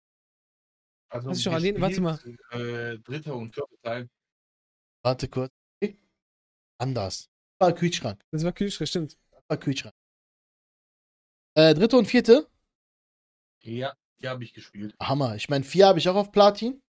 also 1.15 1.31
Hast 1.31 1.39
du 1.39 1.43
schon 1.45 1.53
erwähnt? 1.53 1.81
Warte 1.81 2.01
mal. 2.01 2.19
Äh, 2.51 2.99
dritter 2.99 3.37
und 3.37 3.55
vierter 3.55 3.77
Teil. 3.83 4.11
warte 5.03 5.29
kurz. 5.29 5.53
Anders. 6.79 7.31
War 7.61 7.73
Kühlschrank. 7.73 8.21
Das 8.33 8.43
war 8.43 8.53
Kühlschrank, 8.53 8.89
stimmt. 8.89 9.17
War 9.47 9.57
Kühlschrank. 9.57 9.95
Äh, 11.57 11.73
dritte 11.75 11.97
und 11.97 12.07
vierte? 12.07 12.51
Ja, 13.63 13.95
die 14.21 14.29
habe 14.29 14.43
ich 14.43 14.53
gespielt. 14.53 14.97
Hammer. 15.01 15.37
Ich 15.37 15.49
meine, 15.49 15.63
vier 15.65 15.87
habe 15.87 16.01
ich 16.01 16.09
auch 16.09 16.17
auf 16.17 16.33
Platin. 16.33 16.83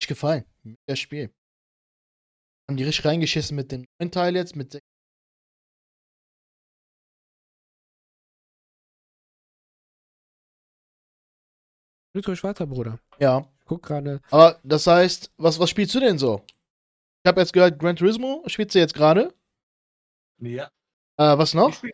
Nicht 0.00 0.08
gefallen. 0.08 0.46
Mega 0.62 0.96
Spiel. 0.96 1.34
Haben 2.68 2.78
die 2.78 2.84
richtig 2.84 3.04
reingeschissen 3.04 3.54
mit 3.56 3.70
dem 3.70 3.86
neuen 4.00 4.10
Teil 4.10 4.34
jetzt, 4.34 4.56
mit 4.56 4.72
sechs. 4.72 4.86
Ruhig 12.24 12.42
weiter, 12.44 12.66
Bruder. 12.66 12.98
Ja. 13.18 13.46
Guck 13.64 13.82
gerade. 13.82 14.20
Aber 14.30 14.60
das 14.62 14.86
heißt, 14.86 15.32
was, 15.38 15.58
was 15.58 15.68
spielst 15.70 15.92
du 15.94 15.98
denn 16.00 16.18
so? 16.18 16.44
Ich 17.24 17.28
habe 17.28 17.40
jetzt 17.40 17.52
gehört, 17.52 17.80
Gran 17.80 17.96
Turismo 17.96 18.44
spielst 18.46 18.76
du 18.76 18.78
jetzt 18.78 18.94
gerade. 18.94 19.34
Ja, 20.38 20.70
Äh, 21.16 21.36
was 21.36 21.48
ich 21.50 21.54
noch? 21.54 21.72
spiele 21.74 21.92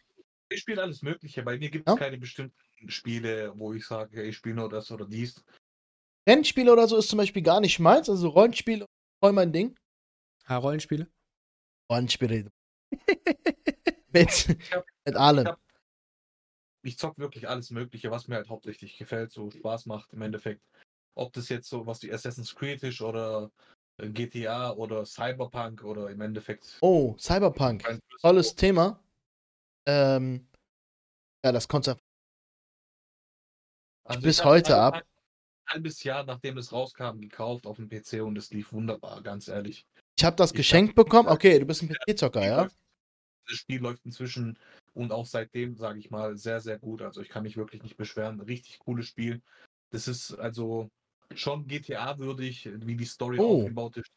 ich 0.51 0.61
spiel 0.61 0.79
alles 0.79 1.01
Mögliche. 1.01 1.43
Bei 1.43 1.57
mir 1.57 1.71
gibt 1.71 1.89
es 1.89 1.95
Ja. 1.95 1.99
keine 1.99 2.19
bestimmten 2.19 2.91
Spiele, 2.91 3.53
wo 3.57 3.73
ich 3.73 3.87
sage, 3.87 4.23
ich 4.23 4.37
spiele 4.37 4.57
nur 4.57 4.69
das 4.69 4.91
oder 4.91 5.07
dies. 5.07 5.43
Rennspiele 6.29 6.71
oder 6.71 6.87
so 6.87 6.99
ist 6.99 7.09
zum 7.09 7.17
Beispiel 7.17 7.41
gar 7.43 7.61
nicht 7.61 7.79
meins. 7.79 8.11
Also 8.11 8.29
Rollenspiele, 8.29 8.85
voll 9.23 9.33
mein 9.33 9.51
Ding. 9.53 9.75
Ah, 10.45 10.59
Rollenspiele. 10.59 11.07
Rollenspiele. 11.91 12.51
mit, 14.13 14.29
hab- 14.73 14.85
mit 15.07 15.17
allem. 15.17 15.47
ich 15.47 15.53
hab- 15.53 15.61
Ich 16.83 16.99
zock 16.99 17.19
wirklich 17.19 17.49
alles 17.49 17.71
Mögliche, 17.71 18.11
was 18.11 18.29
mir 18.29 18.37
halt 18.37 18.49
hauptsächlich 18.49 18.97
gefällt, 18.99 19.31
so 19.31 19.51
Spaß 19.51 19.87
macht 19.87 20.13
im 20.13 20.23
Endeffekt. 20.23 20.63
Ob 21.15 21.33
das 21.33 21.49
jetzt 21.49 21.69
so 21.69 21.87
was 21.87 22.03
wie 22.03 22.13
Assassin's 22.13 22.55
Creed 22.55 22.83
ist 22.83 23.01
oder 23.01 23.51
äh, 23.99 24.09
GTA 24.09 24.73
oder 24.73 25.05
Cyberpunk 25.07 25.85
oder 25.85 26.11
im 26.11 26.21
Endeffekt. 26.21 26.79
Oh, 26.81 27.15
Cyberpunk. 27.19 27.85
Tolles 28.21 28.57
Thema. 28.57 28.99
Ähm, 29.87 30.49
ja, 31.45 31.53
das 31.53 31.69
Konzept. 31.69 32.01
Also 34.05 34.23
bis 34.23 34.45
heute 34.45 34.77
ab. 34.77 34.95
Ein 34.95 35.03
halbes 35.75 36.03
Jahr 36.03 36.25
nachdem 36.25 36.59
es 36.59 36.73
rauskam, 36.73 37.21
gekauft 37.21 37.67
auf 37.67 37.77
dem 37.77 37.89
PC 37.89 38.21
und 38.23 38.37
es 38.37 38.51
lief 38.51 38.73
wunderbar, 38.73 39.23
ganz 39.23 39.49
ehrlich. 39.49 39.87
Ich 40.19 40.25
habe 40.25 40.37
das 40.37 40.51
Ich 40.51 40.57
geschenkt 40.57 40.91
hab- 40.91 41.05
bekommen. 41.05 41.29
Okay, 41.29 41.59
du 41.59 41.67
bist 41.67 41.83
ein 41.83 41.89
PC-Zocker, 41.89 42.45
ja? 42.45 42.69
Das 43.49 43.57
Spiel 43.59 43.81
läuft 43.81 44.05
inzwischen 44.05 44.59
und 44.95 45.13
auch 45.13 45.27
seitdem, 45.27 45.77
sage 45.77 45.99
ich 45.99 46.11
mal, 46.11 46.37
sehr, 46.37 46.61
sehr 46.61 46.79
gut. 46.79 47.03
Also 47.03 47.21
ich 47.23 47.29
kann 47.29 47.43
mich 47.43 47.57
wirklich 47.57 47.83
nicht 47.83 47.97
beschweren. 47.97 48.41
Richtig 48.41 48.79
cooles 48.79 49.07
Spiel. 49.07 49.43
Das 49.91 50.09
ist 50.09 50.33
also 50.35 50.91
schon 51.35 51.67
GTA-würdig, 51.67 52.71
wie 52.87 52.97
die 52.97 53.05
Story 53.05 53.39
Oh. 53.41 53.61
aufgebaut 53.63 53.97
ist. 53.97 54.11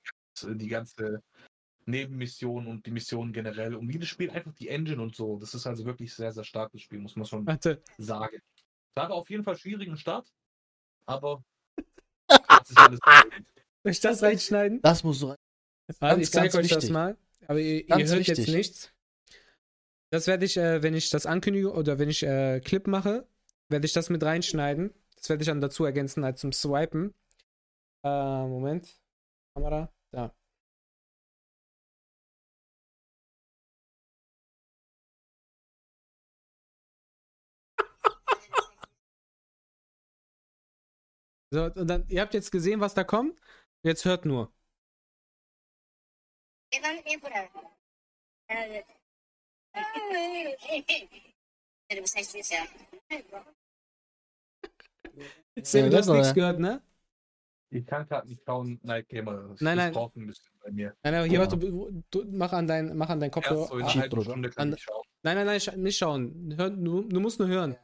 Die 0.48 0.68
ganze 0.68 1.22
Nebenmission 1.86 2.68
und 2.68 2.86
die 2.86 2.92
Mission 2.92 3.32
generell. 3.32 3.76
Und 3.76 3.88
wie 3.94 4.00
das 4.00 4.10
Spiel 4.10 4.30
einfach 4.32 4.54
die 4.54 4.70
Engine 4.70 5.02
und 5.02 5.16
so. 5.16 5.38
Das 5.40 5.54
ist 5.54 5.66
also 5.68 5.86
wirklich 5.86 6.14
sehr, 6.14 6.32
sehr 6.32 6.44
starkes 6.44 6.82
Spiel, 6.82 7.00
muss 7.00 7.16
man 7.16 7.26
schon 7.26 7.46
Warte. 7.46 7.82
sagen. 7.98 8.40
Es 8.96 9.02
hatte 9.04 9.14
auf 9.14 9.30
jeden 9.30 9.44
Fall 9.44 9.58
schwierigen 9.58 9.98
Start, 9.98 10.28
aber 11.08 11.44
hat 12.30 12.68
sich 12.68 12.78
alles. 12.78 13.00
Soll 13.84 13.92
ich 13.92 14.00
das 14.00 14.24
reinschneiden? 14.24 14.82
Das 14.82 15.04
muss 15.04 15.20
so 15.20 15.30
rein. 15.30 15.38
Ganz, 16.00 16.24
ich 16.24 16.32
zeige 16.32 16.58
euch 16.58 16.68
das 16.68 16.78
wichtig. 16.78 16.90
mal. 16.92 17.18
Aber 17.48 17.60
ihr, 17.60 17.88
ihr 17.88 17.96
hört 17.96 18.20
wichtig. 18.20 18.38
jetzt 18.40 18.48
nichts. 18.50 18.92
Das 20.12 20.28
werde 20.28 20.46
ich, 20.46 20.58
äh, 20.58 20.82
wenn 20.84 20.94
ich 20.94 21.10
das 21.10 21.26
ankündige 21.26 21.74
oder 21.74 22.00
wenn 22.00 22.10
ich 22.10 22.24
äh, 22.24 22.60
Clip 22.62 22.88
mache, 22.88 23.28
werde 23.70 23.86
ich 23.86 23.94
das 23.94 24.10
mit 24.10 24.24
reinschneiden. 24.24 24.94
Das 25.18 25.30
werde 25.30 25.44
ich 25.44 25.48
dann 25.48 25.62
dazu 25.62 25.86
ergänzen 25.86 26.24
als 26.24 26.42
zum 26.42 26.52
Swipen. 26.54 27.14
Äh, 28.04 28.10
Moment. 28.48 29.00
Kamera. 29.56 29.92
Da. 30.12 30.34
So, 41.52 41.66
und 41.66 41.88
dann, 41.88 42.08
ihr 42.10 42.22
habt 42.22 42.34
jetzt 42.34 42.52
gesehen, 42.52 42.82
was 42.82 42.94
da 42.94 43.04
kommt. 43.04 43.40
Jetzt 43.84 44.06
hört 44.06 44.26
nur. 44.26 44.52
Ebra. 49.76 51.46
Ele 51.88 52.02
você 52.02 52.20
disse, 52.22 52.56
Sam, 55.64 55.90
du 55.90 55.98
hast 55.98 56.10
nichts 56.10 56.28
ja. 56.28 56.34
gehört, 56.34 56.60
ne? 56.60 56.82
Ich 57.70 57.86
kann 57.86 58.08
gerade 58.08 58.28
nicht 58.28 58.42
schauen, 58.46 58.80
Night 58.84 59.08
Gamer. 59.10 59.50
Das, 59.50 59.62
Nein, 59.62 59.78
nein. 59.78 59.92
braucht 59.94 60.16
ein 60.16 60.28
bisschen 60.28 60.52
bei 60.64 60.72
mir. 60.72 60.96
Nein, 61.04 61.14
nein, 61.14 61.24
hier, 61.26 61.34
Ja. 61.34 61.40
warte, 61.42 61.58
du, 61.58 62.04
du, 62.10 62.24
mach 62.32 62.54
an 62.54 62.68
dein, 62.68 62.96
mach 62.98 63.10
an 63.10 63.20
dein 63.20 63.32
Kopfhörer. 63.32 63.68
so 63.68 63.76
ah, 63.76 64.66
nein, 64.66 64.76
nein, 65.24 65.46
nein, 65.46 65.60
scha- 65.60 65.76
nicht 65.76 65.98
schauen. 65.98 66.54
Hör, 66.58 66.70
du, 66.70 67.04
du 67.04 67.20
musst 67.20 67.40
nur 67.40 67.48
hören. 67.48 67.76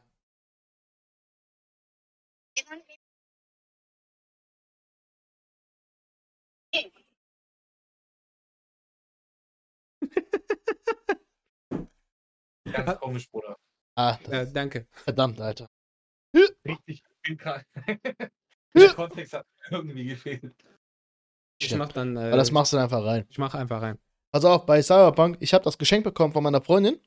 Ganz 12.72 12.98
komisch, 13.00 13.30
Bruder. 13.30 13.56
Ah, 13.96 14.16
das, 14.24 14.32
Ja, 14.32 14.44
danke. 14.46 14.86
verdammt, 14.92 15.40
Alter. 15.40 15.66
Richtig, 16.34 16.80
ich 16.86 17.02
bin 17.22 17.36
gerade. 17.36 17.64
Der 18.74 18.94
Kontext 18.94 19.34
hat 19.34 19.46
irgendwie 19.70 20.06
gefehlt. 20.06 20.54
Ich 21.60 21.66
Stimmt. 21.66 21.80
mach 21.80 21.92
dann. 21.92 22.16
Äh, 22.16 22.28
Aber 22.28 22.36
das 22.38 22.50
machst 22.50 22.72
du 22.72 22.76
dann 22.78 22.84
einfach 22.84 23.04
rein. 23.04 23.26
Ich 23.28 23.38
mach 23.38 23.54
einfach 23.54 23.82
rein. 23.82 23.98
Pass 24.32 24.44
auf, 24.46 24.64
bei 24.64 24.82
Cyberpunk, 24.82 25.36
ich 25.40 25.52
habe 25.52 25.62
das 25.64 25.76
Geschenk 25.76 26.04
bekommen 26.04 26.32
von 26.32 26.42
meiner 26.42 26.62
Freundin. 26.62 26.98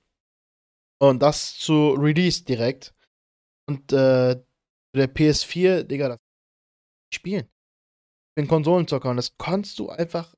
Und 1.02 1.22
das 1.24 1.58
zu 1.58 1.92
Release 1.94 2.44
direkt. 2.44 2.94
Und 3.68 3.92
äh, 3.92 4.42
der 4.96 5.14
PS4, 5.14 5.84
Digga, 5.84 6.10
das 6.10 6.20
spielen. 7.14 7.46
Ich 7.48 8.36
bin 8.36 8.48
Konsolenzocker 8.48 9.10
und 9.10 9.18
das 9.18 9.36
kannst 9.38 9.80
du 9.80 9.90
einfach. 9.90 10.36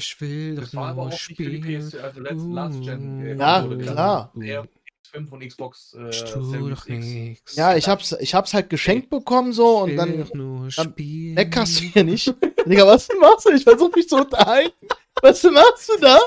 Ich 0.00 0.18
will 0.20 0.54
Das 0.54 0.74
war 0.74 0.88
aber 0.88 1.02
nur 1.02 1.10
nicht 1.10 1.20
für 1.20 1.34
die 1.34 1.62
spielen. 1.62 1.88
PS, 1.90 1.94
also 1.94 2.20
Let's 2.20 2.42
Last 2.50 2.80
Gen. 2.80 3.20
äh, 3.20 3.36
Ja, 3.36 3.68
klar. 3.76 4.32
eher 4.40 4.66
PS5 5.12 5.28
und 5.30 5.46
Xbox 5.46 5.94
äh, 5.98 6.08
Ich 6.08 6.24
doch 6.24 6.86
X. 6.86 6.88
nix. 6.88 7.56
Ja, 7.56 7.76
ich 7.76 7.86
hab's, 7.86 8.12
ich 8.12 8.34
hab's 8.34 8.54
halt 8.54 8.70
geschenkt 8.70 9.10
bekommen 9.10 9.52
so 9.52 9.76
Ich 9.76 9.82
und 9.82 9.88
will 9.90 9.96
dann 9.96 10.18
doch 10.20 10.32
nur 10.34 10.60
dann 10.70 10.70
spielen. 10.70 11.34
meckerst 11.34 11.80
du 11.80 11.84
hier 11.84 12.04
nicht. 12.04 12.34
Digga, 12.66 12.86
was 12.86 13.08
machst 13.20 13.44
du? 13.46 13.50
Ich 13.52 13.62
versuch 13.64 13.94
mich 13.94 14.08
zu 14.08 14.16
unterhalten. 14.16 14.88
Was 15.20 15.42
machst 15.42 15.88
du 15.90 16.00
da? 16.00 16.18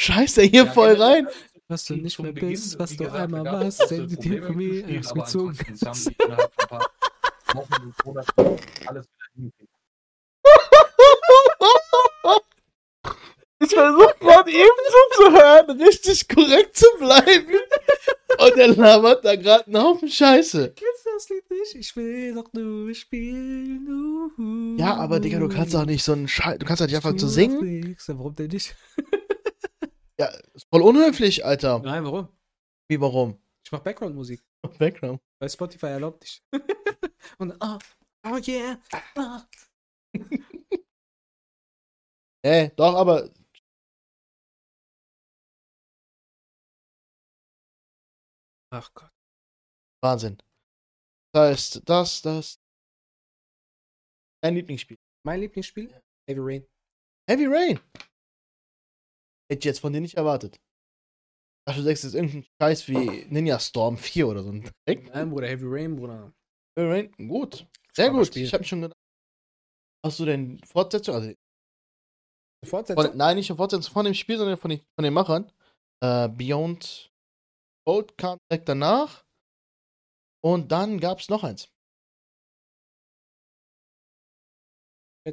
Scheiße 0.00 0.42
hier 0.42 0.64
Ja, 0.66 0.72
voll 0.72 0.94
rein. 0.94 1.26
Was 1.68 1.84
du 1.86 1.96
nicht 1.96 2.18
mehr 2.20 2.32
Beginn, 2.32 2.50
bist, 2.50 2.78
was 2.78 2.90
du 2.90 2.98
gesagt, 3.04 3.16
einmal 3.20 3.44
warst, 3.44 3.88
sind 3.88 4.10
die 4.10 4.16
Probleme 4.38 4.46
von 4.46 4.56
mir 4.56 4.84
aber 5.10 5.22
ausgezogen. 5.22 5.56
paar 6.68 6.90
Wochen 7.54 7.72
und 7.82 8.04
Monaten 8.04 8.60
alles 8.86 9.06
wieder. 9.34 9.65
Ich 13.58 13.70
versuche 13.70 14.14
gerade 14.20 14.50
eben 14.50 14.68
zuzuhören, 15.14 15.80
richtig 15.80 16.28
korrekt 16.28 16.76
zu 16.76 16.86
bleiben. 16.98 17.54
Und 18.38 18.56
er 18.58 18.68
labert 18.68 19.24
da 19.24 19.34
gerade 19.34 19.66
einen 19.66 19.82
Haufen 19.82 20.10
Scheiße. 20.10 20.74
Kennst 20.74 21.06
du 21.06 21.10
das 21.14 21.28
Lied 21.30 21.50
nicht? 21.50 21.74
Ich 21.74 21.96
will 21.96 22.34
doch 22.34 22.52
nur 22.52 22.94
spielen. 22.94 24.28
Uh, 24.38 24.76
Ja, 24.78 24.96
aber 24.96 25.20
Digga, 25.20 25.38
du 25.38 25.48
kannst 25.48 25.72
doch 25.72 25.86
nicht 25.86 26.04
so 26.04 26.12
einen 26.12 26.28
Scheiß. 26.28 26.58
Du 26.58 26.66
kannst 26.66 26.82
doch 26.82 26.86
nicht 26.86 26.92
Ich 26.92 26.96
anfangen 26.98 27.18
zu 27.18 27.26
tu 27.26 27.32
singen. 27.32 27.80
nix. 27.80 28.06
Warum 28.08 28.34
denn 28.34 28.48
nicht? 28.48 28.76
Ja, 30.18 30.26
ist 30.52 30.66
voll 30.70 30.82
unhöflich, 30.82 31.44
Alter. 31.44 31.80
Nein, 31.80 32.04
warum? 32.04 32.28
Wie, 32.88 33.00
warum? 33.00 33.38
Ich 33.64 33.72
mach 33.72 33.80
Background-Musik. 33.80 34.42
Background. 34.78 35.20
Weil 35.38 35.48
Spotify 35.48 35.86
erlaubt 35.86 36.22
nicht. 36.22 36.42
Und 37.38 37.54
oh, 37.60 37.78
oh 38.26 38.36
yeah. 38.46 38.78
Oh. 39.16 39.38
Ey, 42.42 42.70
doch, 42.76 42.94
aber. 42.94 43.28
Ach 48.70 48.92
Gott. 48.94 49.10
Wahnsinn. 50.02 50.38
Das 51.32 51.50
heißt, 51.50 51.82
das, 51.88 52.22
das. 52.22 52.60
Dein 54.42 54.54
Lieblingsspiel. 54.54 54.98
Mein 55.24 55.40
Lieblingsspiel? 55.40 55.90
Heavy 56.28 56.40
Rain. 56.40 56.66
Heavy 57.28 57.46
Rain. 57.46 57.80
Hätte 59.50 59.58
ich 59.58 59.64
jetzt 59.64 59.80
von 59.80 59.92
dir 59.92 60.00
nicht 60.00 60.16
erwartet. 60.16 60.60
Ach, 61.68 61.74
du 61.74 61.82
sagst 61.82 62.04
jetzt 62.04 62.14
irgendeinen 62.14 62.46
Scheiß 62.60 62.86
wie 62.88 63.24
Ninja 63.28 63.58
Storm 63.58 63.96
4 63.98 64.28
oder 64.28 64.42
so. 64.44 64.50
ein 64.50 64.70
Dreck. 64.86 65.08
Nein, 65.12 65.30
Bruder, 65.30 65.48
Heavy 65.48 65.64
Rain, 65.66 65.96
Bruder. 65.96 66.32
Heavy 66.76 66.90
Rain, 66.90 67.28
gut. 67.28 67.66
Sehr 67.92 68.10
gut. 68.10 68.28
Spiel. 68.28 68.44
Ich 68.44 68.54
habe 68.54 68.62
schon 68.62 68.82
gedacht. 68.82 68.98
Hast 70.06 70.20
du 70.20 70.24
denn 70.24 70.60
Fortsetzung? 70.60 71.16
Also, 71.16 71.32
Fortsetzung? 72.64 73.06
von, 73.06 73.16
nein, 73.16 73.34
nicht 73.34 73.50
eine 73.50 73.56
Fortsetzung 73.56 73.92
von 73.92 74.04
dem 74.04 74.14
Spiel, 74.14 74.38
sondern 74.38 74.56
von 74.56 74.70
den, 74.70 74.80
von 74.94 75.02
den 75.02 75.12
Machern. 75.12 75.50
Äh, 76.00 76.28
Beyond 76.28 77.12
Gold 77.84 78.16
kam 78.16 78.38
direkt 78.48 78.68
danach. 78.68 79.24
Und 80.44 80.70
dann 80.70 81.00
gab 81.00 81.18
es 81.18 81.28
noch 81.28 81.42
eins. 81.42 81.68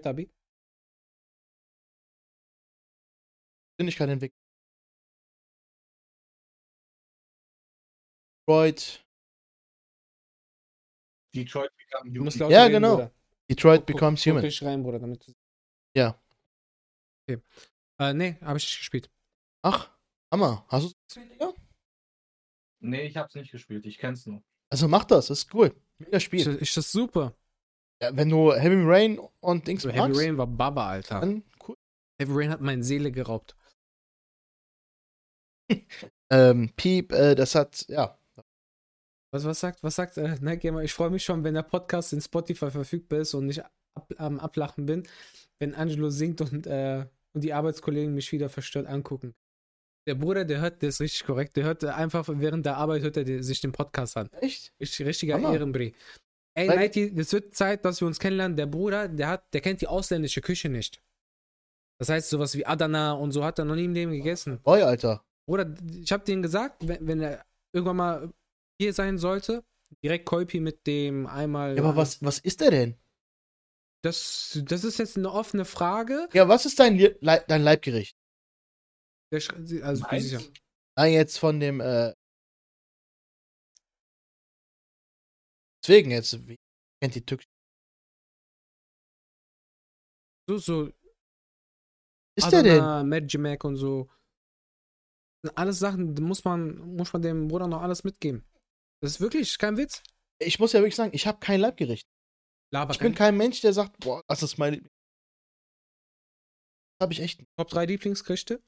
Tabi. 0.02 0.28
Geschwindigkeit 3.78 4.10
entwickelt. 4.10 4.40
Detroit. 8.48 9.06
Detroit 11.36 11.72
Become 11.78 12.20
Human. 12.20 12.52
Ja, 12.52 12.68
genau. 12.68 12.96
Bruder. 12.96 13.23
Detroit 13.56 13.82
Guck- 13.82 13.86
Becomes 13.88 14.22
guck 14.24 14.32
Human. 14.32 14.44
richtig 14.46 14.68
rein, 14.68 14.84
Bruder, 14.84 15.00
damit 15.00 15.28
du... 15.28 15.34
Ja. 15.96 16.20
Okay. 17.28 17.42
Äh, 18.00 18.14
nee, 18.14 18.38
habe 18.42 18.58
ich 18.58 18.66
nicht 18.66 18.78
gespielt. 18.80 19.10
Ach, 19.62 19.90
Hammer. 20.32 20.66
Hast 20.70 20.86
du 20.86 21.20
es? 21.22 21.54
Nee, 22.80 23.04
ich 23.04 23.16
hab's 23.18 23.36
nicht 23.36 23.52
gespielt, 23.52 23.86
ich 23.86 23.98
kenn's 23.98 24.26
nur. 24.26 24.44
Also 24.70 24.88
mach 24.88 25.06
das, 25.06 25.28
das 25.28 25.40
ist 25.44 25.54
cool. 25.54 25.74
Mega 26.00 26.18
Ist, 26.18 26.24
Spiel. 26.24 26.48
ist 26.56 26.76
das 26.76 26.92
super. 26.92 27.34
Ja, 28.02 28.16
wenn 28.18 28.30
du 28.30 28.52
Heavy 28.54 28.82
Rain 28.84 29.20
und 29.40 29.68
Dings 29.68 29.84
So, 29.84 29.90
Heavy 29.90 30.00
magst, 30.00 30.20
Rain 30.20 30.38
war 30.38 30.48
Baba, 30.48 30.90
Alter. 30.90 31.22
dann 31.22 31.44
cool. 31.68 31.78
Heavy 32.20 32.34
Rain 32.34 32.50
hat 32.50 32.60
meine 32.62 32.84
Seele 32.84 33.12
geraubt. 33.12 33.56
Ähm, 36.30 36.74
Piep, 36.76 37.12
äh, 37.14 37.36
das 37.36 37.56
hat, 37.56 37.86
ja. 37.88 38.18
Was, 39.34 39.46
was 39.46 39.60
sagt, 39.60 39.82
was 39.82 39.96
sagt, 39.96 40.18
äh, 40.18 40.36
Nike 40.42 40.62
Gamer? 40.62 40.84
Ich 40.84 40.94
freue 40.94 41.10
mich 41.10 41.24
schon, 41.24 41.44
wenn 41.44 41.56
der 41.56 41.64
Podcast 41.64 42.14
in 42.14 42.22
Spotify 42.22 42.70
verfügbar 42.70 43.22
ist 43.22 43.34
und 43.34 43.50
ich 43.50 43.64
ab, 43.64 44.14
am 44.18 44.40
Ablachen 44.40 44.86
bin, 44.86 45.08
wenn 45.58 45.74
Angelo 45.74 46.12
singt 46.12 46.40
und, 46.42 46.68
äh, 46.68 47.08
und 47.34 47.44
die 47.44 47.52
Arbeitskollegen 47.52 48.14
mich 48.14 48.32
wieder 48.32 48.48
verstört 48.48 48.86
angucken. 48.86 49.34
Der 50.06 50.14
Bruder, 50.14 50.46
der 50.46 50.62
hört, 50.62 50.84
der 50.84 50.90
ist 50.90 51.02
richtig 51.02 51.26
korrekt, 51.26 51.58
der 51.58 51.64
hört 51.64 51.82
äh, 51.82 51.88
einfach 51.88 52.30
während 52.30 52.68
der 52.68 52.78
Arbeit, 52.78 53.02
hört 53.02 53.18
er 53.18 53.42
sich 53.42 53.60
den 53.60 53.72
Podcast 53.72 54.18
an. 54.18 54.30
Echt? 54.34 54.72
Richtig, 54.80 55.04
richtiger 55.08 55.34
Hammer. 55.34 55.54
Ehrenbrie. 55.54 55.96
Ey, 56.56 56.68
Nighty, 56.68 57.12
es 57.18 57.34
wird 57.34 57.56
Zeit, 57.56 57.84
dass 57.86 58.02
wir 58.02 58.08
uns 58.08 58.20
kennenlernen. 58.20 58.56
Der 58.56 58.68
Bruder, 58.68 59.08
der 59.08 59.30
hat, 59.30 59.52
der 59.52 59.62
kennt 59.62 59.82
die 59.82 59.88
ausländische 59.88 60.42
Küche 60.42 60.70
nicht. 60.70 61.02
Das 61.98 62.10
heißt, 62.10 62.30
sowas 62.30 62.56
wie 62.56 62.68
Adana 62.68 63.14
und 63.14 63.32
so 63.32 63.44
hat 63.44 63.58
er 63.58 63.66
noch 63.66 63.76
nie 63.76 63.86
im 63.86 63.94
Leben 63.94 64.12
gegessen. 64.12 64.60
Boy, 64.62 64.84
Alter. 64.84 65.24
Bruder, 65.48 65.74
ich 65.92 66.12
habe 66.12 66.24
denen 66.24 66.44
gesagt, 66.44 66.88
wenn, 66.88 67.08
wenn 67.08 67.22
er 67.22 67.44
irgendwann 67.72 67.98
mal 67.98 68.34
hier 68.84 68.94
sein 68.94 69.18
sollte, 69.18 69.64
direkt 70.04 70.26
Kolpi 70.26 70.60
mit 70.60 70.86
dem 70.88 71.28
einmal. 71.28 71.76
Ja, 71.78 71.84
aber 71.84 71.96
was, 71.96 72.22
was 72.22 72.40
ist 72.40 72.62
der 72.62 72.72
denn? 72.72 72.98
Das, 74.04 74.60
das 74.66 74.84
ist 74.84 75.00
jetzt 75.00 75.18
eine 75.18 75.32
offene 75.32 75.64
Frage. 75.66 76.28
Ja, 76.34 76.50
was 76.50 76.66
ist 76.66 76.80
dein, 76.80 76.98
Leib- 77.22 77.48
dein 77.48 77.64
Leibgericht? 77.64 78.18
Der 79.32 79.42
sch- 79.42 79.82
also, 79.82 80.04
Meins? 80.04 80.24
sicher. 80.26 80.42
Nein, 80.98 81.14
jetzt 81.14 81.40
von 81.40 81.60
dem, 81.60 81.80
äh. 81.80 82.14
Deswegen 85.82 86.12
jetzt, 86.12 86.48
wie 86.48 86.58
kennt 87.02 87.16
die 87.16 87.26
Türkische? 87.26 87.50
So, 90.50 90.58
so. 90.58 90.92
Ist 92.36 92.52
der 92.52 92.64
denn? 92.64 92.80
Adana, 92.80 93.04
Mercimek 93.04 93.64
und 93.64 93.78
so. 93.78 94.10
Das 95.42 95.50
sind 95.50 95.58
Alles 95.58 95.80
Sachen, 95.80 96.14
muss 96.16 96.44
man, 96.44 96.96
muss 96.96 97.14
man 97.14 97.22
dem 97.22 97.48
Bruder 97.48 97.68
noch 97.68 97.82
alles 97.82 98.04
mitgeben. 98.04 98.44
Das 99.04 99.12
ist 99.16 99.20
wirklich 99.20 99.58
kein 99.58 99.76
Witz. 99.76 100.02
Ich 100.40 100.60
muss 100.60 100.72
ja 100.72 100.80
wirklich 100.80 100.96
sagen, 100.96 101.14
ich 101.14 101.28
habe 101.28 101.38
kein 101.40 101.60
Leibgericht. 101.60 102.08
Laber 102.72 102.94
Ich 102.94 103.00
bin 103.00 103.14
kein 103.14 103.36
Mensch, 103.36 103.60
der 103.60 103.74
sagt, 103.74 104.00
boah, 104.00 104.24
das 104.30 104.44
ist 104.44 104.58
meine. 104.58 104.82
Habe 107.02 107.12
ich 107.12 107.20
echt. 107.20 107.40
nicht. 107.40 107.52
Top 107.58 107.68
3 107.68 107.86
Lieblingsgerichte? 107.86 108.64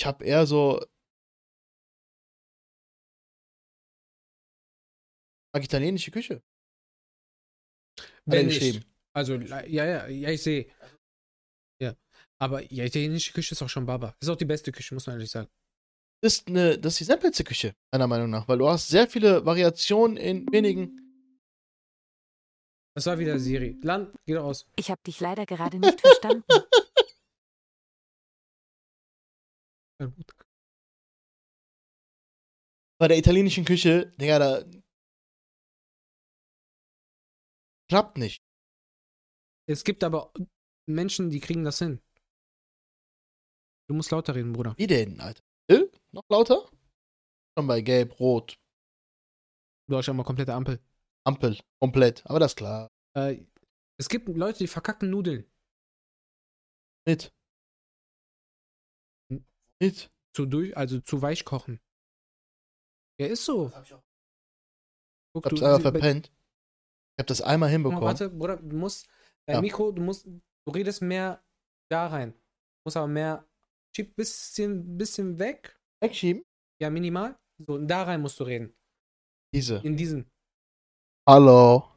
Ich 0.00 0.04
habe 0.04 0.24
eher 0.24 0.46
so. 0.48 0.84
Mag 5.54 5.62
italienische 5.62 6.10
Küche. 6.10 6.42
Wenn 8.24 8.48
geschrieben. 8.48 8.84
Also, 9.14 9.36
ja, 9.36 9.62
ja, 9.64 10.08
ja, 10.08 10.30
ich 10.30 10.42
sehe. 10.42 10.68
Ja. 11.80 11.94
Aber 12.40 12.62
ja, 12.72 12.84
italienische 12.84 13.32
Küche 13.32 13.54
ist 13.54 13.62
auch 13.62 13.68
schon 13.68 13.86
Baba. 13.86 14.16
Ist 14.20 14.28
auch 14.28 14.34
die 14.34 14.44
beste 14.44 14.72
Küche, 14.72 14.92
muss 14.94 15.06
man 15.06 15.14
ehrlich 15.14 15.30
sagen. 15.30 15.48
Das 16.22 16.34
ist, 16.34 16.46
eine, 16.46 16.78
das 16.78 16.92
ist 16.92 17.00
die 17.00 17.04
simpelste 17.04 17.42
Küche, 17.42 17.74
meiner 17.90 18.06
Meinung 18.06 18.30
nach, 18.30 18.46
weil 18.46 18.58
du 18.58 18.68
hast 18.68 18.86
sehr 18.86 19.08
viele 19.08 19.44
Variationen 19.44 20.16
in 20.16 20.46
wenigen. 20.52 21.00
Das 22.94 23.06
war 23.06 23.18
wieder 23.18 23.40
Siri. 23.40 23.76
Land, 23.82 24.16
geh 24.24 24.34
doch 24.34 24.44
aus. 24.44 24.64
Ich 24.76 24.92
habe 24.92 25.02
dich 25.04 25.18
leider 25.18 25.46
gerade 25.46 25.80
nicht 25.80 26.00
verstanden. 26.00 26.44
Bei 33.00 33.08
der 33.08 33.18
italienischen 33.18 33.64
Küche, 33.64 34.12
Digga, 34.20 34.38
da. 34.38 34.64
Klappt 37.88 38.16
nicht. 38.16 38.44
Es 39.68 39.82
gibt 39.82 40.04
aber 40.04 40.32
Menschen, 40.86 41.30
die 41.30 41.40
kriegen 41.40 41.64
das 41.64 41.80
hin. 41.80 42.00
Du 43.88 43.94
musst 43.94 44.12
lauter 44.12 44.36
reden, 44.36 44.52
Bruder. 44.52 44.78
Wie 44.78 44.86
denn, 44.86 45.20
Alter? 45.20 45.42
Äh? 45.68 45.88
Noch 46.14 46.24
lauter? 46.28 46.68
Schon 47.58 47.66
bei 47.66 47.80
Gelb, 47.80 48.18
Rot, 48.20 48.56
Du 49.90 49.96
hast 49.96 50.06
ja 50.06 50.12
mal 50.12 50.22
komplette 50.24 50.54
Ampel. 50.54 50.80
Ampel, 51.26 51.58
komplett. 51.80 52.24
Aber 52.26 52.38
das 52.40 52.52
ist 52.52 52.56
klar. 52.56 52.88
Äh, 53.16 53.44
es 53.98 54.08
gibt 54.08 54.28
Leute, 54.28 54.58
die 54.58 54.68
verkacken 54.68 55.10
Nudeln. 55.10 55.44
Mit. 57.06 57.32
Mit. 59.80 60.10
Zu 60.34 60.46
durch, 60.46 60.74
also 60.76 61.00
zu 61.00 61.20
weich 61.20 61.44
kochen. 61.44 61.80
Ja, 63.20 63.26
ist 63.26 63.44
so. 63.44 63.70
Guck, 65.34 65.46
Ich 65.46 65.50
hab's 65.52 65.60
du- 65.60 65.66
einfach 65.66 65.78
bei- 65.78 66.00
verpennt. 66.00 66.28
Ich 66.28 67.20
hab 67.22 67.26
das 67.26 67.42
einmal 67.42 67.68
Guck 67.68 67.82
mal, 67.82 67.90
hinbekommen. 67.90 68.04
warte, 68.04 68.30
Bruder, 68.30 68.56
du 68.56 68.76
musst, 68.76 69.08
dein 69.46 69.56
Ja. 69.56 69.60
Mikro, 69.60 69.92
du 69.92 70.00
musst, 70.00 70.24
du 70.26 70.70
redest 70.72 71.02
mehr 71.02 71.44
da 71.90 72.06
rein. 72.06 72.32
Du 72.32 72.38
musst 72.86 72.96
aber 72.96 73.08
mehr, 73.08 73.46
schieb 73.94 74.16
bisschen, 74.16 74.96
bisschen 74.96 75.38
weg. 75.38 75.78
Wegschieben. 76.02 76.42
Ja, 76.80 76.90
minimal. 76.90 77.38
So, 77.58 77.74
und 77.74 77.86
da 77.88 78.02
rein 78.02 78.20
musst 78.20 78.40
du 78.40 78.44
reden. 78.44 78.74
Diese. 79.54 79.76
In 79.84 79.96
diesen. 79.96 80.30
Hallo. 81.28 81.88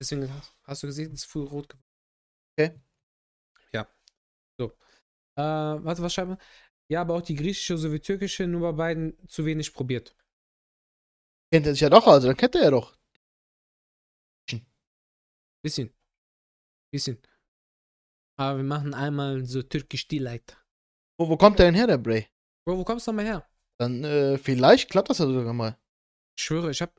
Deswegen 0.00 0.28
hast- 0.32 0.54
hast 0.64 0.82
du 0.82 0.86
gesehen, 0.88 1.12
es 1.12 1.20
ist 1.22 1.30
voll 1.30 1.46
rot 1.46 1.68
geworden. 1.68 1.84
Okay. 2.58 2.80
Ja. 3.72 3.88
So. 4.58 4.72
Äh, 5.38 5.84
warte, 5.84 6.02
was 6.02 6.12
schreiben 6.12 6.32
wir? 6.32 6.38
Ja, 6.90 7.00
aber 7.02 7.14
auch 7.14 7.22
die 7.22 7.34
griechische 7.34 7.76
sowie 7.78 8.00
türkische, 8.00 8.46
nur 8.46 8.60
bei 8.62 8.72
beiden 8.72 9.28
zu 9.28 9.44
wenig 9.44 9.72
probiert. 9.72 10.16
Kennt 11.52 11.66
er 11.66 11.72
sich 11.72 11.80
ja 11.82 11.90
doch, 11.90 12.06
also 12.06 12.28
dann 12.28 12.36
kennt 12.36 12.54
er 12.56 12.64
ja 12.64 12.70
doch. 12.70 12.96
Bisschen. 15.64 15.92
Bisschen. 16.92 17.20
Aber 18.38 18.58
wir 18.58 18.64
machen 18.64 18.94
einmal 18.94 19.44
so 19.44 19.62
türkisch 19.62 20.06
Delight. 20.06 20.56
Wo, 21.18 21.28
wo 21.28 21.36
kommt 21.36 21.58
der 21.58 21.66
denn 21.66 21.74
her, 21.74 21.86
der 21.88 21.98
Bray? 21.98 22.28
Bro, 22.66 22.78
wo 22.78 22.84
kommst 22.84 23.06
du 23.06 23.12
nochmal 23.12 23.24
her? 23.24 23.48
Dann, 23.78 24.02
äh, 24.02 24.38
vielleicht 24.38 24.90
klappt 24.90 25.08
das 25.08 25.18
ja 25.18 25.26
sogar 25.26 25.52
mal. 25.52 25.78
Ich 26.36 26.44
schwöre, 26.44 26.70
ich 26.70 26.82
hab. 26.82 26.92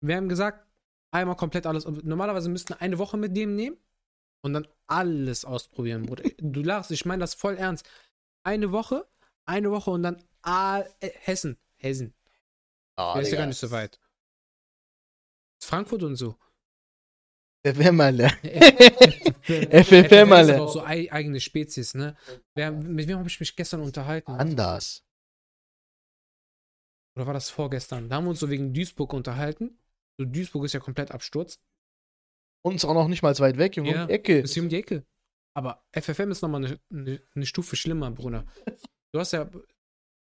Wir 0.00 0.16
haben 0.16 0.28
gesagt, 0.28 0.66
einmal 1.10 1.36
komplett 1.36 1.66
alles. 1.66 1.84
Normalerweise 1.84 2.48
müssten 2.48 2.70
wir 2.70 2.80
eine 2.80 2.98
Woche 2.98 3.16
mit 3.16 3.36
dem 3.36 3.54
nehmen 3.54 3.76
und 4.42 4.54
dann 4.54 4.66
alles 4.86 5.44
ausprobieren, 5.44 6.06
Bruder. 6.06 6.24
Du 6.38 6.62
lachst, 6.62 6.90
ich 6.90 7.04
meine 7.04 7.20
das 7.20 7.34
voll 7.34 7.56
ernst. 7.56 7.88
Eine 8.42 8.72
Woche, 8.72 9.06
eine 9.44 9.70
Woche 9.70 9.90
und 9.90 10.02
dann 10.02 10.22
all, 10.42 10.88
äh, 11.00 11.10
Hessen. 11.10 11.58
Hessen. 11.76 12.14
Der 12.98 13.20
ist 13.20 13.32
ja 13.32 13.38
gar 13.38 13.46
nicht 13.46 13.58
so 13.58 13.70
weit. 13.70 14.00
Frankfurt 15.62 16.04
und 16.04 16.16
so. 16.16 16.36
Wer 17.66 17.76
wäre 17.78 17.92
mal 17.92 18.16
der? 18.16 18.30
FFM 18.30 19.84
FFM, 19.84 20.32
ist 20.32 20.50
auch 20.60 20.72
so 20.72 20.84
ei- 20.84 21.10
eigene 21.10 21.40
Spezies, 21.40 21.94
ne? 21.94 22.16
Wer, 22.54 22.70
mit 22.70 23.08
wem 23.08 23.18
habe 23.18 23.28
ich 23.28 23.40
mich 23.40 23.56
gestern 23.56 23.80
unterhalten? 23.80 24.30
Anders. 24.30 25.02
Oder 27.16 27.26
war 27.26 27.34
das 27.34 27.50
vorgestern? 27.50 28.08
Da 28.08 28.16
haben 28.16 28.24
wir 28.26 28.30
uns 28.30 28.38
so 28.38 28.50
wegen 28.50 28.72
Duisburg 28.72 29.12
unterhalten. 29.12 29.80
So, 30.16 30.24
Duisburg 30.26 30.64
ist 30.64 30.74
ja 30.74 30.80
komplett 30.80 31.10
Absturz. 31.10 31.58
Uns 32.64 32.84
auch 32.84 32.94
noch 32.94 33.08
nicht 33.08 33.22
mal 33.22 33.36
weit 33.40 33.58
weg, 33.58 33.76
Junge. 33.76 33.90
Ja, 33.90 34.02
Um 34.02 34.08
die 34.08 34.14
Ecke. 34.14 34.38
Ist 34.38 34.54
hier 34.54 34.62
um 34.62 34.68
die 34.68 34.76
Ecke. 34.76 35.04
Aber 35.56 35.82
FFM 35.92 36.30
ist 36.30 36.42
nochmal 36.42 36.64
eine, 36.66 36.80
eine, 36.92 37.20
eine 37.34 37.46
Stufe 37.46 37.74
schlimmer, 37.74 38.12
Bruder. 38.12 38.44
Du 39.12 39.18
hast 39.18 39.32
ja. 39.32 39.50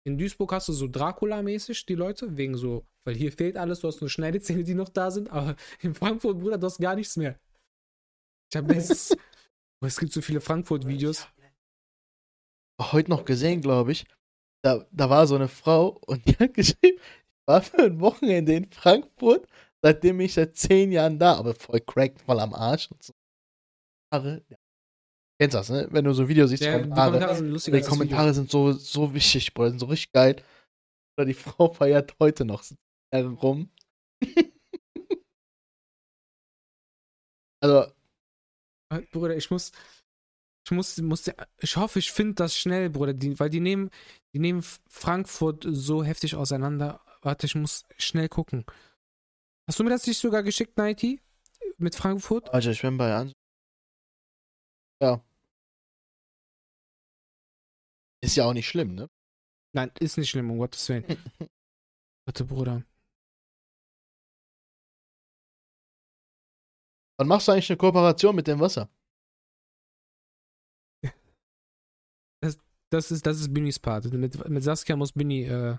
In 0.07 0.19
Duisburg 0.19 0.53
hast 0.53 0.69
du 0.69 0.73
so 0.73 0.87
Dracula-mäßig 0.87 1.87
die 1.87 1.95
Leute, 1.95 2.37
wegen 2.37 2.57
so, 2.57 2.87
weil 3.05 3.15
hier 3.15 3.33
fehlt 3.33 3.57
alles, 3.57 3.81
du 3.81 3.89
hast 3.89 4.01
nur 4.01 4.11
Schneidezähne, 4.11 4.63
die 4.63 4.75
noch 4.75 4.91
da 4.91 5.11
sind, 5.11 5.31
aber 5.31 5.57
in 5.81 5.95
Frankfurt, 5.95 6.39
Bruder, 6.39 6.59
du 6.59 6.67
hast 6.67 6.79
gar 6.79 6.95
nichts 6.95 7.17
mehr. 7.17 7.39
Ich 8.51 8.57
habe 8.57 8.73
letztens. 8.73 9.17
Oh, 9.83 9.87
es 9.87 9.99
gibt 9.99 10.13
so 10.13 10.23
viele 10.23 10.41
Frankfurt-Videos. 10.41 11.29
Heute 12.81 13.11
noch 13.11 13.27
gesehen, 13.27 13.61
glaube 13.61 13.93
ich. 13.93 14.07
Da, 14.63 14.87
da 14.93 15.11
war 15.11 15.27
so 15.27 15.35
eine 15.35 15.49
Frau 15.49 16.01
und 16.07 16.27
die 16.27 16.37
hat 16.39 16.55
geschrieben, 16.55 16.99
ich 16.99 17.47
war 17.47 17.61
für 17.61 17.83
ein 17.83 18.01
Wochenende 18.01 18.55
in 18.55 18.71
Frankfurt, 18.71 19.47
seitdem 19.83 20.21
ich 20.21 20.33
seit 20.33 20.57
zehn 20.57 20.91
Jahren 20.91 21.19
da, 21.19 21.35
aber 21.35 21.55
voll 21.55 21.81
cracked, 21.81 22.23
voll 22.23 22.41
am 22.41 22.55
Arsch 22.55 22.91
und 22.91 23.03
so. 23.03 23.13
Haare. 24.11 24.43
Ja. 24.49 24.57
Kennst 25.41 25.55
das, 25.55 25.69
ne? 25.69 25.89
Wenn 25.91 26.05
du 26.05 26.13
so 26.13 26.23
ein 26.23 26.29
Video 26.29 26.47
siehst, 26.47 26.63
Ja, 26.63 26.77
die 26.79 26.83
Kommentare. 26.83 27.11
Kommentare 27.13 27.37
sind 27.37 27.51
lustiger 27.51 27.79
Die. 27.81 27.85
Kommentare 27.85 28.35
sind 28.35 28.51
so, 28.51 28.73
so 28.73 29.13
wichtig, 29.15 29.53
Bro, 29.53 29.69
sind 29.71 29.79
so 29.81 29.87
richtig 29.87 30.13
geil. 30.13 30.43
Oder 31.17 31.27
die 31.27 31.35
Frau 31.35 31.73
feiert 31.73 32.15
heute 32.21 32.45
noch 32.45 32.63
herum. 33.13 33.71
also, 37.61 37.93
Äh, 38.93 39.01
Bruder, 39.13 39.37
ich 39.37 39.51
muss. 39.51 39.73
Ich 40.67 40.71
muss, 40.71 40.97
muss 41.03 41.31
ich 41.61 41.77
hoffe, 41.77 41.99
ich 41.99 42.11
finde 42.11 42.35
das 42.37 42.57
schnell, 42.57 42.89
Bruder, 42.89 43.13
die, 43.13 43.39
weil 43.39 43.51
die 43.51 43.61
nehmen, 43.61 43.91
die 44.35 44.39
nehmen 44.39 44.63
Frankfurt 44.89 45.67
so 45.69 46.03
heftig 46.03 46.37
auseinander. 46.37 47.03
Warte, 47.21 47.47
ich 47.47 47.55
muss 47.55 47.85
schnell 47.99 48.31
gucken. 48.31 48.65
Hast 49.69 49.79
du 49.79 49.85
mir 49.85 49.91
das 49.91 50.07
nicht 50.07 50.19
sogar 50.19 50.43
geschickt, 50.43 50.79
Nighty? 50.79 51.21
Mit 51.77 51.95
Frankfurt? 51.95 52.49
Alter, 52.55 52.71
ich 52.71 52.81
bin 52.81 52.97
bei 52.97 53.15
An. 53.15 53.33
Ja. 55.05 55.21
Ist 58.23 58.37
ja 58.37 58.47
auch 58.47 58.55
nicht 58.55 58.67
schlimm, 58.69 58.95
ne? 58.95 59.11
Nein, 59.75 59.91
ist 60.01 60.17
nicht 60.17 60.31
schlimm, 60.31 60.51
um 60.51 60.59
Gottes 60.59 60.89
Willen. 60.89 61.05
Warte, 62.27 62.45
Bruder. 62.47 62.83
Wann 67.19 67.29
machst 67.29 67.49
du 67.49 67.53
eigentlich 67.53 67.71
eine 67.71 67.77
Kooperation 67.77 68.35
mit 68.35 68.47
dem 68.47 68.61
Wasser? 68.61 68.89
Das 72.91 73.11
ist, 73.11 73.27
das 73.27 73.41
ist 73.41 73.53
Binnys 73.53 73.79
Part. 73.81 74.05
Mit, 74.13 74.49
mit 74.49 74.63
Saskia 74.63 74.95
muss 74.95 75.13
Binny 75.13 75.43
äh, 75.45 75.77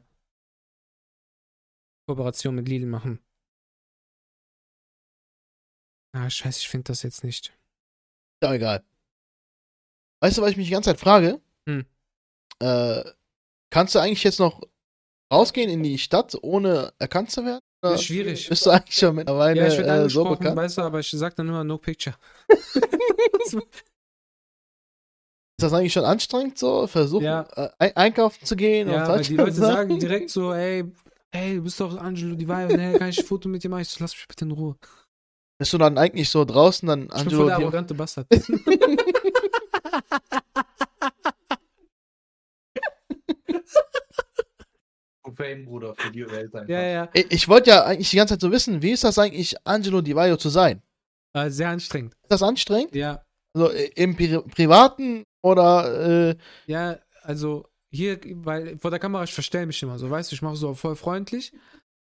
Kooperation 2.07 2.55
mit 2.55 2.67
Lidl 2.67 2.87
machen. 2.87 3.19
Ah, 6.13 6.29
scheiße, 6.29 6.59
ich 6.59 6.67
finde 6.67 6.85
das 6.89 7.03
jetzt 7.03 7.23
nicht. 7.23 7.57
Ja, 8.43 8.53
egal. 8.53 8.83
Weißt 10.21 10.37
du, 10.37 10.41
was 10.41 10.51
ich 10.51 10.57
mich 10.57 10.67
die 10.67 10.73
ganze 10.73 10.89
Zeit 10.91 10.99
frage? 10.99 11.41
Hm. 11.67 11.85
Äh, 12.59 13.03
kannst 13.69 13.95
du 13.95 13.99
eigentlich 13.99 14.23
jetzt 14.23 14.39
noch 14.39 14.61
rausgehen 15.31 15.69
in 15.69 15.83
die 15.83 15.97
Stadt, 15.97 16.37
ohne 16.41 16.93
erkannt 16.99 17.31
zu 17.31 17.43
werden? 17.45 17.59
Oder 17.83 17.93
Das 17.93 18.01
ist 18.01 18.07
schwierig. 18.07 18.49
Bist 18.49 18.65
du 18.65 18.69
eigentlich 18.71 18.95
schon 18.95 19.15
mittlerweile 19.15 19.59
Ja, 19.59 19.67
ich 19.67 19.77
werde 19.77 20.05
äh, 20.05 20.09
so 20.09 20.23
bekannt? 20.23 20.55
weißt 20.55 20.77
du, 20.77 20.81
aber 20.81 20.99
ich 20.99 21.09
sag 21.11 21.35
dann 21.35 21.47
immer 21.49 21.63
No 21.63 21.77
Picture. 21.77 22.15
Ist 25.57 25.63
das 25.63 25.73
eigentlich 25.73 25.93
schon 25.93 26.03
anstrengend, 26.03 26.57
so 26.57 26.85
versuchen, 26.85 27.23
Ja. 27.23 27.47
äh, 27.55 27.69
ein 27.79 27.95
einkaufen 27.95 28.45
zu 28.45 28.57
gehen? 28.57 28.89
ja, 28.89 29.07
weil 29.07 29.21
die 29.21 29.37
Leute 29.37 29.53
sagen 29.53 29.97
direkt 29.99 30.29
so, 30.29 30.51
ey, 30.51 30.83
ey, 31.31 31.55
du 31.55 31.61
bist 31.63 31.79
doch 31.79 31.97
Angelo 31.97 32.35
Di 32.35 32.45
Vaio, 32.45 32.75
ne, 32.75 32.97
kann 32.97 33.07
ich 33.07 33.21
ein 33.21 33.25
Foto 33.25 33.47
mit 33.47 33.63
dir 33.63 33.69
machen? 33.69 33.81
Ich 33.83 33.89
so, 33.89 34.03
lass 34.03 34.13
mich 34.13 34.27
bitte 34.27 34.43
in 34.43 34.51
Ruhe. 34.51 34.75
Bist 35.57 35.71
du 35.71 35.77
dann 35.77 35.97
eigentlich 35.97 36.29
so 36.29 36.43
draußen, 36.43 36.85
dann 36.89 37.03
Ich 37.03 37.07
bin 37.07 37.17
Angelo 37.19 37.37
voll 37.37 37.45
der 37.47 37.55
arrogante 37.55 37.93
Bastard. 37.93 38.27
Fame, 45.35 45.65
Bruder, 45.65 45.95
für 45.95 46.11
die 46.11 46.25
Welt 46.29 46.53
einfach. 46.55 46.69
ja, 46.69 46.81
ja, 46.83 47.09
Ich, 47.13 47.31
ich 47.31 47.47
wollte 47.47 47.71
ja 47.71 47.83
eigentlich 47.83 48.09
die 48.11 48.17
ganze 48.17 48.35
Zeit 48.35 48.41
so 48.41 48.51
wissen, 48.51 48.81
wie 48.81 48.91
ist 48.91 49.03
das 49.03 49.17
eigentlich, 49.17 49.55
Angelo 49.65 50.01
Di 50.01 50.15
Vaio 50.15 50.37
zu 50.37 50.49
sein? 50.49 50.81
äh, 51.33 51.49
sehr 51.49 51.69
anstrengend. 51.69 52.13
Ist 52.13 52.31
das 52.31 52.43
anstrengend? 52.43 52.93
Ja, 52.95 53.23
Also 53.53 53.71
äh, 53.71 53.89
im 53.95 54.15
Pri 54.15 54.39
Privaten 54.43 55.23
oder 55.43 56.29
äh, 56.29 56.35
ja, 56.67 56.97
also 57.23 57.67
hier, 57.89 58.19
weil 58.45 58.77
vor 58.77 58.91
der 58.91 58.99
Kamera, 58.99 59.23
ich 59.23 59.33
verstell 59.33 59.65
mich 59.65 59.81
immer 59.81 59.97
so, 59.97 60.09
weißt 60.09 60.31
du, 60.31 60.35
ich 60.35 60.41
mache 60.41 60.55
so 60.55 60.73
voll 60.75 60.95
freundlich. 60.95 61.51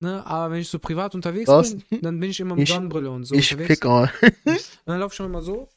Ne? 0.01 0.25
Aber 0.25 0.51
wenn 0.53 0.59
ich 0.59 0.67
so 0.69 0.79
privat 0.79 1.13
unterwegs 1.15 1.45
Thorsten, 1.45 1.83
bin, 1.89 2.01
dann 2.01 2.19
bin 2.19 2.31
ich 2.31 2.39
immer 2.39 2.55
mit 2.55 2.63
ich- 2.67 2.73
Sonnenbrille 2.73 3.09
und 3.11 3.23
so 3.25 3.35
ich 3.35 3.51
unterwegs. 3.53 3.75
fick 3.79 3.85
all. 3.85 4.11
Und 4.43 4.59
dann 4.85 4.99
laufe 4.99 5.13
ich 5.13 5.17
schon 5.17 5.27
immer 5.27 5.41
so. 5.41 5.69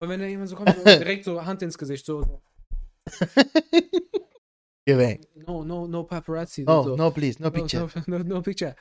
Und 0.00 0.08
wenn 0.08 0.18
da 0.20 0.26
jemand 0.26 0.48
so 0.48 0.56
kommt, 0.56 0.74
so 0.76 0.82
direkt 0.84 1.24
so 1.24 1.44
Hand 1.44 1.62
ins 1.62 1.76
Gesicht, 1.78 2.04
so. 2.06 2.40
Geh 4.86 4.96
weg. 4.96 5.28
no, 5.46 5.62
no, 5.62 5.86
no 5.86 6.04
paparazzi. 6.04 6.64
Oh, 6.66 6.82
so. 6.82 6.96
no, 6.96 7.10
please, 7.10 7.40
no 7.40 7.48
no, 7.48 7.52
picture. 7.52 7.88
no, 8.06 8.18
no, 8.18 8.24
no 8.24 8.42
picture. 8.42 8.74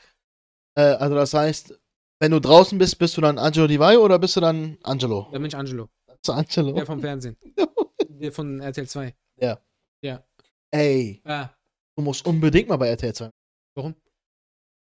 Äh, 0.75 0.81
also 0.81 1.15
das 1.15 1.33
heißt, 1.33 1.77
wenn 2.19 2.31
du 2.31 2.39
draußen 2.39 2.77
bist, 2.77 2.97
bist 2.97 3.17
du 3.17 3.21
dann 3.21 3.37
Angelo 3.37 3.67
Di 3.67 3.77
oder 3.79 4.17
bist 4.17 4.35
du 4.37 4.39
dann 4.41 4.77
Angelo? 4.83 5.27
Da 5.31 5.37
bin 5.37 5.45
ich 5.47 5.55
Angelo, 5.55 5.89
Zu 6.21 6.33
Angelo? 6.33 6.71
der 6.73 6.85
vom 6.85 6.99
Fernsehen. 7.01 7.37
Der 8.21 8.33
von 8.33 8.59
RTL 8.59 8.85
2. 8.87 9.15
Ey, 10.71 11.21
Ja. 11.25 11.55
du 11.95 12.03
musst 12.03 12.25
unbedingt 12.25 12.67
mal 12.67 12.75
bei 12.75 12.89
RTL 12.89 13.15
sein. 13.15 13.31
Warum? 13.75 13.95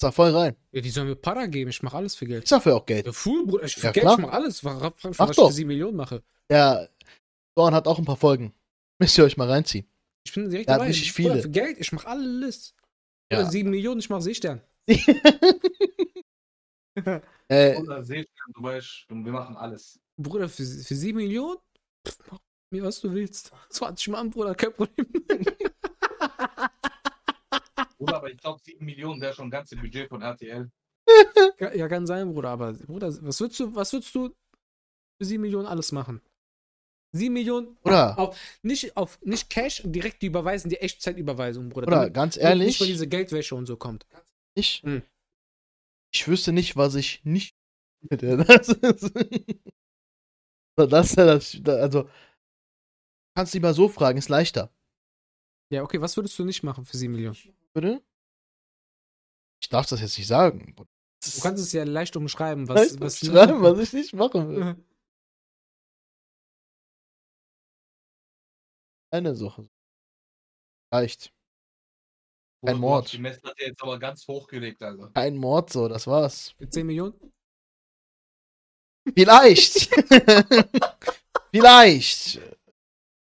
Sag 0.00 0.14
voll 0.14 0.30
rein. 0.34 0.56
Ja, 0.72 0.80
die 0.80 0.88
sollen 0.90 1.08
mir 1.08 1.16
Para 1.16 1.44
geben, 1.46 1.68
ich 1.70 1.82
mache 1.82 1.96
alles 1.96 2.14
für 2.14 2.24
Geld. 2.26 2.44
Ich 2.44 2.48
dafür 2.50 2.76
auch 2.76 2.86
Geld. 2.86 3.04
Ja, 3.06 3.12
full, 3.12 3.44
Bruder. 3.46 3.64
Ich, 3.64 3.74
für 3.74 3.86
Ja, 3.86 3.92
Geld, 3.92 4.04
klar. 4.04 4.14
ich 4.18 4.24
mache 4.24 4.32
alles. 4.32 4.62
Mach 4.62 4.92
was 5.02 5.30
ich 5.30 5.36
doch. 5.36 5.48
für 5.48 5.52
7 5.54 5.68
Millionen 5.68 5.96
mache. 5.96 6.22
Der 6.48 6.88
Dorn 7.54 7.74
hat 7.74 7.86
auch 7.86 7.98
ein 7.98 8.04
paar 8.06 8.16
Folgen. 8.16 8.54
Müsst 8.98 9.18
ihr 9.18 9.24
euch 9.24 9.36
mal 9.36 9.48
reinziehen. 9.50 9.86
Ich 10.24 10.32
bin 10.32 10.48
direkt 10.48 10.68
Der 10.68 10.74
hat 10.76 10.80
dabei. 10.80 10.88
richtig 10.90 11.14
Bruder, 11.14 11.30
viele. 11.30 11.42
für 11.42 11.50
Geld, 11.50 11.78
ich 11.80 11.92
mache 11.92 12.06
alles. 12.08 12.74
Ja. 13.30 13.40
Oder 13.40 13.50
7 13.50 13.68
Millionen, 13.70 14.00
ich 14.00 14.08
mache 14.08 14.22
Seestern. 14.22 14.62
äh, 17.48 17.76
Oder 17.76 18.02
Seestern, 18.02 18.52
du 18.54 18.62
weißt, 18.62 19.06
wir 19.08 19.32
machen 19.32 19.56
alles. 19.56 20.00
Bruder, 20.16 20.48
für, 20.48 20.64
für 20.64 20.94
7 20.94 21.16
Millionen? 21.16 21.58
Pff, 22.06 22.18
mach 22.30 22.38
mir, 22.72 22.82
was 22.84 23.00
du 23.00 23.12
willst. 23.12 23.52
20 23.70 24.08
Mann, 24.08 24.30
Bruder, 24.30 24.54
kein 24.54 24.72
Problem. 24.72 25.06
Oder 28.00 28.16
aber 28.16 28.30
ich 28.30 28.38
glaube, 28.38 28.60
7 28.62 28.84
Millionen 28.84 29.20
wäre 29.20 29.34
schon 29.34 29.48
ein 29.48 29.50
ganzes 29.50 29.78
Budget 29.78 30.08
von 30.08 30.22
RTL. 30.22 30.70
Ja, 31.58 31.88
kann 31.88 32.06
sein, 32.06 32.32
Bruder, 32.32 32.50
aber 32.50 32.72
Bruder, 32.72 33.08
was 33.22 33.40
würdest 33.40 33.60
du, 33.60 33.74
was 33.74 33.92
würdest 33.92 34.14
du 34.14 34.28
für 35.18 35.24
7 35.24 35.42
Millionen 35.42 35.66
alles 35.66 35.92
machen? 35.92 36.20
7 37.12 37.32
Millionen 37.32 37.76
Oder? 37.82 38.18
auf, 38.18 38.38
nicht 38.62 38.96
auf 38.96 39.20
nicht 39.22 39.50
Cash, 39.50 39.82
direkt 39.84 40.22
die 40.22 40.26
überweisen, 40.26 40.70
die 40.70 40.78
Echtzeitüberweisung, 40.78 41.68
Bruder. 41.68 41.88
oder 41.88 42.10
ganz 42.10 42.36
Nicht, 42.36 42.44
ehrlich, 42.44 42.80
weil 42.80 42.86
diese 42.86 43.08
Geldwäsche 43.08 43.54
und 43.54 43.66
so 43.66 43.76
kommt. 43.76 44.06
ich, 44.54 44.82
Hm. 44.82 45.02
ich 46.14 46.26
wüsste 46.28 46.52
nicht, 46.52 46.76
was 46.76 46.94
ich 46.94 47.24
nicht. 47.24 47.54
Das 48.10 48.68
ist, 48.68 49.12
das 50.76 51.12
das, 51.12 51.60
also, 51.66 52.08
kannst 53.36 53.52
lieber 53.52 53.74
so 53.74 53.88
fragen, 53.88 54.18
ist 54.18 54.30
leichter. 54.30 54.72
Ja, 55.70 55.82
okay, 55.82 56.00
was 56.00 56.16
würdest 56.16 56.38
du 56.38 56.44
nicht 56.44 56.62
machen 56.62 56.86
für 56.86 56.96
7 56.96 57.12
Millionen? 57.12 57.36
Bitte? 57.72 58.02
Ich 59.62 59.68
darf 59.68 59.86
das 59.86 60.00
jetzt 60.00 60.18
nicht 60.18 60.26
sagen. 60.26 60.74
Du 60.76 61.40
kannst 61.42 61.62
es 61.62 61.72
ja 61.72 61.84
leicht 61.84 62.16
umschreiben, 62.16 62.66
was, 62.68 62.98
was, 62.98 63.00
was 63.00 63.18
schreiben, 63.18 63.62
was 63.62 63.78
ich 63.78 63.92
nicht 63.92 64.14
machen 64.14 64.48
will. 64.48 64.84
Eine 69.12 69.34
Sache. 69.34 69.68
Reicht. 70.92 71.32
Kein 72.64 72.76
du 72.76 72.80
Mord. 72.80 73.12
Die 73.12 73.18
Messlatte 73.18 73.64
jetzt 73.64 73.82
aber 73.82 73.98
ganz 73.98 74.26
hochgelegt, 74.26 74.82
Alter. 74.82 75.10
Ein 75.14 75.36
Mord, 75.36 75.70
so, 75.70 75.88
das 75.88 76.06
war's. 76.06 76.54
Für 76.58 76.68
10 76.68 76.86
Millionen? 76.86 77.32
Vielleicht. 79.14 79.90
vielleicht. 81.50 82.40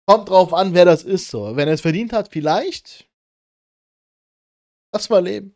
Kommt 0.08 0.28
drauf 0.28 0.54
an, 0.54 0.74
wer 0.74 0.84
das 0.84 1.02
ist, 1.02 1.28
so. 1.28 1.56
Wenn 1.56 1.68
er 1.68 1.74
es 1.74 1.80
verdient 1.80 2.12
hat, 2.12 2.28
vielleicht. 2.28 3.08
Lass 4.96 5.10
mal 5.10 5.22
leben. 5.22 5.54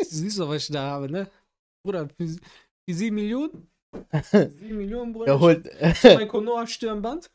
Siehst 0.00 0.38
du, 0.38 0.48
was 0.48 0.62
ich 0.62 0.72
da 0.72 0.92
habe, 0.92 1.10
ne? 1.10 1.30
Bruder, 1.84 2.08
für, 2.08 2.28
für 2.28 2.94
7 2.94 3.14
Millionen? 3.14 3.70
7 4.10 4.74
Millionen, 4.74 5.12
Bruder. 5.12 5.26
Er 5.26 5.38
holt. 5.38 5.66
ich 5.66 6.02
mein 6.04 6.28
Konoha 6.28 6.66
Stirnband. 6.66 7.30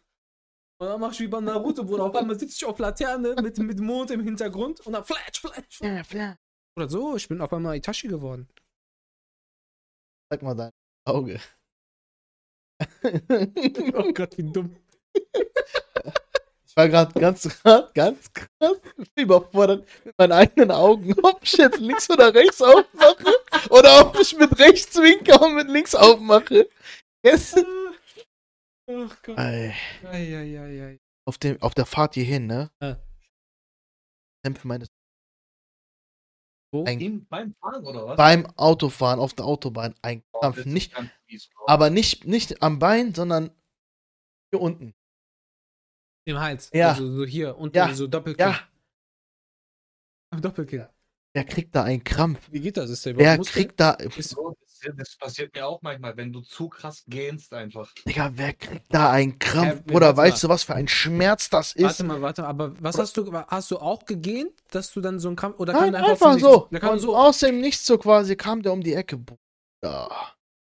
Und 0.81 0.88
dann 0.88 0.99
mach 0.99 1.11
ich 1.11 1.19
wie 1.19 1.27
bei 1.27 1.39
Naruto, 1.39 1.84
Bruder. 1.84 2.05
Auf 2.05 2.15
einmal 2.15 2.39
sitze 2.39 2.55
ich 2.55 2.65
auf 2.65 2.79
Laterne 2.79 3.35
mit, 3.43 3.59
mit 3.59 3.79
Mond 3.79 4.09
im 4.09 4.23
Hintergrund 4.23 4.79
und 4.88 4.93
dann 4.93 5.05
flash, 5.05 5.39
flash. 5.39 5.79
Oder 6.75 6.89
so, 6.89 7.15
ich 7.15 7.27
bin 7.27 7.39
auf 7.41 7.53
einmal 7.53 7.77
Itachi 7.77 8.07
geworden. 8.07 8.49
Sag 10.31 10.41
mal 10.41 10.55
dein 10.55 10.71
Auge. 11.05 11.39
Oh 13.93 14.13
Gott, 14.13 14.35
wie 14.38 14.51
dumm. 14.51 14.75
Ich 16.77 16.79
war 16.83 16.89
gerade 16.89 17.19
ganz, 17.19 17.41
grad, 17.63 17.91
ganz 17.95 18.31
krass 18.31 18.77
überfordert 19.15 19.87
mit 20.05 20.15
meinen 20.15 20.31
eigenen 20.33 20.69
Augen, 20.69 21.11
ob 21.23 21.41
ich 21.41 21.53
jetzt 21.53 21.79
links 21.79 22.07
oder 22.07 22.31
rechts 22.31 22.61
aufmache 22.61 23.33
oder 23.71 24.05
ob 24.05 24.19
ich 24.19 24.37
mit 24.37 24.59
rechts 24.59 24.95
winke 24.95 25.39
und 25.39 25.55
mit 25.55 25.69
links 25.69 25.95
aufmache. 25.95 26.69
Yes. 27.25 27.55
Oh 28.85 29.07
Gott. 29.23 29.37
Ey, 29.39 29.73
Eieieiei. 30.03 30.99
auf, 31.27 31.39
dem, 31.39 31.59
auf 31.63 31.73
der 31.73 31.87
Fahrt 31.87 32.13
hierhin, 32.13 32.45
ne? 32.45 32.69
Ja. 32.79 33.01
Kämpfe 34.45 34.67
meine 34.67 34.85
Wo? 36.71 36.85
Ein- 36.85 37.25
beim 37.27 37.55
Fahren 37.55 37.85
oder 37.85 38.05
was? 38.05 38.17
beim 38.17 38.45
Autofahren 38.55 39.19
auf 39.19 39.33
der 39.33 39.45
Autobahn 39.45 39.95
ein 40.03 40.21
Oh, 40.31 40.53
Nicht, 40.65 40.93
aber 41.65 41.89
nicht, 41.89 42.25
nicht 42.27 42.61
am 42.61 42.77
Bein, 42.77 43.15
sondern 43.15 43.49
hier 44.51 44.61
unten. 44.61 44.93
Im 46.27 46.39
Hals. 46.39 46.69
Ja. 46.73 46.89
Also 46.89 47.09
so 47.09 47.25
hier. 47.25 47.57
Und 47.57 47.73
Ja. 47.75 47.93
so 47.93 48.05
Doppelkinn. 48.05 48.47
Ja, 48.47 48.59
Doppelkinn. 50.39 50.85
wer 51.33 51.43
kriegt 51.45 51.73
da 51.73 51.83
einen 51.83 52.03
Krampf? 52.03 52.39
Wie 52.51 52.59
geht 52.59 52.75
das? 52.77 52.89
Ist 52.89 53.05
der 53.05 53.17
Wer 53.17 53.37
kriegt 53.39 53.79
da. 53.79 53.91
Ist, 53.91 54.29
So, 54.31 54.55
das, 54.95 55.15
passiert 55.15 55.55
mir 55.55 55.65
auch 55.65 55.81
manchmal, 55.81 56.15
wenn 56.17 56.31
du 56.33 56.41
zu 56.41 56.67
krass 56.67 57.03
gähnst 57.07 57.53
einfach. 57.53 57.91
Digga, 58.05 58.31
wer 58.35 58.53
kriegt 58.53 58.93
da 58.93 59.09
einen 59.11 59.39
Krampf? 59.39 59.89
Äh, 59.89 59.93
Oder 59.95 60.15
weißt 60.17 60.43
mal. 60.43 60.47
du, 60.49 60.53
was 60.53 60.63
für 60.63 60.75
ein 60.75 60.87
Schmerz 60.89 61.49
das 61.49 61.71
ist? 61.73 61.83
warte 61.83 62.03
mal, 62.03 62.21
warte 62.21 62.41
mal. 62.41 62.49
Aber 62.49 62.73
was 62.81 62.97
hast 62.99 63.15
du, 63.17 63.31
hast 63.33 63.71
du 63.71 63.77
auch 63.79 64.05
gegähnt, 64.05 64.51
dass 64.71 64.91
du 64.91 64.99
dann 65.01 65.19
so 65.19 65.29
einen 65.29 65.37
Krampf, 65.37 65.59
oder 65.59 65.73
Nein, 65.73 65.93
der 65.93 66.03
einfach, 66.03 66.17
von 66.17 66.35
nichts- 66.35 66.47
so. 66.47 67.07
So. 67.07 67.15
aus 67.17 67.39
dem 67.39 67.61
Nichts 67.61 67.85
so 67.85 67.97
quasi 67.97 68.35
kam 68.35 68.61
der 68.61 68.73
um 68.73 68.81
die 68.81 68.93
Ecke. 68.93 69.17
Bruder. 69.17 70.33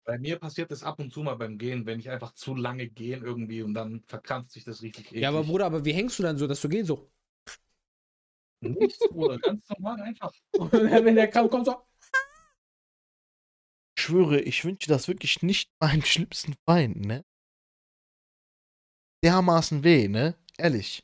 Bei 0.10 0.18
mir 0.18 0.40
passiert 0.40 0.72
das 0.72 0.81
ab 0.81 0.98
und 0.98 1.14
zu 1.14 1.22
mal 1.22 1.36
beim 1.36 1.60
Gehen, 1.60 1.86
wenn 1.86 1.99
ich 1.99 2.10
einfach 2.10 2.34
zu 2.34 2.56
lange 2.56 2.88
gehen 2.88 3.23
irgendwie 3.23 3.61
und 3.61 3.76
dann 3.76 4.02
verkrampft 4.07 4.49
sich 4.49 4.64
das 4.64 4.81
richtig 4.81 5.06
eklig. 5.06 5.22
Ja, 5.22 5.30
aber 5.30 5.44
Bruder, 5.44 5.68
aber 5.68 5.86
wie 5.86 5.94
hängst 5.94 6.18
du 6.18 6.23
dann 6.23 6.36
so, 6.36 6.48
dass 6.48 6.61
du 6.61 6.68
gehst 6.68 6.88
so? 6.88 7.11
Nichts, 8.61 9.07
Bruder, 9.07 9.38
ganz 9.38 9.69
normal 9.69 10.02
einfach. 10.02 10.34
Und 10.57 10.73
wenn 10.73 11.14
der 11.14 11.27
Krampf 11.27 11.52
kommt, 11.52 11.68
so. 11.68 11.76
Ich 13.95 14.03
schwöre, 14.03 14.41
ich 14.41 14.65
wünsche 14.65 14.88
das 14.88 15.07
wirklich 15.07 15.44
nicht 15.44 15.72
meinem 15.80 16.02
schlimmsten 16.02 16.56
Feind, 16.65 17.06
ne? 17.06 17.23
Dermaßen 19.23 19.84
weh, 19.84 20.07
ne? 20.07 20.36
Ehrlich. 20.57 21.03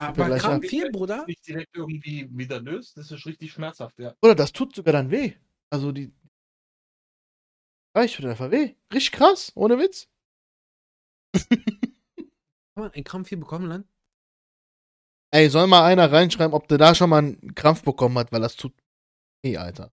Aber 0.00 0.38
Krampf 0.38 0.66
ab. 0.66 0.70
hier, 0.70 0.92
Bruder? 0.92 1.26
Nicht 1.26 1.44
direkt 1.48 1.76
irgendwie 1.76 2.28
wieder 2.30 2.60
löst, 2.60 2.96
das 2.96 3.10
ist 3.10 3.26
richtig 3.26 3.50
schmerzhaft, 3.50 3.98
ja. 3.98 4.14
Oder 4.22 4.36
das 4.36 4.52
tut 4.52 4.76
sogar 4.76 4.92
dann 4.92 5.10
weh. 5.10 5.34
Also 5.70 5.92
die. 5.92 6.12
Ja, 7.98 8.04
ich 8.04 8.14
tut 8.14 8.26
einfach 8.26 8.52
weh. 8.52 8.76
Richtig 8.94 9.10
krass, 9.10 9.50
ohne 9.56 9.76
Witz. 9.76 10.08
Kann 11.50 12.30
man 12.76 12.92
einen 12.92 13.02
Krampf 13.02 13.28
hier 13.28 13.40
bekommen, 13.40 13.66
Land? 13.66 13.88
Ey, 15.34 15.50
soll 15.50 15.66
mal 15.66 15.84
einer 15.84 16.12
reinschreiben, 16.12 16.54
ob 16.54 16.68
der 16.68 16.78
da 16.78 16.94
schon 16.94 17.10
mal 17.10 17.18
einen 17.18 17.56
Krampf 17.56 17.82
bekommen 17.82 18.16
hat, 18.16 18.30
weil 18.30 18.40
das 18.40 18.54
tut 18.54 18.72
weh, 19.42 19.56
Alter. 19.56 19.92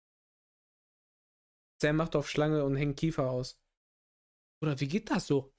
Sam 1.81 1.95
macht 1.95 2.17
auf 2.17 2.29
Schlange 2.29 2.65
und 2.65 2.75
hängt 2.75 2.97
Kiefer 2.97 3.31
aus. 3.31 3.57
Bruder, 4.61 4.77
wie 4.81 4.89
geht 4.89 5.09
das 5.09 5.25
so? 5.25 5.53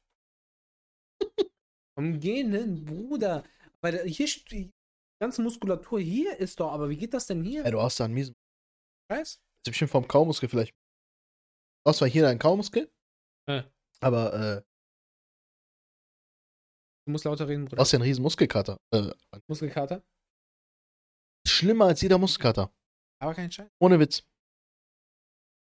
Am 1.98 2.20
Gehen, 2.20 2.84
Bruder. 2.84 3.42
Weil 3.80 4.06
hier 4.06 4.28
die 4.50 4.70
ganze 5.18 5.40
Muskulatur 5.40 5.98
hier 5.98 6.36
ist 6.36 6.60
doch, 6.60 6.72
aber 6.72 6.90
wie 6.90 6.98
geht 6.98 7.14
das 7.14 7.26
denn 7.26 7.42
hier? 7.42 7.64
Ey, 7.64 7.70
du 7.70 7.80
hast 7.80 8.00
da 8.00 8.04
einen 8.04 8.12
miesen. 8.12 8.36
Weiß? 9.08 9.38
Das 9.38 9.68
ist 9.68 9.70
bestimmt 9.70 9.92
vom 9.92 10.06
Kaumuskel 10.06 10.50
vielleicht. 10.50 10.74
Du 11.86 11.92
zwar 11.92 12.08
hier 12.08 12.22
deinen 12.22 12.38
Kaumuskel, 12.38 12.90
Ja. 13.48 13.64
aber 14.00 14.32
äh, 14.34 14.62
Du 17.06 17.12
musst 17.12 17.26
lauter 17.26 17.46
reden, 17.46 17.64
du 17.66 17.70
Bruder. 17.70 17.80
hast 17.82 17.92
ja 17.92 17.98
einen 17.98 18.04
riesen 18.08 18.22
Muskelkater. 18.22 18.78
Äh, 18.90 19.10
Muskelkater? 19.46 20.02
schlimmer 21.46 21.84
als 21.86 22.00
jeder 22.00 22.16
Muskelkater. 22.16 22.72
Aber 23.20 23.34
kein 23.34 23.52
Scheiß. 23.52 23.68
Ohne 23.78 24.00
Witz. 24.00 24.24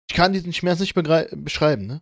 Ich 0.10 0.16
kann 0.18 0.34
diesen 0.34 0.52
Schmerz 0.52 0.82
nicht 0.82 0.94
beschreiben, 0.94 1.88
ne? 1.88 2.02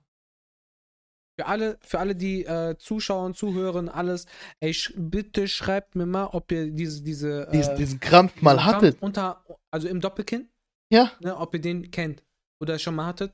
Für 1.39 1.45
alle, 1.45 1.77
für 1.81 1.99
alle, 1.99 2.15
die 2.15 2.43
äh, 2.45 2.75
zuschauen, 2.79 3.35
zuhören, 3.35 3.87
alles, 3.87 4.25
ey, 4.59 4.73
sch 4.73 4.91
bitte 4.97 5.47
schreibt 5.47 5.93
mir 5.95 6.07
mal, 6.07 6.25
ob 6.25 6.51
ihr 6.51 6.71
diese, 6.71 7.03
diese, 7.03 7.47
äh, 7.47 7.51
Diesen, 7.51 7.75
diesen 7.77 7.99
Krampf 7.99 8.41
mal 8.41 8.57
Krampf 8.57 8.65
hattet. 8.75 9.01
Unter, 9.01 9.45
also 9.71 9.87
im 9.87 10.01
Doppelkinn, 10.01 10.49
Ja. 10.91 11.11
ne, 11.21 11.37
ob 11.37 11.53
ihr 11.53 11.61
den 11.61 11.91
kennt 11.91 12.23
oder 12.59 12.79
schon 12.79 12.95
mal 12.95 13.05
hattet. 13.05 13.33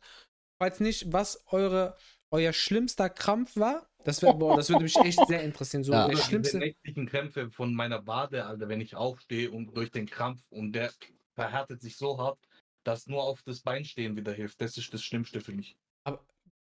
Falls 0.57 0.79
nicht, 0.79 1.11
was 1.11 1.43
eure, 1.47 1.95
euer 2.31 2.53
schlimmster 2.53 3.09
Krampf 3.09 3.57
war 3.57 3.87
Das, 4.05 4.21
wär, 4.21 4.33
boah, 4.33 4.55
das 4.55 4.69
würde 4.69 4.83
mich 4.83 4.95
echt 4.97 5.27
sehr 5.27 5.43
interessieren. 5.43 5.83
So 5.83 5.93
Ja. 5.93 6.07
der 6.07 6.17
schlimmste. 6.17 6.59
nächtlichen 6.59 7.07
Krämpfe 7.07 7.49
von 7.49 7.73
meiner 7.73 8.05
Wade, 8.07 8.45
Alter, 8.45 8.69
wenn 8.69 8.81
ich 8.81 8.95
aufstehe 8.95 9.51
und 9.51 9.75
durch 9.75 9.91
den 9.91 10.05
Krampf 10.05 10.41
und 10.49 10.73
der 10.73 10.91
verhärtet 11.33 11.81
sich 11.81 11.97
so 11.97 12.17
hart, 12.17 12.39
dass 12.83 13.07
nur 13.07 13.23
auf 13.23 13.41
das 13.43 13.61
Bein 13.61 13.83
stehen 13.83 14.15
wieder 14.15 14.31
hilft. 14.31 14.61
Das 14.61 14.77
ist 14.77 14.93
das 14.93 15.03
Schlimmste 15.03 15.41
für 15.41 15.51
mich. 15.53 15.75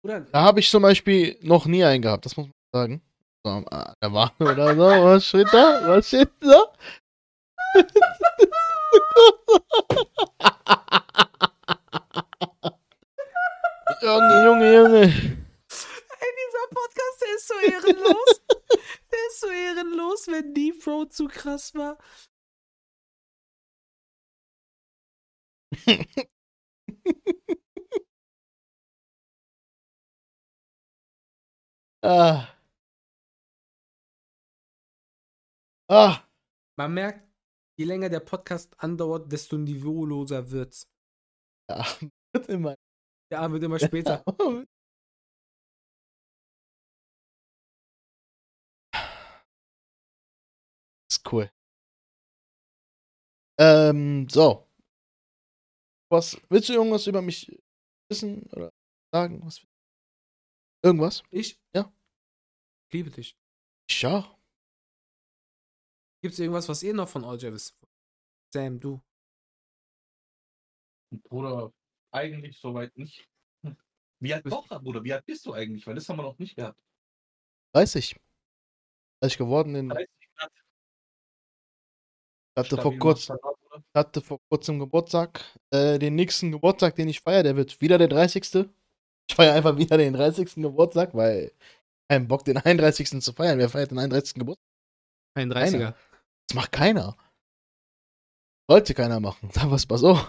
Oder, 0.03 0.22
Da 0.22 0.41
habe 0.41 0.59
ich 0.59 0.69
zum 0.69 0.84
Beispiel 0.84 1.38
noch 1.41 1.65
nie 1.65 1.84
einen 1.84 2.01
gehabt, 2.01 2.26
das 2.26 2.38
muss 2.38 2.47
man 2.47 2.53
sagen. 2.73 3.01
So, 3.43 3.61
der 4.01 4.13
Wade 4.13 4.34
oder 4.39 4.76
so. 4.76 5.03
Was 5.03 5.26
steht 5.27 5.47
da? 5.51 5.81
Was 5.88 6.07
steht 6.07 6.30
da? 6.39 6.73
Junge, 14.02 14.44
Junge, 14.45 14.73
Junge. 14.73 15.02
Ey, 15.03 16.32
dieser 16.41 16.68
Podcast, 16.72 17.22
der 17.22 17.36
ist 17.36 17.48
so 17.48 17.53
ehrenlos. 17.72 18.41
der 19.11 19.19
ist 19.30 19.40
so 19.41 19.48
ehrenlos, 19.48 20.28
wenn 20.28 20.53
Deep 20.53 20.82
Throat 20.84 21.14
zu 21.14 21.28
krass 21.28 21.73
war. 21.76 21.98
Ah. 32.03 32.48
Ah. 35.90 36.23
Man 36.78 36.94
merkt, 36.94 37.28
je 37.78 37.86
länger 37.86 38.10
der 38.10 38.22
Podcast 38.22 38.73
andauert, 38.80 39.32
desto 39.32 39.57
niveauloser 39.57 40.49
wird's. 40.52 40.88
Ja, 41.69 41.86
wird 42.34 42.49
immer. 42.49 42.76
Der 43.31 43.39
Abend 43.39 43.53
wird 43.53 43.63
immer 43.63 43.79
später. 43.79 44.23
ist 51.09 51.31
cool. 51.31 51.49
Ähm, 53.57 54.27
so. 54.27 54.67
Was, 56.11 56.35
willst 56.49 56.67
du 56.67 56.73
irgendwas 56.73 57.07
über 57.07 57.21
mich 57.21 57.57
wissen 58.09 58.43
oder 58.51 58.73
sagen? 59.13 59.41
Was, 59.45 59.65
irgendwas? 60.83 61.23
Ich? 61.31 61.57
Ja. 61.73 61.93
Liebe 62.91 63.11
dich. 63.11 63.37
Ja. 63.89 64.37
Gibt's 66.21 66.39
irgendwas, 66.39 66.67
was 66.67 66.83
ihr 66.83 66.93
noch 66.93 67.07
von 67.07 67.23
Olja 67.23 67.53
wisst? 67.53 67.79
Sam, 68.53 68.79
du. 68.79 69.01
Bruder, 71.29 71.71
eigentlich 72.11 72.57
soweit 72.57 72.95
nicht. 72.97 73.27
Wie 74.19 74.33
alt 74.33 74.45
doch, 74.45 74.67
Bruder? 74.67 75.03
Wie 75.03 75.13
alt 75.13 75.25
bist 75.25 75.45
du 75.45 75.53
eigentlich? 75.53 75.85
Weil 75.88 75.95
das 75.95 76.07
haben 76.07 76.17
wir 76.17 76.23
noch 76.23 76.38
nicht 76.38 76.55
gehabt. 76.55 76.79
30. 77.73 78.15
30 79.21 79.38
geworden 79.38 79.75
in. 79.75 79.89
30 79.89 80.07
Grad. 80.35 80.51
Hatte 82.57 82.75
vor, 82.75 82.81
Stabil 82.81 82.99
kurz, 82.99 83.29
Maschallah, 83.29 83.53
Bruder. 83.53 83.83
hatte 83.95 84.21
vor 84.21 84.39
kurzem 84.49 84.79
Geburtstag. 84.79 85.43
Äh, 85.71 85.97
den 85.97 86.15
nächsten 86.15 86.51
Geburtstag, 86.51 86.95
den 86.95 87.09
ich 87.09 87.21
feiere, 87.21 87.43
der 87.43 87.55
wird 87.55 87.81
wieder 87.81 87.97
der 87.97 88.09
30. 88.09 88.69
Ich 89.27 89.35
feiere 89.35 89.53
einfach 89.53 89.77
wieder 89.77 89.97
den 89.97 90.13
30. 90.13 90.55
Geburtstag, 90.55 91.15
weil 91.15 91.51
keinen 92.09 92.27
Bock, 92.27 92.43
den 92.43 92.57
31. 92.57 93.21
zu 93.21 93.33
feiern. 93.33 93.57
Wer 93.57 93.69
feiert 93.69 93.91
den 93.91 93.99
31. 93.99 94.35
Geburtstag? 94.35 94.67
Ein 95.33 95.49
Keiner. 95.49 95.77
30er. 95.77 95.95
Das 96.47 96.55
macht 96.55 96.71
keiner. 96.73 97.17
Sollte 98.69 98.93
keiner 98.93 99.19
machen. 99.19 99.49
Sagen 99.51 99.69
wir 99.69 99.75
es 99.75 99.88
mal 99.88 99.97
so. 99.97 100.19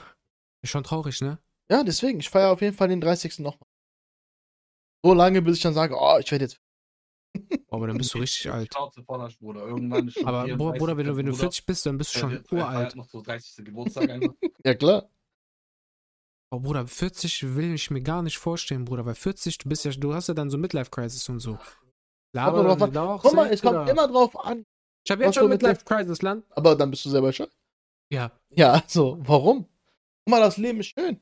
Ist 0.62 0.70
schon 0.70 0.84
traurig, 0.84 1.20
ne? 1.20 1.38
Ja, 1.72 1.82
deswegen, 1.82 2.20
ich 2.20 2.28
feiere 2.28 2.50
auf 2.50 2.60
jeden 2.60 2.76
Fall 2.76 2.88
den 2.88 3.00
30. 3.00 3.38
nochmal. 3.38 3.66
So 5.02 5.14
lange, 5.14 5.40
bis 5.40 5.56
ich 5.56 5.62
dann 5.62 5.72
sage, 5.72 5.96
oh, 5.98 6.18
ich 6.20 6.30
werde 6.30 6.44
jetzt. 6.44 6.60
Boah, 7.66 7.76
aber 7.76 7.86
dann 7.86 7.96
bist 7.96 8.12
du 8.12 8.18
richtig 8.18 8.52
alt. 8.52 8.74
Schon 8.74 8.92
Aber 10.26 10.44
Bruder, 10.44 10.74
34, 10.74 10.78
Bruder, 10.78 10.96
wenn 10.98 11.06
du, 11.06 11.16
wenn 11.16 11.24
du 11.24 11.32
Bruder. 11.32 11.44
40 11.44 11.64
bist, 11.64 11.86
dann 11.86 11.96
bist 11.96 12.14
du 12.14 12.18
schon 12.18 12.44
uralt. 12.50 12.94
noch 12.94 13.08
so 13.08 13.22
30. 13.22 13.64
Geburtstag 13.64 14.10
einfach. 14.10 14.34
Ja, 14.66 14.74
klar. 14.74 15.08
Oh, 16.50 16.60
Bruder, 16.60 16.86
40 16.86 17.56
will 17.56 17.72
ich 17.72 17.90
mir 17.90 18.02
gar 18.02 18.20
nicht 18.20 18.36
vorstellen, 18.36 18.84
Bruder. 18.84 19.06
Weil 19.06 19.14
40, 19.14 19.56
du 19.56 19.70
bist 19.70 19.86
ja, 19.86 19.92
du 19.92 20.12
hast 20.12 20.28
ja 20.28 20.34
dann 20.34 20.50
so 20.50 20.58
Midlife-Crisis 20.58 21.26
und 21.30 21.40
so. 21.40 21.58
Nur 22.34 22.64
drauf 22.64 22.82
an. 22.82 22.92
doch, 22.92 23.22
Guck 23.22 23.32
mal, 23.32 23.50
es 23.50 23.62
kommt 23.62 23.88
immer 23.88 24.08
drauf 24.08 24.38
an. 24.44 24.66
Ich 25.06 25.10
hab 25.10 25.20
was 25.20 25.24
jetzt 25.24 25.34
schon 25.36 25.48
Midlife-Crisis, 25.48 26.20
Land. 26.20 26.44
Aber 26.50 26.76
dann 26.76 26.90
bist 26.90 27.06
du 27.06 27.08
selber 27.08 27.32
schuld. 27.32 27.50
Ja. 28.12 28.30
Ja, 28.50 28.72
also, 28.84 29.16
warum? 29.22 29.64
Guck 30.26 30.30
mal, 30.30 30.40
das 30.40 30.58
Leben 30.58 30.80
ist 30.80 30.88
schön. 30.88 31.18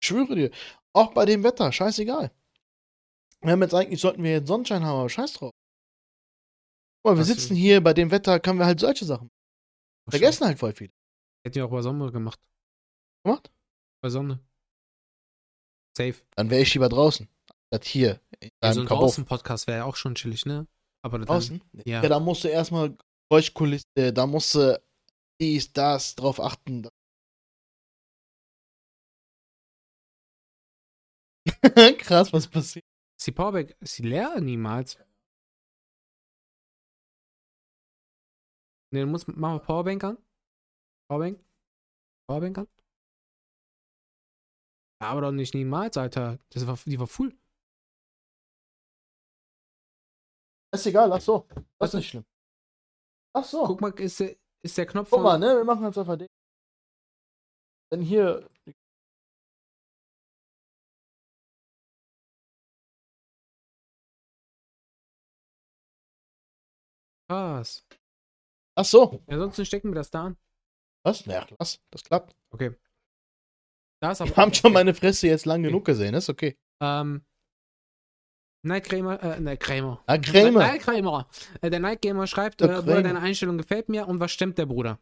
Ich 0.00 0.08
schwöre 0.08 0.34
dir. 0.34 0.50
Auch 0.92 1.12
bei 1.12 1.24
dem 1.24 1.42
Wetter, 1.44 1.70
scheißegal. 1.72 2.30
Wir 3.40 3.52
haben 3.52 3.62
jetzt 3.62 3.74
eigentlich, 3.74 4.00
sollten 4.00 4.22
wir 4.22 4.32
jetzt 4.32 4.48
Sonnenschein 4.48 4.84
haben, 4.84 4.98
aber 4.98 5.08
scheiß 5.08 5.34
drauf. 5.34 5.52
Guck 7.02 7.12
mal, 7.12 7.16
wir 7.16 7.24
sitzen 7.24 7.54
hier, 7.54 7.80
bei 7.82 7.94
dem 7.94 8.10
Wetter 8.10 8.40
können 8.40 8.58
wir 8.58 8.66
halt 8.66 8.80
solche 8.80 9.04
Sachen. 9.04 9.30
Vergessen 10.08 10.46
halt 10.46 10.58
voll 10.58 10.72
viel. 10.72 10.90
Hätten 11.44 11.56
wir 11.56 11.66
auch 11.66 11.70
bei 11.70 11.82
Sonne 11.82 12.10
gemacht. 12.10 12.40
Gemacht? 13.24 13.50
Bei 14.02 14.08
Sonne. 14.08 14.40
Safe. 15.96 16.16
Dann 16.36 16.50
wäre 16.50 16.62
ich 16.62 16.74
lieber 16.74 16.88
draußen. 16.88 17.28
Statt 17.68 17.84
hier. 17.84 18.20
In 18.40 18.48
Ja, 18.48 18.50
deinem 18.60 18.74
so 18.74 18.80
ein. 18.80 18.86
Draußen-Podcast 18.86 19.66
wäre 19.66 19.78
ja 19.78 19.84
auch 19.84 19.96
schon 19.96 20.14
chillig, 20.14 20.46
ne? 20.46 20.66
Aber 21.02 21.18
dann, 21.18 21.26
Draußen? 21.26 21.62
Ja. 21.84 22.02
Ja, 22.02 22.08
da 22.08 22.18
musst 22.18 22.44
du 22.44 22.48
erstmal 22.48 22.96
Geräuschkulisse, 23.30 24.12
da 24.12 24.26
musst 24.26 24.54
du 24.54 24.80
dies, 25.40 25.72
das 25.72 26.16
drauf 26.16 26.40
achten. 26.40 26.88
Krass, 31.98 32.32
was 32.32 32.48
passiert. 32.48 32.84
Ist 33.18 33.26
die 33.26 33.32
Powerbank, 33.32 33.76
ist 33.80 33.98
die 33.98 34.02
leer? 34.02 34.40
Niemals. 34.40 34.98
Ne, 38.92 39.00
du 39.00 39.06
musst, 39.06 39.28
mach 39.28 39.36
mal 39.36 39.60
Powerbank 39.60 40.04
an. 40.04 40.18
Powerbank. 41.08 41.44
Powerbank 42.28 42.58
an. 42.58 42.68
Ja, 45.00 45.10
aber 45.10 45.20
doch 45.20 45.32
nicht 45.32 45.54
niemals, 45.54 45.96
Alter. 45.96 46.38
Das 46.50 46.66
war, 46.66 46.76
die 46.84 46.98
war 46.98 47.06
full. 47.06 47.36
Ist 50.72 50.86
egal, 50.86 51.12
ach 51.12 51.20
so. 51.20 51.46
Das 51.48 51.64
Was 51.78 51.88
ist 51.90 51.94
nicht 51.94 52.08
schlimm. 52.08 52.24
Ach 53.34 53.44
so. 53.44 53.64
Guck 53.64 53.80
mal, 53.80 53.92
ist 54.00 54.20
der, 54.20 54.36
ist 54.62 54.76
der 54.76 54.86
Knopf 54.86 55.10
Guck 55.10 55.22
mal, 55.22 55.38
ne? 55.38 55.56
Wir 55.56 55.64
machen 55.64 55.84
jetzt 55.84 55.98
einfach 55.98 56.18
den. 56.18 56.28
Denn 57.92 58.02
hier. 58.02 58.48
Was? 67.28 67.86
Ach 68.74 68.84
so. 68.84 69.22
Ja, 69.28 69.38
sonst 69.38 69.66
stecken 69.66 69.90
wir 69.90 69.96
das 69.96 70.10
da 70.10 70.26
an. 70.26 70.36
Was? 71.04 71.26
Na, 71.26 71.44
krass. 71.44 71.80
Das 71.90 72.04
klappt. 72.04 72.34
Okay. 72.50 72.74
Da 74.00 74.12
ist 74.12 74.20
aber... 74.20 74.30
Wir 74.30 74.36
haben 74.36 74.54
schon 74.54 74.72
meine 74.72 74.94
Fresse 74.94 75.26
jetzt 75.26 75.46
lang 75.46 75.62
genug 75.62 75.84
gesehen, 75.84 76.14
ist 76.14 76.28
okay. 76.28 76.56
Ähm... 76.80 77.24
Night 78.64 78.84
Kramer, 78.84 79.22
äh, 79.22 79.40
Night 79.40 79.60
Kramer. 79.60 80.02
Ah, 80.06 80.18
Krämer. 80.18 80.60
Night 80.60 80.82
Kramer. 80.82 81.28
Äh, 81.60 81.70
der 81.70 81.78
Night 81.78 82.02
Gamer 82.02 82.26
schreibt, 82.26 82.60
äh, 82.60 82.66
Bruder, 82.66 82.82
Kramer. 82.82 83.02
deine 83.02 83.20
Einstellung 83.20 83.56
gefällt 83.56 83.88
mir. 83.88 84.08
Und 84.08 84.18
was 84.18 84.32
stemmt 84.32 84.58
der 84.58 84.66
Bruder? 84.66 84.98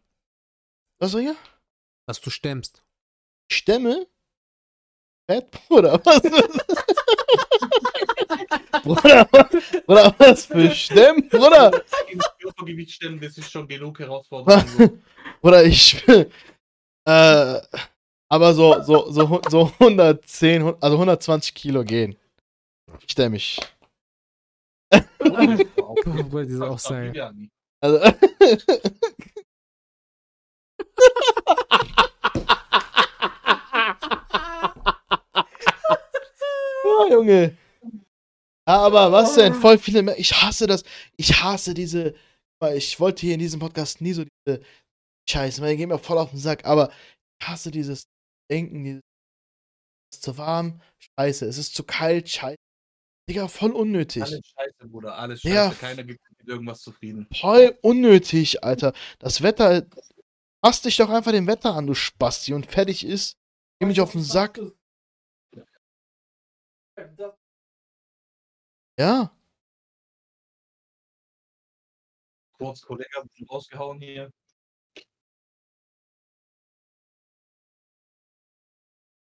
Was 0.98 1.12
soll 1.12 1.22
hier? 1.22 1.36
Dass 2.06 2.20
du 2.20 2.28
stemmst. 2.30 2.84
Stämme? 3.50 4.06
Fett, 5.28 5.50
Bruder, 5.68 6.00
was? 6.04 6.20
Bruder, 8.82 9.24
Bruder, 9.86 10.14
was 10.18 10.46
für 10.46 10.70
Stämme? 10.70 11.22
Bruder, 11.22 11.70
Körpergewicht 12.40 12.92
stemmen, 12.92 13.20
das 13.20 13.36
ist 13.38 13.50
schon 13.50 13.66
genug 13.66 13.98
Herausforderung. 13.98 15.02
Bruder, 15.40 15.64
ich. 15.64 16.06
Äh, 16.08 17.60
aber 18.28 18.54
so, 18.54 18.82
so, 18.82 19.10
so, 19.10 19.40
so 19.48 19.72
110, 19.78 20.74
also 20.80 20.96
120 20.96 21.54
Kilo 21.54 21.84
gehen. 21.84 22.16
Stämmig. 23.06 23.60
Bruder, 25.18 26.44
diese 26.44 26.68
Aussage. 26.68 27.12
Ja, 27.14 27.32
nie. 27.32 27.50
Also. 27.80 27.98
ja, 27.98 28.12
Junge. 37.10 37.56
Ja, 38.68 38.78
aber 38.80 39.12
was 39.12 39.34
denn? 39.34 39.55
Voll 39.55 39.78
viele. 39.78 40.02
Mer- 40.02 40.18
Ich 40.18 40.32
hasse 40.43 40.66
das. 40.66 40.82
Ich 41.16 41.43
hasse 41.43 41.72
diese. 41.74 42.14
weil 42.60 42.76
Ich 42.78 42.98
wollte 43.01 43.20
hier 43.22 43.34
in 43.34 43.40
diesem 43.40 43.60
Podcast 43.60 44.01
nie 44.01 44.12
so 44.12 44.24
diese 44.24 44.60
Scheiße. 45.28 45.60
Man 45.60 45.76
geht 45.76 45.88
mir 45.88 45.98
voll 45.98 46.18
auf 46.18 46.30
den 46.30 46.38
Sack. 46.38 46.64
Aber 46.64 46.90
ich 47.40 47.47
hasse 47.48 47.70
dieses 47.70 48.06
Denken. 48.51 48.84
Dieses 48.84 49.02
es 50.12 50.18
ist 50.18 50.22
zu 50.24 50.38
warm. 50.38 50.80
Scheiße. 51.18 51.47
Es 51.47 51.59
ist 51.59 51.74
zu 51.74 51.84
kalt. 51.84 52.28
Scheiße. 52.28 52.56
Digga, 53.28 53.48
voll 53.48 53.72
unnötig. 53.72 54.22
Alles 54.22 54.47
scheiße, 54.47 54.88
Bruder, 54.88 55.16
alles 55.18 55.43
Ja. 55.43 55.68
scheiße. 55.70 55.80
Keiner 55.80 56.05
gibt 56.05 56.20
mit 56.38 56.48
irgendwas 56.48 56.80
zufrieden. 56.80 57.26
Voll 57.34 57.76
unnötig, 57.82 58.62
Alter. 58.62 58.93
Das 59.18 59.43
Wetter. 59.43 59.84
Pass 60.62 60.82
dich 60.82 60.97
doch 60.97 61.10
einfach 61.10 61.32
dem 61.32 61.47
Wetter 61.48 61.74
an, 61.74 61.86
du 61.88 61.94
Spasti, 61.94 62.55
und 62.55 62.66
fertig 62.70 63.05
ist. 63.05 63.36
Geh 63.80 63.86
mich 63.86 64.01
auf 64.01 64.12
den 64.12 64.22
Sack. 64.22 64.60
Ja. 68.98 69.36
kurz 72.59 72.82
Kollege 72.82 73.20
ein 73.20 73.28
bisschen 73.28 73.48
rausgehauen 73.48 74.01
hier. 74.01 74.31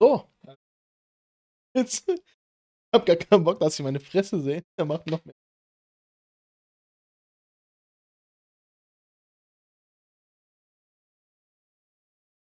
So. 0.00 0.28
Jetzt. 1.74 2.08
Ich 2.08 2.20
hab 3.00 3.06
gar 3.06 3.16
keinen 3.16 3.44
Bock, 3.44 3.58
dass 3.60 3.76
sie 3.76 3.82
meine 3.82 3.98
Fresse 4.00 4.40
sehen. 4.40 4.62
Er 4.76 4.84
macht 4.84 5.06
noch 5.08 5.24
mehr. 5.24 5.34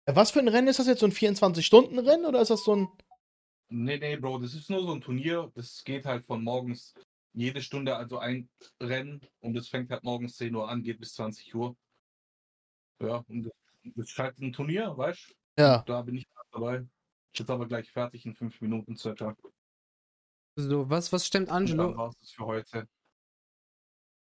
Was 0.08 0.30
für 0.30 0.38
ein 0.38 0.46
Rennen 0.48 0.68
ist 0.68 0.78
das 0.78 0.86
jetzt? 0.86 1.00
So 1.00 1.06
ein 1.06 1.12
24-Stunden-Rennen 1.12 2.26
oder 2.26 2.40
ist 2.40 2.50
das 2.50 2.62
so 2.62 2.76
ein. 2.76 2.88
Nee, 3.68 3.98
nee, 3.98 4.16
Bro, 4.16 4.38
das 4.38 4.54
ist 4.54 4.70
nur 4.70 4.82
so 4.82 4.92
ein 4.92 5.00
Turnier. 5.00 5.50
Das 5.56 5.82
geht 5.82 6.04
halt 6.04 6.24
von 6.24 6.44
morgens 6.44 6.94
jede 7.36 7.60
Stunde, 7.62 7.96
also 7.96 8.18
ein 8.18 8.48
Rennen. 8.80 9.20
Und 9.40 9.54
das 9.54 9.68
fängt 9.68 9.90
halt 9.90 10.02
morgens 10.02 10.36
10 10.36 10.54
Uhr 10.54 10.68
an, 10.68 10.82
geht 10.82 10.98
bis 10.98 11.14
20 11.14 11.54
Uhr. 11.54 11.76
Ja, 13.00 13.22
und 13.28 13.44
das 13.94 14.08
ist 14.08 14.18
halt 14.18 14.38
ein 14.38 14.52
Turnier, 14.52 14.96
weißt 14.96 15.30
du? 15.56 15.62
Ja. 15.62 15.82
Da 15.86 16.02
bin 16.02 16.16
ich 16.16 16.26
gerade 16.28 16.48
dabei. 16.52 16.86
Ich 17.32 17.38
Jetzt 17.38 17.50
aber 17.50 17.66
gleich 17.66 17.90
fertig 17.92 18.24
in 18.24 18.34
fünf 18.34 18.60
Minuten 18.62 18.96
circa. 18.96 19.36
So, 20.56 20.88
was, 20.88 21.12
was 21.12 21.26
stimmt 21.26 21.50
Und 21.50 21.68
dann 21.68 21.80
Angelo? 21.80 21.96
war 21.96 22.14
es 22.22 22.30
für 22.30 22.46
heute. 22.46 22.88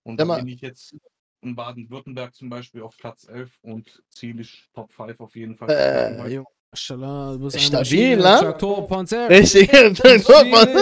Und 0.02 0.20
dann 0.20 0.28
bin 0.28 0.48
ich 0.48 0.60
jetzt 0.60 0.94
in 1.40 1.55
Baden-Württemberg 1.55 2.35
zum 2.35 2.51
Beispiel 2.51 2.82
auf 2.82 2.97
Platz 2.98 3.24
11 3.26 3.59
und 3.62 4.02
Ziel 4.10 4.39
ist 4.40 4.68
Top 4.74 4.93
5 4.93 5.18
auf 5.20 5.35
jeden 5.35 5.56
Fall. 5.56 5.70
Äh. 5.70 6.44
Maschallah, 6.70 7.32
du 7.32 7.39
bist 7.45 7.61
Stabil, 7.61 8.16
ne? 8.16 8.23
Traktorpanzer. 8.23 9.28
Richtig. 9.31 9.70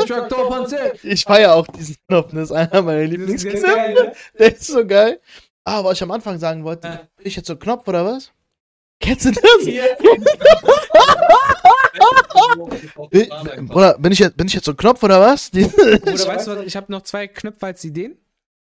Traktorpanzer. 0.09 0.93
ich 1.05 1.23
feiere 1.29 1.55
auch 1.55 1.67
diesen 1.69 1.97
Knopf. 2.09 2.33
Das 2.33 2.51
ist 2.51 2.53
einer 2.53 2.83
meiner 2.83 3.05
Lieblingsknöpfe. 3.05 3.67
ne? 3.67 4.13
Der 4.39 4.53
ist 4.55 4.67
so 4.67 4.85
geil. 4.87 5.21
Ah, 5.65 5.83
was 5.85 5.95
ich 5.99 6.03
am 6.03 6.11
Anfang 6.11 6.39
sagen 6.39 6.65
wollte, 6.65 6.89
Äh. 6.89 6.99
bin 7.17 7.27
ich 7.27 7.37
jetzt 7.37 7.47
so 7.47 7.53
ein 7.55 7.59
Knopf 7.59 7.87
oder 7.89 8.05
was? 8.05 8.31
Kennst 9.01 9.27
du 9.27 9.31
das? 9.31 9.43
Bin- 13.11 13.67
Bruder, 13.69 13.99
bin 13.99 14.13
ich 14.13 14.19
jetzt, 14.19 14.37
bin 14.37 14.47
ich 14.47 14.55
jetzt 14.55 14.65
so 14.65 14.73
ein 14.73 14.77
Knopf 14.77 15.03
oder 15.03 15.21
was? 15.21 15.51
Oder 15.53 15.63
weißt 16.27 16.47
du 16.47 16.57
was, 16.57 16.65
ich 16.65 16.77
habe 16.77 16.91
noch 16.91 17.03
zwei 17.03 17.27
Knöpfe 17.29 17.67
als 17.67 17.85
Ideen. 17.85 18.17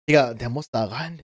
Digga, 0.09 0.33
der 0.33 0.49
muss 0.49 0.69
da 0.69 0.85
rein. 0.85 1.21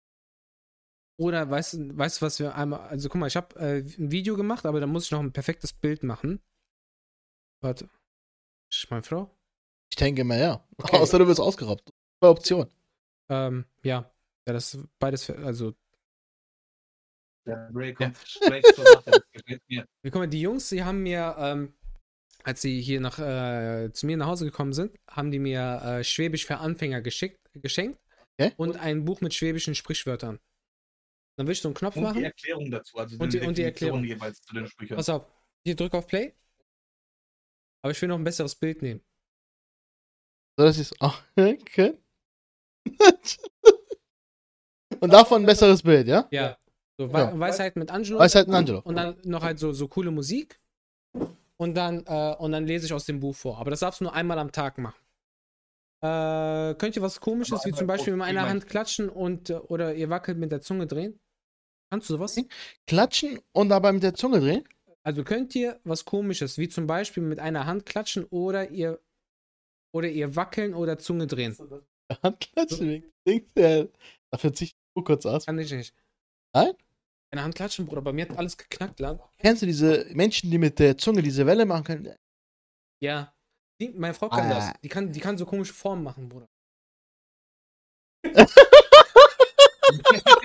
Oder 1.20 1.50
weißt 1.50 1.74
du, 1.74 1.98
weißt 1.98 2.22
du, 2.22 2.26
was 2.26 2.40
wir 2.40 2.56
einmal. 2.56 2.80
Also 2.88 3.10
guck 3.10 3.20
mal, 3.20 3.28
ich 3.28 3.36
habe 3.36 3.56
äh, 3.60 3.80
ein 3.80 4.12
Video 4.12 4.38
gemacht, 4.38 4.66
aber 4.66 4.80
da 4.80 4.88
muss 4.88 5.06
ich 5.06 5.12
noch 5.12 5.20
ein 5.20 5.34
perfektes 5.34 5.74
Bild 5.74 6.02
machen. 6.04 6.42
Warte. 7.62 7.90
Ist 8.72 8.90
meine 8.90 9.04
Frau? 9.04 9.30
Ich 9.92 9.98
denke 9.98 10.24
mal, 10.24 10.40
ja. 10.40 10.66
Okay. 10.78 10.96
Außer 10.98 11.20
du 11.20 11.28
wirst 11.28 11.42
ausgeraubt. 11.42 11.90
Zwei 12.24 12.30
Optionen. 12.30 12.70
Ähm, 13.30 13.66
ja. 13.84 14.10
Ja, 14.48 14.54
das 14.54 14.74
ist 14.74 14.88
beides. 15.00 15.26
für- 15.26 15.38
Also, 15.40 15.74
Der 17.46 17.70
Ray 17.74 17.94
kommt 17.94 18.18
straight 18.18 18.66
zur 18.74 18.86
Sache. 18.86 19.04
Das 19.12 19.22
gefällt 19.32 19.62
mir. 19.68 19.86
guck 20.04 20.16
mal, 20.16 20.28
die 20.28 20.42
Jungs, 20.42 20.70
die 20.70 20.84
haben 20.84 21.04
mir, 21.04 21.36
ähm, 21.38 21.74
als 22.44 22.62
sie 22.62 22.80
hier 22.82 23.02
nach, 23.02 23.20
äh, 23.20 23.92
zu 23.92 24.06
mir 24.06 24.16
nach 24.18 24.28
Hause 24.28 24.46
gekommen 24.46 24.72
sind, 24.74 24.96
haben 25.10 25.32
die 25.32 25.40
mir 25.40 25.82
äh, 25.84 26.04
Schwäbisch 26.04 26.46
für 26.46 26.58
Anfänger 26.58 27.02
geschickt, 27.02 27.40
geschenkt 27.56 28.00
Okay. 28.40 28.54
und 28.56 28.78
ein 28.78 29.04
Buch 29.04 29.20
mit 29.20 29.34
schwäbischen 29.34 29.76
Sprichwörtern. 29.76 30.40
Dann 31.40 31.48
will 31.48 31.54
ich 31.54 31.62
so 31.62 31.70
einen 31.70 31.76
Knopf 31.76 31.96
Und 31.96 32.02
die 32.02 32.08
machen. 32.10 32.24
Erklärung 32.26 32.70
dazu. 32.70 32.98
Also 32.98 33.16
Und 33.18 33.32
die- 33.32 33.40
und 33.40 33.58
die 33.58 33.64
Erklärung. 33.64 34.04
jeweils 34.04 34.42
zu 34.42 34.54
den 34.54 34.68
Sprüchen. 34.68 34.98
Pass 34.98 35.08
auf, 35.08 35.26
hier 35.64 35.74
drück 35.74 35.94
auf 35.94 36.06
Play. 36.06 36.36
Aber 37.82 37.92
ich 37.92 38.02
will 38.02 38.10
noch 38.10 38.18
ein 38.18 38.26
besseres 38.26 38.56
Bild 38.56 38.82
nehmen. 38.82 39.02
So, 40.58 40.68
ich 40.68 40.80
es 40.80 40.94
auch 41.00 41.18
können. 41.74 41.98
Und 45.00 45.14
davon 45.14 45.44
ein 45.44 45.46
besseres 45.46 45.82
Bild, 45.82 46.10
ja? 46.10 46.28
Ja. 46.30 46.58
So, 46.98 47.08
Ja. 47.08 47.34
We 47.34 47.40
Weisheit 47.40 47.78
mit 47.78 47.90
Angelo. 47.90 48.20
Weisheit 48.20 48.48
mit 48.48 48.58
Angelo. 48.58 48.82
Und 48.82 48.96
dann 48.98 49.18
noch 49.24 49.42
halt 49.42 49.60
so, 49.60 49.72
so 49.72 49.88
coole 49.88 50.12
Musik. 50.12 50.60
Und 51.56 51.74
dann, 51.76 52.06
äh, 52.06 52.36
und 52.38 52.52
dann 52.52 52.66
lese 52.68 52.86
ich 52.86 52.92
aus 52.92 53.06
dem 53.06 53.22
Buch 53.22 53.34
vor. 53.38 53.60
Aber 53.60 53.70
das 53.72 53.80
darfst 53.80 54.02
du 54.02 54.04
nur 54.04 54.14
einmal 54.14 54.40
am 54.40 54.52
Tag 54.52 54.78
machen. 54.78 55.00
Äh, 56.02 56.76
könnt 56.76 56.98
ihr 56.98 57.02
was 57.02 57.22
komisches, 57.22 57.64
wie 57.64 57.72
zum 57.72 57.88
Beispiel 57.88 58.14
mit 58.14 58.24
einer. 58.28 58.50
Hand 58.50 58.68
klatschen 58.68 59.08
und 59.08 59.50
äh, 59.52 59.54
oder 59.54 59.96
ihr 59.96 60.10
wackelt 60.10 60.38
mit 60.38 60.52
der 60.52 60.60
Zunge 60.60 60.86
drehen? 60.86 61.18
Kannst 61.92 62.10
du 62.10 62.14
sowas? 62.16 62.40
Klatschen 62.88 63.40
und 63.52 63.70
dabei 63.70 63.92
mit 63.92 64.04
der 64.04 64.14
Zunge 64.14 64.40
drehen. 64.40 64.64
Also 65.04 65.24
könnt 65.24 65.56
ihr 65.56 65.80
was 65.84 66.06
komisches, 66.06 66.58
wie 66.58 66.70
zum 66.70 66.86
Beispiel 66.86 67.24
mit 67.24 67.40
einer 67.40 67.66
Hand 67.66 67.86
klatschen 67.86 68.26
oder 68.26 68.70
ihr 68.70 69.00
oder 69.92 70.08
ihr 70.08 70.36
wackeln 70.36 70.74
oder 70.76 71.00
Zunge 71.00 71.26
drehen? 71.26 71.58
Handklatschen 72.22 72.90
wegen 72.90 73.12
Dings, 73.28 73.48
ja. 73.56 73.86
Dafür 74.32 74.54
zieh 74.54 74.66
ich 74.66 74.76
Uhr 74.96 75.04
kurz 75.04 75.26
aus. 75.26 75.46
Kann 75.46 75.58
ich 75.58 75.72
nicht. 75.72 75.96
Nein? 76.54 76.74
Eine 77.32 77.44
Hand 77.44 77.56
klatschen, 77.56 77.86
Bruder. 77.86 78.02
Bei 78.02 78.14
mir 78.14 78.28
hat 78.28 78.38
alles 78.38 78.58
geknackt, 78.58 79.00
lang. 79.00 79.20
Kennst 79.38 79.62
du 79.62 79.66
diese 79.66 80.06
Menschen, 80.14 80.52
die 80.52 80.58
mit 80.58 80.78
der 80.80 80.98
Zunge 80.98 81.22
diese 81.22 81.46
Welle 81.46 81.66
machen 81.66 81.84
können? 81.84 82.16
Ja. 83.02 83.34
Die, 83.82 83.90
meine 83.90 84.14
Frau 84.14 84.30
kann 84.30 84.52
Ah. 84.52 84.56
das. 84.56 84.74
Die 84.82 84.90
kann, 84.90 85.12
die 85.12 85.20
kann 85.20 85.38
so 85.38 85.46
komische 85.46 85.74
Formen 85.74 86.04
machen, 86.04 86.28
Bruder. 86.30 86.48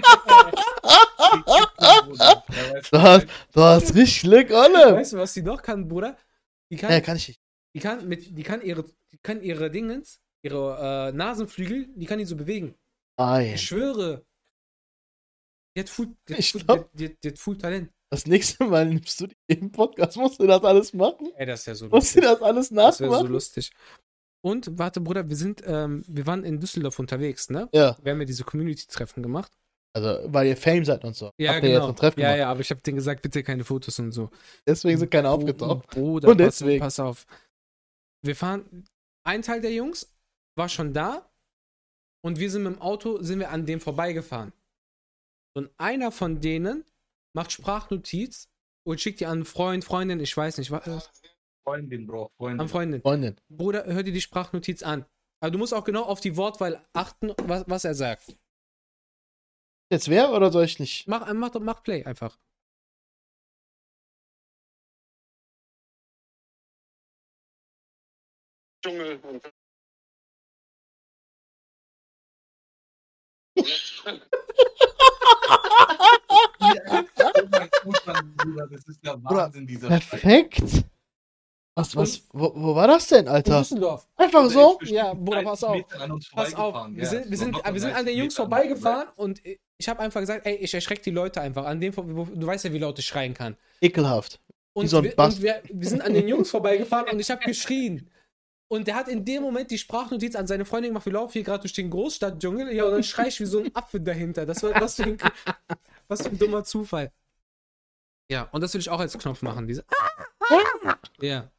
Du 2.90 3.00
hast, 3.02 3.26
du 3.52 3.60
hast 3.60 3.94
richtig 3.94 4.22
Glück, 4.22 4.50
Olle. 4.50 4.94
Weißt 4.96 5.12
du, 5.12 5.18
was 5.18 5.32
die 5.34 5.42
noch 5.42 5.62
kann, 5.62 5.88
Bruder? 5.88 6.16
Die 6.70 6.76
kann, 6.76 6.90
Ja, 6.90 7.00
kann 7.00 7.16
ich 7.16 7.28
nicht. 7.28 7.40
die 7.74 7.80
kann, 7.80 8.08
mit, 8.08 8.36
die 8.36 8.42
kann 8.42 8.62
ihre, 8.62 8.84
die 9.12 9.18
kann 9.22 9.42
ihre 9.42 9.70
Dingens, 9.70 10.20
ihre 10.42 11.08
äh, 11.10 11.12
Nasenflügel, 11.16 11.88
die 11.94 12.06
kann 12.06 12.18
die 12.18 12.24
so 12.24 12.36
bewegen. 12.36 12.74
Ei. 13.16 13.54
Ich 13.54 13.62
schwöre. 13.62 14.24
Die 15.76 15.80
hat 15.80 15.88
Full, 15.88 16.14
die 16.28 16.34
hat 16.34 16.44
Full, 16.44 16.60
glaub- 16.62 16.90
die, 16.92 17.16
die, 17.20 17.28
hat 17.28 17.38
Full 17.38 17.58
Talent. 17.58 17.90
Das 18.10 18.26
nächste 18.26 18.64
Mal 18.64 18.86
nimmst 18.86 19.20
du 19.20 19.26
die 19.26 19.34
im 19.48 19.72
Podcast, 19.72 20.16
musst 20.16 20.38
du 20.40 20.46
das 20.46 20.62
alles 20.62 20.92
machen? 20.92 21.32
Ey, 21.36 21.46
das 21.46 21.60
ist 21.60 21.66
ja 21.66 21.74
so 21.74 21.88
Musst 21.88 22.14
du 22.14 22.20
lustig. 22.20 22.22
das 22.38 22.42
alles 22.42 22.68
Das 22.70 23.00
wäre 23.00 23.10
so 23.10 23.16
nachmachen? 23.16 23.32
lustig. 23.32 23.70
Und, 24.44 24.78
warte, 24.78 25.00
Bruder, 25.00 25.28
wir 25.28 25.36
sind, 25.36 25.62
ähm, 25.66 26.04
wir 26.06 26.26
waren 26.26 26.44
in 26.44 26.60
Düsseldorf 26.60 26.98
unterwegs, 26.98 27.48
ne? 27.50 27.68
ja, 27.72 27.96
Wir 28.02 28.12
haben 28.12 28.20
ja 28.20 28.26
diese 28.26 28.44
Community-Treffen 28.44 29.22
gemacht. 29.22 29.50
Also 29.94 30.20
weil 30.32 30.48
ihr 30.48 30.56
Fame 30.56 30.84
seid 30.84 31.04
und 31.04 31.14
so. 31.16 31.30
Ja, 31.38 31.54
Habt 31.54 31.62
ihr 31.62 31.70
jetzt 31.70 31.78
genau. 31.80 31.88
ein 31.88 31.96
Treffen 31.96 32.20
ja, 32.20 32.26
gemacht. 32.28 32.38
ja, 32.40 32.50
aber 32.50 32.60
ich 32.60 32.70
habe 32.70 32.80
denen 32.80 32.96
gesagt, 32.96 33.22
bitte 33.22 33.42
keine 33.42 33.64
Fotos 33.64 33.98
und 33.98 34.12
so. 34.12 34.30
Deswegen 34.66 34.98
sind 34.98 35.10
keine 35.10 35.30
aufgetaucht. 35.30 35.88
Bruder, 35.88 36.28
Und 36.28 36.38
pass, 36.38 36.58
deswegen. 36.58 36.80
pass 36.80 36.98
auf. 37.00 37.26
Wir 38.22 38.34
fahren, 38.36 38.84
ein 39.24 39.42
Teil 39.42 39.60
der 39.60 39.72
Jungs 39.72 40.12
war 40.56 40.68
schon 40.68 40.92
da 40.92 41.30
und 42.24 42.38
wir 42.38 42.50
sind 42.50 42.64
mit 42.64 42.74
dem 42.74 42.82
Auto, 42.82 43.22
sind 43.22 43.38
wir 43.38 43.50
an 43.50 43.66
dem 43.66 43.80
vorbeigefahren. 43.80 44.52
Und 45.56 45.70
einer 45.78 46.10
von 46.10 46.40
denen 46.40 46.84
macht 47.34 47.52
Sprachnotiz 47.52 48.48
und 48.84 49.00
schickt 49.00 49.20
die 49.20 49.26
an 49.26 49.32
einen 49.38 49.44
Freund, 49.44 49.84
Freundin, 49.84 50.20
ich 50.20 50.36
weiß 50.36 50.58
nicht, 50.58 50.70
was, 50.70 51.10
Freundin, 51.64 52.06
Bro, 52.06 52.30
Freundin. 52.36 52.60
an 52.60 52.68
Freundin. 52.68 53.00
Freundin. 53.02 53.36
Bruder, 53.48 53.84
hör 53.86 54.02
dir 54.02 54.12
die 54.12 54.20
Sprachnotiz 54.20 54.82
an. 54.82 55.06
Aber 55.40 55.50
du 55.50 55.58
musst 55.58 55.72
auch 55.74 55.84
genau 55.84 56.02
auf 56.04 56.20
die 56.20 56.36
Wortwahl 56.36 56.84
achten, 56.92 57.32
was, 57.44 57.64
was 57.66 57.84
er 57.84 57.94
sagt. 57.94 58.36
Jetzt 59.90 60.08
wer 60.08 60.32
oder 60.32 60.50
soll 60.50 60.64
ich 60.64 60.78
nicht? 60.78 61.06
Mach, 61.08 61.32
mach, 61.32 61.54
mach 61.60 61.82
Play 61.82 62.04
einfach. 62.04 62.38
Dschungel 68.82 69.20
und 77.84 78.36
Bruder, 78.36 78.66
das 78.68 78.84
ist 78.86 79.04
der 79.04 79.16
Bruder, 79.16 79.36
Wahnsinn, 79.36 79.66
dieser. 79.66 79.88
Perfekt. 79.88 80.84
Was, 81.76 81.96
was, 81.96 82.22
wo, 82.32 82.52
wo 82.54 82.74
war 82.76 82.86
das 82.86 83.08
denn, 83.08 83.24
In 83.26 83.28
Alter? 83.28 83.58
Düsseldorf. 83.58 84.06
Einfach 84.16 84.48
so? 84.48 84.78
Ja, 84.84 85.12
Bruder, 85.12 85.42
pass 85.42 85.64
auf. 85.64 85.76
Pass 86.32 86.54
auf, 86.54 86.86
wir 86.90 87.06
sind, 87.06 87.28
wir 87.30 87.36
sind, 87.36 87.56
wir 87.56 87.80
sind 87.80 87.90
an 87.94 88.04
30 88.04 88.06
den 88.06 88.16
Jungs 88.18 88.26
uns 88.26 88.36
vorbeigefahren 88.36 89.08
und 89.16 89.40
ich 89.76 89.88
habe 89.88 89.98
einfach 90.00 90.20
gesagt, 90.20 90.46
ey, 90.46 90.54
ich 90.54 90.72
erschrecke 90.72 91.02
die 91.02 91.10
Leute 91.10 91.40
einfach. 91.40 91.64
An 91.64 91.80
dem, 91.80 91.96
wo- 91.96 92.26
du 92.32 92.46
weißt 92.46 92.64
ja, 92.66 92.72
wie 92.72 92.78
laut 92.78 92.96
ich 93.00 93.06
schreien 93.06 93.34
kann. 93.34 93.56
Ekelhaft. 93.80 94.40
Und, 94.72 94.86
so 94.86 94.98
ein 94.98 95.04
wir, 95.04 95.16
Bass. 95.16 95.34
und 95.36 95.42
wir, 95.42 95.62
wir 95.68 95.88
sind 95.88 96.00
an 96.02 96.14
den 96.14 96.28
Jungs 96.28 96.48
vorbeigefahren 96.50 97.08
und 97.10 97.18
ich 97.18 97.28
habe 97.30 97.44
geschrien. 97.44 98.08
Und 98.68 98.86
der 98.86 98.94
hat 98.94 99.08
in 99.08 99.24
dem 99.24 99.42
Moment 99.42 99.70
die 99.70 99.78
Sprachnotiz 99.78 100.36
an 100.36 100.46
seine 100.46 100.64
Freundin 100.64 100.90
gemacht, 100.90 101.06
wir 101.06 101.12
laufen 101.12 101.32
hier 101.32 101.42
gerade 101.42 101.60
durch 101.62 101.72
den 101.72 101.90
Großstadtdschungel. 101.90 102.72
Ja, 102.72 102.84
und 102.84 102.92
dann 102.92 103.02
schrei 103.02 103.26
ich 103.28 103.40
wie 103.40 103.44
so 103.46 103.58
ein 103.58 103.74
Affe 103.74 104.00
dahinter. 104.00 104.46
Das 104.46 104.62
war 104.62 104.80
was 104.80 104.94
für 104.94 105.02
ein, 105.04 105.18
was 106.06 106.22
für 106.22 106.28
ein 106.28 106.38
dummer 106.38 106.62
Zufall. 106.62 107.10
Ja, 108.30 108.48
und 108.52 108.60
das 108.62 108.72
will 108.74 108.80
ich 108.80 108.90
auch 108.90 109.00
als 109.00 109.18
Knopf 109.18 109.42
machen. 109.42 109.66
Diese. 109.66 109.84
Ja. 111.20 111.50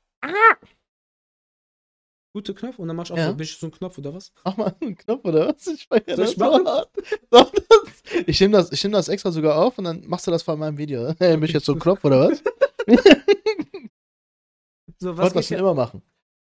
Gute 2.33 2.53
Knopf 2.53 2.79
und 2.79 2.87
dann 2.89 2.97
machst 2.97 3.11
du 3.11 3.13
auch 3.13 3.17
Ja. 3.17 3.29
so, 3.29 3.35
bist 3.35 3.53
du 3.55 3.59
so 3.59 3.67
ein 3.67 3.71
Knopf 3.71 3.97
oder 3.97 4.13
was? 4.13 4.33
Mach 4.43 4.57
mal 4.57 4.75
einen 4.81 4.95
Knopf 4.97 5.23
oder 5.23 5.47
was? 5.49 5.67
Ich 5.67 5.87
feier 5.87 6.03
Soll 6.07 6.15
das 6.17 6.31
ich 6.33 6.37
machen? 6.37 6.65
so 6.65 6.69
hart. 6.71 6.89
Doch, 7.29 7.51
das- 7.51 8.23
Ich 8.27 8.39
nehme 8.41 8.53
das, 8.57 8.71
ich 8.73 8.83
nehm 8.83 8.91
das 8.91 9.07
extra 9.07 9.31
sogar 9.31 9.57
auf 9.57 9.77
und 9.77 9.85
dann 9.85 10.05
machst 10.07 10.27
du 10.27 10.31
das 10.31 10.43
vor 10.43 10.57
meinem 10.57 10.77
Video. 10.77 11.13
Hey, 11.17 11.35
bin 11.37 11.43
ich 11.45 11.53
jetzt 11.53 11.65
so 11.65 11.73
ein 11.73 11.79
Knopf 11.79 12.03
oder 12.03 12.29
was? 12.29 12.43
So, 14.97 15.11
Ich 15.11 15.17
was 15.17 15.23
wollte 15.23 15.35
das 15.35 15.47
geht 15.49 15.57
schon 15.57 15.65
immer 15.65 15.73
machen. 15.73 16.01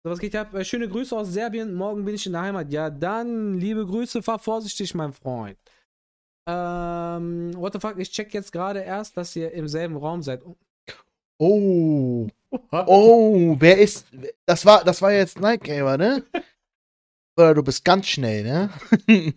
so, 0.03 0.09
was 0.09 0.17
geht 0.19 0.35
ab? 0.35 0.53
Äh, 0.55 0.65
Schöne 0.65 0.89
Grüße 0.89 1.15
aus 1.15 1.27
Serbien. 1.31 1.73
Morgen 1.75 2.03
bin 2.05 2.15
ich 2.15 2.25
in 2.25 2.31
der 2.31 2.41
Heimat. 2.41 2.71
Ja, 2.71 2.89
dann, 2.89 3.53
liebe 3.59 3.85
Grüße, 3.85 4.23
fahr 4.23 4.39
vorsichtig, 4.39 4.95
mein 4.95 5.13
Freund. 5.13 5.57
Ähm, 6.49 7.51
what 7.55 7.73
the 7.73 7.79
fuck, 7.79 7.99
ich 7.99 8.09
check 8.11 8.33
jetzt 8.33 8.51
gerade 8.51 8.79
erst, 8.79 9.15
dass 9.15 9.35
ihr 9.35 9.51
im 9.51 9.67
selben 9.67 9.95
Raum 9.95 10.23
seid. 10.23 10.41
Oh. 11.41 12.27
Oh, 12.71 13.55
wer 13.59 13.79
ist. 13.79 14.05
Das 14.45 14.63
war, 14.63 14.83
das 14.83 15.01
war 15.01 15.11
jetzt 15.11 15.39
Night 15.39 15.63
Gamer, 15.63 15.97
ne? 15.97 16.23
Oder 17.35 17.55
du 17.55 17.63
bist 17.63 17.83
ganz 17.83 18.07
schnell, 18.07 18.43
ne? 18.43 18.69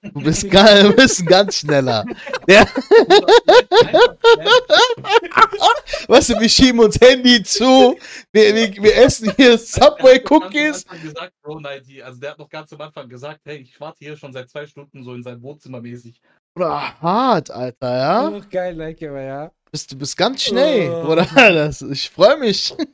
Du 0.00 0.22
bist, 0.22 0.50
ga- 0.50 0.82
du 0.82 0.94
bist 0.94 1.26
ganz 1.26 1.58
schneller. 1.58 2.02
Der, 2.48 2.62
weißt 6.08 6.30
du, 6.30 6.40
wir 6.40 6.48
schieben 6.48 6.80
uns 6.80 6.98
Handy 6.98 7.42
zu, 7.42 7.94
wir, 8.32 8.54
wir, 8.54 8.74
wir 8.82 8.96
essen 8.96 9.30
hier 9.36 9.58
Subway 9.58 10.18
Cookies. 10.30 10.86
Ganz 10.86 11.02
gesagt, 11.02 11.34
Bro 11.42 11.60
Nighty, 11.60 12.00
also 12.00 12.18
der 12.18 12.30
hat 12.30 12.38
noch 12.38 12.48
ganz 12.48 12.72
am 12.72 12.80
Anfang 12.80 13.06
gesagt, 13.06 13.42
hey, 13.44 13.58
ich 13.58 13.78
warte 13.78 13.98
hier 13.98 14.16
schon 14.16 14.32
seit 14.32 14.48
zwei 14.48 14.66
Stunden 14.66 15.04
so 15.04 15.12
in 15.14 15.22
seinem 15.22 15.42
Wohnzimmer 15.42 15.82
mäßig. 15.82 16.22
Oder 16.56 17.00
hart, 17.02 17.50
Alter, 17.50 17.96
ja? 17.96 18.32
Ach, 18.40 18.48
geil, 18.48 18.74
like 18.76 19.02
aber 19.02 19.20
ja. 19.22 19.52
Bist, 19.70 19.92
du 19.92 19.96
bist 19.98 20.16
ganz 20.16 20.42
schnell, 20.42 20.90
Oh. 20.90 21.08
oder? 21.12 21.26
Das, 21.34 21.82
ich 21.82 22.08
freue 22.10 22.38
mich. 22.38 22.74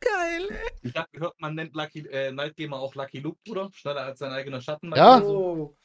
Geil. 0.00 0.48
Ich 0.82 0.94
habe 0.94 1.08
gehört, 1.12 1.34
man 1.40 1.54
nennt 1.54 1.74
Lucky, 1.74 2.00
äh, 2.10 2.30
Night 2.32 2.56
Gamer 2.56 2.76
auch 2.78 2.94
Lucky 2.94 3.20
Luke, 3.20 3.38
Bruder. 3.46 3.70
Schneller 3.72 4.02
als 4.02 4.18
sein 4.18 4.32
eigener 4.32 4.60
Schatten. 4.60 4.92
Ja. 4.94 5.20
so. 5.20 5.28
Oh. 5.38 5.76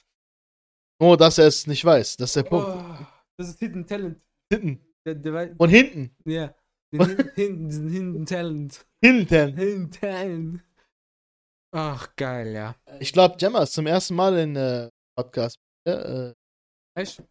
Nur, 1.02 1.16
dass 1.18 1.38
er 1.38 1.48
es 1.48 1.66
nicht 1.68 1.86
weiß. 1.86 2.18
Das 2.18 2.32
ist 2.32 2.36
der 2.36 2.44
Punkt. 2.44 2.68
Oh. 2.68 3.06
Das 3.38 3.48
ist 3.50 3.60
Hidden 3.60 3.88
Talent. 3.88 4.22
Hinten. 4.52 4.86
Der, 5.06 5.16
der, 5.16 5.56
Und 5.58 5.70
hinten. 5.70 6.14
ja. 6.26 6.54
Den 6.92 7.06
Hidden, 7.36 7.90
Hidden, 7.90 8.26
Talent. 8.26 8.86
Hinten. 9.02 9.56
Hidden 9.56 9.92
Talent. 9.92 10.62
Ach, 11.72 12.16
geil, 12.16 12.48
ja. 12.54 12.76
Ich 13.00 13.14
glaube, 13.14 13.38
Gemma 13.38 13.62
ist 13.64 13.74
zum 13.74 13.86
ersten 13.86 14.16
Mal 14.16 14.38
in 14.40 14.56
äh, 14.56 14.90
Podcast. 15.16 15.60
Ja, 15.88 16.30
äh, 16.30 16.34
Echt? 16.98 17.22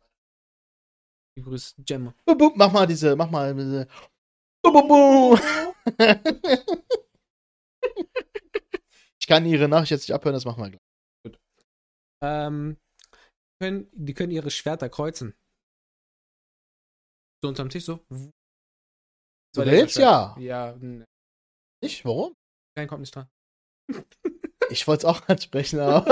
Die 1.36 1.43
grüßt 1.43 1.77
Gemma. 1.85 2.15
mach 2.55 2.73
mal 2.73 2.86
diese, 2.86 3.16
mach 3.16 3.31
mal 3.31 3.55
diese. 3.55 3.89
Ich 9.20 9.27
kann 9.27 9.44
ihre 9.44 9.69
Nachricht 9.69 9.90
jetzt 9.90 10.09
nicht 10.09 10.15
abhören, 10.15 10.32
das 10.35 10.44
machen 10.47 10.62
wir 10.62 10.70
gleich. 10.70 11.39
Ähm, 12.23 12.78
können, 13.60 13.89
die 13.93 14.15
können 14.15 14.31
ihre 14.32 14.51
Schwerter 14.51 14.89
kreuzen. 14.89 15.35
So 17.43 17.48
unterm 17.48 17.69
Tisch 17.69 17.85
so. 17.85 17.97
Du 18.09 18.31
So, 19.55 19.65
der 19.65 19.73
willst? 19.73 19.97
Ja. 19.98 20.35
Ja, 20.39 20.70
n- 20.73 21.05
Nicht? 21.82 22.05
Warum? 22.05 22.35
kein 22.77 22.89
kommt 22.89 23.01
nicht 23.01 23.15
dran. 23.15 23.28
Ich 24.70 24.86
wollte 24.86 25.01
es 25.01 25.05
auch 25.06 25.27
ansprechen, 25.28 25.81
aber. 25.81 26.05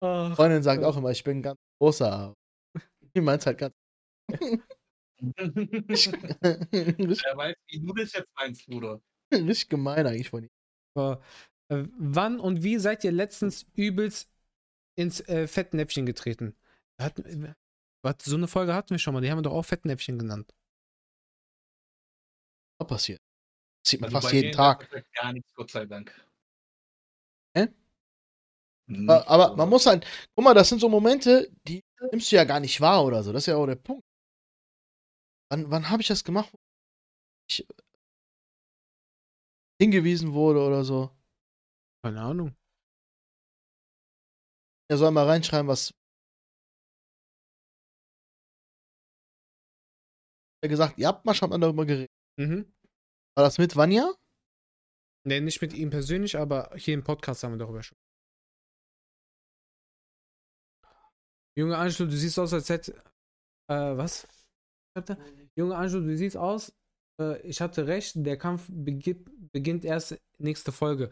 Ach, 0.00 0.34
Freundin 0.36 0.62
sagt 0.62 0.84
auch 0.84 0.96
immer, 0.96 1.10
ich 1.10 1.24
bin 1.24 1.38
ein 1.38 1.42
ganz 1.42 1.58
großer. 1.80 2.12
aber 2.12 2.34
Die 3.14 3.20
meint 3.20 3.46
halt 3.46 3.58
ganz. 3.58 3.74
Wer 5.22 7.36
weiß, 7.36 7.54
wie 7.68 7.80
du 7.80 7.92
das 7.94 8.12
jetzt 8.12 8.28
meinst, 8.34 8.66
Bruder. 8.66 9.00
richtig 9.32 9.68
gemein 9.68 10.06
eigentlich 10.06 10.30
von 10.30 10.44
ihm. 10.44 10.50
äh, 10.98 11.12
äh, 11.68 11.86
wann 11.98 12.40
und 12.40 12.62
wie 12.62 12.78
seid 12.78 13.04
ihr 13.04 13.12
letztens 13.12 13.66
übelst 13.74 14.30
ins 14.98 15.20
äh, 15.28 15.46
Fettnäpfchen 15.46 16.06
getreten? 16.06 16.56
Hatten, 17.00 17.54
was, 18.04 18.16
so 18.24 18.36
eine 18.36 18.48
Folge 18.48 18.74
hatten 18.74 18.90
wir 18.90 18.98
schon 18.98 19.14
mal, 19.14 19.20
die 19.20 19.30
haben 19.30 19.38
wir 19.38 19.42
doch 19.42 19.52
auch 19.52 19.64
Fettnäpfchen 19.64 20.18
genannt. 20.18 20.52
Was 22.82 22.88
passiert? 22.88 23.20
Sieht 23.86 24.00
man 24.00 24.08
Also 24.08 24.20
fast 24.20 24.32
bei 24.32 24.38
jeden 24.38 24.52
Tag. 24.52 24.88
Gar 25.14 25.32
nichts, 25.32 25.54
Gott 25.54 25.70
sei 25.70 25.86
Dank. 25.86 26.12
Hä? 27.56 27.68
Nicht, 28.88 29.08
Aber, 29.10 29.48
Bruder. 29.48 29.56
man 29.56 29.68
muss 29.68 29.86
halt, 29.86 30.06
guck 30.34 30.44
mal, 30.44 30.54
das 30.54 30.68
sind 30.68 30.80
so 30.80 30.88
Momente, 30.88 31.50
die 31.66 31.80
nimmst 32.10 32.30
du 32.32 32.36
ja 32.36 32.44
gar 32.44 32.60
nicht 32.60 32.80
wahr 32.80 33.04
oder 33.04 33.22
so. 33.22 33.32
Das 33.32 33.42
ist 33.44 33.46
ja 33.46 33.56
auch 33.56 33.66
der 33.66 33.76
Punkt. 33.76 34.02
Wann, 35.50 35.70
wann 35.70 35.88
habe 35.90 36.02
ich 36.02 36.08
das 36.08 36.24
gemacht? 36.24 36.52
Ich 37.48 37.66
hingewiesen 39.80 40.32
wurde 40.32 40.60
oder 40.60 40.84
so. 40.84 41.10
Keine 42.04 42.20
Ahnung. 42.20 42.54
Er 44.88 44.98
soll 44.98 45.10
mal 45.10 45.26
reinschreiben, 45.26 45.68
was. 45.68 45.92
Er 50.62 50.68
gesagt, 50.68 50.98
ihr 50.98 51.08
habt 51.08 51.24
mal 51.24 51.34
schon 51.34 51.50
mal 51.50 51.58
darüber 51.58 51.84
geredet. 51.84 52.11
Mhm. 52.36 52.72
War 53.34 53.44
das 53.44 53.58
mit 53.58 53.76
Vanya? 53.76 54.12
Ne, 55.24 55.40
nicht 55.40 55.62
mit 55.62 55.72
ihm 55.72 55.90
persönlich, 55.90 56.36
aber 56.36 56.72
hier 56.76 56.94
im 56.94 57.04
Podcast 57.04 57.44
haben 57.44 57.52
wir 57.52 57.58
darüber 57.58 57.82
schon. 57.82 57.96
Junge 61.54 61.76
Angelo, 61.76 62.08
du 62.08 62.16
siehst 62.16 62.38
aus, 62.38 62.52
als 62.52 62.68
hätte. 62.68 62.94
Äh, 63.68 63.96
was? 63.96 64.26
Junge 65.54 65.76
Angelo, 65.76 66.00
du 66.00 66.16
siehst 66.16 66.36
aus. 66.36 66.72
Äh, 67.20 67.40
ich 67.42 67.60
hatte 67.60 67.86
recht, 67.86 68.14
der 68.16 68.36
Kampf 68.36 68.66
beginnt, 68.68 69.52
beginnt 69.52 69.84
erst 69.84 70.18
nächste 70.38 70.72
Folge. 70.72 71.10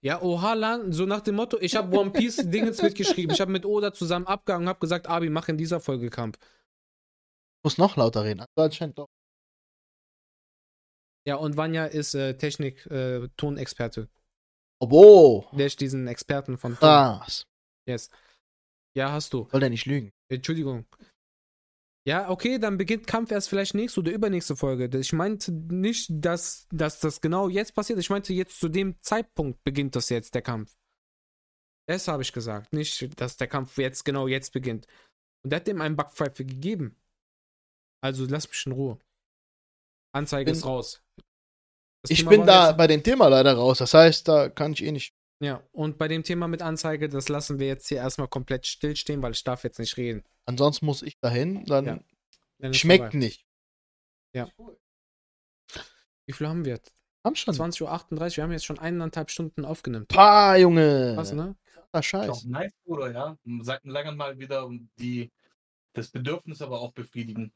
Ja, 0.00 0.20
oha, 0.22 0.54
Lan, 0.54 0.92
so 0.92 1.06
nach 1.06 1.22
dem 1.22 1.36
Motto, 1.36 1.58
ich 1.60 1.76
habe 1.76 1.96
One 1.96 2.10
Piece 2.10 2.36
Dingens 2.50 2.82
mitgeschrieben. 2.82 3.34
Ich 3.34 3.40
habe 3.40 3.50
mit 3.50 3.64
Oda 3.64 3.92
zusammen 3.92 4.26
abgehangen 4.26 4.66
und 4.66 4.68
habe 4.68 4.80
gesagt, 4.80 5.06
Abi, 5.08 5.30
mach 5.30 5.48
in 5.48 5.56
dieser 5.58 5.80
Folge 5.80 6.10
Kampf. 6.10 6.38
Muss 7.62 7.78
noch 7.78 7.96
lauter 7.96 8.24
reden. 8.24 8.40
Also 8.40 8.66
anscheinend 8.66 8.98
doch. 8.98 9.08
Ja, 11.26 11.36
und 11.36 11.56
Vanya 11.56 11.86
ist 11.86 12.14
äh, 12.14 12.36
Technik, 12.36 12.86
äh. 12.86 13.26
Obo. 14.80 15.46
Der 15.52 15.66
ist 15.66 15.80
diesen 15.80 16.06
Experten 16.06 16.58
von 16.58 16.72
Ton. 16.72 16.80
Krass. 16.80 17.46
Yes. 17.88 18.10
Ja, 18.96 19.12
hast 19.12 19.32
du. 19.32 19.48
Soll 19.50 19.60
der 19.60 19.70
nicht 19.70 19.86
lügen? 19.86 20.12
Entschuldigung. 20.30 20.86
Ja, 22.06 22.28
okay, 22.28 22.58
dann 22.58 22.76
beginnt 22.76 23.06
Kampf 23.06 23.30
erst 23.30 23.48
vielleicht 23.48 23.74
nächste 23.74 24.00
oder 24.00 24.12
übernächste 24.12 24.56
Folge. 24.56 24.90
Ich 24.98 25.14
meinte 25.14 25.52
nicht, 25.52 26.10
dass, 26.10 26.66
dass 26.70 27.00
das 27.00 27.22
genau 27.22 27.48
jetzt 27.48 27.74
passiert. 27.74 27.98
Ich 27.98 28.10
meinte, 28.10 28.34
jetzt 28.34 28.60
zu 28.60 28.68
dem 28.68 29.00
Zeitpunkt 29.00 29.64
beginnt 29.64 29.96
das 29.96 30.10
jetzt, 30.10 30.34
der 30.34 30.42
Kampf. 30.42 30.76
Das 31.86 32.06
habe 32.08 32.22
ich 32.22 32.32
gesagt. 32.32 32.72
Nicht, 32.74 33.18
dass 33.20 33.38
der 33.38 33.46
Kampf 33.46 33.78
jetzt 33.78 34.04
genau 34.04 34.26
jetzt 34.26 34.52
beginnt. 34.52 34.86
Und 35.42 35.52
er 35.52 35.56
hat 35.56 35.66
dem 35.66 35.80
einen 35.80 35.96
Backpfeife 35.96 36.44
gegeben. 36.44 36.96
Also 38.02 38.26
lass 38.26 38.48
mich 38.48 38.66
in 38.66 38.72
Ruhe. 38.72 38.98
Anzeige 40.14 40.50
Bin- 40.50 40.58
ist 40.58 40.66
raus. 40.66 41.02
Das 42.04 42.10
Ich 42.10 42.18
Thema 42.18 42.30
bin 42.32 42.46
da 42.46 42.68
jetzt- 42.68 42.76
bei 42.76 42.86
dem 42.86 43.02
Thema 43.02 43.28
leider 43.28 43.54
raus. 43.54 43.78
Das 43.78 43.94
heißt, 43.94 44.28
da 44.28 44.50
kann 44.50 44.74
ich 44.74 44.84
eh 44.84 44.92
nicht. 44.92 45.14
Ja, 45.40 45.62
und 45.72 45.96
bei 45.98 46.06
dem 46.06 46.22
Thema 46.22 46.48
mit 46.48 46.60
Anzeige, 46.60 47.08
das 47.08 47.30
lassen 47.30 47.58
wir 47.58 47.66
jetzt 47.66 47.88
hier 47.88 47.96
erstmal 47.98 48.28
komplett 48.28 48.66
stillstehen, 48.66 49.22
weil 49.22 49.32
ich 49.32 49.42
darf 49.42 49.64
jetzt 49.64 49.78
nicht 49.78 49.96
reden. 49.96 50.22
Ansonsten 50.44 50.84
muss 50.86 51.02
ich 51.02 51.18
dahin. 51.20 51.64
Dann 51.64 51.84
Ja. 51.86 51.98
Dann 52.58 52.74
schmeckt 52.74 53.04
vorbei. 53.12 53.18
nicht. 53.18 53.46
Wie 56.26 56.32
viel 56.32 56.46
haben 56.48 56.64
wir 56.64 56.74
jetzt? 56.74 56.94
Haben 57.24 57.36
schon. 57.36 57.54
20.38 57.54 57.82
Uhr, 57.82 58.36
wir 58.36 58.44
haben 58.44 58.52
jetzt 58.52 58.64
schon 58.66 58.78
eineinhalb 58.78 59.30
Stunden 59.30 59.64
aufgenommen. 59.64 60.06
Pah, 60.06 60.56
Junge. 60.56 61.14
Was, 61.16 61.32
ne? 61.32 61.56
Ah, 61.92 61.98
Ist 62.00 62.00
auch 62.00 62.02
Scheiß. 62.02 62.44
nice, 62.44 62.72
Bruder, 62.84 63.12
ja. 63.12 63.38
Seit 63.62 63.84
langem 63.84 64.16
mal 64.16 64.38
wieder 64.38 64.68
die, 64.98 65.30
das 65.94 66.08
Bedürfnis 66.10 66.60
aber 66.60 66.80
auch 66.80 66.92
befriedigen. 66.92 67.52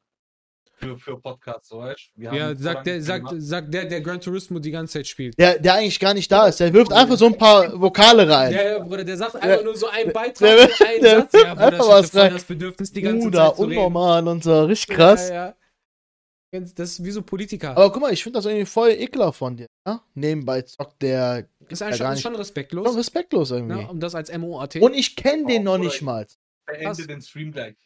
Für, 0.74 0.96
für 0.96 1.18
Podcasts, 1.20 1.68
so 1.68 1.78
weißt 1.78 2.10
du? 2.16 2.20
Wir 2.22 2.32
Ja, 2.34 2.54
sagt 2.56 2.86
der, 2.86 3.02
sagt, 3.02 3.26
sagt 3.38 3.74
der, 3.74 3.84
der 3.86 4.00
Gran 4.00 4.20
Turismo 4.20 4.58
die 4.58 4.70
ganze 4.70 4.94
Zeit 4.94 5.06
spielt. 5.06 5.38
Der, 5.38 5.58
der 5.58 5.74
eigentlich 5.74 5.98
gar 5.98 6.14
nicht 6.14 6.30
da 6.30 6.46
ist. 6.48 6.60
Der 6.60 6.72
wirft 6.72 6.92
einfach 6.92 7.16
so 7.16 7.26
ein 7.26 7.36
paar 7.36 7.72
Vokale 7.80 8.28
rein. 8.28 8.52
Ja, 8.52 8.62
ja, 8.62 8.78
Bruder, 8.78 9.04
der 9.04 9.16
sagt 9.16 9.34
einfach 9.36 9.48
Der- 9.48 9.64
nur 9.64 9.76
so 9.76 9.88
einen 9.88 10.12
Beitrag, 10.12 10.38
der- 10.38 10.68
so 10.68 10.84
einen 10.84 11.00
der 11.02 11.20
Satz. 11.22 11.32
Ja, 11.32 11.54
Bruder, 11.54 11.66
einfach 11.66 11.88
was 11.88 12.14
rein. 12.14 12.32
das 12.32 12.44
Bedürfnis, 12.44 12.92
die 12.92 13.02
ganze 13.02 13.24
Bruder, 13.26 13.46
Zeit 13.48 13.56
zu 13.56 13.62
reden. 13.64 13.78
unnormal 13.78 14.28
und 14.28 14.44
so. 14.44 14.64
Richtig 14.64 14.96
krass. 14.96 15.28
Ja, 15.30 15.34
ja. 15.34 15.54
Das 16.50 16.90
ist 16.92 17.04
wie 17.04 17.10
so 17.10 17.20
Politiker. 17.22 17.70
Aber 17.72 17.92
guck 17.92 18.00
mal, 18.00 18.12
ich 18.12 18.22
finde 18.22 18.38
das 18.38 18.46
irgendwie 18.46 18.64
voll 18.64 18.90
ekelhaft 18.90 19.38
von 19.38 19.54
dir. 19.56 19.66
Ja? 19.86 20.02
Nebenbei 20.14 20.62
zockt 20.62 21.02
der 21.02 21.46
ist 21.68 21.80
ja 21.80 21.88
eigentlich 21.88 21.98
gar 21.98 22.06
schon, 22.06 22.12
nicht. 22.14 22.22
schon 22.22 22.34
respektlos. 22.36 22.96
respektlos 22.96 23.50
irgendwie. 23.50 23.82
Ne, 23.82 23.88
um 23.90 24.00
das 24.00 24.14
als 24.14 24.32
MOAT. 24.36 24.76
Und 24.76 24.94
ich 24.94 25.14
kenne 25.14 25.44
den 25.44 25.62
Oh, 25.62 25.72
noch 25.72 25.76
Bruder, 25.76 25.84
nicht 25.90 26.00
mal. 26.02 26.26
Beende 26.66 27.06
den 27.06 27.20
Stream 27.20 27.52
gleich. 27.52 27.76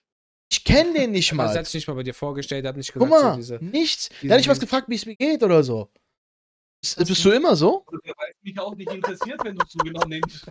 Ich 0.53 0.65
kenne 0.65 0.93
den 0.93 1.13
nicht 1.13 1.33
mal. 1.33 1.49
hat 1.49 1.65
sich 1.65 1.75
nicht 1.77 1.89
mal 1.89 1.95
bei 1.95 2.03
dir 2.03 2.13
vorgestellt, 2.13 2.67
hat 2.67 2.77
nicht 2.77 2.93
Guck 2.93 3.05
gesagt, 3.05 3.23
mal, 3.23 3.31
so 3.33 3.37
diese. 3.37 3.65
nichts. 3.65 4.09
diese- 4.11 4.27
Der 4.29 4.33
hat 4.35 4.41
nicht 4.41 4.49
was 4.51 4.61
gefragt, 4.61 4.87
wie 4.91 4.97
es 4.97 5.07
mir 5.07 5.17
geht 5.17 5.43
oder 5.43 5.63
so. 5.63 5.89
Bist, 6.83 6.99
bist 6.99 7.25
du 7.25 7.31
immer 7.31 7.57
so? 7.57 7.85
Bruder, 7.87 8.13
Weil 8.19 8.31
es 8.33 8.43
mich 8.43 8.59
auch 8.59 8.75
nicht 8.75 8.91
interessiert, 8.93 9.41
wenn 9.45 9.57
du 9.57 9.65
so 9.67 9.79
genau 9.79 10.05
nimmst. 10.07 10.45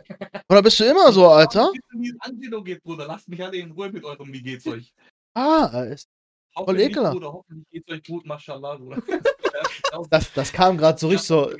Oder 0.49 0.61
bist 0.63 0.79
du 0.79 0.85
immer 0.85 1.11
so, 1.11 1.27
Alter? 1.29 1.71
Wie 1.91 2.09
es 2.09 2.15
Angelo 2.21 2.63
geht, 2.63 2.81
Bruder. 2.81 3.05
Lasst 3.05 3.27
mich 3.27 3.43
alle 3.43 3.57
in 3.57 3.69
Ruhe 3.71 3.91
mit 3.91 4.03
eurem 4.03 4.33
Wie 4.33 4.41
geht's 4.41 4.65
euch. 4.65 4.91
Ah, 5.35 5.83
ist- 5.83 6.09
Hoffentlich, 6.55 6.87
ekelhaft. 6.87 7.13
Bruder, 7.13 7.31
hoffentlich 7.33 7.67
geht's 7.69 7.89
euch 7.91 8.03
gut, 8.03 8.25
mashallah, 8.25 8.75
Bruder. 8.77 9.01
das, 10.09 10.33
das 10.33 10.51
kam 10.51 10.77
gerade 10.77 10.97
so 10.99 11.09
richtig 11.09 11.27
so. 11.27 11.51
So- 11.51 11.57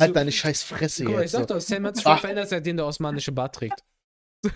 Halt 0.00 0.16
deine 0.16 0.32
scheiß 0.32 0.62
Fresse 0.62 1.04
Guck 1.04 1.12
mal, 1.14 1.18
ich 1.20 1.24
jetzt. 1.24 1.32
sag 1.32 1.48
So. 1.48 1.54
doch, 1.54 1.60
Sam 1.60 1.84
hat 1.86 1.96
sich 1.96 2.02
schon 2.04 2.18
verändert, 2.18 2.48
seitdem 2.48 2.76
der 2.78 2.86
osmanische 2.86 3.32
Bart 3.32 3.54
trägt. 3.56 3.84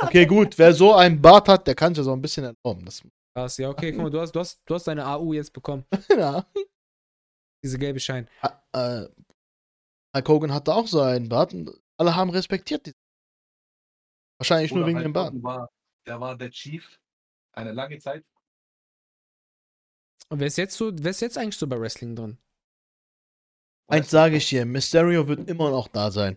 Okay, 0.00 0.26
gut. 0.26 0.58
Wer 0.58 0.72
so 0.72 0.94
einen 0.94 1.20
Bart 1.20 1.48
hat, 1.48 1.66
der 1.66 1.74
kann 1.74 1.94
sich 1.94 2.04
so 2.04 2.12
ein 2.12 2.20
bisschen 2.20 2.44
erlauben. 2.44 2.84
Das, 2.84 3.02
Krass, 3.36 3.56
ja, 3.58 3.68
okay, 3.68 3.92
guck 3.92 4.02
mal, 4.02 4.10
du 4.10 4.20
hast, 4.20 4.32
du 4.32 4.40
hast, 4.40 4.60
du 4.64 4.74
hast 4.74 4.86
deine 4.86 5.06
AU 5.06 5.32
jetzt 5.32 5.52
bekommen. 5.52 5.84
ja. 6.10 6.44
Diese 7.62 7.78
gelbe 7.78 8.00
Schein. 8.00 8.28
Äh, 8.72 9.06
Hulk 10.14 10.28
Hogan 10.28 10.52
hatte 10.52 10.74
auch 10.74 10.86
so 10.86 11.00
einen 11.00 11.28
Bart. 11.28 11.54
und 11.54 11.70
Alle 11.98 12.14
haben 12.14 12.30
respektiert 12.30 12.86
die. 12.86 12.92
Wahrscheinlich 14.38 14.72
nur 14.72 14.80
Oder 14.80 14.88
wegen 14.88 14.98
halt 14.98 15.06
dem 15.06 15.12
Bart. 15.12 15.34
War, 15.42 15.68
der 16.06 16.20
war 16.20 16.36
der 16.36 16.50
Chief 16.50 16.98
eine 17.52 17.72
lange 17.72 17.98
Zeit. 17.98 18.24
Und 20.30 20.40
wer 20.40 20.46
ist 20.46 20.58
jetzt 20.58 20.76
so, 20.76 20.92
wer 20.92 21.10
ist 21.10 21.20
jetzt 21.20 21.38
eigentlich 21.38 21.56
so 21.56 21.66
bei 21.66 21.80
Wrestling 21.80 22.14
drin? 22.14 22.38
Eins 23.90 24.10
sage 24.10 24.36
ich 24.36 24.48
dir, 24.48 24.66
Mysterio 24.66 25.26
wird 25.26 25.48
immer 25.48 25.70
noch 25.70 25.88
da 25.88 26.10
sein. 26.10 26.36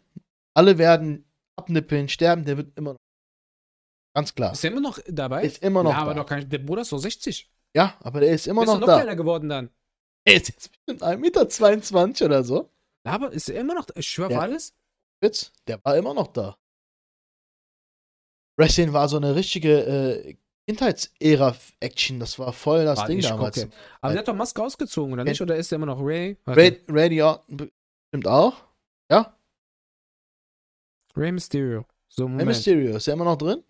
Alle 0.54 0.78
werden 0.78 1.26
abnippeln, 1.58 2.08
sterben, 2.08 2.46
der 2.46 2.58
wird 2.58 2.78
immer 2.78 2.94
noch. 2.94 3.01
Ganz 4.14 4.36
klar. 4.36 4.52
Ist 4.54 4.64
der 4.64 4.72
immer 4.72 4.82
noch 4.82 5.00
dabei? 5.08 5.44
Ist 5.44 5.64
immer 5.64 5.84
noch 5.84 5.92
ja, 5.92 5.98
aber 6.00 6.14
da. 6.14 6.22
doch 6.22 6.28
kein, 6.30 6.50
der 6.50 6.58
Bruder 6.60 6.82
ist 6.82 6.90
so 6.90 6.98
60. 6.98 7.50
Ja, 7.76 7.96
aber 8.02 8.20
der 8.20 8.32
ist 8.34 8.48
immer 8.48 8.64
ist 8.64 8.70
er 8.70 8.74
noch 8.74 8.82
noch 8.82 8.88
da. 8.88 8.96
kleiner 9.02 9.16
geworden 9.16 9.48
dann. 9.50 9.70
Er 10.26 10.36
ist 10.36 10.50
jetzt 10.50 10.72
bestimmt 10.72 11.02
1,22 11.02 12.06
Meter 12.08 12.26
oder 12.26 12.44
so. 12.44 12.70
Aber 13.04 13.32
ist 13.32 13.50
er 13.50 13.60
immer 13.62 13.74
noch, 13.74 13.88
ich 13.96 14.08
schwör 14.08 14.30
Ja. 14.30 14.40
alles? 14.40 14.74
Witz, 15.22 15.52
der 15.68 15.84
war 15.86 15.96
immer 15.98 16.14
noch 16.14 16.28
da. 16.28 16.58
Wrestling 18.58 18.94
war 18.94 19.08
so 19.08 19.18
eine 19.18 19.36
richtige 19.36 19.80
äh, 19.86 20.36
Kindheitsära-Action. 20.68 22.20
Das 22.20 22.38
war 22.38 22.54
voll 22.54 22.86
das 22.86 23.00
War 23.00 23.08
Ding 23.08 23.22
damals. 23.22 23.56
kacke. 23.56 23.72
Aber 24.02 24.14
der 24.14 24.20
hat 24.20 24.28
doch 24.28 24.36
Maske 24.36 24.62
ausgezogen, 24.62 25.14
oder 25.14 25.24
nicht? 25.24 25.42
Oder 25.42 25.56
ist 25.56 25.72
er 25.72 25.78
immer 25.78 25.86
noch 25.88 26.00
Ray? 26.02 26.38
Ray, 26.46 26.82
Ray 26.90 27.22
Orton 27.22 27.72
bestimmt 28.12 28.28
auch. 28.28 28.56
Ja, 29.10 29.36
Ray 31.16 31.32
Mysterio. 31.32 31.86
So, 32.08 32.28
Moment. 32.28 32.48
Mysterio, 32.48 32.96
ist 32.98 33.08
er 33.08 33.14
immer 33.14 33.26
noch 33.26 33.38
drin? 33.38 33.64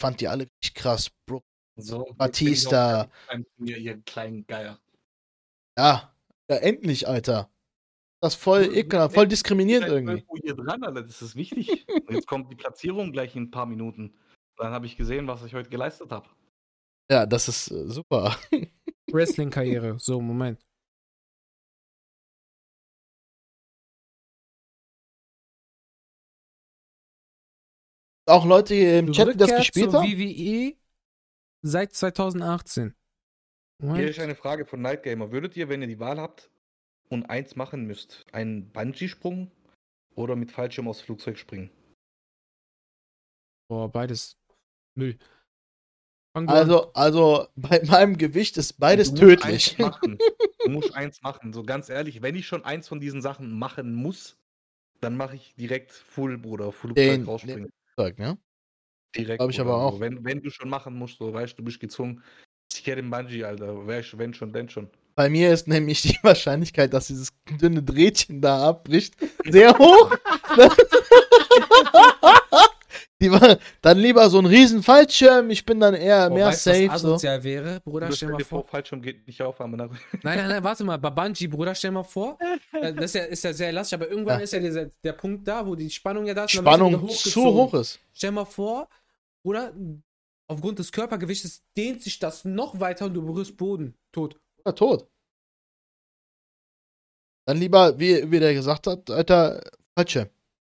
Fand 0.00 0.20
die 0.20 0.28
alle 0.28 0.44
richtig 0.44 0.74
krass, 0.74 1.10
Bro. 1.26 1.42
So, 1.76 2.12
Batista. 2.16 3.08
Mir, 3.56 3.78
ihr 3.78 4.00
kleinen 4.02 4.46
Geier. 4.46 4.78
Ja, 5.78 6.14
ja, 6.50 6.56
endlich, 6.56 7.06
Alter. 7.06 7.50
Das 8.20 8.34
ist 8.34 8.42
voll 8.42 8.76
ekelhaft, 8.76 9.14
voll 9.14 9.28
diskriminierend 9.28 9.88
irgendwie. 9.88 10.24
hier 10.42 10.54
dran, 10.54 10.82
Alter. 10.82 11.02
Das 11.02 11.22
ist 11.22 11.36
wichtig. 11.36 11.86
Und 11.88 12.14
jetzt 12.14 12.26
kommt 12.26 12.50
die 12.50 12.56
Platzierung 12.56 13.12
gleich 13.12 13.36
in 13.36 13.44
ein 13.44 13.50
paar 13.50 13.66
Minuten. 13.66 14.14
Dann 14.56 14.72
habe 14.72 14.86
ich 14.86 14.96
gesehen, 14.96 15.26
was 15.26 15.42
ich 15.44 15.54
heute 15.54 15.70
geleistet 15.70 16.10
habe. 16.10 16.28
Ja, 17.10 17.24
das 17.24 17.48
ist 17.48 17.70
äh, 17.70 17.86
super. 17.88 18.36
Wrestling-Karriere. 19.10 19.98
So, 19.98 20.20
Moment. 20.20 20.60
Auch 28.30 28.44
Leute 28.46 28.74
hier 28.74 28.98
im 29.00 29.12
Chat, 29.12 29.34
die 29.34 29.36
das 29.36 29.54
gespielt 29.56 29.92
haben. 29.92 30.06
WWE 30.06 30.76
seit 31.62 31.92
2018. 31.94 32.94
What? 33.82 33.96
Hier 33.96 34.08
ist 34.08 34.18
eine 34.18 34.34
Frage 34.34 34.66
von 34.66 34.80
Nightgamer. 34.82 35.32
Würdet 35.32 35.56
ihr, 35.56 35.68
wenn 35.68 35.80
ihr 35.82 35.88
die 35.88 36.00
Wahl 36.00 36.20
habt 36.20 36.50
und 37.08 37.26
eins 37.26 37.56
machen 37.56 37.86
müsst, 37.86 38.26
einen 38.32 38.70
Bungee-Sprung 38.70 39.50
oder 40.14 40.36
mit 40.36 40.52
Fallschirm 40.52 40.86
aus 40.88 41.00
Flugzeug 41.00 41.38
springen? 41.38 41.70
Boah, 43.68 43.90
beides. 43.90 44.36
Müll. 44.96 45.18
Also, 46.34 46.92
also 46.92 47.48
bei 47.56 47.82
meinem 47.84 48.16
Gewicht 48.16 48.56
ist 48.56 48.74
beides 48.74 49.12
Du 49.12 49.24
musst 49.26 49.42
tödlich. 49.42 49.70
Eins 49.70 49.78
machen. 49.78 50.18
Du 50.64 50.70
musst 50.70 50.94
eins 50.94 51.22
machen. 51.22 51.52
So 51.52 51.64
ganz 51.64 51.88
ehrlich, 51.88 52.22
wenn 52.22 52.36
ich 52.36 52.46
schon 52.46 52.64
eins 52.64 52.86
von 52.86 53.00
diesen 53.00 53.22
Sachen 53.22 53.58
machen 53.58 53.94
muss, 53.94 54.36
dann 55.00 55.16
mache 55.16 55.36
ich 55.36 55.54
direkt 55.56 55.90
Full, 55.90 56.38
Bruder. 56.38 56.70
Flugzeug 56.70 56.96
Den- 56.96 57.24
rausspringen. 57.24 57.72
Ne? 58.08 58.38
Direkt. 59.16 59.38
Glaub 59.38 59.50
ich 59.50 59.60
aber 59.60 59.76
auch. 59.76 59.94
So, 59.94 60.00
wenn, 60.00 60.24
wenn 60.24 60.40
du 60.40 60.50
schon 60.50 60.68
machen 60.68 60.94
musst, 60.96 61.18
so 61.18 61.32
weißt 61.32 61.58
du, 61.58 61.64
bist 61.64 61.80
gezwungen. 61.80 62.22
Ich 62.72 62.84
kenne 62.84 63.02
den 63.02 63.10
Bungee, 63.10 63.44
Alter. 63.44 63.86
Wenn 63.86 64.34
schon, 64.34 64.52
denn 64.52 64.68
schon. 64.68 64.88
Bei 65.16 65.28
mir 65.28 65.52
ist 65.52 65.66
nämlich 65.66 66.02
die 66.02 66.18
Wahrscheinlichkeit, 66.22 66.92
dass 66.92 67.08
dieses 67.08 67.30
dünne 67.60 67.82
Drähtchen 67.82 68.40
da 68.40 68.68
abbricht, 68.68 69.16
sehr 69.44 69.76
hoch. 69.76 70.16
die 73.20 73.30
war, 73.30 73.58
dann 73.82 73.98
lieber 73.98 74.28
so 74.30 74.38
ein 74.38 74.46
riesen 74.46 74.82
Fallschirm. 74.82 75.50
Ich 75.50 75.64
bin 75.64 75.78
dann 75.80 75.94
eher 75.94 76.28
Boah, 76.28 76.34
mehr 76.34 76.46
weißt 76.46 76.66
du, 76.66 76.70
safe. 76.70 76.88
was 76.88 77.00
So. 77.02 77.08
asozial 77.08 77.42
wäre, 77.44 77.80
Bruder, 77.80 78.08
Du 78.08 78.16
stell 78.16 78.30
mal 78.30 78.38
dir 78.38 78.44
vor. 78.44 78.64
Fallschirm 78.64 79.02
geht 79.02 79.26
nicht 79.26 79.42
auf, 79.42 79.60
aber 79.60 79.76
Nein, 79.76 79.90
nein, 80.22 80.48
nein, 80.48 80.64
warte 80.64 80.84
mal. 80.84 80.96
Bei 80.98 81.10
Bungee, 81.10 81.46
Bruder, 81.46 81.74
stell 81.74 81.90
mal 81.90 82.02
vor. 82.02 82.38
äh, 82.72 82.92
Das 82.94 83.04
ist 83.06 83.14
ja, 83.14 83.22
ist 83.24 83.44
ja 83.44 83.52
sehr 83.52 83.68
elastig, 83.68 83.94
aber 84.00 84.08
irgendwann 84.10 84.38
Ja. 84.38 84.44
ist 84.44 84.52
ja 84.52 84.58
dieser, 84.60 84.86
der 84.86 85.12
Punkt 85.12 85.46
da, 85.46 85.66
wo 85.66 85.74
die 85.74 85.90
Spannung 85.90 86.26
ja 86.26 86.34
da 86.34 86.44
ist. 86.44 86.56
und 86.58 86.64
dann 86.64 86.80
wird 86.80 86.92
Spannung 86.92 87.08
zu 87.10 87.44
hoch 87.44 87.74
ist. 87.74 88.00
Stell 88.12 88.30
mal 88.32 88.44
vor, 88.46 88.88
Bruder, 89.44 89.72
aufgrund 90.48 90.78
des 90.78 90.90
Körpergewichtes 90.90 91.62
dehnt 91.76 92.02
sich 92.02 92.18
das 92.18 92.44
noch 92.44 92.80
weiter 92.80 93.06
und 93.06 93.14
du 93.14 93.24
berührst 93.24 93.56
Boden. 93.56 93.94
Tot. 94.12 94.38
Ja, 94.66 94.72
tot. 94.72 95.06
Dann 97.46 97.56
lieber, 97.58 97.98
wie, 97.98 98.30
wie 98.30 98.38
der 98.40 98.54
gesagt 98.54 98.86
hat, 98.86 99.10
Alter, 99.10 99.60
Fallschirm. 99.96 100.28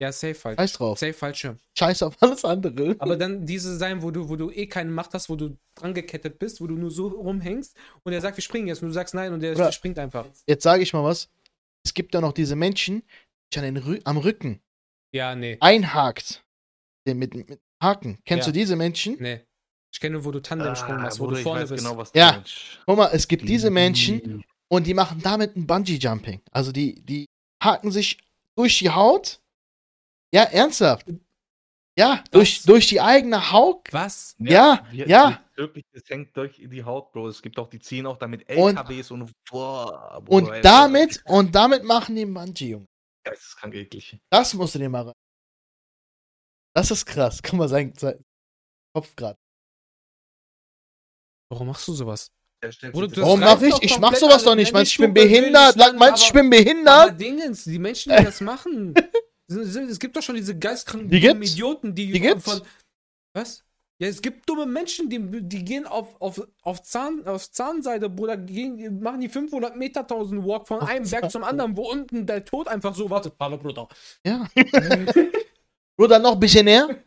Ja, 0.02 0.10
safe 0.10 0.34
falsch. 0.34 0.56
Scheiß 0.58 0.72
drauf. 0.72 0.98
Safe 0.98 1.12
Fallschirm. 1.12 1.58
Scheiß 1.78 2.02
auf 2.02 2.16
alles 2.20 2.44
andere. 2.44 2.96
Aber 2.98 3.16
dann 3.16 3.46
diese 3.46 3.76
sein, 3.76 4.02
wo 4.02 4.10
du, 4.10 4.28
wo 4.28 4.34
du 4.34 4.50
eh 4.50 4.66
keine 4.66 4.90
Macht 4.90 5.14
hast, 5.14 5.28
wo 5.28 5.36
du 5.36 5.56
dran 5.76 5.94
gekettet 5.94 6.40
bist, 6.40 6.60
wo 6.60 6.66
du 6.66 6.74
nur 6.74 6.90
so 6.90 7.06
rumhängst 7.08 7.76
und 8.02 8.12
er 8.12 8.20
sagt, 8.20 8.36
wir 8.36 8.42
springen 8.42 8.66
jetzt 8.66 8.82
und 8.82 8.88
du 8.88 8.94
sagst 8.94 9.14
nein 9.14 9.32
und 9.32 9.40
der 9.40 9.52
Oder- 9.54 9.70
springt 9.70 9.98
einfach. 10.00 10.26
Jetzt 10.48 10.64
sage 10.64 10.82
ich 10.82 10.92
mal 10.92 11.04
was. 11.04 11.28
Es 11.84 11.94
gibt 11.94 12.14
ja 12.14 12.20
noch 12.20 12.32
diese 12.32 12.56
Menschen, 12.56 13.02
die 13.54 13.58
an 13.60 13.64
den 13.64 13.76
Rü 13.76 14.00
am 14.02 14.16
Rücken 14.16 14.60
Ja, 15.12 15.36
nee. 15.36 15.56
einhakt. 15.60 16.44
Mit, 17.06 17.34
mit 17.34 17.60
Haken. 17.80 18.18
Kennst 18.24 18.46
Ja. 18.46 18.52
du 18.52 18.58
diese 18.58 18.74
Menschen? 18.76 19.16
Nee. 19.20 19.40
Ich 19.92 20.00
kenne 20.00 20.14
nur, 20.14 20.24
wo 20.24 20.30
du 20.32 20.40
Tandemsprung 20.40 20.96
machst, 20.96 21.20
wo 21.20 21.26
du 21.28 21.36
ich 21.36 21.42
vorne 21.42 21.62
weiß 21.62 21.70
bist. 21.70 21.84
genau, 21.84 21.96
was 21.96 22.10
Ja. 22.14 22.42
Guck 22.86 22.96
mal, 22.96 23.10
es 23.12 23.28
gibt 23.28 23.48
diese 23.48 23.70
Menschen 23.70 24.42
und 24.68 24.86
die 24.86 24.94
machen 24.94 25.20
damit 25.22 25.54
ein 25.54 25.66
Bungee-Jumping. 25.66 26.40
Also 26.50 26.72
die, 26.72 27.02
die 27.02 27.26
haken 27.62 27.92
sich 27.92 28.18
durch 28.56 28.78
die 28.78 28.90
Haut. 28.90 29.38
Ja, 30.34 30.44
ernsthaft. 30.44 31.06
Ja, 31.98 32.24
durch, 32.30 32.62
durch 32.62 32.86
die 32.86 33.00
eigene 33.02 33.52
Haut. 33.52 33.86
Was? 33.92 34.34
Ja, 34.38 34.86
wir- 34.90 35.06
ja. 35.06 35.28
wir- 35.30 35.38
Wirklich, 35.64 35.84
das 35.92 36.02
hängt 36.08 36.34
durch 36.36 36.56
die 36.56 36.82
Haut, 36.82 37.12
Bro. 37.12 37.28
Es 37.28 37.42
gibt 37.42 37.58
auch, 37.58 37.68
die 37.68 37.78
ziehen 37.78 38.06
auch 38.06 38.16
damit 38.16 38.48
Und- 38.48 38.76
LKWs 38.78 39.10
und, 39.10 39.30
boah, 39.50 40.16
Und 40.16 40.24
Bruder, 40.24 40.54
ey, 40.56 40.62
damit, 40.62 41.22
und 41.26 41.54
damit 41.54 41.84
machen 41.84 42.16
die 42.16 42.24
Bungee, 42.24 42.70
Junge. 42.70 42.86
Geisteskrank 43.24 43.74
eklig. 43.74 44.18
Das 44.30 44.54
musst 44.54 44.74
du 44.74 44.78
dir 44.78 44.88
mal 44.88 45.02
rein. 45.02 45.14
Das 46.74 46.90
ist 46.90 47.04
krass. 47.04 47.40
Guck 47.42 47.52
mal, 47.52 47.68
sein, 47.68 47.92
sein 47.98 48.24
Kopf 48.94 49.14
gerade. 49.14 49.38
Warum 51.50 51.66
machst 51.68 51.86
du 51.86 51.92
sowas? 51.92 52.30
Bruder, 52.92 53.20
Warum 53.22 53.40
mach 53.40 53.60
ich? 53.60 53.74
Ich 53.82 53.98
mach 53.98 54.14
sowas 54.14 54.42
doch 54.44 54.54
nicht. 54.54 54.72
Meinst 54.72 54.92
du, 54.92 54.94
ich 54.94 54.98
bin 55.06 55.12
behindert? 55.14 55.76
Meinst 55.76 56.22
du, 56.22 56.24
ich 56.24 56.30
aber- 56.30 56.40
bin 56.40 56.46
Aber 56.46 56.64
behindert? 56.64 57.20
Dingens, 57.20 57.64
die 57.64 57.78
Menschen, 57.78 58.16
die 58.16 58.24
das 58.24 58.40
machen. 58.40 58.94
Es 59.56 59.98
gibt 59.98 60.16
doch 60.16 60.22
schon 60.22 60.36
diese 60.36 60.58
geistkranken 60.58 61.10
Die? 61.10 61.26
Idioten, 61.26 61.94
die, 61.94 62.12
Die 62.12 62.40
von. 62.40 62.62
Was? 63.34 63.64
Ja, 64.02 64.08
es 64.08 64.20
gibt 64.20 64.48
dumme 64.48 64.66
Menschen, 64.66 65.08
die, 65.08 65.20
die 65.42 65.64
gehen 65.64 65.86
auf, 65.86 66.20
auf, 66.20 66.44
auf, 66.62 66.82
Zahn, 66.82 67.24
auf 67.24 67.48
Zahnseide, 67.52 68.10
Bruder, 68.10 68.36
gehen, 68.36 69.00
machen 69.00 69.20
die 69.20 69.28
500 69.28 69.76
Meter 69.76 70.00
1000 70.00 70.44
Walk 70.44 70.66
von 70.66 70.80
einem 70.80 71.08
Berg 71.08 71.30
zum 71.30 71.44
anderen, 71.44 71.76
wo 71.76 71.88
unten 71.88 72.26
der 72.26 72.44
Tod 72.44 72.66
einfach 72.66 72.96
so 72.96 73.08
wartet. 73.08 73.34
Hallo, 73.38 73.58
Bruder. 73.58 73.88
Ja. 74.26 74.48
Bruder, 75.96 76.18
noch 76.18 76.32
ein 76.32 76.40
bisschen 76.40 76.64
näher. 76.64 77.04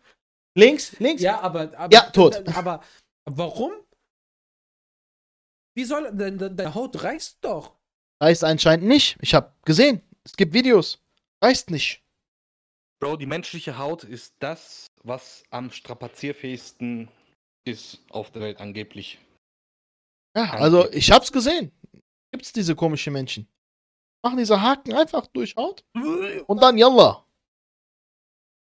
Links, 0.58 0.98
links. 1.00 1.22
Ja, 1.22 1.42
aber. 1.42 1.78
aber 1.78 1.94
Ja, 1.94 2.10
tot. 2.12 2.42
Aber 2.56 2.82
warum? 3.26 3.74
Wie 5.76 5.84
soll. 5.84 6.10
Deine, 6.14 6.50
deine 6.50 6.74
Haut 6.74 7.04
reißt 7.04 7.40
doch. 7.42 7.76
Reißt 8.22 8.46
anscheinend 8.46 8.88
nicht. 8.88 9.18
Ich 9.20 9.34
habe 9.34 9.52
gesehen. 9.66 10.02
Es 10.24 10.38
gibt 10.38 10.54
Videos. 10.54 11.04
Reißt 11.44 11.72
nicht. 11.72 12.05
Bro, 13.06 13.18
die 13.18 13.28
menschliche 13.28 13.78
Haut 13.78 14.04
ist 14.04 14.34
das, 14.40 14.88
was 15.04 15.44
am 15.52 15.70
strapazierfähigsten 15.70 17.08
ist 17.64 18.00
auf 18.10 18.32
der 18.32 18.42
Welt 18.42 18.60
angeblich. 18.60 19.20
Ja, 20.36 20.50
also 20.56 20.92
ich 20.92 21.12
hab's 21.12 21.32
gesehen. 21.32 21.72
Gibt's 22.32 22.52
diese 22.52 22.76
komischen 22.76 23.14
Menschen. 23.14 23.48
Machen 24.24 24.38
diese 24.38 24.60
Haken 24.60 24.94
einfach 24.94 25.28
durch 25.28 25.56
Haut 25.56 25.86
und 26.48 26.60
dann 26.60 26.80
yalla. 26.80 27.24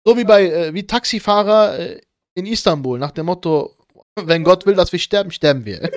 So 0.06 0.16
wie 0.16 0.24
bei 0.24 0.46
äh, 0.46 0.72
wie 0.72 0.86
Taxifahrer 0.86 1.78
äh, 1.78 2.00
in 2.34 2.46
Istanbul 2.46 2.98
nach 2.98 3.10
dem 3.10 3.26
Motto, 3.26 3.76
wenn 4.18 4.44
Gott 4.44 4.64
will, 4.64 4.74
dass 4.74 4.90
wir 4.92 4.98
sterben, 4.98 5.30
sterben 5.30 5.66
wir. 5.66 5.78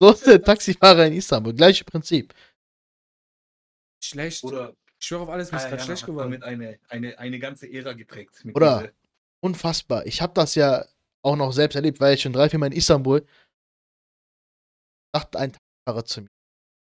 so 0.00 0.12
ist 0.12 0.26
der 0.26 0.42
Taxifahrer 0.42 1.08
in 1.08 1.12
Istanbul, 1.12 1.52
gleiche 1.52 1.84
Prinzip. 1.84 2.32
Schlecht. 4.02 4.42
Oder 4.44 4.72
Ich 5.00 5.06
schwöre 5.06 5.22
auf 5.22 5.28
alles, 5.28 5.52
mir 5.52 5.58
ist 5.58 5.64
Kaya 5.64 5.76
gerade 5.76 5.84
schlecht 5.84 6.02
hat 6.02 6.06
geworden. 6.08 6.30
damit 6.32 6.42
eine, 6.42 6.78
eine, 6.88 7.18
eine 7.18 7.38
ganze 7.38 7.70
Ära 7.72 7.92
geprägt. 7.92 8.44
Mit 8.44 8.56
Oder? 8.56 8.80
diese- 8.80 8.92
Unfassbar. 9.40 10.04
Ich 10.06 10.20
habe 10.20 10.32
das 10.34 10.56
ja 10.56 10.84
auch 11.22 11.36
noch 11.36 11.52
selbst 11.52 11.76
erlebt, 11.76 12.00
weil 12.00 12.14
ich 12.14 12.22
schon 12.22 12.32
drei, 12.32 12.48
vier 12.48 12.58
Mal 12.58 12.66
in 12.66 12.72
Istanbul. 12.72 13.24
Sagt 15.14 15.36
ein 15.36 15.52
Taxifahrer 15.52 16.04
zu 16.04 16.22
mir. 16.22 16.28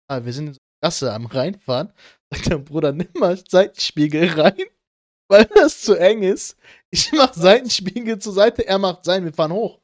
Ah, 0.10 0.26
wir 0.26 0.34
sind 0.34 0.48
in 0.48 0.54
so 0.54 0.58
einer 0.60 0.90
Gasse 0.90 1.14
am 1.14 1.26
Reinfahren. 1.28 1.94
Sagt 2.34 2.46
der 2.48 2.58
Bruder, 2.58 2.92
nimm 2.92 3.10
mal 3.14 3.38
Seitenspiegel 3.38 4.28
rein, 4.42 4.58
weil 5.30 5.46
das 5.46 5.82
zu 5.82 5.94
eng 5.96 6.24
ist. 6.24 6.58
Ich 6.90 7.12
mach 7.12 7.34
Seitenspiegel 7.36 8.18
zur 8.18 8.34
Seite, 8.34 8.66
er 8.66 8.80
macht 8.80 9.06
sein, 9.06 9.24
wir 9.24 9.34
fahren 9.34 9.52
hoch. 9.54 9.80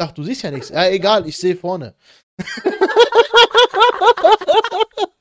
Ach, 0.00 0.12
du 0.12 0.22
siehst 0.22 0.42
ja 0.42 0.50
nichts. 0.50 0.70
Ja, 0.70 0.88
egal, 0.88 1.28
ich 1.28 1.36
sehe 1.36 1.56
vorne. 1.56 1.94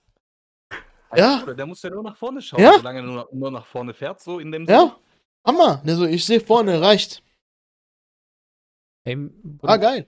Ja. 1.15 1.37
Bruder, 1.39 1.55
Der 1.55 1.65
muss 1.65 1.81
ja 1.81 1.89
nur 1.89 2.03
nach 2.03 2.17
vorne 2.17 2.41
schauen, 2.41 2.61
Ja. 2.61 2.73
solange 2.77 2.99
er 2.99 3.03
nur, 3.05 3.29
nur 3.31 3.51
nach 3.51 3.65
vorne 3.65 3.93
fährt, 3.93 4.19
so 4.21 4.39
in 4.39 4.51
dem 4.51 4.65
Sinne. 4.65 4.77
Ja? 4.77 4.99
Hammer. 5.45 5.81
Also, 5.85 6.05
ich 6.05 6.25
sehe 6.25 6.39
vorne, 6.41 6.81
reicht. 6.81 7.23
Ey, 9.05 9.29
Ah, 9.61 9.77
geil. 9.77 10.05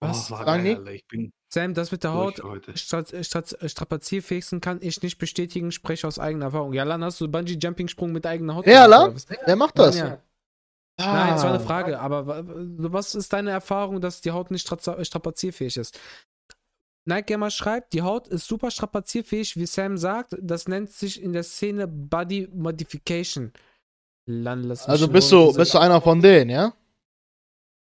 Was? 0.00 0.30
Oh, 0.30 0.34
war 0.34 0.44
geil? 0.44 0.76
Alter. 0.76 0.92
Ich 0.92 1.06
bin 1.06 1.32
Sam, 1.52 1.72
das 1.74 1.90
mit 1.90 2.04
der 2.04 2.12
Haut 2.12 2.40
strapazierfähigsten 2.76 4.60
kann 4.60 4.80
ich 4.82 5.00
nicht 5.02 5.18
bestätigen, 5.18 5.72
spreche 5.72 6.06
aus 6.06 6.18
eigener 6.18 6.46
Erfahrung. 6.46 6.74
Ja, 6.74 6.84
Lan, 6.84 7.02
hast 7.02 7.20
du 7.20 7.28
Bungee-Jumping-Sprung 7.28 8.12
mit 8.12 8.26
eigener 8.26 8.54
Haut 8.56 8.66
Ja, 8.66 8.84
Lan? 8.86 9.16
Wer 9.46 9.56
macht 9.56 9.78
das? 9.78 9.96
Ja. 9.98 10.20
Ah. 11.00 11.12
Nein, 11.26 11.34
es 11.34 11.42
war 11.42 11.50
eine 11.54 11.60
Frage, 11.60 12.00
aber 12.00 12.26
wa- 12.26 12.42
was 12.44 13.14
ist 13.14 13.32
deine 13.32 13.50
Erfahrung, 13.50 14.00
dass 14.00 14.20
die 14.20 14.32
Haut 14.32 14.50
nicht 14.50 14.66
stra 14.66 15.02
strapazierfähig 15.04 15.76
ist? 15.78 15.98
Nike 17.08 17.26
Gamer 17.32 17.50
schreibt, 17.50 17.92
die 17.94 18.02
Haut 18.02 18.28
ist 18.28 18.46
super 18.46 18.70
strapazierfähig, 18.70 19.56
wie 19.56 19.66
Sam 19.66 19.96
sagt, 19.96 20.36
das 20.40 20.68
nennt 20.68 20.90
sich 20.90 21.22
in 21.22 21.32
der 21.32 21.42
Szene 21.42 21.88
Body 21.88 22.48
Modification. 22.52 23.52
Lan, 24.26 24.70
Also 24.70 25.08
bist 25.08 25.32
du, 25.32 25.52
bist 25.54 25.72
du 25.72 25.78
einer 25.78 26.00
von 26.02 26.20
denen, 26.20 26.50
ja? 26.50 26.74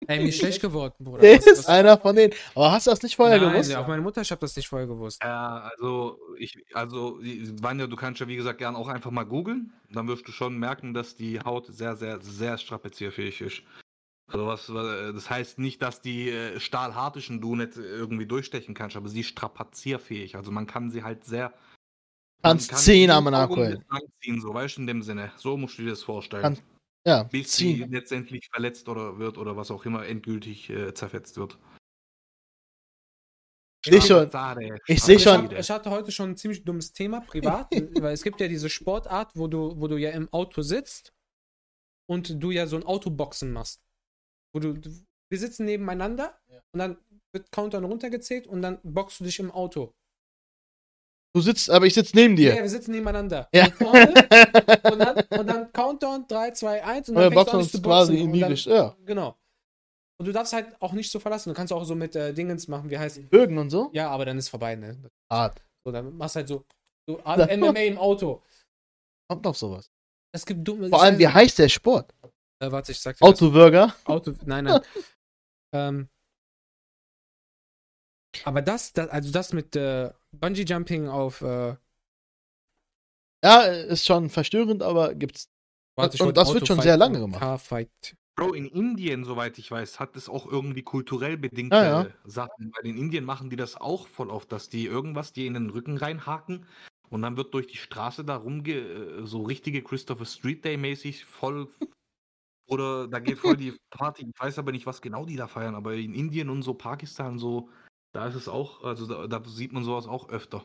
Ey, 0.07 0.19
mir 0.19 0.29
ist 0.29 0.37
schlecht 0.39 0.61
geworden, 0.61 0.95
Bruder. 1.03 1.21
Was- 1.23 1.45
ist 1.45 1.57
was- 1.59 1.65
einer 1.67 1.97
von 1.97 2.15
denen. 2.15 2.33
Aber 2.55 2.71
hast 2.71 2.87
du 2.87 2.91
das 2.91 3.03
nicht 3.03 3.15
vorher 3.15 3.37
Nein, 3.39 3.51
gewusst? 3.51 3.75
auf 3.75 3.85
meine 3.87 4.01
Mutter, 4.01 4.21
ich 4.21 4.31
habe 4.31 4.39
das 4.41 4.55
nicht 4.55 4.67
vorher 4.67 4.87
gewusst. 4.87 5.21
Ja, 5.21 5.69
also 5.77 6.17
ich, 6.39 6.57
also 6.73 7.19
Vanja, 7.21 7.85
du 7.87 7.95
kannst 7.97 8.19
ja 8.21 8.27
wie 8.27 8.35
gesagt 8.37 8.57
gern 8.59 8.75
auch 8.75 8.87
einfach 8.87 9.11
mal 9.11 9.25
googeln. 9.25 9.73
Dann 9.91 10.07
wirst 10.07 10.27
du 10.27 10.31
schon 10.31 10.57
merken, 10.57 10.93
dass 10.95 11.15
die 11.17 11.39
Haut 11.41 11.67
sehr, 11.67 11.95
sehr, 11.97 12.19
sehr 12.21 12.57
strapazierfähig 12.57 13.41
ist. 13.41 13.61
Also 14.33 14.47
was, 14.47 14.69
äh, 14.69 15.13
das 15.13 15.29
heißt 15.29 15.59
nicht, 15.59 15.81
dass 15.81 16.01
die 16.01 16.29
äh, 16.29 16.59
stahlhart 16.59 17.17
ist 17.17 17.29
und 17.29 17.41
du 17.41 17.55
nicht 17.55 17.77
irgendwie 17.77 18.25
durchstechen 18.25 18.73
kannst, 18.73 18.95
aber 18.95 19.09
sie 19.09 19.21
ist 19.21 19.27
strapazierfähig. 19.27 20.35
Also 20.35 20.51
man 20.51 20.67
kann 20.67 20.89
sie 20.89 21.03
halt 21.03 21.25
sehr. 21.25 21.53
Kannst 22.43 22.69
kann 22.69 22.79
ziehen 22.79 23.09
sie 23.09 23.15
am 23.15 23.25
Nachholen. 23.25 23.83
langziehen, 23.89 24.41
so 24.41 24.53
weißt 24.53 24.77
du, 24.77 24.81
in 24.81 24.87
dem 24.87 25.01
Sinne. 25.03 25.31
So 25.37 25.57
musst 25.57 25.77
du 25.77 25.83
dir 25.83 25.89
das 25.91 26.03
vorstellen. 26.03 26.41
Kann- 26.41 26.59
Ja, 27.05 27.23
bis 27.23 27.55
sie 27.55 27.77
ziehen. 27.77 27.91
letztendlich 27.91 28.47
verletzt 28.51 28.87
oder 28.87 29.17
wird 29.19 29.37
oder 29.37 29.57
was 29.57 29.69
auch 29.71 29.85
immer 29.85 30.05
endgültig 30.05 30.69
äh, 30.69 30.93
zerfetzt 30.93 31.37
wird. 31.37 31.57
Ich 33.83 33.91
seh 33.91 34.01
schon. 34.01 34.29
Ich 34.87 35.01
seh 35.01 35.15
Ich, 35.15 35.23
schon. 35.23 35.51
ich 35.51 35.69
hatte 35.71 35.89
heute 35.89 36.11
schon 36.11 36.31
ein 36.31 36.37
ziemlich 36.37 36.63
dummes 36.63 36.93
Thema, 36.93 37.21
privat, 37.21 37.67
weil 38.01 38.13
es 38.13 38.21
gibt 38.23 38.39
ja 38.39 38.47
diese 38.47 38.69
Sportart, 38.69 39.31
wo 39.35 39.47
du, 39.47 39.79
wo 39.79 39.87
du 39.87 39.97
ja 39.97 40.11
im 40.11 40.31
Auto 40.31 40.61
sitzt 40.61 41.13
und 42.07 42.41
du 42.43 42.51
ja 42.51 42.67
so 42.67 42.75
ein 42.75 42.83
Autoboxen 42.83 43.51
machst. 43.51 43.81
Wo 44.53 44.59
du, 44.59 44.73
du 44.73 44.89
wir 45.31 45.39
sitzen 45.39 45.65
nebeneinander 45.65 46.37
und 46.73 46.79
dann 46.79 46.97
wird 47.33 47.51
Countdown 47.51 47.85
runtergezählt 47.85 48.47
und 48.47 48.61
dann 48.61 48.79
boxst 48.83 49.21
du 49.21 49.23
dich 49.23 49.39
im 49.39 49.49
Auto. 49.51 49.93
Du 51.33 51.39
sitzt, 51.39 51.69
aber 51.69 51.85
ich 51.85 51.93
sitze 51.93 52.13
neben 52.15 52.35
Ja, 52.35 52.55
dir. 52.55 52.63
wir 52.63 52.69
sitzen 52.69 52.91
nebeneinander. 52.91 53.47
Ja. 53.53 53.65
Und, 53.65 53.73
vorne, 53.75 54.07
und, 54.09 54.99
dann, 54.99 55.15
und 55.39 55.47
dann 55.47 55.71
Countdown 55.71 56.27
3, 56.27 56.51
2, 56.51 56.83
1 56.83 57.09
und 57.09 57.15
dann 57.15 57.31
fängst 57.31 57.53
du 57.53 57.57
uns 57.57 57.81
quasi 57.81 58.17
in 58.17 58.33
die 58.33 58.43
Richtung. 58.43 58.73
Ja. 58.73 58.95
Genau. 59.05 59.37
Und 60.19 60.25
du 60.27 60.33
darfst 60.33 60.51
halt 60.51 60.75
auch 60.81 60.91
nicht 60.91 61.09
so 61.09 61.19
verlassen. 61.19 61.49
Du 61.49 61.55
kannst 61.55 61.71
auch 61.71 61.85
so 61.85 61.95
mit 61.95 62.15
äh, 62.15 62.33
Dingens 62.33 62.67
machen, 62.67 62.89
wie 62.89 62.97
heißt 62.97 63.29
Bögen 63.29 63.57
und 63.57 63.69
so. 63.69 63.89
Ja, 63.93 64.09
aber 64.09 64.25
dann 64.25 64.37
ist 64.37 64.49
vorbei, 64.49 64.75
ne? 64.75 65.09
Hart. 65.31 65.63
So, 65.85 65.91
dann 65.91 66.15
machst 66.17 66.35
du 66.35 66.39
halt 66.39 66.47
so, 66.49 66.65
so 67.07 67.17
MMA 67.25 67.79
im 67.79 67.97
Auto. 67.97 68.43
Kommt 69.29 69.47
auf 69.47 69.57
sowas. 69.57 69.89
Es 70.35 70.45
gibt 70.45 70.67
dumme. 70.67 70.89
Vor 70.89 71.01
allem, 71.01 71.17
wie 71.17 71.27
heißt 71.27 71.57
der 71.57 71.69
Sport? 71.69 72.13
Äh, 72.61 72.71
warte, 72.71 72.91
ich 72.91 72.99
sag 72.99 73.17
dir. 73.17 73.19
das. 73.19 73.29
Autobürger. 73.29 73.95
Auto. 74.05 74.33
Nein, 74.45 74.65
nein. 74.65 74.81
ähm, 75.73 76.09
aber 78.45 78.61
das, 78.61 78.93
das, 78.93 79.09
also 79.09 79.31
das 79.31 79.51
mit 79.51 79.75
äh, 79.75 80.11
Bungee 80.31 80.63
Jumping 80.63 81.07
auf. 81.07 81.41
Äh, 81.41 81.75
Ja, 83.43 83.61
ist 83.63 84.05
schon 84.05 84.29
verstörend, 84.29 84.83
aber 84.83 85.15
gibt's. 85.15 85.49
warte, 85.95 86.15
ich 86.15 86.21
Und 86.21 86.37
das 86.37 86.53
wird 86.53 86.67
schon 86.67 86.81
sehr 86.81 86.97
lange 86.97 87.19
gemacht. 87.19 87.41
Carfight. 87.41 88.15
Bro, 88.37 88.53
in 88.53 88.65
Indien, 88.67 89.25
soweit 89.25 89.57
ich 89.57 89.69
weiß, 89.69 89.99
hat 89.99 90.15
es 90.15 90.29
auch 90.29 90.49
irgendwie 90.49 90.83
kulturell 90.83 91.37
bedingte 91.37 91.75
Ja, 91.75 92.03
ja. 92.03 92.07
Sachen. 92.23 92.71
Weil 92.75 92.89
in 92.91 92.97
Indien 92.97 93.25
machen 93.25 93.49
die 93.49 93.57
das 93.57 93.75
auch 93.75 94.07
voll 94.07 94.29
oft, 94.29 94.51
dass 94.51 94.69
die 94.69 94.85
irgendwas 94.85 95.33
dir 95.33 95.47
in 95.47 95.55
den 95.55 95.69
Rücken 95.69 95.97
reinhaken 95.97 96.65
und 97.09 97.23
dann 97.23 97.35
wird 97.37 97.53
durch 97.53 97.67
die 97.67 97.77
Straße 97.77 98.23
da 98.23 98.37
rumge... 98.37 98.71
äh, 98.71 99.25
so 99.25 99.41
richtige 99.41 99.83
Christopher 99.83 100.25
Street 100.25 100.63
Day 100.63 100.77
mäßig 100.77 101.25
voll... 101.25 101.67
Oder 102.71 103.07
da 103.07 103.19
geht 103.19 103.37
voll 103.37 103.57
die 103.57 103.77
Party. 103.89 104.25
Ich 104.33 104.39
weiß 104.39 104.57
aber 104.57 104.71
nicht, 104.71 104.85
was 104.85 105.01
genau 105.01 105.25
die 105.25 105.35
da 105.35 105.47
feiern, 105.47 105.75
aber 105.75 105.93
in 105.93 106.13
Indien 106.13 106.49
und 106.49 106.63
so 106.63 106.73
Pakistan 106.73 107.37
so, 107.37 107.69
da 108.13 108.27
ist 108.27 108.35
es 108.35 108.47
auch, 108.47 108.83
also 108.83 109.05
da, 109.05 109.27
da 109.27 109.43
sieht 109.47 109.73
man 109.73 109.83
sowas 109.83 110.07
auch 110.07 110.29
öfter. 110.29 110.63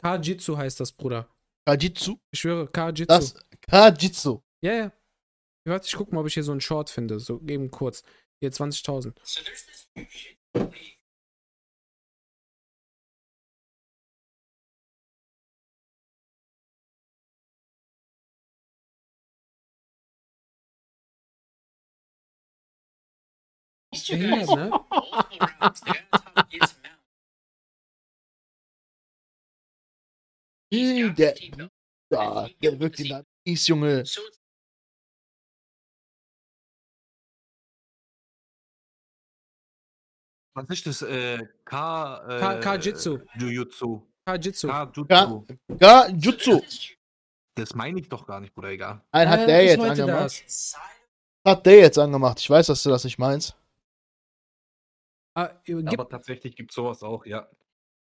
Kajitsu 0.00 0.56
heißt 0.56 0.78
das, 0.78 0.92
Bruder. 0.92 1.28
Kajitsu. 1.66 2.16
Ich 2.30 2.40
schwöre, 2.40 2.68
Kajitsu. 2.68 3.06
Das 3.06 3.34
Kajitsu. 3.62 4.40
Ja, 4.62 4.72
ja. 4.72 4.92
Warte, 5.64 5.86
ich 5.86 5.94
guck 5.94 6.12
mal, 6.12 6.20
ob 6.20 6.26
ich 6.26 6.34
hier 6.34 6.44
so 6.44 6.52
einen 6.52 6.60
Short 6.60 6.88
finde. 6.90 7.18
So 7.18 7.40
eben 7.46 7.70
kurz. 7.70 8.02
Hier 8.40 8.52
20.000. 8.52 9.14
Ne? 23.92 24.70
Ih, 30.72 31.10
Der, 31.14 31.34
ja, 32.12 32.48
der 32.62 32.78
wirkt 32.80 32.98
der 33.00 33.24
Kies, 33.44 33.66
Junge. 33.66 34.04
Was 40.54 40.68
ist 40.70 40.86
das? 40.86 41.02
Äh, 41.02 41.46
Ka... 41.64 42.18
Äh, 42.28 42.40
Ka- 42.40 42.60
Kajitsu. 42.60 43.18
Jujutsu. 43.38 44.02
Kajitsu. 44.26 44.68
Kajutsu. 44.68 45.04
Ka- 45.06 45.44
Kajutsu. 45.78 46.60
Das 47.56 47.74
meine 47.74 48.00
ich 48.00 48.08
doch 48.08 48.26
gar 48.26 48.40
nicht, 48.40 48.54
Bruder, 48.54 48.68
egal. 48.70 49.04
Einen 49.12 49.30
hat 49.30 49.40
Äh, 49.40 49.46
der 49.46 49.62
ich 49.64 49.70
jetzt 49.70 49.80
angemacht. 49.84 50.44
das. 50.44 50.76
Hat 51.46 51.66
der 51.66 51.76
jetzt 51.78 51.98
angemacht. 51.98 52.40
Ich 52.40 52.50
weiß, 52.50 52.66
dass 52.66 52.82
du 52.82 52.90
das 52.90 53.04
nicht 53.04 53.18
meinst. 53.18 53.56
Ah, 55.34 55.52
gibt, 55.64 55.88
Aber 55.88 56.08
tatsächlich 56.08 56.56
gibt 56.56 56.70
es 56.72 56.74
sowas 56.74 57.02
auch, 57.02 57.24
ja. 57.24 57.48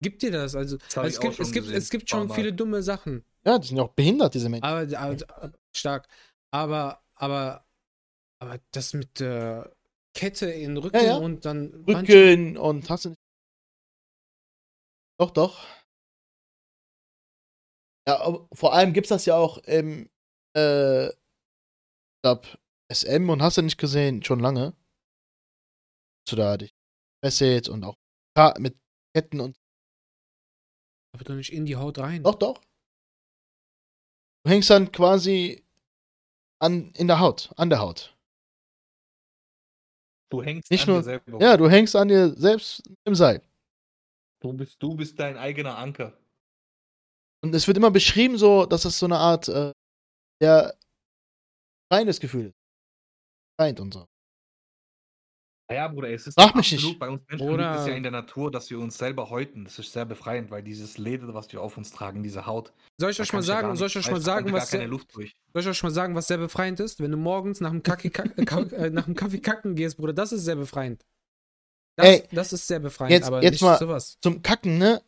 gibt 0.01 0.21
dir 0.21 0.31
das? 0.31 0.55
Also, 0.55 0.77
Das 0.77 1.13
es 1.13 1.19
gibt, 1.19 1.35
schon 1.35 1.45
es 1.45 1.51
gibt, 1.51 1.69
es 1.69 1.89
gibt 1.89 2.09
schon 2.09 2.29
viele 2.29 2.53
dumme 2.53 2.83
Sachen. 2.83 3.23
Ja, 3.45 3.57
die 3.59 3.67
sind 3.67 3.77
ja 3.77 3.83
auch 3.83 3.93
behindert, 3.93 4.33
diese 4.33 4.49
Menschen. 4.49 4.65
Aber, 4.65 4.99
aber 4.99 5.53
stark. 5.75 6.07
Aber, 6.51 7.03
aber, 7.15 7.65
aber 8.39 8.59
das 8.71 8.93
mit 8.93 9.21
äh, 9.21 9.63
Kette 10.13 10.49
in 10.51 10.75
den 10.75 10.77
Rücken 10.77 10.97
Ja, 10.97 11.03
ja. 11.03 11.17
und 11.17 11.45
dann 11.45 11.73
Rücken 11.87 12.57
und 12.57 12.89
hast 12.89 13.05
du 13.05 13.09
nicht. 13.09 13.21
Doch, 15.19 15.31
doch. 15.31 15.65
Ja, 18.07 18.19
aber 18.19 18.47
vor 18.53 18.73
allem 18.73 18.93
gibt's 18.93 19.09
das 19.09 19.25
ja 19.25 19.35
auch 19.35 19.57
im, 19.59 20.09
äh, 20.57 21.07
ich 21.07 21.13
glaub, 22.21 22.45
SM 22.91 23.29
und 23.29 23.41
hast 23.41 23.57
du 23.57 23.61
nicht 23.61 23.77
gesehen, 23.77 24.23
schon 24.23 24.39
lange. 24.39 24.75
Du 26.29 26.35
da 26.35 26.57
dich 26.57 26.73
fesselt 27.23 27.69
und 27.69 27.83
auch 27.83 27.95
mit 28.57 28.77
Ketten 29.15 29.39
und. 29.39 29.55
aber 31.13 31.23
doch 31.23 31.35
nicht 31.35 31.53
in 31.53 31.65
die 31.65 31.75
Haut 31.75 31.97
rein. 31.99 32.23
Doch, 32.23 32.35
doch. 32.35 32.61
Du 34.43 34.51
hängst 34.51 34.69
dann 34.69 34.91
quasi 34.91 35.63
an, 36.59 36.91
in 36.95 37.07
der 37.07 37.19
Haut, 37.19 37.51
an 37.55 37.69
der 37.69 37.79
Haut. 37.79 38.17
Du 40.31 40.43
hängst 40.43 40.69
Nicht 40.71 40.87
an 40.89 41.03
nur-. 41.27 41.41
Ja, 41.41 41.55
du 41.55 41.69
hängst 41.69 41.95
an 41.95 42.07
dir 42.07 42.33
selbst 42.35 42.83
im 43.05 43.15
Seil. 43.15 43.41
Du 44.41 44.51
bist, 44.51 44.81
du 44.81 44.95
bist 44.95 45.17
dein 45.19 45.37
eigener 45.37 45.77
Anker. 45.77 46.17
Und 47.41 47.53
es 47.53 47.67
wird 47.67 47.77
immer 47.77 47.91
beschrieben 47.91 48.37
so, 48.37 48.65
dass 48.65 48.83
es 48.83 48.97
so 48.97 49.05
eine 49.05 49.17
Art, 49.17 49.47
äh, 49.47 49.71
ja, 50.41 50.73
reines 51.91 52.19
Gefühl 52.19 52.47
ist. 52.47 52.55
Reint 53.59 53.79
und 53.79 53.93
so. 53.93 54.07
Ja, 55.73 55.87
Bruder, 55.87 56.09
es 56.09 56.27
ist 56.27 56.33
Frag 56.39 56.55
mich 56.55 56.73
absolut 56.73 56.83
nicht. 56.91 56.99
bei 56.99 57.09
uns 57.09 57.21
Menschen 57.29 57.47
Bruder. 57.47 57.69
liegt 57.71 57.81
es 57.81 57.87
ja 57.87 57.93
in 57.93 58.03
der 58.03 58.11
Natur, 58.11 58.51
dass 58.51 58.69
wir 58.69 58.79
uns 58.79 58.97
selber 58.97 59.29
häuten. 59.29 59.63
Das 59.65 59.77
ist 59.79 59.91
sehr 59.91 60.05
befreiend, 60.05 60.51
weil 60.51 60.63
dieses 60.63 60.97
Leder, 60.97 61.33
was 61.33 61.51
wir 61.51 61.61
auf 61.61 61.77
uns 61.77 61.91
tragen, 61.91 62.23
diese 62.23 62.45
Haut. 62.45 62.71
Soll 62.97 63.11
ich 63.11 63.19
euch 63.21 63.31
mal 63.33 63.39
du 63.39 63.45
ja 63.47 63.53
sagen, 63.53 63.67
gar 63.69 63.75
soll 63.75 63.87
ich 63.87 63.97
euch 63.97 64.11
mal 64.11 64.21
sagen, 64.21 64.53
was 64.53 64.69
sehr, 64.69 64.87
Luft 64.87 65.15
durch. 65.15 65.35
soll 65.53 65.61
ich 65.61 65.67
euch 65.67 65.83
mal 65.83 65.91
sagen, 65.91 66.15
was 66.15 66.27
sehr 66.27 66.37
befreiend 66.37 66.79
ist? 66.79 66.99
Wenn 66.99 67.11
du 67.11 67.17
morgens 67.17 67.59
nach 67.61 67.71
dem 67.71 67.83
Kacki 67.83 68.09
kack, 68.09 68.37
äh, 68.37 68.45
kack- 68.45 68.71
äh, 68.73 68.89
nach 68.89 69.05
dem 69.05 69.15
Kaffee 69.15 69.39
kacken 69.39 69.75
gehst, 69.75 69.97
Bruder, 69.97 70.13
das 70.13 70.31
ist 70.31 70.45
sehr 70.45 70.55
befreiend. 70.55 71.03
Das, 71.95 72.07
Ey, 72.07 72.23
das 72.31 72.53
ist 72.53 72.67
sehr 72.67 72.79
befreiend, 72.79 73.11
jetzt- 73.11 73.25
aber 73.27 73.43
jetzt 73.43 73.53
nicht 73.53 73.61
mal- 73.61 73.77
sowas. 73.77 74.17
Zum 74.21 74.41
Kacken, 74.41 74.77
ne? 74.77 75.01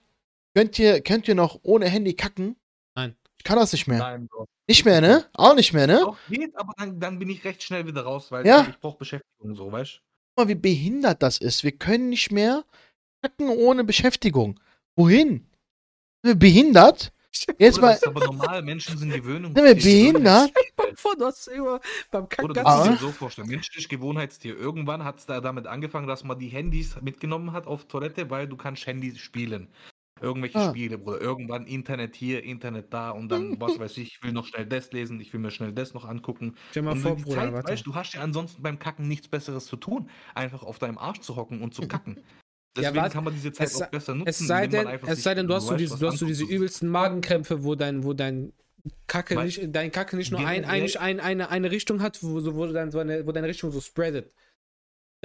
Könnt 0.56 0.78
ihr, 0.80 1.02
könnt 1.02 1.28
ihr 1.28 1.36
noch 1.36 1.60
ohne 1.64 1.88
Handy 1.88 2.14
kacken? 2.14 2.56
Nein. 2.96 3.16
Ich 3.38 3.44
kann 3.44 3.58
das 3.58 3.74
nicht 3.74 3.88
mehr. 3.88 3.98
Nein, 4.00 4.28
Bro. 4.28 4.46
Nicht 4.68 4.86
mehr, 4.86 5.02
ne? 5.02 5.26
Auch 5.34 5.54
nicht 5.54 5.74
mehr, 5.74 5.86
ne? 5.86 6.08
Auch 6.08 6.18
geht, 6.30 6.56
aber 6.58 6.74
dann, 6.78 7.00
dann 7.00 7.20
bin 7.20 7.30
ich 7.30 7.44
recht 7.44 7.62
schnell 7.62 7.86
wieder 7.86 8.02
raus, 8.04 8.32
weil 8.32 8.46
Ja. 8.48 8.66
ich 8.70 8.80
brauche 8.80 8.98
Beschäftigung, 8.98 9.54
so, 9.56 9.72
weißt 9.72 10.00
Guck 10.00 10.15
mal, 10.38 10.48
wie 10.48 10.56
behindert 10.56 11.22
das 11.24 11.38
ist. 11.38 11.64
Wir 11.64 11.72
können 11.72 12.10
nicht 12.10 12.32
mehr 12.32 12.64
kacken 13.22 13.50
ohne 13.50 13.84
Beschäftigung. 13.84 14.60
Wohin? 14.96 15.46
Sind 16.24 16.24
wir 16.24 16.36
behindert? 16.36 17.12
Jetzt 17.58 17.80
Oder 17.80 17.88
mal, 17.88 17.94
Das 17.94 18.02
ist 18.04 18.08
aber 18.08 18.26
normal, 18.26 18.62
Menschen 18.62 18.98
sind 18.98 19.12
Gewöhnung. 19.12 19.54
Sind 19.54 19.66
wir 19.66 19.76
behindert? 19.76 20.52
Von 20.96 21.22
uns 21.22 21.48
immer 21.48 21.82
beim 22.10 22.24
Oder 22.24 22.30
Kacken. 22.30 22.54
das 22.54 22.66
Ah. 22.66 22.78
musst 22.78 22.88
du 22.88 22.94
dir 22.94 23.00
so 23.00 23.12
vorstellen. 23.12 23.48
Menschlich 23.50 23.90
Gewohnheitstier. 23.90 24.56
Irgendwann 24.56 25.04
hat 25.04 25.20
es 25.20 25.26
da 25.26 25.42
damit 25.42 25.68
angefangen, 25.68 26.08
dass 26.08 26.24
man 26.24 26.40
die 26.40 26.48
Handys 26.48 26.96
mitgenommen 27.02 27.52
hat 27.52 27.68
auf 27.68 27.86
Toilette, 27.88 28.30
weil 28.30 28.48
du 28.48 28.56
kannst 28.56 28.88
Handys 28.88 29.20
spielen. 29.20 29.68
Irgendwelche 30.22 30.58
Ah. 30.58 30.70
Spiele, 30.70 30.98
Bruder. 30.98 31.20
Irgendwann 31.20 31.68
Internet 31.68 32.16
hier, 32.16 32.42
Internet 32.44 32.94
da 32.94 33.12
und 33.12 33.28
dann, 33.30 33.60
was 33.60 33.78
weiß 33.78 33.98
ich, 33.98 34.08
ich 34.16 34.24
will 34.24 34.32
noch 34.32 34.46
schnell 34.46 34.66
das 34.66 34.92
lesen, 34.94 35.20
ich 35.20 35.34
will 35.34 35.42
mir 35.42 35.52
schnell 35.52 35.74
das 35.74 35.94
noch 35.94 36.06
angucken. 36.06 36.56
Stell 36.72 36.84
mal 36.84 36.92
Und 36.94 37.00
vor, 37.00 37.16
Bruder, 37.18 37.36
Zeit, 37.36 37.54
warte. 37.54 37.72
weißt, 37.74 37.86
du 37.86 37.96
hast 37.96 38.14
ja 38.14 38.22
ansonsten 38.22 38.62
beim 38.64 38.80
Kacken 38.80 39.10
nichts 39.10 39.28
Besseres 39.28 39.66
zu 39.66 39.76
tun, 39.76 40.10
einfach 40.34 40.64
auf 40.64 40.80
deinem 40.80 40.98
Arsch 40.98 41.20
zu 41.20 41.36
hocken 41.36 41.62
und 41.62 41.74
zu 41.74 41.86
kacken. 41.88 42.16
Ja, 42.18 42.24
Deswegen 42.78 42.96
warte, 42.96 43.14
kann 43.14 43.24
man 43.26 43.34
diese 43.34 43.52
Zeit 43.52 43.76
auch 43.76 43.88
besser 43.90 44.16
nutzen. 44.16 44.30
Es 44.30 44.38
sei 44.40 44.68
denn, 44.68 44.88
es 44.88 45.24
sei 45.24 45.34
denn, 45.36 45.48
du 45.48 45.54
hast 45.54 45.70
weißt, 45.70 45.80
diese, 45.80 45.98
du 45.98 46.08
hast 46.08 46.20
so 46.20 46.26
diese 46.26 46.46
übelsten 46.46 46.88
Magenkrämpfe, 46.90 47.64
wo 47.66 47.76
dein, 47.76 48.04
wo 48.06 48.14
dein 48.14 48.54
Kacke 49.08 49.36
Weil- 49.36 49.46
nicht, 49.48 49.62
dein 49.68 49.92
Kacke 49.92 50.16
nicht 50.16 50.32
nur 50.32 50.40
ein, 50.46 50.62
Generell- 50.64 50.98
ein, 50.98 51.20
ein, 51.20 51.20
eine, 51.20 51.50
eine 51.50 51.72
Richtung 51.72 52.02
hat, 52.02 52.22
wo, 52.24 52.36
wo, 52.56 52.68
dein, 52.68 52.94
wo 52.94 53.32
deine 53.34 53.48
Richtung 53.48 53.72
so 53.72 53.82
spreadet. 53.82 54.32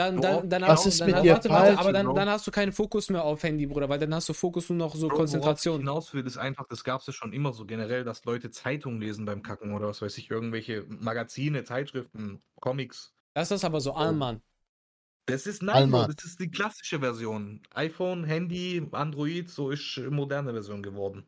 Dann, 0.00 0.18
dann, 0.18 0.48
dann, 0.48 0.62
was 0.62 0.70
hast, 0.70 0.86
ist 0.86 1.00
dann, 1.02 1.10
mit 1.10 1.22
dir 1.22 1.32
warte, 1.34 1.50
warte, 1.50 1.78
aber 1.78 1.92
dann, 1.92 2.14
dann 2.14 2.26
hast 2.30 2.46
du 2.46 2.50
keinen 2.50 2.72
Fokus 2.72 3.10
mehr 3.10 3.22
auf 3.22 3.42
Handy, 3.42 3.66
Bruder, 3.66 3.86
weil 3.90 3.98
dann 3.98 4.14
hast 4.14 4.30
du 4.30 4.32
Fokus 4.32 4.70
nur 4.70 4.78
noch 4.78 4.94
so 4.94 5.08
Bro, 5.08 5.16
Konzentration. 5.16 5.80
hinaus 5.80 6.14
will, 6.14 6.26
ist 6.26 6.38
einfach, 6.38 6.66
das 6.68 6.84
gab 6.84 7.02
es 7.02 7.06
ja 7.06 7.12
schon 7.12 7.34
immer 7.34 7.52
so 7.52 7.66
generell, 7.66 8.02
dass 8.02 8.24
Leute 8.24 8.50
Zeitungen 8.50 8.98
lesen 8.98 9.26
beim 9.26 9.42
Kacken 9.42 9.74
oder 9.74 9.88
was 9.88 10.00
weiß 10.00 10.16
ich, 10.16 10.30
irgendwelche 10.30 10.86
Magazine, 10.88 11.64
Zeitschriften, 11.64 12.40
Comics. 12.60 13.12
Das 13.34 13.50
ist 13.50 13.62
aber 13.62 13.82
so 13.82 13.92
Allmann. 13.92 14.40
Das 15.26 15.46
ist 15.46 15.62
nein, 15.62 15.76
Alma. 15.76 16.08
das 16.08 16.24
ist 16.24 16.40
die 16.40 16.50
klassische 16.50 17.00
Version. 17.00 17.60
iPhone, 17.74 18.24
Handy, 18.24 18.88
Android, 18.92 19.50
so 19.50 19.68
ist 19.70 20.00
moderne 20.08 20.52
Version 20.52 20.82
geworden. 20.82 21.26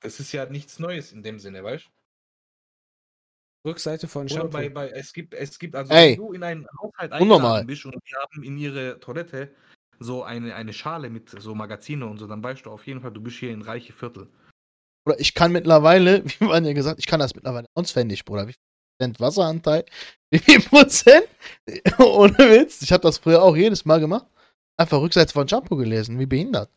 Das 0.00 0.18
ist 0.18 0.32
ja 0.32 0.44
nichts 0.46 0.80
Neues 0.80 1.12
in 1.12 1.22
dem 1.22 1.38
Sinne, 1.38 1.62
weißt 1.62 1.86
du? 1.86 1.90
Rückseite 3.64 4.08
von 4.08 4.22
Oder 4.22 4.34
Shampoo. 4.34 4.52
bei, 4.52 4.68
bei, 4.68 4.88
es 4.90 5.12
gibt, 5.12 5.34
es 5.34 5.58
gibt, 5.58 5.76
also 5.76 5.92
Ey. 5.92 6.12
wenn 6.12 6.16
du 6.16 6.32
in 6.32 6.42
einen 6.42 6.66
Haushalt 6.80 7.12
eingeladen 7.12 7.66
bist 7.66 7.84
und 7.84 7.94
die 7.94 8.14
haben 8.14 8.42
in 8.42 8.56
ihre 8.56 8.98
Toilette 9.00 9.50
so 9.98 10.22
eine, 10.22 10.54
eine 10.54 10.72
Schale 10.72 11.10
mit 11.10 11.28
so 11.28 11.54
Magazine 11.54 12.06
und 12.06 12.18
so, 12.18 12.26
dann 12.26 12.42
weißt 12.42 12.64
du 12.64 12.70
auf 12.70 12.86
jeden 12.86 13.02
Fall, 13.02 13.12
du 13.12 13.20
bist 13.20 13.36
hier 13.36 13.50
in 13.50 13.62
reiche 13.62 13.92
Viertel. 13.92 14.28
Oder 15.06 15.20
ich 15.20 15.34
kann 15.34 15.52
mittlerweile, 15.52 16.24
wie 16.38 16.44
man 16.44 16.64
ja 16.64 16.72
gesagt, 16.72 16.98
ich 16.98 17.06
kann 17.06 17.20
das 17.20 17.34
mittlerweile 17.34 17.66
auswendig, 17.74 18.24
Bruder. 18.24 18.48
Wie 18.48 18.52
viel 18.52 18.60
Prozent 18.98 19.20
Wasseranteil? 19.20 19.84
Wie 20.30 20.38
viel 20.38 20.60
Prozent? 20.60 21.28
Ohne 21.98 22.38
Witz. 22.38 22.82
Ich 22.82 22.92
habe 22.92 23.02
das 23.02 23.18
früher 23.18 23.42
auch 23.42 23.56
jedes 23.56 23.84
Mal 23.84 24.00
gemacht. 24.00 24.26
Einfach 24.76 25.00
Rückseite 25.00 25.32
von 25.32 25.48
Shampoo 25.48 25.76
gelesen. 25.76 26.18
Wie 26.18 26.26
behindert. 26.26 26.70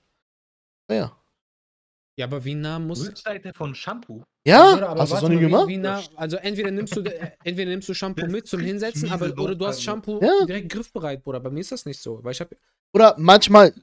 Ja. 0.90 1.16
Ja, 2.16 2.26
aber 2.26 2.44
wie 2.46 2.56
nah 2.56 2.80
muss. 2.80 3.08
Rückseite 3.08 3.54
von 3.54 3.74
Shampoo. 3.76 4.24
Ja? 4.46 4.88
Aber 4.88 5.02
Hast 5.02 5.12
du 5.14 5.16
noch 5.22 5.30
nie 5.30 5.40
gemacht? 5.40 5.68
wie, 5.68 5.78
nah, 5.78 6.02
also 6.16 6.38
entweder 6.38 6.70
nimmst 6.72 6.96
du 6.96 7.02
äh, 7.02 7.32
entweder 7.44 7.72
nimmst 7.72 7.88
du 7.90 7.94
Shampoo 7.94 8.22
Das 8.22 8.32
mit 8.32 8.48
zum 8.48 8.60
Hinsetzen, 8.60 9.10
aber 9.12 9.28
oder 9.42 9.56
du 9.56 9.66
hast 9.66 9.82
Shampoo 9.82 10.20
Ja. 10.22 10.46
direkt 10.46 10.70
griffbereit, 10.72 11.24
Bruder. 11.24 11.40
Bei 11.40 11.50
mir 11.50 11.62
ist 11.62 11.72
das 11.72 11.86
nicht 11.86 12.00
so, 12.02 12.20
weil 12.24 12.34
ich 12.34 12.40
habe 12.42 12.56
Oder 12.94 13.16
manchmal, 13.18 13.74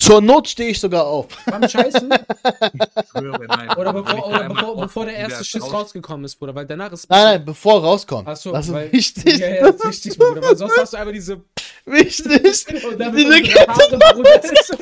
zur 0.00 0.20
Not 0.20 0.46
stehe 0.48 0.70
ich 0.70 0.78
sogar 0.80 1.04
auf. 1.06 1.26
beim 1.44 1.68
Scheißen 1.68 2.08
Ich 3.02 3.08
schwöre, 3.10 3.44
nein. 3.48 3.70
oder, 3.76 3.92
bevor, 3.92 4.26
oder 4.28 4.48
bevor, 4.48 4.76
bevor 4.80 5.04
der 5.06 5.16
erste 5.16 5.44
Schiss 5.44 5.62
raus- 5.64 5.72
rausgekommen 5.72 6.24
ist, 6.24 6.36
Bruder, 6.36 6.54
weil 6.54 6.66
danach 6.66 6.92
ist 6.92 7.10
Nein, 7.10 7.24
nein, 7.24 7.44
bevor 7.44 7.74
er 7.74 7.80
rauskommt. 7.88 8.28
Ach 8.28 8.36
so, 8.36 8.52
das 8.52 8.68
ist 8.68 8.72
weil, 8.72 8.92
wichtig. 8.92 9.38
Ja, 9.38 9.48
ja, 9.48 9.62
das 9.72 9.74
ist 9.80 9.84
wichtig, 10.06 10.18
Bruder, 10.18 10.40
weil 10.42 10.56
sonst 10.56 10.78
hast 10.78 10.92
du 10.92 10.96
einfach 10.98 11.12
diese 11.12 11.42
Wichtig. 11.90 12.84
und 12.84 12.98
dann 12.98 13.14
Diese 13.14 13.34
Haare, 13.34 13.98
Bruder, 14.14 14.44
ist 14.44 14.70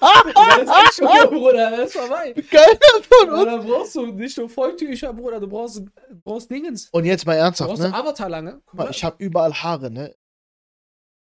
das 0.00 0.84
ist 0.84 0.96
schon, 0.96 1.30
Bruder, 1.30 1.70
das 1.70 1.80
ist 1.86 1.96
vorbei. 1.96 2.32
Keiner 2.32 3.02
von 3.08 3.30
uns. 3.30 3.42
Oder 3.42 3.58
brauchst 3.58 3.94
du 3.94 4.06
nicht 4.06 4.36
nur 4.38 4.48
Volltücher, 4.48 5.12
Bruder, 5.12 5.40
du 5.40 5.48
brauchst, 5.48 5.82
brauchst 6.24 6.50
Dingens. 6.50 6.88
Und 6.90 7.04
jetzt 7.04 7.26
mal 7.26 7.34
Du 7.34 7.40
ernsthaft, 7.40 7.70
brauchst 7.70 7.82
ne? 7.82 7.94
Avatar 7.94 8.28
lange. 8.28 8.60
Guck 8.66 8.74
mal, 8.74 8.90
ich 8.90 9.02
habe 9.04 9.16
überall 9.18 9.52
Haare, 9.54 9.90
ne? 9.90 10.14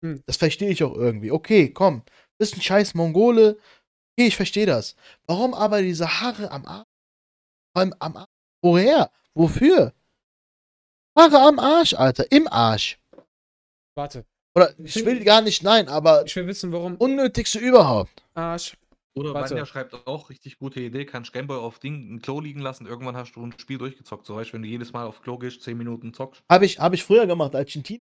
Hm. 0.03 0.23
Das 0.27 0.37
verstehe 0.37 0.71
ich 0.71 0.83
auch 0.85 0.95
irgendwie. 0.95 1.31
Okay, 1.31 1.71
komm. 1.71 2.03
Bist 2.39 2.57
ein 2.57 2.61
scheiß 2.61 2.95
Mongole. 2.95 3.59
Okay, 4.17 4.29
ich 4.29 4.37
verstehe 4.37 4.67
das. 4.67 4.97
Warum 5.27 5.55
aber 5.55 5.83
diese 5.83 6.21
Haare 6.21 6.51
am 6.51 6.67
Arsch? 6.67 6.87
Vor 7.73 7.81
allem 7.81 7.95
am 7.99 8.17
Arsch. 8.17 8.29
Woher? 8.63 9.11
Wofür? 9.35 9.93
Haare 11.17 11.41
am 11.41 11.59
Arsch, 11.59 11.95
Alter. 11.95 12.31
Im 12.31 12.49
Arsch. 12.49 12.99
Warte, 13.97 14.27
Oder 14.55 14.73
ich 14.79 15.05
will 15.05 15.25
gar 15.25 15.41
nicht, 15.41 15.63
nein, 15.63 15.89
aber 15.89 16.25
ich 16.27 16.35
will 16.37 16.47
wissen, 16.47 16.73
warum 16.73 16.97
unnötigste 16.97 17.59
überhaupt. 17.59 18.23
Arsch. 18.35 18.77
Oder 19.17 19.33
Warte. 19.33 19.51
Vanja 19.51 19.67
schreibt 19.67 19.95
auch 20.07 20.29
richtig 20.29 20.59
gute 20.59 20.81
Idee, 20.81 21.05
kannst 21.05 21.33
Gameboy 21.33 21.59
auf 21.59 21.79
Ding 21.79 22.15
ein 22.15 22.21
Klo 22.21 22.41
liegen 22.41 22.61
lassen, 22.61 22.87
irgendwann 22.87 23.17
hast 23.17 23.35
du 23.35 23.45
ein 23.45 23.55
Spiel 23.59 23.79
durchgezockt. 23.79 24.27
So 24.27 24.35
weißt 24.37 24.51
du, 24.51 24.55
wenn 24.55 24.63
du 24.63 24.69
jedes 24.69 24.93
Mal 24.93 25.07
auf 25.07 25.23
Klo 25.23 25.39
gehst, 25.39 25.63
10 25.63 25.79
Minuten 25.79 26.13
zockst. 26.13 26.43
Habe 26.51 26.67
ich, 26.67 26.81
hab 26.81 26.93
ich 26.95 27.05
früher 27.05 27.27
gemacht, 27.27 27.55
als 27.55 27.71
ich 27.71 27.77
ein 27.77 27.85
Team. 27.85 28.01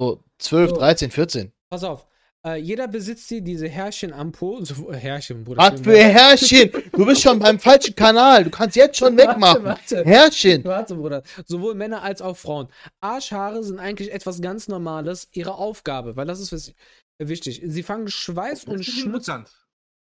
So 0.00 0.22
12, 0.38 0.70
So. 0.70 0.76
13, 0.76 1.10
14. 1.10 1.52
Pass 1.70 1.84
auf. 1.84 2.06
Äh, 2.46 2.56
jeder 2.56 2.86
besitzt 2.86 3.28
hier 3.28 3.40
diese 3.40 3.68
Härchen 3.68 4.12
am 4.12 4.30
Po. 4.32 4.62
So, 4.64 4.90
äh, 4.92 4.96
Härchen, 4.96 5.42
Bruder. 5.44 5.60
Was 5.60 5.80
für 5.80 5.96
Herrchen? 5.98 6.70
Du 6.92 7.04
bist 7.04 7.20
schon 7.22 7.38
beim 7.40 7.58
falschen 7.58 7.94
Kanal. 7.96 8.44
Du 8.44 8.50
kannst 8.50 8.76
jetzt 8.76 8.96
schon 8.96 9.16
wegmachen. 9.16 9.64
Warte, 9.64 9.96
warte. 9.96 10.04
Herrchen. 10.08 10.64
Warte, 10.64 10.94
Bruder. 10.94 11.22
Sowohl 11.46 11.74
Männer 11.74 12.02
als 12.02 12.22
auch 12.22 12.36
Frauen. 12.36 12.68
Arschhaare 13.00 13.64
sind 13.64 13.80
eigentlich 13.80 14.12
etwas 14.12 14.40
ganz 14.40 14.68
Normales, 14.68 15.28
ihre 15.32 15.54
Aufgabe, 15.56 16.14
weil 16.16 16.26
das 16.26 16.38
ist 16.40 16.52
was- 16.52 16.72
wichtig. 17.20 17.60
Sie 17.66 17.82
fangen 17.82 18.06
Schweiß 18.08 18.64
und 18.66 18.84
Schmutz. 18.84 19.26
interessant. 19.28 19.50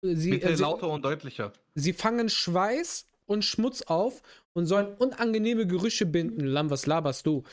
Sie, 0.01 0.31
Bitte 0.31 0.49
äh, 0.49 0.55
sie, 0.57 0.63
lauter 0.63 0.89
und 0.89 1.05
deutlicher. 1.05 1.53
sie 1.75 1.93
fangen 1.93 2.27
Schweiß 2.29 3.05
und 3.25 3.45
Schmutz 3.45 3.83
auf 3.83 4.21
und 4.53 4.65
sollen 4.65 4.95
unangenehme 4.95 5.65
Gerüche 5.67 6.05
binden. 6.07 6.41
Lamm, 6.45 6.69
was 6.71 6.87
laberst 6.87 7.25
du? 7.27 7.43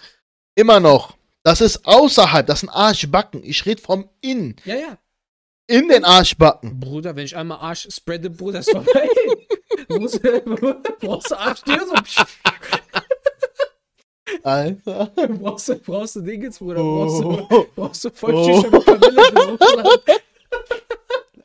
Immer 0.57 0.81
noch. 0.81 1.17
Das 1.43 1.61
ist 1.61 1.87
außerhalb. 1.87 2.47
Das 2.47 2.61
sind 2.61 2.69
Arschbacken. 2.71 3.43
Ich 3.45 3.65
rede 3.67 3.81
vom 3.81 4.09
Innen. 4.21 4.57
Ja, 4.65 4.75
ja. 4.77 4.99
In 5.67 5.89
den 5.89 6.05
Arschbacken. 6.05 6.81
Bruder, 6.81 7.15
wenn 7.17 7.25
ich 7.25 7.37
einmal 7.37 7.59
Arsch 7.59 7.87
spreade, 7.91 8.29
Bruder, 8.31 8.61
ist 8.61 8.71
vorbei. 8.71 9.09
Du 9.89 9.99
musst- 9.99 10.21
brauchst 11.01 11.31
du 11.33 11.35
Arschtür 11.39 11.81
so. 11.87 11.95
Alter. 14.45 15.07
brauchst, 15.41 15.69
du, 15.69 15.77
brauchst 15.77 16.17
du 16.17 16.21
Dingens, 16.21 16.59
Bruder. 16.59 16.77
Brauchst 16.83 17.23
du, 17.23 17.47
Oh. 17.51 17.67
brauchst 17.75 18.05
du 18.05 18.11
Volltücher 18.11 18.71
mit 18.71 18.85
Kamille. 18.85 19.99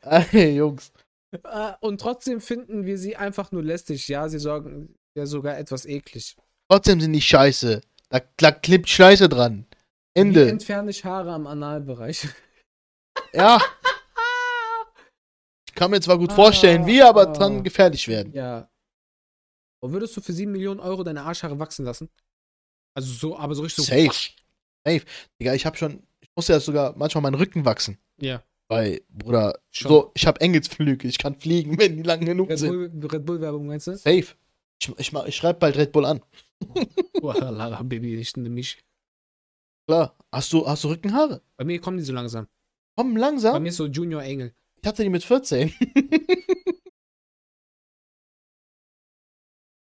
Ey, 0.32 0.56
Jungs. 0.56 0.92
Äh, 1.32 1.72
Und 1.80 2.00
trotzdem 2.00 2.40
finden 2.40 2.86
wir 2.86 2.98
sie 2.98 3.16
einfach 3.16 3.50
nur 3.52 3.62
lästig. 3.64 4.06
Ja, 4.08 4.28
sie 4.28 4.38
sorgen 4.38 4.94
ja 5.16 5.26
sogar 5.26 5.58
etwas 5.58 5.84
eklig. 5.86 6.36
Trotzdem 6.70 7.00
sind 7.00 7.12
die 7.12 7.20
scheiße. 7.22 7.80
Da, 8.10 8.20
da 8.36 8.52
klippt 8.52 8.88
Scheiße 8.88 9.28
dran. 9.28 9.65
Wie 10.16 10.20
Ende. 10.20 10.48
entferne 10.48 10.90
ich 10.90 11.04
Haare 11.04 11.32
am 11.32 11.46
Analbereich? 11.46 12.26
Ja. 13.32 13.60
Ich 15.68 15.74
kann 15.74 15.90
mir 15.90 16.00
zwar 16.00 16.16
gut 16.18 16.32
vorstellen, 16.32 16.86
wie, 16.86 17.02
aber 17.02 17.28
Ah. 17.28 17.32
dran 17.32 17.62
gefährlich 17.64 18.08
werden. 18.08 18.32
Ja. 18.32 18.70
Und 19.82 19.92
würdest 19.92 20.16
du 20.16 20.20
für 20.22 20.32
7 20.32 20.50
Millionen 20.50 20.80
Euro 20.80 21.02
deine 21.04 21.22
Arschhaare 21.22 21.58
wachsen 21.58 21.84
lassen? 21.84 22.08
Also 22.94 23.12
so, 23.12 23.36
aber 23.38 23.54
so 23.54 23.62
richtig 23.62 23.84
so. 23.84 23.92
Safe. 23.92 24.30
Safe. 24.86 25.04
Digga, 25.40 25.52
ich 25.54 25.66
hab 25.66 25.76
schon, 25.76 26.02
ich 26.20 26.30
muss 26.34 26.48
ja 26.48 26.58
sogar 26.60 26.94
manchmal 26.96 27.22
meinen 27.22 27.34
Rücken 27.34 27.64
wachsen. 27.66 27.98
Ja. 28.20 28.42
Weil, 28.68 29.02
Bruder, 29.10 29.58
Schon. 29.70 29.88
so, 29.90 30.12
ich 30.14 30.26
hab 30.26 30.40
Engelsflügel, 30.40 31.08
ich 31.10 31.18
kann 31.18 31.38
fliegen, 31.38 31.78
wenn 31.78 31.96
die 31.96 32.02
lang 32.02 32.24
genug 32.24 32.48
Red 32.48 32.58
sind. 32.58 32.70
Bull, 33.00 33.08
Red 33.12 33.26
Bull 33.26 33.40
Werbung 33.42 33.66
meinst 33.66 33.86
du? 33.86 33.96
Safe. 33.96 34.34
Ich, 34.80 34.88
ich, 34.98 35.12
ich 35.12 35.36
schreib 35.36 35.60
bald 35.60 35.76
Red 35.76 35.92
Bull 35.92 36.06
an. 36.06 36.22
Baby, 37.88 38.16
nicht 38.16 38.36
in 38.36 38.54
mich. 38.54 38.78
Klar. 39.86 40.16
Hast 40.32 40.52
du, 40.52 40.66
hast 40.66 40.84
du 40.84 40.88
Rückenhaare? 40.88 41.42
Bei 41.56 41.64
mir 41.64 41.80
kommen 41.80 41.96
die 41.98 42.04
so 42.04 42.12
langsam. 42.12 42.48
Komm 42.96 43.14
Bei 43.14 43.20
langsam. 43.20 43.62
mir 43.62 43.68
ist 43.68 43.76
so 43.76 43.86
Junior 43.86 44.22
Engel. 44.22 44.54
Ich 44.82 44.86
hatte 44.86 45.02
die 45.02 45.08
mit 45.08 45.24
14. 45.24 45.72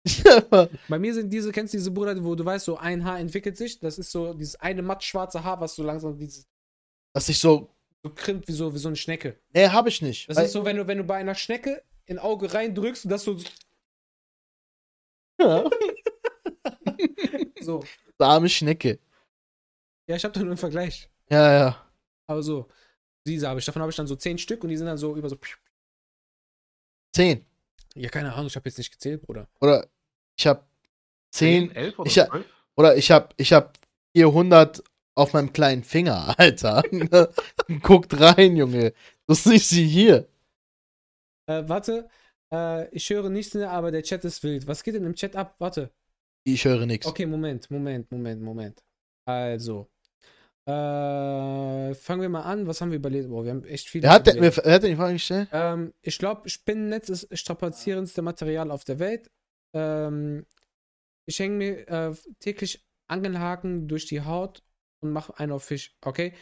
Ja, 0.06 0.40
Bei 0.88 0.98
mir 0.98 1.14
sind 1.14 1.30
diese, 1.30 1.52
kennst 1.52 1.74
du 1.74 1.78
diese 1.78 1.90
Bruder, 1.90 2.22
wo 2.24 2.34
du 2.34 2.44
weißt, 2.44 2.64
so 2.64 2.76
ein 2.76 3.04
Haar 3.04 3.20
entwickelt 3.20 3.56
sich. 3.56 3.78
Das 3.78 3.98
ist 3.98 4.10
so 4.10 4.34
dieses 4.34 4.56
eine 4.56 4.82
matt 4.82 5.04
schwarze 5.04 5.44
Haar, 5.44 5.60
was 5.60 5.76
so 5.76 5.82
langsam 5.82 6.18
dieses, 6.18 6.48
Dass 7.14 7.28
ich 7.28 7.38
so. 7.38 7.70
so 8.02 8.10
krimmt 8.10 8.48
wie 8.48 8.52
so, 8.52 8.74
wie 8.74 8.78
so 8.78 8.88
eine 8.88 8.96
Schnecke. 8.96 9.38
Nee, 9.54 9.68
hab 9.68 9.86
ich 9.86 10.02
nicht. 10.02 10.28
Das 10.28 10.38
ist 10.38 10.52
so, 10.52 10.64
wenn 10.64 10.76
du, 10.76 10.86
wenn 10.86 10.98
du 10.98 11.04
bei 11.04 11.16
einer 11.16 11.34
Schnecke 11.36 11.84
in 12.06 12.18
Auge 12.18 12.52
reindrückst 12.52 13.04
und 13.04 13.10
das 13.10 13.22
so, 13.24 13.38
Ja, 15.40 15.64
so. 17.60 17.84
arme 18.18 18.48
Schnecke. 18.48 18.98
Ja, 20.08 20.16
ich 20.16 20.24
hab 20.24 20.32
da 20.32 20.40
nur 20.40 20.50
einen 20.50 20.56
Vergleich. 20.58 21.08
Ja, 21.30 21.52
ja. 21.52 21.86
Aber 22.26 22.42
so. 22.42 22.68
Diese 23.26 23.48
habe 23.48 23.60
ich. 23.60 23.66
Davon 23.66 23.82
habe 23.82 23.90
ich 23.90 23.96
dann 23.96 24.06
so 24.06 24.16
zehn 24.16 24.38
Stück 24.38 24.62
und 24.64 24.70
die 24.70 24.76
sind 24.76 24.86
dann 24.86 24.98
so 24.98 25.16
über 25.16 25.28
so. 25.28 25.38
Zehn. 27.14 27.44
Ja, 27.94 28.08
keine 28.08 28.32
Ahnung, 28.32 28.46
ich 28.46 28.56
habe 28.56 28.68
jetzt 28.68 28.78
nicht 28.78 28.90
gezählt, 28.92 29.22
Bruder. 29.22 29.48
Oder 29.60 29.86
ich 30.38 30.46
habe 30.46 30.64
10 31.32 31.70
11 31.74 31.98
oder 31.98 32.10
Ich 32.10 32.18
ha- 32.18 32.26
12? 32.26 32.46
oder 32.76 32.96
ich 32.96 33.10
habe 33.10 33.28
ich 33.36 33.52
hab 33.52 33.78
400 34.16 34.82
auf 35.14 35.34
meinem 35.34 35.52
kleinen 35.52 35.84
Finger, 35.84 36.34
Alter. 36.38 36.82
Guckt 37.82 38.18
rein, 38.18 38.56
Junge. 38.56 38.94
Das 39.26 39.44
ist 39.46 39.68
sie 39.68 39.86
hier. 39.86 40.26
Äh, 41.46 41.68
warte, 41.68 42.08
äh, 42.52 42.88
ich 42.94 43.08
höre 43.10 43.28
nichts 43.28 43.54
mehr, 43.54 43.70
aber 43.70 43.90
der 43.90 44.02
Chat 44.02 44.24
ist 44.24 44.42
wild. 44.42 44.66
Was 44.66 44.82
geht 44.82 44.94
denn 44.94 45.04
im 45.04 45.14
Chat 45.14 45.36
ab? 45.36 45.54
Warte. 45.58 45.92
Ich 46.44 46.64
höre 46.64 46.86
nichts. 46.86 47.06
Okay, 47.06 47.26
Moment, 47.26 47.70
Moment, 47.70 48.10
Moment, 48.10 48.42
Moment. 48.42 48.82
Also. 49.24 49.88
Äh, 50.64 51.94
fangen 51.94 52.22
wir 52.22 52.28
mal 52.28 52.42
an. 52.42 52.66
Was 52.66 52.80
haben 52.80 52.90
wir 52.90 52.98
überlegt? 52.98 53.28
Boah, 53.28 53.44
wir 53.44 53.50
haben 53.50 53.64
echt 53.64 53.88
viel. 53.88 54.02
Wer 54.02 54.10
hat, 54.10 54.26
denn, 54.26 54.36
überlegt. 54.36 54.58
wer, 54.58 54.64
wer 54.64 54.74
hat 54.74 54.82
denn 54.82 54.90
die 54.90 54.96
Frage 54.96 55.12
gestellt? 55.14 55.48
Ähm, 55.52 55.92
ich 56.02 56.18
glaube, 56.18 56.48
Spinnennetz 56.48 57.08
ist 57.08 57.30
das 57.30 57.40
strapazierendste 57.40 58.22
Material 58.22 58.70
auf 58.70 58.84
der 58.84 58.98
Welt. 58.98 59.30
Ähm, 59.74 60.46
ich 61.26 61.38
hänge 61.38 61.56
mir 61.56 61.88
äh, 61.88 62.14
täglich 62.38 62.84
Angelhaken 63.08 63.88
durch 63.88 64.06
die 64.06 64.22
Haut 64.22 64.62
und 65.00 65.10
mache 65.10 65.36
einen 65.38 65.52
auf 65.52 65.64
Fisch. 65.64 65.96
Okay? 66.04 66.32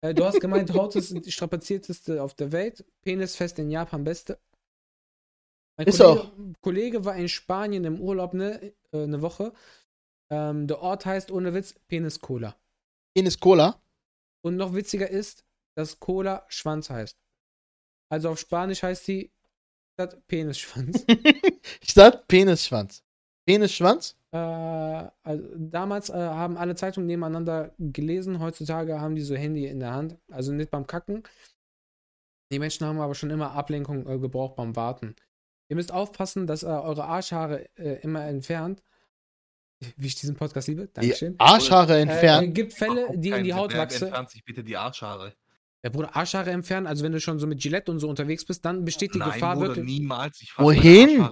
Äh, 0.00 0.14
du 0.14 0.24
hast 0.24 0.40
gemeint, 0.40 0.72
Haut 0.72 0.96
ist 0.96 1.26
die 1.26 1.32
strapazierteste 1.32 2.22
auf 2.22 2.34
der 2.34 2.52
Welt. 2.52 2.84
Penisfest 3.02 3.58
in 3.58 3.70
Japan 3.70 4.04
beste. 4.04 4.38
Mein 5.76 5.88
Ist 5.88 5.98
Kollege, 5.98 6.20
auch. 6.20 6.32
Kollege 6.62 7.04
war 7.04 7.16
in 7.16 7.28
Spanien 7.28 7.84
im 7.84 8.00
Urlaub 8.00 8.32
ne, 8.32 8.72
äh, 8.92 9.02
eine 9.02 9.20
Woche. 9.20 9.52
Ähm, 10.30 10.66
der 10.66 10.80
Ort 10.80 11.06
heißt 11.06 11.30
ohne 11.30 11.54
Witz 11.54 11.74
Penis 11.88 12.20
Cola. 12.20 12.56
Penis 13.14 13.38
Cola. 13.38 13.80
Und 14.42 14.56
noch 14.56 14.74
witziger 14.74 15.08
ist, 15.08 15.44
dass 15.76 15.98
Cola 15.98 16.44
Schwanz 16.48 16.90
heißt. 16.90 17.18
Also 18.10 18.30
auf 18.30 18.38
Spanisch 18.38 18.82
heißt 18.82 19.06
die 19.08 19.32
statt 19.94 20.26
Penisschwanz. 20.28 21.04
Statt 21.82 22.26
Penisschwanz. 22.28 23.02
Penisschwanz? 23.46 24.16
äh, 24.36 25.10
also 25.22 25.48
damals 25.56 26.10
äh, 26.10 26.14
haben 26.14 26.56
alle 26.56 26.74
Zeitungen 26.74 27.06
nebeneinander 27.06 27.74
gelesen, 27.78 28.40
heutzutage 28.40 29.00
haben 29.00 29.14
die 29.16 29.22
so 29.22 29.34
Handy 29.34 29.66
in 29.66 29.80
der 29.80 29.92
Hand, 29.92 30.18
also 30.30 30.52
nicht 30.52 30.70
beim 30.70 30.86
Kacken. 30.86 31.22
Die 32.52 32.58
Menschen 32.58 32.86
haben 32.86 33.00
aber 33.00 33.14
schon 33.14 33.30
immer 33.30 33.52
Ablenkung 33.52 34.06
äh, 34.06 34.18
gebraucht 34.18 34.56
beim 34.56 34.76
Warten. 34.76 35.16
Ihr 35.68 35.76
müsst 35.76 35.92
aufpassen, 35.92 36.46
dass 36.46 36.62
äh, 36.62 36.66
eure 36.66 37.04
Arschhaare 37.04 37.68
äh, 37.76 38.00
immer 38.02 38.24
entfernt. 38.24 38.82
Wie 39.96 40.06
ich 40.06 40.14
diesen 40.14 40.36
Podcast 40.36 40.68
liebe. 40.68 40.86
Die 40.86 40.92
Dankeschön. 40.94 41.34
Arschhaare 41.38 41.98
Äh, 41.98 42.02
entfernen. 42.02 42.54
gibt 42.54 42.72
Fälle, 42.72 43.08
die 43.14 43.30
in 43.30 43.44
die 43.44 43.52
Haut 43.52 43.74
wachsen. 43.76 44.04
entfernt 44.04 44.30
sich 44.30 44.44
bitte 44.44 44.64
die 44.64 44.76
Arschhaare. 44.76 45.34
Ja, 45.82 45.90
Bruder, 45.90 46.16
Arschhaare 46.16 46.50
entfernen, 46.50 46.86
also 46.86 47.04
wenn 47.04 47.12
du 47.12 47.20
schon 47.20 47.38
so 47.38 47.46
mit 47.46 47.60
Gillette 47.60 47.90
und 47.92 47.98
so 48.00 48.08
unterwegs 48.08 48.44
bist, 48.44 48.64
dann 48.64 48.84
besteht 48.84 49.14
die 49.14 49.18
Nein, 49.18 49.32
Gefahr 49.32 49.54
Bruder, 49.54 49.68
wirklich. 49.68 49.84
niemals. 49.84 50.40
Ich 50.40 50.58
Wohin? 50.58 51.28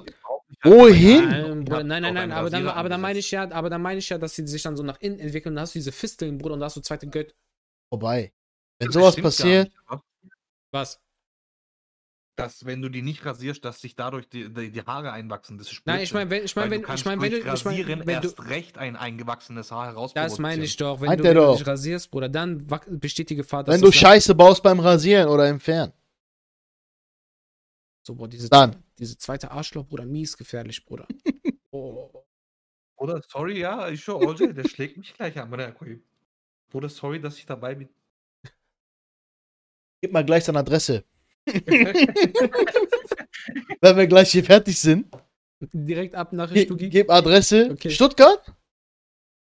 Wohin? 0.62 1.28
Nein, 1.28 1.64
Bruder, 1.64 1.84
nein, 1.84 2.02
nein, 2.02 2.14
nein, 2.14 2.32
aber 2.32 2.50
dann, 2.50 2.68
aber 2.68 2.88
dann 2.88 3.00
meine 3.00 3.18
ich 3.18 3.30
ja, 3.30 3.50
aber 3.50 3.70
dann 3.70 3.82
meine 3.82 3.98
ich 3.98 4.08
ja, 4.10 4.18
dass 4.18 4.34
sie 4.34 4.46
sich 4.46 4.62
dann 4.62 4.76
so 4.76 4.82
nach 4.82 5.00
innen 5.00 5.18
entwickeln 5.18 5.52
und 5.52 5.56
dann 5.56 5.62
hast 5.62 5.74
du 5.74 5.78
diese 5.78 5.92
Fisteln, 5.92 6.38
Bruder, 6.38 6.54
und 6.54 6.60
da 6.60 6.66
hast 6.66 6.76
du 6.76 6.80
zweite 6.82 7.06
Gött. 7.08 7.34
Vorbei. 7.88 8.32
Wenn 8.78 8.86
Das 8.88 8.94
sowas 8.94 9.16
passiert, 9.16 9.68
nicht, 9.90 10.02
Was? 10.70 11.00
Dass, 12.36 12.66
wenn 12.66 12.82
du 12.82 12.88
die 12.88 13.02
nicht 13.02 13.24
rasierst, 13.24 13.64
dass 13.64 13.80
sich 13.80 13.94
dadurch 13.94 14.28
die, 14.28 14.52
die, 14.52 14.72
die 14.72 14.82
Haare 14.82 15.12
einwachsen. 15.12 15.56
Das 15.56 15.70
ist 15.70 15.82
Nein, 15.84 16.00
ich 16.00 16.12
meine, 16.12 16.30
wenn, 16.30 16.44
ich 16.44 16.56
meine, 16.56 16.70
wenn, 16.72 16.82
du 16.82 16.92
ich 16.92 17.04
meine, 17.04 17.22
wenn 17.22 17.30
du, 17.30 17.40
durch 17.42 17.60
ich 17.60 17.64
Rasieren 17.66 18.06
wenn 18.06 18.20
du, 18.20 18.28
erst 18.28 18.48
recht 18.48 18.76
ein 18.76 18.96
eingewachsenes 18.96 19.70
Haar 19.70 19.86
heraus 19.86 20.12
das 20.14 20.38
meine 20.40 20.64
ich 20.64 20.76
doch, 20.76 21.00
wenn 21.00 21.08
Meint 21.08 21.20
du, 21.20 21.24
er 21.24 21.30
wenn 21.30 21.36
du 21.36 21.46
doch. 21.46 21.58
dich 21.58 21.66
rasierst, 21.66 22.10
Bruder, 22.10 22.28
dann 22.28 22.66
besteht 22.88 23.30
die 23.30 23.36
Gefahr, 23.36 23.62
dass 23.62 23.74
wenn 23.76 23.80
du 23.80 23.92
Scheiße 23.92 24.34
baust 24.34 24.64
beim 24.64 24.80
Rasieren 24.80 25.28
oder 25.28 25.46
entfernen, 25.46 25.92
So, 28.02 28.14
Bruder, 28.16 28.30
diese, 28.30 28.48
Dann. 28.48 28.82
diese 28.98 29.16
zweite 29.16 29.50
Arschloch, 29.52 29.86
Bruder, 29.86 30.04
mies 30.04 30.36
gefährlich, 30.36 30.84
Bruder. 30.84 31.06
Oh. 31.76 32.24
Oder 32.96 33.20
sorry, 33.28 33.58
ja, 33.58 33.88
ich 33.88 34.04
schon, 34.04 34.24
OJ, 34.24 34.52
der 34.52 34.68
schlägt 34.68 34.96
mich 34.96 35.12
gleich 35.12 35.36
an. 35.40 35.50
Bruder. 35.50 35.74
Bruder, 36.70 36.88
sorry, 36.88 37.20
dass 37.20 37.36
ich 37.36 37.46
dabei 37.46 37.74
bin. 37.74 37.88
gib 40.00 40.12
mal 40.12 40.24
gleich 40.24 40.44
deine 40.44 40.60
Adresse. 40.60 41.04
Wenn 43.80 43.96
wir 43.96 44.06
gleich 44.06 44.30
hier 44.32 44.44
fertig 44.44 44.78
sind, 44.78 45.06
Direkt 45.72 46.14
ab 46.14 46.32
nach 46.32 46.52
ge 46.52 46.66
gib 46.66 47.10
Adresse 47.10 47.70
Okay. 47.72 47.90
Stuttgart 47.90 48.52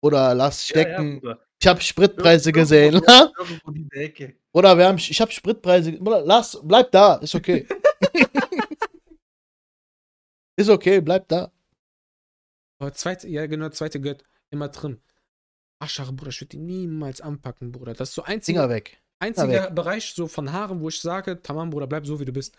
oder 0.02 0.34
lass 0.34 0.70
Ja, 0.70 0.76
ja, 0.78 0.82
stecken. 0.88 1.20
Bruder. 1.20 1.46
ich 1.62 1.68
habe 1.68 1.82
Spritpreise 1.82 2.50
Irgendwo- 2.52 2.60
gesehen. 2.60 2.94
Irgendwo 2.94 4.34
oder 4.54 4.78
wir 4.78 4.86
haben, 4.88 4.98
ich 4.98 5.20
habe 5.20 5.32
Spritpreise. 5.32 5.92
Bruder, 5.94 6.22
lass, 6.22 6.58
bleib 6.64 6.92
da, 6.92 7.16
ist 7.16 7.36
okay. 7.36 7.68
ist 10.58 10.70
okay, 10.70 11.02
bleib 11.02 11.28
da. 11.28 11.52
Oh, 12.80 12.90
zweite, 12.92 13.28
ja, 13.28 13.46
genau, 13.48 13.68
zweite 13.70 14.00
Gött. 14.00 14.24
Immer 14.52 14.70
drin. 14.70 15.02
Arschhaare, 15.80 16.14
Bruder, 16.14 16.30
ich 16.30 16.40
würde 16.40 16.52
die 16.52 16.60
niemals 16.60 17.20
anpacken, 17.20 17.74
Bruder. 17.74 17.94
Das 17.94 18.10
ist 18.10 18.16
so 18.16 18.24
einziger, 18.24 18.62
Finger 18.64 18.74
weg. 18.74 19.02
Einziger 19.20 19.72
Bereich 19.72 20.14
so 20.14 20.28
von 20.28 20.52
Haaren, 20.52 20.82
wo 20.82 20.90
ich 20.90 21.00
sage, 21.02 21.42
Tamam, 21.42 21.70
Bruder, 21.70 21.88
bleib 21.88 22.06
so, 22.06 22.20
wie 22.20 22.26
du 22.26 22.32
bist. 22.34 22.58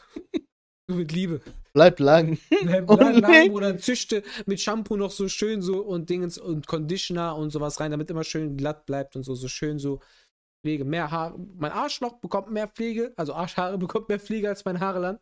Nur 0.88 0.98
mit 0.98 1.12
Liebe. 1.12 1.40
Bleib 1.72 1.98
lang. 2.00 2.38
Bleib 2.62 2.90
Oh, 2.90 2.96
lang. 2.96 3.48
Bruder, 3.48 3.78
züchte 3.78 4.22
mit 4.46 4.60
Shampoo 4.60 4.96
noch 4.96 5.10
so 5.10 5.28
schön 5.28 5.62
so 5.62 5.80
und 5.80 6.08
Dingens 6.10 6.38
und 6.38 6.66
Conditioner 6.66 7.36
und 7.36 7.50
sowas 7.50 7.80
rein, 7.80 7.90
damit 7.90 8.10
immer 8.10 8.24
schön 8.24 8.56
glatt 8.56 8.86
bleibt 8.86 9.16
und 9.16 9.22
so, 9.24 9.34
so 9.34 9.48
schön 9.48 9.78
so 9.78 10.00
Pflege. 10.62 10.84
Mehr 10.84 11.10
Haare. 11.10 11.38
Mein 11.56 11.72
Arschloch 11.72 12.14
bekommt 12.20 12.50
mehr 12.50 12.68
Pflege, 12.68 13.12
also 13.16 13.34
Arschhaare 13.34 13.78
bekommt 13.78 14.08
mehr 14.08 14.20
Pflege 14.20 14.48
als 14.48 14.64
mein 14.64 14.80
Haareland. 14.80 15.20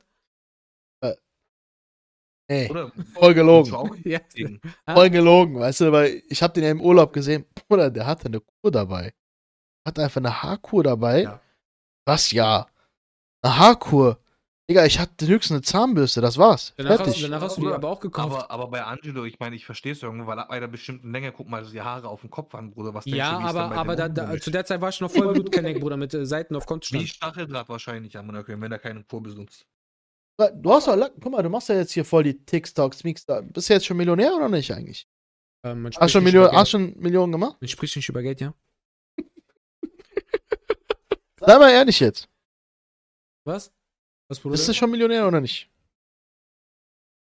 Ey, 2.47 2.71
Oder? 2.71 2.93
voll 3.15 3.33
gelogen. 3.33 3.73
Ja. 4.05 4.19
deswegen. 4.19 4.61
Voll 4.87 5.09
gelogen, 5.09 5.59
weißt 5.59 5.81
du, 5.81 5.93
weil 5.93 6.23
ich 6.29 6.43
habe 6.43 6.53
den 6.53 6.65
ja 6.65 6.71
im 6.71 6.81
Urlaub 6.83 7.13
gesehen. 7.15 7.47
Bruder, 7.55 7.91
der 7.91 8.05
hatte 8.07 8.27
eine 8.27 8.41
Kur 8.41 8.71
dabei. 8.71 9.15
Hat 9.87 9.99
einfach 9.99 10.21
eine 10.21 10.43
Haarkur 10.43 10.83
dabei. 10.83 11.23
Ja. 11.23 11.41
Was 12.07 12.33
ja? 12.33 12.67
Eine 13.43 13.59
Haarkur. 13.59 14.19
Digga, 14.69 14.87
ich 14.87 14.99
hatte 14.99 15.27
höchstens 15.27 15.57
eine 15.57 15.63
Zahnbürste, 15.63 16.23
das 16.23 16.39
war's. 16.39 16.73
Danach, 16.79 16.93
hast, 16.93 17.03
Fertig. 17.03 17.23
danach 17.23 17.43
hast 17.43 17.59
du 17.59 17.61
die 17.61 17.67
aber 17.69 17.91
auch 17.91 18.01
gekauft. 18.01 18.35
Aber, 18.35 18.51
aber 18.51 18.69
bei 18.69 18.83
Angelo, 18.83 19.25
ich 19.25 19.39
meine, 19.39 19.57
ich 19.57 19.67
verstehe 19.67 19.93
es 19.93 20.03
irgendwo, 20.03 20.27
weil 20.27 20.39
ab 20.39 20.49
einer 20.49 20.69
bestimmten 20.69 21.13
Länge, 21.13 21.33
guck 21.33 21.49
mal 21.49 21.67
die 21.67 21.83
Haare 21.83 22.09
auf 22.09 22.23
dem 22.23 22.31
Kopf 22.31 22.55
an, 22.55 22.71
Bruder. 22.71 22.95
Was 22.95 23.05
denkst 23.05 23.19
ja, 23.19 23.37
du, 23.37 23.41
wie 23.41 23.49
aber, 23.49 23.77
aber 23.77 23.95
da, 23.95 24.09
da, 24.09 24.41
zu 24.41 24.51
der 24.51 24.65
Zeit 24.65 24.81
war 24.81 24.89
ich 24.89 25.01
noch 25.03 25.11
voll 25.11 25.35
Blutkenneck, 25.35 25.81
Bruder, 25.81 25.99
mit 25.99 26.15
äh, 26.15 26.25
Seiten 26.25 26.57
auf 26.57 26.63
Wie 26.63 26.69
Kontostand. 26.69 27.09
Stacheldraht 27.11 27.69
wahrscheinlich 27.69 28.17
am 28.17 28.27
Manökel, 28.27 28.59
wenn 28.59 28.73
er 28.73 28.79
keine 28.79 29.05
Kur 29.05 29.23
besitzt. 29.23 29.67
Du 30.39 30.73
hast 30.73 30.89
doch, 30.89 31.11
guck 31.21 31.31
mal, 31.31 31.43
du 31.43 31.51
machst 31.51 31.69
ja 31.69 31.75
jetzt 31.75 31.93
hier 31.93 32.07
voll 32.07 32.23
die 32.23 32.45
TikToks, 32.45 33.05
Mix. 33.05 33.27
Bist 33.27 33.69
du 33.69 33.73
jetzt 33.75 33.85
schon 33.85 33.99
Millionär 33.99 34.35
oder 34.35 34.49
nicht 34.49 34.73
eigentlich? 34.73 35.07
Ähm, 35.63 35.91
Hast 35.95 36.11
schon, 36.11 36.25
hast 36.53 36.71
schon 36.71 36.95
Millionen 36.99 37.33
gemacht? 37.33 37.57
Man 37.61 37.69
spricht 37.69 37.97
nicht 37.97 38.09
über 38.09 38.23
Geld, 38.23 38.41
ja? 38.41 38.55
Sei 41.47 41.59
mal 41.59 41.71
ehrlich 41.71 42.01
jetzt. 42.01 42.29
Was? 43.45 43.73
Was, 44.29 44.41
Bruder? 44.41 44.53
Bist 44.53 44.69
du 44.69 44.75
schon 44.75 44.91
Millionär 44.91 45.27
oder 45.27 45.41
nicht? 45.41 45.71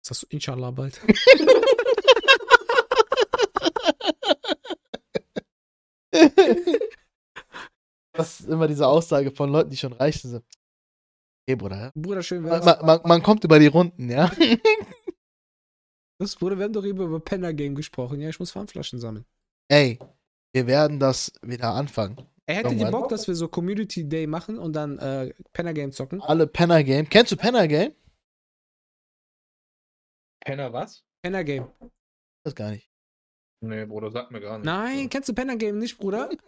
Das 0.01 0.11
hast 0.11 0.23
du 0.23 0.27
inshallah 0.29 0.71
bald. 0.71 0.99
Das 8.13 8.41
ist 8.41 8.49
immer 8.49 8.67
diese 8.67 8.87
Aussage 8.87 9.31
von 9.31 9.49
Leuten, 9.49 9.69
die 9.69 9.77
schon 9.77 9.93
reich 9.93 10.21
sind. 10.21 10.43
Okay, 11.47 11.55
Bruder. 11.55 11.91
Bruder, 11.95 12.21
schön 12.21 12.41
Man, 12.43 12.51
wär's. 12.51 12.65
man, 12.65 12.85
man, 12.85 12.99
man 13.03 13.23
kommt 13.23 13.43
über 13.43 13.57
die 13.57 13.67
Runden, 13.67 14.09
ja? 14.09 14.31
Das, 16.19 16.35
Bruder, 16.35 16.55
wir 16.55 16.65
haben 16.65 16.73
doch 16.73 16.85
eben 16.85 17.01
über 17.01 17.19
Penner 17.19 17.51
Game 17.51 17.73
gesprochen. 17.73 18.21
Ja, 18.21 18.29
ich 18.29 18.37
muss 18.39 18.51
Pfandflaschen 18.51 18.99
sammeln. 18.99 19.25
Ey, 19.69 19.97
wir 20.53 20.67
werden 20.67 20.99
das 20.99 21.33
wieder 21.41 21.73
anfangen. 21.73 22.15
Er 22.47 22.55
hätte 22.55 22.69
die 22.69 22.75
Irgendwann. 22.75 22.91
Bock, 23.01 23.09
dass 23.09 23.27
wir 23.27 23.35
so 23.35 23.47
Community 23.47 24.07
Day 24.07 24.27
machen 24.27 24.57
und 24.57 24.73
dann 24.73 24.97
äh, 24.99 25.33
Penner 25.53 25.73
Game 25.73 25.91
zocken. 25.91 26.21
Alle 26.21 26.47
Penner 26.47 26.83
Game. 26.83 27.07
Kennst 27.07 27.31
du 27.31 27.37
Penner 27.37 27.67
Game? 27.67 27.93
Penner 30.43 30.73
was? 30.73 31.03
Penner 31.23 31.43
Game. 31.43 31.67
Das 32.43 32.55
gar 32.55 32.71
nicht. 32.71 32.89
Nee, 33.63 33.85
Bruder, 33.85 34.11
sag 34.11 34.31
mir 34.31 34.41
gar 34.41 34.57
nicht. 34.57 34.65
Nein, 34.65 35.09
kennst 35.09 35.29
du 35.29 35.33
Penner 35.33 35.55
Game 35.55 35.77
nicht, 35.77 35.97
Bruder? 35.97 36.29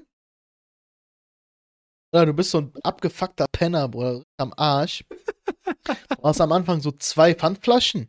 Ja, 2.16 2.26
du 2.26 2.34
bist 2.34 2.52
so 2.52 2.60
ein 2.60 2.72
abgefuckter 2.84 3.48
Penner, 3.52 3.90
Bruder. 3.90 4.24
Am 4.38 4.54
Arsch. 4.56 5.04
Du 5.84 6.24
hast 6.24 6.42
am 6.42 6.52
Anfang 6.52 6.80
so 6.80 6.92
zwei 6.92 7.34
Pfandflaschen. 7.34 8.08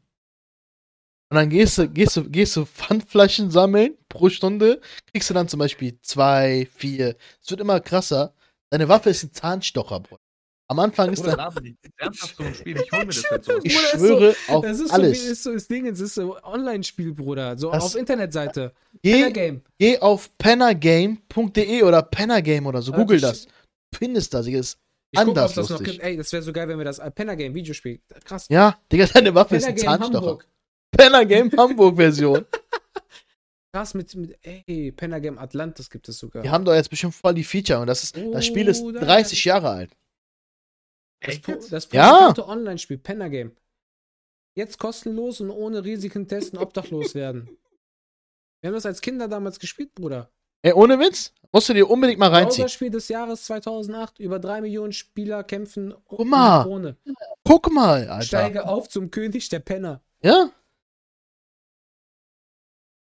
Und 1.35 1.41
dann 1.41 1.51
gehst 1.51 1.79
du, 1.79 1.89
gehst 1.89 2.17
du, 2.17 2.31
gehst 2.31 2.55
du 2.55 2.65
Pfandflaschen 2.65 3.51
sammeln 3.51 3.97
pro 4.09 4.29
Stunde, 4.29 4.81
kriegst 5.11 5.29
du 5.31 5.35
dann 5.35 5.49
zum 5.49 5.59
Beispiel 5.59 5.99
zwei, 6.01 6.69
vier. 6.77 7.17
Es 7.43 7.51
wird 7.51 7.61
immer 7.61 7.81
krasser. 7.81 8.35
Deine 8.71 8.89
Waffe 8.89 9.11
ist 9.11 9.25
ein 9.25 9.33
Zahnstocher, 9.33 9.99
Bruder. 9.99 10.21
Am 10.69 10.79
Anfang 10.79 11.13
ist 11.13 11.23
Bruder, 11.23 11.37
da, 11.37 11.43
laber 11.47 11.61
nicht. 11.61 11.77
Ernsthaft 11.97 12.37
so 12.37 12.45
ein 12.45 12.55
Spiel, 12.55 12.77
ich 12.77 12.93
hol 12.93 13.01
mir 13.01 13.07
das 13.07 13.25
jetzt 13.29 13.47
so. 13.47 13.59
ich 13.65 13.75
ist 13.75 13.91
so- 13.93 13.99
schwöre 13.99 14.37
auf 14.47 14.65
Das 14.65 14.79
ist 14.79 14.93
alles. 14.93 15.25
so, 15.25 15.33
ist 15.33 15.43
so 15.43 15.53
das 15.55 15.67
Ding, 15.67 15.87
es 15.89 15.99
ist 15.99 16.15
so 16.15 16.41
Online-Spiel, 16.45 17.13
Bruder. 17.15 17.59
So 17.59 17.73
Das- 17.73 17.83
auf 17.83 17.97
Internetseite. 17.97 18.73
Penner 19.03 19.27
Geh, 19.27 19.33
Game. 19.33 19.63
geh 19.77 19.99
auf 19.99 20.31
pennergame.de 20.39 21.83
oder 21.83 22.03
pennergame 22.03 22.69
oder 22.69 22.81
so. 22.81 22.93
Ja, 22.93 22.99
Google 22.99 23.19
das- 23.21 23.43
das. 23.47 23.47
Du 23.91 23.99
findest 23.99 24.33
das. 24.35 24.47
Es 24.47 24.53
ist 24.55 24.79
Ich 25.11 25.19
guck, 25.19 25.29
anders 25.31 25.51
ob 25.51 25.55
das 25.57 25.69
noch 25.71 25.79
lustig. 25.81 25.95
gibt. 25.99 26.05
Ey, 26.05 26.17
das 26.17 26.33
wäre 26.33 26.43
so 26.45 26.53
geil, 26.53 26.69
wenn 26.69 26.79
wir 26.79 26.85
das 26.85 27.01
Penner 27.15 27.35
Game 27.35 27.55
Videospiel. 27.55 28.01
Krass. 28.25 28.47
Ja, 28.49 28.79
Digga, 28.93 29.07
deine 29.07 29.35
Waffe 29.35 29.57
ist 29.57 29.65
Penner 29.65 29.75
ein 29.75 29.77
Game 29.77 29.85
Zahnstocher. 29.85 30.15
Hamburg. 30.27 30.49
Penner 30.97 31.25
Game 31.25 31.51
Hamburg 31.57 31.97
Version. 31.97 32.45
Krass 33.73 33.95
mit, 33.95 34.15
mit 34.15 34.39
ey, 34.43 34.93
Penner 34.93 35.21
Game 35.21 35.39
Atlantis 35.39 35.91
gibt 35.91 36.09
es 36.09 36.19
sogar. 36.19 36.43
Die 36.43 36.51
haben 36.51 36.65
doch 36.65 36.75
jetzt 36.75 36.91
bestimmt 36.91 37.15
voll 37.15 37.35
die 37.35 37.43
Feature 37.45 37.81
und 37.81 37.89
das 37.89 38.05
ist, 38.05 38.17
das 38.17 38.47
Spiel 38.47 38.69
ist 38.69 38.81
Oh, 38.83 38.93
da- 38.93 39.01
30 39.01 39.45
Jahre 39.45 39.71
alt. 39.71 39.97
Das, 41.21 41.41
jetzt? 41.47 41.73
das 41.73 41.89
Ja. 41.93 42.33
Online-Spiel, 42.39 42.99
Penner 42.99 43.31
Game. 43.31 43.57
Jetzt 44.57 44.79
kostenlos 44.79 45.41
und 45.41 45.51
ohne 45.51 45.83
Risiken 45.85 46.29
testen, 46.29 46.59
obdachlos 46.59 47.15
werden. 47.15 47.49
Wir 48.61 48.69
haben 48.69 48.75
das 48.75 48.87
als 48.87 49.01
Kinder 49.01 49.27
damals 49.27 49.59
gespielt, 49.59 49.95
Bruder. 49.95 50.31
Ey, 50.63 50.73
ohne 50.73 50.99
Witz? 50.99 51.33
Musst 51.53 51.69
du 51.69 51.75
dir 51.75 51.91
unbedingt 51.91 52.19
mal 52.19 52.31
reinziehen. 52.31 52.63
Browserspiel 52.65 52.91
des 52.91 53.09
Jahres 53.09 53.45
2008. 53.45 54.19
Über 54.21 54.39
drei 54.39 54.61
Millionen 54.61 54.93
Spieler 54.93 55.45
kämpfen 55.45 55.93
Guck 56.07 56.25
mal. 56.27 56.67
ohne. 56.67 56.97
Guck 57.45 57.71
mal, 57.73 58.09
Alter. 58.09 58.25
Steige 58.25 58.67
auf 58.69 58.89
zum 58.89 59.11
König 59.11 59.49
der 59.51 59.59
Penner. 59.61 60.01
Ja? 60.23 60.51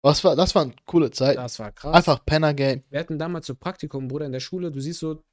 Was 0.07 0.23
war, 0.23 0.35
das 0.35 0.55
waren 0.55 0.73
coole 0.85 1.11
Zeiten. 1.11 1.37
Das 1.41 1.59
war 1.59 1.71
krass. 1.71 1.93
Einfach 1.93 2.25
Penner 2.25 2.53
Game. 2.53 2.83
Wir 2.89 2.99
hatten 2.99 3.19
damals 3.19 3.45
so 3.47 3.55
Praktikum, 3.55 4.07
Bruder, 4.07 4.25
in 4.25 4.31
der 4.31 4.39
Schule. 4.39 4.71
Du 4.71 4.79
siehst 4.79 4.99
so 5.01 5.23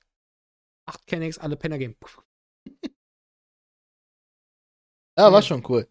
acht 0.86 1.06
Kennex, 1.06 1.38
alle 1.38 1.56
Penner 1.56 1.78
Game. 1.78 1.96
Ja, 5.16 5.30
war 5.30 5.40
Ja. 5.40 5.42
schon 5.42 5.64
cool. 5.68 5.88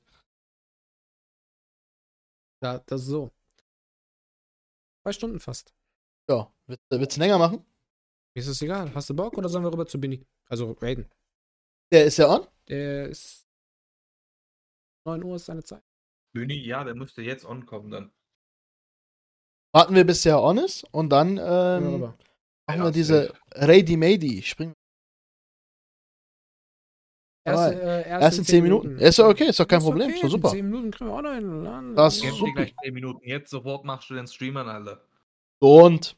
Da, 2.61 2.79
das 2.79 3.01
ist 3.01 3.07
so. 3.07 3.31
Zwei 5.03 5.13
Stunden 5.13 5.39
fast. 5.39 5.73
Ja. 6.29 6.53
Willst, 6.67 6.83
du- 6.89 6.99
willst 6.99 7.15
du 7.15 7.21
länger 7.21 7.37
machen? 7.37 7.65
Mir 8.35 8.41
ist 8.41 8.47
es 8.47 8.61
egal. 8.61 8.93
Hast 8.93 9.09
du 9.09 9.13
Bock 9.15 9.37
oder 9.37 9.47
sollen 9.47 9.63
wir 9.63 9.71
rüber 9.71 9.85
zu 9.87 9.97
Binny? 9.99 10.25
Also 10.49 10.71
Raiden. 10.73 11.09
Der 11.91 12.03
ist 12.05 12.17
ja 12.17 12.27
on? 12.29 12.47
Der 12.67 13.07
ist. 13.07 13.47
9 15.05 15.23
Uhr 15.23 15.35
ist 15.37 15.45
seine 15.45 15.63
Zeit. 15.63 15.83
Bühni, 16.33 16.55
ja, 16.65 16.83
der 16.83 16.95
müsste 16.95 17.21
jetzt 17.21 17.45
onkommen 17.45 17.91
dann. 17.91 18.11
Warten 19.73 19.95
wir, 19.95 20.03
bis 20.05 20.21
der 20.21 20.41
on 20.41 20.57
ist 20.59 20.83
und 20.91 21.09
dann 21.09 21.37
Ja, 21.37 21.77
ähm, 21.77 21.93
rüber. 21.95 22.17
machen 22.67 22.79
Ja, 22.79 22.83
wir 22.85 22.91
diese 22.91 23.33
Ready 23.55 23.97
Mady. 23.97 24.41
Springen 24.43 24.73
Erste, 27.45 27.81
äh, 27.81 28.07
erst 28.09 28.37
in 28.37 28.45
10 28.45 28.63
Minuten. 28.63 28.97
Ist 28.99 29.19
doch 29.19 29.27
okay, 29.27 29.47
ist 29.49 29.59
doch 29.59 29.67
kein 29.67 29.79
Ist 29.79 29.83
Problem. 29.85 30.07
okay, 30.07 30.15
Ist 30.15 30.23
doch 30.23 30.29
super. 30.29 30.47
In 30.49 30.55
10 30.55 30.65
Minuten 30.69 30.91
kriegen 30.91 31.09
wir 31.09 31.17
auch 31.17 31.21
noch 31.21 31.31
einen. 31.31 31.95
Das 31.95 32.21
Ja. 32.21 32.29
ist 32.29 32.37
super. 32.37 32.53
gleich 32.53 32.73
10 32.83 32.93
Minuten. 32.93 33.27
Jetzt 33.27 33.49
sofort 33.49 33.83
machst 33.83 34.09
du 34.09 34.13
den 34.13 34.27
Streamern, 34.27 34.69
Alter. 34.69 35.05
Und. 35.59 36.15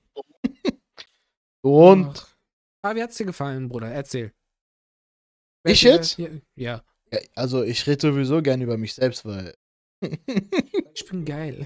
Und. 1.63 2.07
Ach. 2.15 2.35
Ah, 2.83 2.95
wie 2.95 3.01
hat's 3.01 3.17
dir 3.17 3.25
gefallen, 3.25 3.67
Bruder? 3.69 3.87
Erzähl. 3.91 4.31
Ich 5.65 5.81
jetzt? 5.81 6.19
Ja. 6.19 6.27
ja. 6.55 6.83
Ja, 7.11 7.19
also, 7.35 7.63
ich 7.63 7.87
rede 7.87 8.01
sowieso 8.09 8.41
gerne 8.43 8.63
über 8.63 8.77
mich 8.77 8.93
selbst, 8.93 9.25
weil. 9.25 9.55
Ich 10.93 11.05
bin 11.09 11.25
geil. 11.25 11.65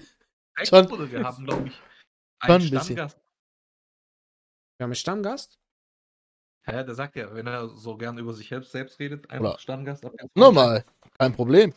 Echt, 0.60 0.70
Schon- 0.70 0.88
Bruder, 0.88 1.12
wir 1.12 1.24
haben, 1.24 1.46
glaube 1.46 1.68
ich, 1.70 1.82
einen 2.40 2.54
ein 2.56 2.70
bisschen. 2.70 2.84
Stammgast. 2.98 3.18
Wir 4.78 4.84
haben 4.84 4.90
einen 4.90 4.96
Stammgast. 4.96 5.60
Ja, 6.68 6.84
der 6.84 6.96
sagt 6.96 7.16
ja, 7.16 7.34
wenn 7.34 7.48
er 7.48 7.68
so 7.70 7.98
gern 7.98 8.18
über 8.18 8.34
sich 8.34 8.48
selbst, 8.50 8.72
selbst 8.72 9.00
redet, 9.00 9.26
Oder- 9.26 9.34
einfach 9.36 9.60
Stammgast. 9.60 10.06
ab 10.06 10.14
jetzt. 10.22 10.36
Normal. 10.36 10.86
Kein 11.18 11.34
Problem. 11.34 11.74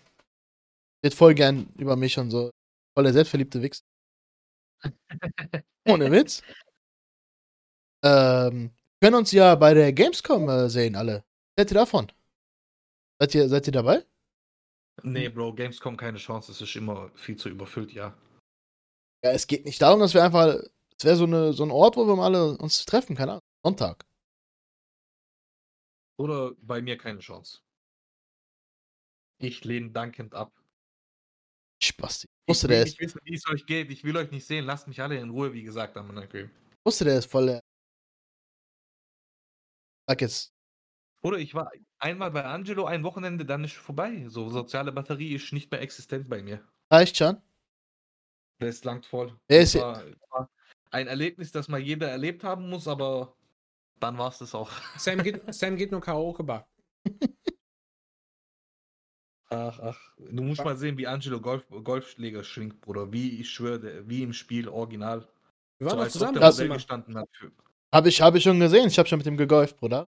Redet 1.04 1.16
voll 1.16 1.34
gern 1.34 1.72
über 1.78 1.96
mich 1.96 2.18
und 2.18 2.30
so. 2.30 2.50
Voll 2.94 3.04
der 3.04 3.12
selbstverliebte 3.12 3.62
Wichs. 3.62 3.82
Ohne 5.88 6.10
Witz. 6.10 6.42
Ähm, 8.04 8.70
wir 9.00 9.09
können 9.09 9.16
uns 9.16 9.32
ja 9.32 9.54
bei 9.54 9.74
der 9.74 9.92
Gamescom 9.92 10.48
äh, 10.48 10.68
sehen, 10.68 10.96
alle. 10.96 11.24
Was 11.56 11.62
Seid 11.64 11.70
ihr 11.70 11.74
davon? 11.74 12.12
Seid 13.20 13.34
ihr, 13.34 13.48
seid 13.48 13.66
ihr 13.66 13.72
dabei? 13.72 14.04
Nee, 15.02 15.28
Bro, 15.28 15.54
Gamescom 15.54 15.96
keine 15.96 16.18
Chance, 16.18 16.52
es 16.52 16.60
ist 16.60 16.76
immer 16.76 17.10
viel 17.14 17.36
zu 17.36 17.48
überfüllt, 17.48 17.92
ja. 17.92 18.14
Ja, 19.24 19.30
es 19.30 19.46
geht 19.46 19.64
nicht 19.64 19.80
darum, 19.80 20.00
dass 20.00 20.14
wir 20.14 20.24
einfach. 20.24 20.60
Es 20.98 21.04
wäre 21.04 21.16
so, 21.16 21.24
eine, 21.24 21.52
so 21.52 21.64
ein 21.64 21.70
Ort, 21.70 21.96
wo 21.96 22.06
wir 22.06 22.16
mal 22.16 22.26
alle 22.26 22.56
uns 22.58 22.84
treffen, 22.84 23.16
keine 23.16 23.32
Ahnung. 23.32 23.42
Sonntag. 23.64 24.04
Oder 26.18 26.52
bei 26.60 26.82
mir 26.82 26.96
keine 26.98 27.20
Chance. 27.20 27.60
Ich 29.38 29.64
lehne 29.64 29.90
dankend 29.90 30.34
ab. 30.34 30.52
Spasti. 31.82 32.28
Ich 32.46 32.50
Wusste 32.50 32.68
der 32.68 32.84
nicht 32.84 33.00
ist, 33.00 33.00
wissen, 33.00 33.20
wie 33.24 33.34
es 33.34 33.46
euch 33.48 33.66
geht. 33.66 33.90
Ich 33.90 34.04
will 34.04 34.16
euch 34.16 34.30
nicht 34.30 34.46
sehen. 34.46 34.64
Lasst 34.64 34.86
mich 34.86 35.00
alle 35.00 35.18
in 35.18 35.30
Ruhe, 35.30 35.52
wie 35.52 35.62
gesagt, 35.62 35.96
am 35.96 36.08
Monacrim. 36.08 36.50
wusste 36.84 37.04
der 37.04 37.18
ist 37.18 37.30
voll 37.30 37.46
der. 37.46 37.60
Sag 40.06 40.20
jetzt. 40.20 40.52
Oder 41.24 41.38
ich 41.38 41.54
war 41.54 41.70
einmal 41.98 42.30
bei 42.32 42.44
Angelo 42.44 42.84
ein 42.84 43.04
Wochenende, 43.04 43.44
dann 43.44 43.64
ist 43.64 43.74
vorbei. 43.74 44.26
So, 44.28 44.48
soziale 44.50 44.92
Batterie 44.92 45.34
ist 45.34 45.52
nicht 45.52 45.70
mehr 45.70 45.80
existent 45.80 46.28
bei 46.28 46.42
mir. 46.42 46.64
Reicht 46.90 47.16
schon? 47.16 47.40
Das 48.58 48.84
langt 48.84 49.06
voll. 49.06 49.36
Ist- 49.48 49.74
war, 49.76 50.02
war 50.30 50.50
ein 50.90 51.06
Erlebnis, 51.08 51.50
das 51.52 51.68
mal 51.68 51.80
jeder 51.80 52.08
erlebt 52.08 52.44
haben 52.44 52.68
muss, 52.68 52.86
aber 52.88 53.34
dann 54.00 54.18
war 54.18 54.28
es 54.28 54.38
das 54.38 54.54
auch. 54.54 54.70
Sam 54.98 55.22
geht, 55.22 55.42
Sam 55.54 55.76
geht 55.76 55.90
nur 55.90 56.00
Karaoke-Bar. 56.00 56.68
Ach, 59.50 59.78
ach. 59.80 60.00
Du 60.18 60.42
musst 60.42 60.64
mal 60.64 60.76
sehen, 60.76 60.96
wie 60.96 61.06
Angelo 61.06 61.40
Golf, 61.40 61.64
Golfschläger 61.68 62.42
schwingt, 62.42 62.80
Bruder. 62.80 63.12
Wie, 63.12 63.40
ich 63.40 63.50
schwöre, 63.50 64.08
wie 64.08 64.22
im 64.22 64.32
Spiel 64.32 64.68
original. 64.68 65.28
Wir 65.78 65.88
waren 65.88 65.90
So, 65.90 65.96
doch 65.96 66.02
als 66.04 66.12
zusammen 66.14 66.52
Zimmer. 66.52 66.74
gestanden 66.74 67.18
hat. 67.18 67.28
Für... 67.32 67.52
Hab 67.92 68.06
ich, 68.06 68.22
hab 68.22 68.34
ich 68.34 68.42
schon 68.44 68.58
gesehen. 68.60 68.86
Ich 68.88 68.98
hab 68.98 69.06
schon 69.08 69.18
mit 69.18 69.26
ihm 69.26 69.36
gegolft, 69.36 69.76
Bruder. 69.78 70.08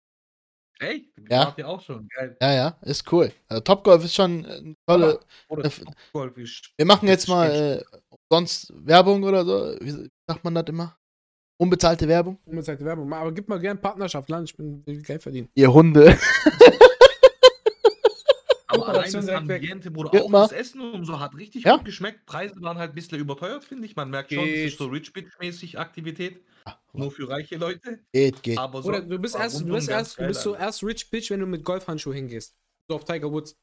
Ey, 0.80 1.12
Ja. 1.30 1.48
wart 1.48 1.58
ihr 1.58 1.68
auch 1.68 1.82
schon. 1.82 2.08
Geil. 2.10 2.38
Ja, 2.42 2.54
ja, 2.54 2.78
ist 2.82 3.12
cool. 3.12 3.32
Also 3.48 3.62
Topgolf 3.62 4.04
ist 4.06 4.16
schon 4.16 4.46
eine 4.46 4.76
tolle. 4.88 5.20
Oder 5.50 5.66
Äh, 5.66 5.72
Golf 6.14 6.38
ist. 6.38 6.72
Wir 6.78 6.86
machen 6.86 7.08
jetzt 7.10 7.24
ist 7.24 7.30
mal 7.30 7.52
äh, 7.52 7.98
sonst 8.34 8.74
Werbung 8.76 9.24
oder 9.24 9.46
so. 9.46 9.76
Wie 9.80 10.10
sagt 10.28 10.44
man 10.44 10.56
das 10.56 10.66
immer? 10.68 10.98
Unbezahlte 11.58 12.08
Werbung? 12.08 12.40
Unbezahlte 12.46 12.84
Werbung. 12.84 13.14
Aber 13.14 13.32
gib 13.32 13.48
mal 13.48 13.60
gern 13.60 13.80
Partnerschaft, 13.80 14.28
Land. 14.30 14.50
Ich 14.50 14.58
bin 14.58 14.84
Geld 15.04 15.22
verdienen. 15.22 15.50
Ihr 15.54 15.72
Hunde. 15.72 16.18
Aber 18.68 18.88
allein 18.88 19.12
das. 19.12 19.30
Ambiente, 19.30 19.92
Bruder, 19.92 20.10
Ja, 20.16 20.24
auch 20.24 20.30
mal. 20.30 20.42
das 20.42 20.52
Essen 20.52 20.82
und 20.82 21.06
so 21.06 21.20
hat 21.20 21.36
richtig 21.36 21.64
Ja. 21.64 21.76
gut 21.76 21.86
geschmeckt. 21.86 22.26
Preise 22.26 22.56
waren 22.62 22.78
halt 22.80 22.92
ein 22.92 22.96
bisschen 22.96 23.20
überteuert, 23.20 23.64
finde 23.64 23.86
ich. 23.86 23.96
Man 23.96 24.10
merkt 24.10 24.34
schon, 24.34 24.44
das 24.46 24.56
ist 24.58 24.78
so 24.80 24.86
Rich 24.86 25.12
Bitch-mäßig 25.14 25.78
Aktivität. 25.78 26.42
Nur 26.94 27.12
für 27.12 27.30
reiche 27.30 27.58
Leute. 27.58 28.00
Geht, 28.12 28.42
geht. 28.42 28.58
Aber 28.58 28.82
so 28.82 28.90
Oder 28.90 29.02
du 29.02 29.20
bist 29.20 29.36
erst, 29.36 29.62
du 29.62 29.66
bist 29.66 29.90
erst, 29.90 30.20
du 30.20 30.26
bist 30.28 30.42
so 30.42 30.56
erst 30.56 30.82
Rich 30.84 31.10
Bitch, 31.12 31.30
wenn 31.30 31.40
du 31.42 31.46
mit 31.46 31.64
Golfhandschuh 31.64 32.14
hingehst. 32.14 32.56
So 32.90 32.96
auf 32.96 33.06
Tiger 33.06 33.32
Woods. 33.32 33.56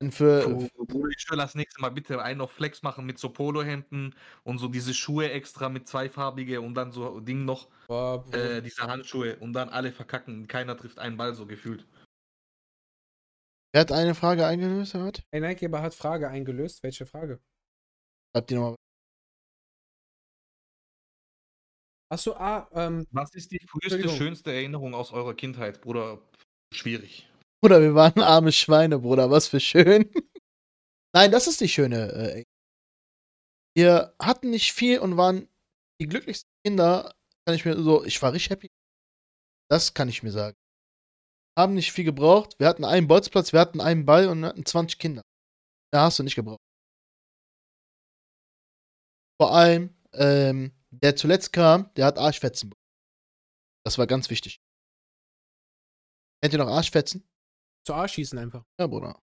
Und 0.00 0.12
für, 0.12 0.68
Bruder, 0.76 1.10
ich 1.16 1.30
will 1.30 1.38
das 1.38 1.54
nächste 1.54 1.80
Mal 1.80 1.90
bitte 1.90 2.20
einen 2.20 2.40
auf 2.40 2.50
Flex 2.50 2.82
machen 2.82 3.06
mit 3.06 3.18
so 3.18 3.30
Polohemden 3.30 4.14
und 4.42 4.58
so 4.58 4.68
diese 4.68 4.92
Schuhe 4.92 5.30
extra 5.30 5.68
mit 5.68 5.86
zweifarbige 5.86 6.60
und 6.60 6.74
dann 6.74 6.90
so 6.92 7.20
Ding 7.20 7.44
noch, 7.44 7.68
Boah, 7.86 8.24
äh, 8.32 8.60
diese 8.60 8.82
Handschuhe 8.82 9.36
und 9.36 9.52
dann 9.52 9.68
alle 9.68 9.92
verkacken. 9.92 10.48
Keiner 10.48 10.76
trifft 10.76 10.98
einen 10.98 11.16
Ball 11.16 11.34
so 11.34 11.46
gefühlt. 11.46 11.86
wer 13.72 13.82
hat 13.82 13.92
eine 13.92 14.14
Frage 14.14 14.46
eingelöst, 14.46 14.94
oder 14.94 15.06
was? 15.06 15.22
Hey, 15.30 15.40
Nikegeber 15.40 15.80
hat 15.80 15.94
Frage 15.94 16.28
eingelöst. 16.28 16.82
Welche 16.82 17.06
Frage? 17.06 17.40
Schreibt 18.32 18.50
die 18.50 18.54
nochmal. 18.54 18.76
Achso, 22.10 22.34
ah, 22.34 22.68
ähm, 22.72 23.06
Was 23.10 23.34
ist 23.34 23.50
die 23.50 23.60
früheste, 23.66 24.08
schönste 24.08 24.52
Erinnerung 24.52 24.94
aus 24.94 25.12
eurer 25.12 25.34
Kindheit, 25.34 25.80
Bruder? 25.80 26.20
Schwierig. 26.72 27.28
Bruder, 27.64 27.80
wir 27.80 27.94
waren 27.94 28.20
arme 28.20 28.52
Schweine, 28.52 28.98
Bruder. 28.98 29.30
Was 29.30 29.48
für 29.48 29.58
schön. 29.58 30.12
Nein, 31.14 31.30
das 31.30 31.46
ist 31.46 31.62
die 31.62 31.68
schöne. 31.70 32.12
Äh, 32.12 32.44
wir 33.74 34.14
hatten 34.20 34.50
nicht 34.50 34.74
viel 34.74 34.98
und 34.98 35.16
waren 35.16 35.48
die 35.98 36.06
glücklichsten 36.06 36.50
Kinder. 36.62 37.14
Kann 37.46 37.54
ich 37.54 37.64
mir 37.64 37.74
so. 37.82 38.04
Ich 38.04 38.20
war 38.20 38.34
richtig 38.34 38.50
happy. 38.50 38.70
Das 39.70 39.94
kann 39.94 40.10
ich 40.10 40.22
mir 40.22 40.30
sagen. 40.30 40.58
Haben 41.58 41.72
nicht 41.72 41.92
viel 41.92 42.04
gebraucht. 42.04 42.54
Wir 42.58 42.68
hatten 42.68 42.84
einen 42.84 43.08
Bolzplatz, 43.08 43.54
wir 43.54 43.60
hatten 43.60 43.80
einen 43.80 44.04
Ball 44.04 44.28
und 44.28 44.42
wir 44.42 44.48
hatten 44.48 44.66
20 44.66 44.98
Kinder. 44.98 45.22
Da 45.90 46.02
hast 46.02 46.18
du 46.18 46.22
nicht 46.22 46.34
gebraucht. 46.34 46.60
Vor 49.40 49.54
allem, 49.54 49.96
ähm, 50.12 50.74
der 50.90 51.16
zuletzt 51.16 51.54
kam, 51.54 51.90
der 51.94 52.04
hat 52.04 52.18
Arschfetzen 52.18 52.68
bekommen. 52.68 52.84
Das 53.86 53.96
war 53.96 54.06
ganz 54.06 54.28
wichtig. 54.28 54.60
Kennt 56.42 56.52
ihr 56.52 56.58
noch 56.58 56.68
Arschfetzen? 56.68 57.26
Zu 57.84 57.94
Arsch 57.94 58.14
schießen 58.14 58.38
einfach. 58.38 58.64
Ja, 58.78 58.86
Bruder. 58.86 59.20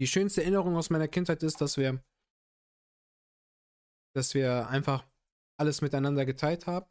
Die 0.00 0.06
schönste 0.06 0.42
Erinnerung 0.42 0.76
aus 0.76 0.90
meiner 0.90 1.08
Kindheit 1.08 1.42
ist, 1.42 1.60
dass 1.60 1.76
wir, 1.76 2.02
dass 4.14 4.34
wir 4.34 4.68
einfach 4.68 5.06
alles 5.60 5.80
miteinander 5.80 6.26
geteilt 6.26 6.66
haben. 6.66 6.86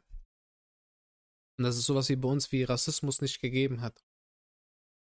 Und 1.58 1.64
dass 1.64 1.76
es 1.76 1.84
sowas 1.84 2.08
wie 2.08 2.16
bei 2.16 2.28
uns 2.28 2.50
wie 2.52 2.64
Rassismus 2.64 3.20
nicht 3.20 3.40
gegeben 3.40 3.82
hat. 3.82 4.02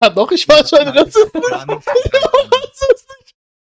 Ja, 0.02 0.10
doch, 0.10 0.32
ich 0.32 0.48
war 0.48 0.66
schon 0.66 0.92
nicht. 0.92 1.16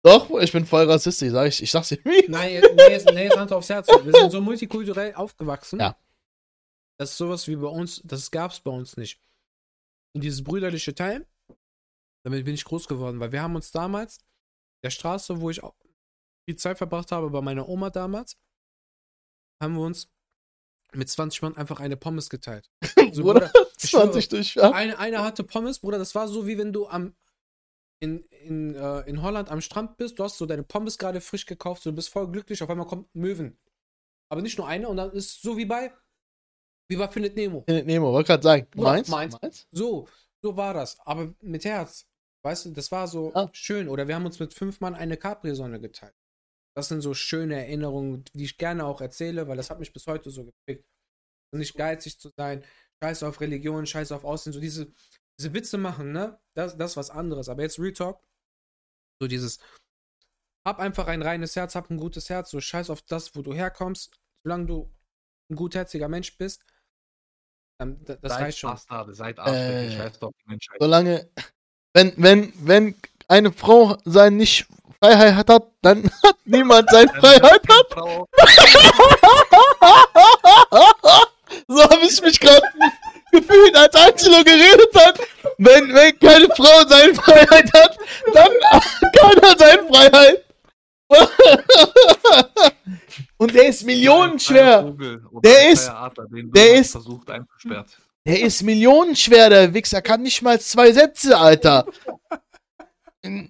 Doch, 0.04 0.30
ich 0.40 0.52
bin 0.52 0.68
voll 0.68 0.84
rassistisch, 0.84 1.32
sag 1.32 1.48
ich. 1.48 1.64
Ich 1.64 1.72
sag's 1.72 1.90
dir 1.90 1.98
wie. 2.06 2.30
Nein, 2.30 2.62
nee, 2.62 3.02
nee, 3.12 3.24
jetzt 3.24 3.36
Hand 3.36 3.52
aufs 3.52 3.70
Herz. 3.70 3.88
Wir 3.88 4.14
sind 4.14 4.32
so 4.32 4.40
multikulturell 4.40 5.16
aufgewachsen. 5.16 5.80
Ja. 5.80 5.98
Das 7.00 7.10
ist 7.10 7.18
sowas 7.18 7.48
wie 7.48 7.56
bei 7.56 7.68
uns, 7.68 8.04
das 8.04 8.30
gab's 8.30 8.60
bei 8.60 8.70
uns 8.70 8.98
nicht. 8.98 9.20
Und 10.16 10.22
dieses 10.24 10.46
brüderliche 10.46 10.96
Teil, 10.96 11.28
damit 12.24 12.46
bin 12.46 12.54
ich 12.54 12.64
groß 12.64 12.88
geworden, 12.88 13.20
weil 13.20 13.34
wir 13.34 13.42
haben 13.42 13.56
uns 13.56 13.72
damals, 13.72 14.20
der 14.82 14.90
Straße, 14.90 15.42
wo 15.42 15.50
ich 15.50 15.62
auch 15.62 15.76
viel 16.48 16.56
Zeit 16.56 16.78
verbracht 16.78 17.12
habe, 17.12 17.30
bei 17.30 17.42
meiner 17.42 17.68
Oma 17.68 17.90
damals, 17.90 18.38
haben 19.62 19.76
wir 19.76 19.82
uns 19.82 20.10
mit 20.94 21.10
20 21.10 21.42
Mann 21.42 21.58
einfach 21.58 21.82
eine 21.82 21.98
Pommes 21.98 22.30
geteilt. 22.30 22.72
So, 23.12 23.24
Bruder, 23.24 23.52
Bruder, 23.52 23.72
ich 23.78 23.92
20 23.92 24.30
durch. 24.30 24.56
Ja. 24.56 24.72
Eine, 24.72 24.98
einer 24.98 25.24
hatte 25.24 25.44
Pommes, 25.44 25.80
Bruder, 25.80 26.00
das 26.00 26.16
war 26.16 26.28
so 26.28 26.48
wie 26.48 26.58
wenn 26.58 26.74
du 26.74 26.88
am 26.88 27.16
in, 28.00 28.24
in, 28.24 28.76
äh, 28.76 29.02
in 29.02 29.22
Holland 29.22 29.50
am 29.50 29.62
Strand 29.62 29.98
bist, 29.98 30.18
du 30.18 30.24
hast 30.24 30.38
so 30.38 30.46
deine 30.46 30.64
Pommes 30.64 30.98
gerade 30.98 31.22
frisch 31.22 31.46
gekauft, 31.46 31.84
so, 31.84 31.92
du 31.92 31.96
bist 31.96 32.10
voll 32.10 32.30
glücklich, 32.30 32.64
auf 32.64 32.70
einmal 32.70 32.88
kommt 32.88 33.14
Möwen. 33.16 33.58
Aber 34.30 34.42
nicht 34.42 34.58
nur 34.58 34.68
eine 34.68 34.90
und 34.90 34.98
dann 34.98 35.12
ist 35.12 35.36
es 35.36 35.42
so 35.42 35.56
wie 35.56 35.66
bei 35.66 35.94
wie 36.88 36.96
bei 36.98 37.08
Findet 37.08 37.36
Nemo. 37.36 37.64
Nemo, 37.68 38.12
wollte 38.14 38.28
gerade 38.28 38.44
sagen. 38.44 38.68
Bruder, 38.72 38.92
Meins? 39.08 39.10
meins. 39.42 39.68
So, 39.72 40.08
so 40.42 40.56
war 40.56 40.74
das, 40.74 41.00
aber 41.02 41.34
mit 41.42 41.66
Herz. 41.66 42.08
Weißt 42.44 42.66
du, 42.66 42.72
das 42.72 42.92
war 42.92 43.08
so 43.08 43.34
Ah. 43.34 43.50
schön. 43.54 43.90
Oder 43.90 44.08
wir 44.08 44.16
haben 44.16 44.26
uns 44.26 44.40
mit 44.40 44.54
fünf 44.54 44.80
Mann 44.82 44.94
eine 44.94 45.18
Capri-Sonne 45.18 45.80
geteilt. 45.80 46.14
Das 46.76 46.90
sind 46.90 47.02
so 47.02 47.14
schöne 47.14 47.56
Erinnerungen, 47.56 48.24
die 48.34 48.44
ich 48.44 48.58
gerne 48.58 48.86
auch 48.86 49.02
erzähle, 49.02 49.48
weil 49.48 49.58
das 49.58 49.70
hat 49.70 49.80
mich 49.80 49.94
bis 49.94 50.06
heute 50.08 50.30
so 50.30 50.46
geprägt. 50.46 50.86
Nicht 51.54 51.76
geizig 51.76 52.20
zu 52.20 52.32
sein, 52.38 52.64
scheiß 53.02 53.24
auf 53.24 53.40
Religion, 53.40 53.86
scheiß 53.86 54.12
auf 54.12 54.26
Aussehen, 54.26 54.52
so 54.54 54.60
diese, 54.60 54.92
diese 55.40 55.54
Witze 55.54 55.78
machen, 55.78 56.12
ne? 56.12 56.38
Das, 56.54 56.76
das 56.78 56.92
ist 56.92 56.98
was 56.98 57.10
anderes. 57.10 57.48
Aber 57.50 57.62
jetzt 57.62 57.80
Real 57.80 57.94
Talk, 57.94 58.22
so 59.22 59.28
dieses, 59.28 59.60
hab 60.68 60.80
einfach 60.80 61.08
ein 61.08 61.22
reines 61.22 61.56
Herz, 61.56 61.76
hab 61.76 61.90
ein 61.90 61.98
gutes 61.98 62.30
Herz, 62.30 62.52
so 62.52 62.60
scheiß 62.60 62.90
auf 62.90 63.02
das, 63.04 63.36
wo 63.36 63.42
du 63.42 63.54
herkommst, 63.54 64.20
solange 64.44 64.66
du 64.66 64.94
ein 65.50 65.56
gutherziger 65.56 66.10
Mensch 66.10 66.38
bist, 66.38 66.64
dann, 67.78 67.98
da- 68.06 68.16
das 68.22 68.32
seid 68.34 68.42
reicht 68.42 68.58
schon. 68.60 68.70
Bastarde, 68.72 69.14
seid 69.14 69.40
Arschlöcher, 69.40 69.82
Äh, 69.82 69.92
scheiß 69.98 70.20
doch 70.20 70.32
die 70.42 70.50
Menschheit. 70.50 70.78
Solange, 70.80 71.30
wenn, 71.94 72.14
wenn, 72.18 72.54
wenn 72.58 72.96
eine 73.28 73.52
Frau 73.52 73.98
sein 74.06 74.38
nicht 74.38 74.66
Freiheit 75.02 75.50
hat, 75.50 75.64
dann 75.82 76.04
hat 76.24 76.38
niemand 76.46 76.90
seine 76.90 77.08
Dann 77.12 77.20
Freiheit. 77.22 77.62
Frau, 77.92 78.28
So 81.68 81.84
habe 81.84 82.06
ich 82.06 82.22
mich 82.22 82.40
gerade 82.40 82.62
gefühlt, 83.32 83.76
als 83.76 83.96
Angelo 83.96 84.44
geredet 84.44 84.96
hat. 84.96 85.20
Wenn, 85.58 85.94
wenn 85.94 86.20
keine 86.20 86.48
Frau 86.56 86.88
seine 86.88 87.14
Freiheit 87.16 87.72
hat, 87.74 87.98
dann 88.34 88.50
hat 88.72 88.84
keiner 89.18 89.58
seine 89.58 89.88
Freiheit. 89.88 90.45
Und 93.38 93.54
der 93.54 93.68
ist 93.68 93.84
millionenschwer. 93.86 94.96
Der 95.44 95.70
ist- 95.72 95.90
Adler, 95.90 96.26
der 96.30 96.76
ist- 96.76 96.92
versucht 96.94 97.30
einzusperrt. 97.30 97.98
Der 98.26 98.42
ist 98.42 98.64
millionenschwer, 98.64 99.50
der 99.50 99.74
Wichser. 99.74 100.02
Kann 100.02 100.24
nicht 100.24 100.42
mal 100.42 100.60
zwei 100.60 100.92
Sätze, 100.92 101.38
Alter. 101.38 101.86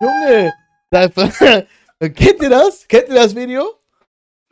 Junge. 0.00 0.52
Kennt 2.14 2.42
ihr 2.42 2.50
das? 2.50 2.88
Kennt 2.88 3.08
ihr 3.08 3.14
das 3.14 3.34
Video? 3.34 3.74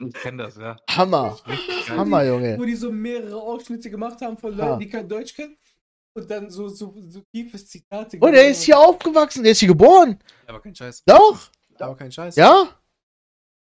Ich 0.01 0.13
kenne 0.15 0.45
das, 0.45 0.57
ja. 0.57 0.77
Hammer. 0.91 1.37
Geil. 1.45 1.59
Hammer, 1.89 2.25
Junge. 2.25 2.57
Wo 2.59 2.65
die 2.65 2.77
so 2.77 2.93
mehrere 2.93 3.37
Ausschnitte 3.41 3.91
gemacht 3.91 4.21
haben 4.21 4.37
von 4.37 4.57
Ja. 4.57 4.67
Leuten, 4.67 4.81
die 4.81 4.89
kein 4.89 5.09
Deutsch 5.09 5.35
kennen. 5.35 5.57
Und 6.15 6.31
dann 6.31 6.51
so, 6.51 6.69
so, 6.69 6.95
so 7.09 7.21
tiefes 7.33 7.67
Zitate. 7.69 8.19
Oh, 8.21 8.27
der 8.31 8.49
ist 8.51 8.63
hier 8.65 8.79
aufgewachsen, 8.79 9.43
der 9.43 9.53
ist 9.53 9.59
hier 9.61 9.69
geboren. 9.69 10.19
Aber 10.47 10.61
kein 10.61 10.75
Scheiß. 10.75 11.03
Doch? 11.07 11.51
Aber 11.79 11.97
kein 11.97 12.11
Scheiß. 12.11 12.35
Ja? 12.37 12.75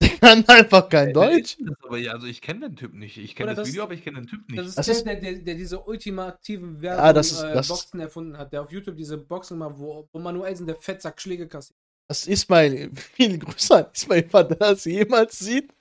Der 0.00 0.10
kann 0.10 0.44
einfach 0.48 0.88
kein 0.88 1.08
Wer 1.08 1.12
Deutsch. 1.12 1.56
ist 1.58 1.68
das 1.68 1.74
aber 1.84 1.98
ja, 1.98 2.12
also 2.12 2.28
ich 2.28 2.40
kenne 2.40 2.60
den 2.68 2.76
Typ 2.76 2.94
nicht. 2.94 3.16
Ich 3.18 3.34
kenne 3.34 3.48
das, 3.50 3.56
das- 3.58 3.68
Video, 3.68 3.82
aber 3.82 3.94
ich 3.94 4.04
kenne 4.04 4.20
den 4.20 4.28
Typ 4.28 4.48
nicht. 4.48 4.58
Das 4.58 4.68
ist 4.68 4.78
Das 4.78 4.86
der, 4.86 4.94
ist- 4.94 5.04
der, 5.06 5.16
der, 5.16 5.32
der 5.40 5.54
diese 5.56 5.80
ultimative 5.80 6.80
Werbung 6.80 7.04
Ah, 7.04 7.12
das 7.12 7.32
ist- 7.32 7.42
äh, 7.42 7.52
das- 7.52 7.66
Boxen 7.68 7.98
erfunden 8.00 8.38
hat, 8.38 8.52
der 8.52 8.62
auf 8.62 8.70
YouTube 8.70 8.96
diese 8.96 9.18
Boxen 9.18 9.58
macht, 9.58 9.76
wo, 9.76 10.08
wo 10.12 10.18
Manuelsen 10.20 10.66
der 10.68 10.76
Fettsack 10.76 11.20
Schläge 11.20 11.48
kassiert. 11.48 11.76
Das 12.08 12.26
ist 12.28 12.48
mein, 12.48 12.94
viele 12.94 13.38
Grüße 13.38 13.76
an 13.76 13.86
Ismail, 13.92 14.28
falls 14.30 14.50
er 14.50 14.56
das 14.56 14.84
jemals 14.84 15.38
sieht. 15.40 15.74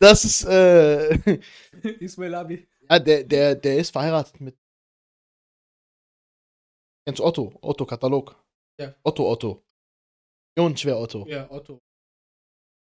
Das 0.00 0.24
ist, 0.24 0.44
äh, 0.44 1.38
Ismail 2.00 2.34
Abi. 2.34 2.66
ah, 2.88 2.98
der, 2.98 3.22
der, 3.24 3.54
der 3.54 3.78
ist 3.78 3.90
verheiratet 3.90 4.40
mit. 4.40 4.56
Kennst 7.08 7.20
du 7.20 7.24
Otto? 7.24 7.54
Otto-Katalog. 7.62 8.36
Ja. 8.78 8.94
Otto, 9.02 9.30
Otto. 9.30 9.64
Millionenschwer 10.54 10.98
Otto. 10.98 11.24
Ja, 11.26 11.50
Otto. 11.50 11.78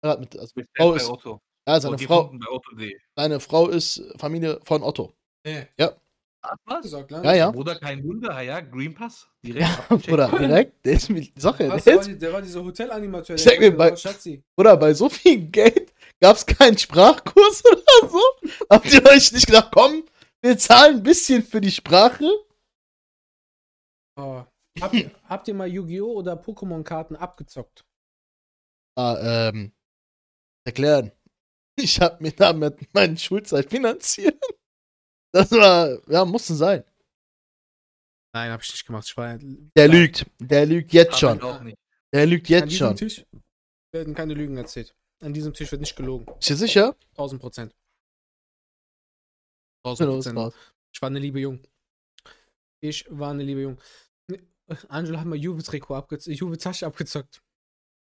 Verheiratet 0.01 0.33
mit, 0.33 0.39
also 0.39 0.53
Bestellt 0.55 0.69
Frau 0.77 0.93
ist, 0.93 1.09
Otto. 1.09 1.41
ja, 1.67 1.81
seine 1.81 1.97
Frau, 1.97 2.33
seine 3.17 3.39
Frau 3.41 3.67
ist 3.67 4.01
Familie 4.17 4.61
von 4.63 4.81
Otto. 4.81 5.11
Nee. 5.45 5.67
Ach, 5.77 6.55
was? 6.63 6.83
Gesagt? 6.83 7.11
Ja, 7.11 7.33
ja. 7.33 7.51
Bruder, 7.51 7.75
kein 7.75 8.01
Wunder, 8.01 8.39
ja, 8.39 8.61
Green 8.61 8.93
Pass. 8.93 9.27
Direkt 9.45 9.61
Ja. 9.89 9.97
Bruder, 9.97 10.29
direkt. 10.29 10.85
Der 10.85 10.93
ist 10.93 11.09
mit 11.09 11.37
Sache. 11.37 11.67
Was, 11.69 11.83
Der 11.83 11.95
der, 11.95 12.01
ist, 12.01 12.07
war, 12.07 12.15
der 12.15 12.33
war 12.33 12.41
dieser 12.41 12.63
Hotelanimateur. 12.63 13.37
Sag 13.37 13.59
mir, 13.59 13.71
der 13.71 13.77
bei-. 13.77 14.41
Bruder, 14.55 14.77
bei 14.77 14.93
so 14.93 15.09
viel 15.09 15.47
Geld 15.47 15.93
gab 16.21 16.37
es 16.37 16.45
keinen 16.45 16.77
Sprachkurs 16.77 17.61
oder 17.65 18.09
so. 18.09 18.21
Habt 18.69 18.89
ihr 18.89 19.05
euch 19.05 19.33
nicht 19.33 19.47
gedacht, 19.47 19.69
komm, 19.73 20.05
wir 20.41 20.57
zahlen 20.57 20.95
ein 20.99 21.03
bisschen 21.03 21.43
für 21.43 21.59
die 21.59 21.71
Sprache? 21.71 22.23
Oh. 24.15 24.43
Habt, 24.81 24.93
ihr, 24.95 25.11
habt 25.29 25.47
ihr 25.47 25.53
mal 25.53 25.67
Yu-Gi-Oh! 25.67 26.13
oder 26.13 26.33
Pokémon-Karten 26.33 27.15
abgezockt? 27.15 27.85
Ah, 28.97 29.49
ähm, 29.49 29.71
erklären. 30.65 31.11
Ich 31.75 31.99
hab 31.99 32.21
mir 32.21 32.31
damit 32.31 32.93
meine 32.93 33.17
Schulzeit 33.17 33.69
finanziert. 33.69 34.39
Das 35.35 35.49
war, 35.51 35.97
ja, 36.11 36.23
musste 36.25 36.53
sein. 36.53 36.83
Nein, 38.35 38.51
hab 38.51 38.61
ich 38.61 38.71
nicht 38.71 38.85
gemacht. 38.85 39.07
Ich 39.07 39.17
war 39.17 39.35
Der 39.39 39.87
lügt. 39.87 40.27
Der 40.39 40.67
lügt 40.67 40.93
jetzt 40.93 41.17
schon. 41.17 41.39
Der 42.13 42.27
lügt 42.27 42.45
an 42.45 42.51
jetzt 42.51 42.69
diesem 42.69 42.87
schon. 42.89 42.95
Tisch 42.95 43.25
werden 43.93 44.13
keine 44.13 44.33
Lügen 44.35 44.57
erzählt. 44.57 44.95
An 45.21 45.33
diesem 45.33 45.53
Tisch 45.53 45.71
wird 45.71 45.81
nicht 45.81 45.95
gelogen. 45.95 46.27
Ist 46.39 46.49
dir 46.49 46.55
sicher? 46.55 46.95
1000 47.11 47.41
Prozent. 47.41 47.75
Genau, 49.83 49.93
1000 49.95 50.09
ist 50.09 50.15
Prozent. 50.15 50.37
raus. 50.37 50.53
Ich 50.93 51.01
war 51.01 51.09
eine 51.09 51.19
liebe 51.19 51.39
Jung. 51.39 51.63
Ich 52.83 53.05
war 53.09 53.31
eine 53.31 53.43
liebe 53.43 53.61
Jung. 53.61 53.79
Angela 54.89 55.21
hat 55.21 55.25
mal 55.25 55.37
Juve-Trikot 55.37 55.95
abgezockt, 55.95 56.37
Juve-Tasche 56.37 56.85
abgezockt. 56.85 57.41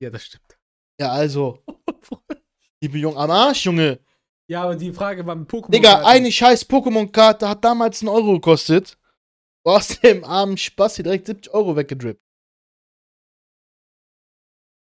Ja, 0.01 0.09
das 0.09 0.23
stimmt. 0.23 0.57
Ja, 0.97 1.11
also. 1.11 1.61
Liebe 2.81 2.97
Jung 2.97 3.17
am 3.17 3.29
Arsch, 3.29 3.65
Junge. 3.65 3.99
Ja, 4.49 4.63
aber 4.63 4.77
die 4.77 4.93
Frage 4.93 5.25
war 5.25 5.35
mit 5.35 5.49
Pokémon. 5.49 5.71
Digga, 5.71 6.05
eine 6.05 6.31
scheiß 6.31 6.63
Pokémon-Karte 6.69 7.49
hat 7.49 7.63
damals 7.65 8.01
einen 8.01 8.07
Euro 8.07 8.33
gekostet. 8.33 8.97
Du 9.65 9.71
hast 9.71 10.01
dem 10.03 10.23
armen 10.23 10.55
Spaß 10.55 10.95
hier 10.95 11.03
direkt 11.03 11.25
70 11.25 11.53
Euro 11.53 11.75
weggedrippt. 11.75 12.23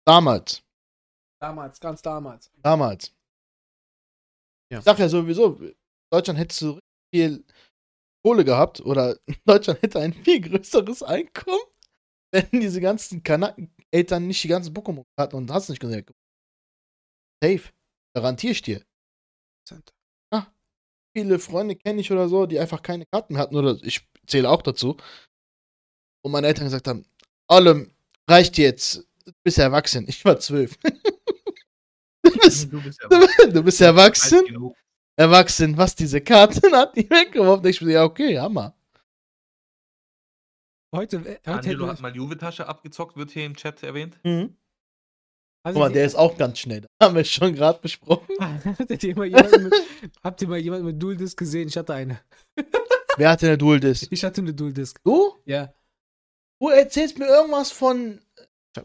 Damals. 0.08 0.64
Damals, 1.40 1.80
ganz 1.80 2.02
damals. 2.02 2.52
Damals. 2.58 3.14
Ja. 4.72 4.80
Ich 4.80 4.84
sag 4.84 4.98
ja 4.98 5.08
sowieso, 5.08 5.60
Deutschland 6.12 6.40
hätte 6.40 6.56
so 6.56 6.80
viel 7.14 7.46
Kohle 8.26 8.44
gehabt 8.44 8.82
oder 8.82 9.20
Deutschland 9.46 9.84
hätte 9.84 10.00
ein 10.00 10.12
viel 10.12 10.42
größeres 10.42 11.04
Einkommen, 11.04 11.62
wenn 12.34 12.50
diese 12.52 12.82
ganzen 12.82 13.22
Kanaken-Eltern 13.22 14.26
nicht 14.26 14.44
die 14.44 14.48
ganzen 14.48 14.74
Pokémon-Karten 14.74 15.36
und 15.36 15.52
hast 15.52 15.70
nicht 15.70 15.80
gesehen. 15.80 16.08
Safe. 17.44 17.70
Garantiere 18.16 18.54
ich 18.54 18.62
dir. 18.64 18.84
Viele 21.16 21.38
Freunde 21.38 21.76
kenne 21.76 22.02
ich 22.02 22.12
oder 22.12 22.28
so, 22.28 22.48
die 22.48 22.60
einfach 22.60 22.82
keine 22.82 23.06
Karten 23.06 23.34
mehr 23.34 23.44
hatten 23.44 23.56
oder 23.56 23.78
ich 23.84 24.10
zähle 24.26 24.50
auch 24.50 24.64
dazu. 24.64 24.98
Und 26.24 26.32
meine 26.32 26.48
Eltern 26.48 26.66
gesagt 26.66 26.88
haben, 26.88 27.06
allem 27.48 27.94
reicht 28.28 28.58
jetzt, 28.58 29.08
du 29.24 29.34
bist 29.44 29.60
erwachsen. 29.60 30.06
Ich 30.08 30.26
war 30.26 30.40
zwölf. 30.40 30.78
du, 32.24 32.32
bist, 32.40 32.74
Du 32.74 32.82
bist 32.82 33.00
ja 33.02 33.48
du 33.52 33.64
bist 33.64 33.82
erwachsen. 33.82 34.74
Erwachsen, 35.16 35.78
was 35.78 35.96
diese 35.96 36.22
Karten 36.22 36.72
hat, 36.74 36.96
die 36.96 37.10
weggeworfen. 37.10 37.68
Ich 37.68 37.80
bin 37.80 37.90
ja, 37.90 38.04
okay, 38.04 38.40
Hammer. 38.40 38.74
Heute, 40.94 41.18
äh, 41.18 41.38
heute 41.46 41.52
Angelo 41.52 41.88
hat 41.88 42.00
mal 42.00 42.16
Juve-Tasche 42.16 42.68
abgezockt, 42.68 43.18
wird 43.18 43.32
hier 43.32 43.46
im 43.46 43.56
Chat 43.56 43.84
erwähnt. 43.84 44.18
Mhm. 44.24 44.56
also 45.64 45.80
Guck 45.80 45.90
mal, 45.90 45.92
der 45.92 46.06
ist 46.06 46.16
auch 46.16 46.38
ganz 46.38 46.60
schnell. 46.60 46.82
Das 46.82 46.90
haben 47.02 47.16
wir 47.16 47.26
schon 47.26 47.54
gerade 47.54 47.80
besprochen. 47.82 48.34
Ihr 49.02 49.16
mal 49.16 49.30
mit, 49.30 49.74
habt 50.24 50.42
ihr 50.42 50.48
mal 50.48 50.58
jemanden 50.58 50.86
mit 50.86 51.02
Dual 51.02 51.18
Disc 51.18 51.38
gesehen? 51.38 51.68
Ich 51.68 51.76
hatte 51.76 51.94
eine. 51.94 52.22
Wer 53.18 53.30
hatte 53.30 53.48
eine 53.48 53.58
Dual 53.58 53.80
Disc? 53.80 54.08
Ich 54.10 54.24
hatte 54.24 54.42
eine 54.42 54.54
Dual 54.54 54.74
Disc. 54.74 55.00
Du? 55.04 55.34
Ja. 55.46 55.74
Du 56.62 56.70
erzählst 56.70 57.20
mir 57.20 57.28
irgendwas 57.28 57.72
von 57.72 58.22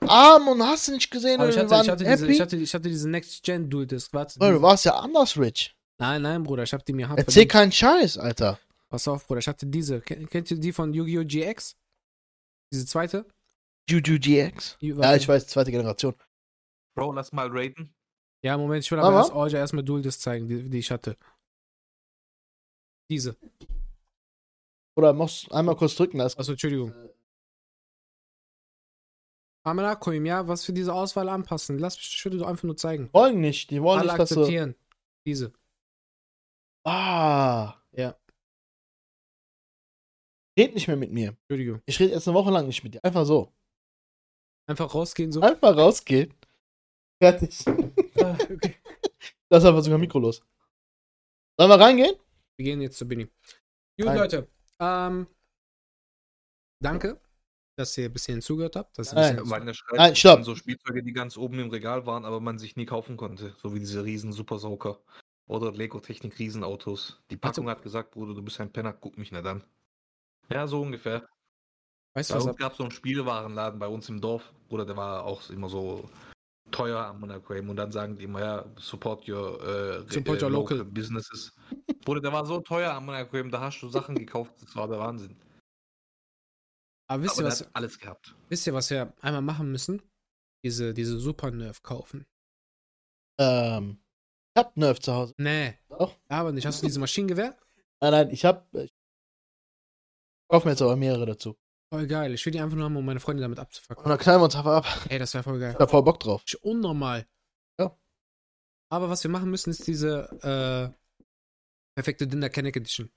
Arm 0.00 0.48
und 0.48 0.62
hast 0.62 0.88
du 0.88 0.92
nicht 0.92 1.10
gesehen 1.10 1.40
Aber 1.40 1.48
ich 1.48 1.58
hatte, 1.58 1.74
ich, 1.74 1.88
hatte 1.88 2.04
diese, 2.04 2.28
ich, 2.28 2.40
hatte, 2.40 2.56
ich 2.56 2.74
hatte 2.74 2.88
diese 2.88 3.08
Next 3.08 3.42
Gen 3.44 3.70
Dual 3.70 3.86
Disc. 3.86 4.12
Warte. 4.12 4.38
Du 4.38 4.62
warst 4.62 4.84
ja 4.84 4.96
anders 4.96 5.36
rich. 5.36 5.76
Nein, 6.00 6.22
nein, 6.22 6.42
Bruder, 6.42 6.62
ich 6.62 6.72
hab 6.72 6.84
die 6.84 6.92
mir 6.94 7.08
hart 7.08 7.18
Erzähl 7.18 7.32
verdient. 7.46 7.52
keinen 7.52 7.72
Scheiß, 7.72 8.16
Alter. 8.18 8.58
Pass 8.88 9.06
auf, 9.06 9.26
Bruder, 9.26 9.40
ich 9.40 9.46
hatte 9.48 9.66
diese. 9.66 10.00
Ken- 10.00 10.28
Kennt 10.28 10.50
ihr 10.50 10.58
die 10.58 10.72
von 10.72 10.92
Yu-Gi-Oh! 10.94 11.24
GX? 11.24 11.76
Diese 12.72 12.86
zweite? 12.86 13.26
Juju 13.88 14.18
GX. 14.18 14.78
Ja, 14.80 15.14
ich 15.16 15.26
weiß, 15.28 15.46
zweite 15.48 15.70
Generation. 15.70 16.14
Bro, 16.96 17.12
lass 17.12 17.32
mal 17.32 17.48
raten. 17.50 17.92
Ja, 18.42 18.56
Moment, 18.56 18.84
ich 18.84 18.90
will 18.90 18.98
aber 18.98 19.08
Aber? 19.08 19.18
erst 19.18 19.32
euch 19.32 19.52
erstmal 19.52 19.84
Dual-Disc 19.84 20.20
zeigen, 20.20 20.46
die, 20.48 20.70
die 20.70 20.78
ich 20.78 20.90
hatte. 20.90 21.16
Diese. 23.10 23.36
Oder 24.96 25.12
machst 25.12 25.50
einmal 25.52 25.76
kurz 25.76 25.96
drücken, 25.96 26.20
ist 26.20 26.38
Also, 26.38 26.52
Entschuldigung. 26.52 26.94
Pamela, 29.64 29.94
komm, 29.96 30.24
ja, 30.24 30.46
was 30.48 30.64
für 30.64 30.72
diese 30.72 30.94
Auswahl 30.94 31.28
anpassen? 31.28 31.78
Lass 31.78 31.96
mich, 31.96 32.14
ich 32.14 32.24
würde 32.24 32.38
doch 32.38 32.46
einfach 32.46 32.64
nur 32.64 32.76
zeigen. 32.76 33.10
wollen 33.12 33.40
nicht, 33.40 33.70
die 33.70 33.82
wollen 33.82 33.98
Alle 34.00 34.08
nicht, 34.08 34.18
dass 34.18 34.30
du. 34.30 34.40
akzeptieren. 34.40 34.74
Diese. 35.26 35.52
Ah. 36.90 37.80
Ja. 37.92 38.16
Red 40.58 40.74
nicht 40.74 40.88
mehr 40.88 40.96
mit 40.96 41.12
mir. 41.12 41.28
Entschuldigung. 41.28 41.82
Ich 41.86 42.00
rede 42.00 42.12
jetzt 42.12 42.26
eine 42.26 42.34
Woche 42.34 42.50
lang 42.50 42.66
nicht 42.66 42.82
mit 42.82 42.94
dir. 42.94 43.04
Einfach 43.04 43.24
so. 43.24 43.52
Einfach 44.66 44.92
rausgehen 44.92 45.30
so. 45.30 45.40
Einfach 45.40 45.76
rausgehen. 45.76 46.34
Fertig. 47.22 47.64
Ah, 48.20 48.36
okay. 48.42 48.74
Lass 49.50 49.64
einfach 49.64 49.82
sogar 49.82 49.98
Mikro 49.98 50.18
los. 50.18 50.42
Sollen 51.58 51.70
wir 51.70 51.80
reingehen? 51.80 52.16
Wir 52.56 52.64
gehen 52.64 52.80
jetzt 52.80 52.98
zu 52.98 53.06
Binny. 53.06 53.24
Gut, 53.24 54.06
Nein. 54.06 54.18
Leute. 54.18 54.48
Ähm, 54.80 55.26
danke, 56.82 57.20
dass 57.76 57.96
ihr 57.98 58.08
bis 58.08 58.26
hierhin 58.26 58.42
zugehört 58.42 58.76
habt. 58.76 58.98
Dass 58.98 59.12
ihr 59.12 59.16
Nein. 59.16 59.36
schreibt, 59.36 59.94
Nein, 59.96 60.10
das 60.10 60.18
stopp. 60.18 60.36
sind 60.36 60.44
so 60.44 60.56
Spielzeuge, 60.56 61.02
die 61.02 61.12
ganz 61.12 61.36
oben 61.36 61.58
im 61.60 61.70
Regal 61.70 62.06
waren, 62.06 62.24
aber 62.24 62.40
man 62.40 62.58
sich 62.58 62.76
nie 62.76 62.86
kaufen 62.86 63.16
konnte. 63.16 63.54
So 63.58 63.74
wie 63.74 63.78
diese 63.78 64.04
riesen 64.04 64.32
Super 64.32 64.58
Soaker. 64.58 65.00
Oder 65.50 65.72
Lego 65.72 65.98
Technik 65.98 66.38
Riesenautos. 66.38 67.20
Die 67.30 67.36
Packung 67.36 67.68
hat 67.68 67.82
gesagt, 67.82 68.12
Bruder, 68.12 68.34
du 68.34 68.42
bist 68.42 68.60
ein 68.60 68.72
Penner, 68.72 68.92
guck 68.92 69.18
mich 69.18 69.32
nicht 69.32 69.44
an. 69.44 69.64
Ja, 70.48 70.66
so 70.68 70.80
ungefähr. 70.80 71.28
weißt 72.14 72.30
du 72.30 72.34
Bei 72.34 72.38
was? 72.38 72.44
uns 72.44 72.50
ab- 72.54 72.58
gab 72.58 72.72
es 72.72 72.78
so 72.78 72.84
einen 72.84 72.92
Spielwarenladen 72.92 73.80
bei 73.80 73.88
uns 73.88 74.08
im 74.08 74.20
Dorf. 74.20 74.52
Bruder, 74.68 74.86
der 74.86 74.96
war 74.96 75.24
auch 75.24 75.50
immer 75.50 75.68
so 75.68 76.08
teuer 76.70 77.04
am 77.04 77.18
Monochrome. 77.18 77.68
Und 77.68 77.76
dann 77.76 77.90
sagen 77.90 78.14
die 78.16 78.22
immer, 78.24 78.40
ja, 78.40 78.64
support 78.76 79.28
your, 79.28 79.60
äh, 80.06 80.12
Support 80.12 80.40
äh, 80.40 80.44
your 80.44 80.50
local. 80.52 80.84
businesses. 80.84 81.52
Bruder, 82.04 82.20
der 82.20 82.32
war 82.32 82.46
so 82.46 82.60
teuer 82.60 82.92
am 82.94 83.06
Monochrome, 83.06 83.50
da 83.50 83.60
hast 83.60 83.80
du 83.80 83.88
Sachen 83.88 84.14
gekauft, 84.14 84.54
das 84.62 84.76
war 84.76 84.86
der 84.86 85.00
Wahnsinn. 85.00 85.36
Aber 87.08 87.24
wisst 87.24 87.38
ihr, 87.40 87.44
was, 87.44 87.74
alles 87.74 87.98
gehabt. 87.98 88.36
wisst 88.50 88.68
ihr, 88.68 88.72
was 88.74 88.88
wir 88.90 89.12
einmal 89.20 89.42
machen 89.42 89.72
müssen? 89.72 90.00
Diese, 90.64 90.94
diese 90.94 91.18
Super 91.18 91.50
Nerf 91.50 91.82
kaufen. 91.82 92.24
Ähm. 93.40 93.98
Ich 94.54 94.62
hab 94.64 94.76
Nerf 94.76 94.98
zu 95.00 95.12
Hause. 95.14 95.34
Nee. 95.38 95.78
Doch. 95.88 96.16
Aber 96.28 96.52
nicht. 96.52 96.66
Hast 96.66 96.82
du 96.82 96.86
diese 96.86 96.98
Maschinengewehr? 97.00 97.56
Nein, 98.00 98.10
nein, 98.12 98.30
ich 98.30 98.44
hab. 98.44 98.72
Ich 98.74 98.92
kauf 100.50 100.64
mir 100.64 100.72
jetzt 100.72 100.82
aber 100.82 100.96
mehrere 100.96 101.26
dazu. 101.26 101.56
Voll 101.92 102.06
geil. 102.06 102.34
Ich 102.34 102.44
will 102.46 102.52
die 102.52 102.60
einfach 102.60 102.76
nur 102.76 102.84
haben, 102.84 102.96
um 102.96 103.04
meine 103.04 103.20
Freunde 103.20 103.42
damit 103.42 103.58
Und 103.58 103.62
abzufacken. 103.64 104.04
dann 104.08 104.18
knallen 104.18 104.40
wir 104.40 104.44
uns 104.44 104.54
einfach 104.56 104.84
ab. 104.84 105.06
Ey, 105.08 105.18
das 105.18 105.34
wäre 105.34 105.42
voll 105.44 105.58
geil. 105.58 105.72
Ich 105.74 105.78
hab 105.80 105.90
voll 105.90 106.02
Bock 106.02 106.20
drauf. 106.20 106.42
Ich- 106.46 106.62
Unnormal. 106.62 107.26
Ja. 107.78 107.96
Aber 108.90 109.08
was 109.08 109.22
wir 109.24 109.30
machen 109.30 109.50
müssen, 109.50 109.70
ist 109.70 109.86
diese 109.86 110.28
äh, 110.42 110.96
perfekte 111.96 112.26
Dinner 112.26 112.48
Kenneck 112.48 112.76
Edition. 112.76 113.10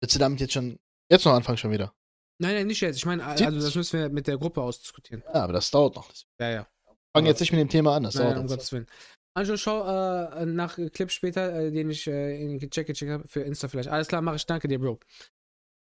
Willst 0.00 0.16
du 0.16 0.18
damit 0.18 0.40
jetzt 0.40 0.52
schon. 0.52 0.78
Jetzt 1.10 1.24
noch 1.24 1.32
anfangen 1.32 1.56
schon 1.56 1.70
wieder? 1.70 1.94
Nein, 2.38 2.56
nein, 2.56 2.66
nicht 2.66 2.80
jetzt. 2.82 2.96
Ich 2.96 3.06
meine, 3.06 3.24
also 3.24 3.42
das 3.50 3.74
müssen 3.74 3.98
wir 3.98 4.08
mit 4.10 4.26
der 4.26 4.36
Gruppe 4.36 4.60
ausdiskutieren. 4.60 5.22
Ja, 5.32 5.44
aber 5.44 5.54
das 5.54 5.70
dauert 5.70 5.94
noch. 5.94 6.10
Ja, 6.38 6.50
ja. 6.50 6.68
Fang 7.16 7.24
jetzt 7.24 7.40
nicht 7.40 7.52
mit 7.52 7.60
dem 7.60 7.70
Thema 7.70 7.96
an, 7.96 8.02
das 8.02 8.16
Nein, 8.16 8.24
dauert 8.24 8.36
um 8.36 8.42
jetzt. 8.42 8.50
Gottes 8.50 8.72
Willen. 8.72 8.86
Anjo, 9.36 9.56
schau 9.56 9.82
äh, 9.84 10.46
nach 10.46 10.76
Clip 10.92 11.10
später, 11.10 11.52
äh, 11.52 11.72
den 11.72 11.90
ich 11.90 12.06
äh, 12.06 12.40
in 12.40 12.70
Check 12.70 12.86
gecheckt 12.86 13.10
habe, 13.10 13.26
für 13.26 13.40
Insta 13.40 13.66
vielleicht. 13.66 13.88
Alles 13.88 14.06
klar, 14.06 14.22
mache 14.22 14.36
ich. 14.36 14.46
Danke 14.46 14.68
dir, 14.68 14.78
Bro. 14.78 15.00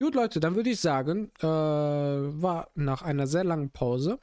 Gut, 0.01 0.15
Leute, 0.15 0.41
dann 0.41 0.57
würde 0.57 0.71
ich 0.71 0.81
sagen, 0.81 1.31
äh, 1.39 1.47
war 1.47 2.71
nach 2.75 3.03
einer 3.03 3.27
sehr 3.27 3.45
langen 3.45 3.71
Pause, 3.71 4.19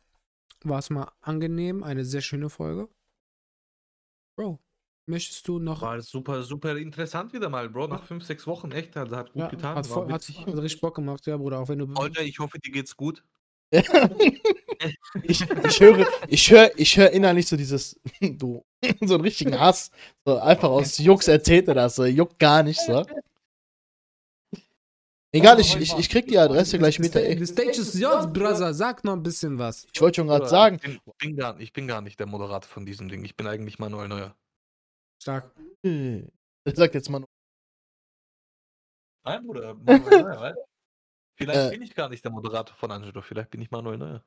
war 0.64 0.80
es 0.80 0.90
mal 0.90 1.12
angenehm, 1.22 1.84
eine 1.84 2.06
sehr 2.06 2.22
schöne 2.22 2.50
Folge. 2.50 2.90
Bro, 4.36 4.60
möchtest 5.06 5.48
du 5.48 5.60
noch. 5.60 5.84
War 5.84 6.02
super, 6.02 6.42
super 6.42 6.76
interessant 6.76 7.32
wieder 7.32 7.50
mal, 7.50 7.70
Bro. 7.70 7.88
Nach 7.88 8.04
fünf, 8.04 8.26
sechs 8.26 8.48
Wochen, 8.48 8.72
echt. 8.72 8.98
Also 8.98 9.16
hat 9.16 9.32
gut 9.32 9.44
ja, 9.44 9.48
getan. 9.50 9.76
hat, 9.76 9.86
voll, 9.86 10.12
hat, 10.12 10.28
hat 10.28 10.58
richtig 10.58 10.82
Bock 10.82 10.96
gemacht, 10.96 11.28
ja, 11.28 11.38
Bruder, 11.38 11.60
auch 11.60 11.70
wenn 11.70 11.80
du. 11.80 11.94
Alter, 11.94 12.24
ich 12.24 12.40
hoffe, 12.40 12.58
dir 12.58 12.72
geht's 12.72 12.98
gut. 12.98 13.24
ich, 15.24 15.42
ich 15.42 15.80
höre, 15.80 16.08
ich 16.28 16.52
höre, 16.52 16.72
ich 16.76 16.98
höre 16.98 17.12
innerlich 17.12 17.48
so 17.48 17.56
dieses, 17.56 18.00
du, 18.22 18.66
so 19.02 19.16
einen 19.16 19.24
richtigen 19.24 19.60
Hass. 19.60 19.92
So 20.26 20.40
einfach 20.40 20.70
aus 20.70 20.98
Jux 20.98 21.28
erzählt 21.28 21.68
er 21.68 21.76
das, 21.76 21.96
so 21.96 22.06
juckt 22.06 22.40
gar 22.40 22.64
nicht 22.64 22.80
so. 22.80 23.06
Egal, 25.32 25.60
ich, 25.60 25.76
ich, 25.76 25.96
ich 25.96 26.10
krieg 26.10 26.28
die 26.28 26.40
Adresse 26.40 26.80
gleich 26.80 26.98
mit. 26.98 27.14
The 27.14 27.46
stage 27.46 27.80
is 27.80 27.94
yours, 27.94 28.34
Brother. 28.34 28.74
Sag 28.74 29.04
noch 29.04 29.14
ein 29.14 29.22
bisschen 29.22 29.60
was. 29.60 29.86
Ich 29.94 30.02
wollte 30.02 30.22
schon 30.22 30.28
gerade 30.28 30.48
sagen, 30.48 30.80
Ich 30.84 31.00
bin, 31.20 31.36
gar, 31.38 31.60
ich 31.60 31.72
bin 31.72 31.88
gar 31.88 32.02
nicht 32.02 32.20
der 32.20 32.26
Moderator 32.26 32.68
von 32.68 32.84
diesem 32.84 33.10
Ding. 33.10 33.24
Ich 33.24 33.38
bin 33.38 33.46
eigentlich 33.46 33.78
Manuel 33.78 34.08
Neuer. 34.08 34.36
Stark. 35.22 35.52
äh, 35.84 36.24
sagt 36.74 36.96
jetzt 36.96 37.12
mal, 37.12 37.24
Nein, 39.24 39.46
Bruder. 39.46 39.76
Manuel 39.76 40.24
Neuer, 40.24 40.40
weißt 40.42 40.58
du? 40.58 40.69
Vielleicht 41.40 41.68
Äh. 41.68 41.70
bin 41.72 41.82
ich 41.82 41.96
gar 41.96 42.10
nicht 42.10 42.24
der 42.24 42.32
Moderator 42.32 42.76
von 42.76 42.92
Angelo. 42.92 43.22
Vielleicht 43.22 43.50
bin 43.50 43.62
ich 43.62 43.72
Manuel 43.72 43.98
Neuer. 43.98 44.24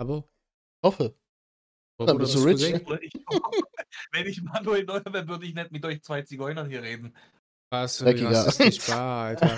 Abo. 0.00 0.28
hoffe. 0.84 1.14
Bruder, 1.98 2.14
bist 2.16 2.34
das 2.34 2.42
du 2.42 2.48
ist 2.48 2.62
rich. 2.62 2.82
Ich, 3.02 3.26
wenn 4.12 4.26
ich 4.26 4.42
Manuel 4.42 4.84
Neuer 4.84 5.04
wäre, 5.12 5.26
würde 5.28 5.46
ich 5.46 5.54
nicht 5.54 5.72
mit 5.72 5.84
euch 5.84 6.02
zwei 6.02 6.22
Zigeunern 6.22 6.68
hier 6.68 6.82
reden. 6.82 7.16
Was 7.72 7.98
für 7.98 8.04
Dreckiger. 8.04 8.30
rassistisch 8.30 8.88
war, 8.90 9.24
Alter. 9.26 9.56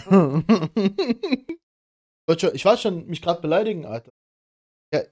Ich 0.78 2.26
wollte 2.26 2.46
schon- 2.46 2.54
ich 2.54 2.64
war 2.64 2.76
schon 2.76 3.06
mich 3.06 3.20
gerade 3.20 3.40
beleidigen, 3.42 3.84
Alter. 3.84 4.10
Ja, 4.94 5.02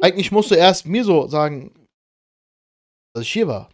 eigentlich 0.00 0.30
musst 0.30 0.50
du 0.50 0.54
erst 0.54 0.86
mir 0.86 1.04
so 1.04 1.26
sagen, 1.26 1.74
dass 3.14 3.24
ich 3.24 3.32
hier 3.32 3.48
war. 3.48 3.70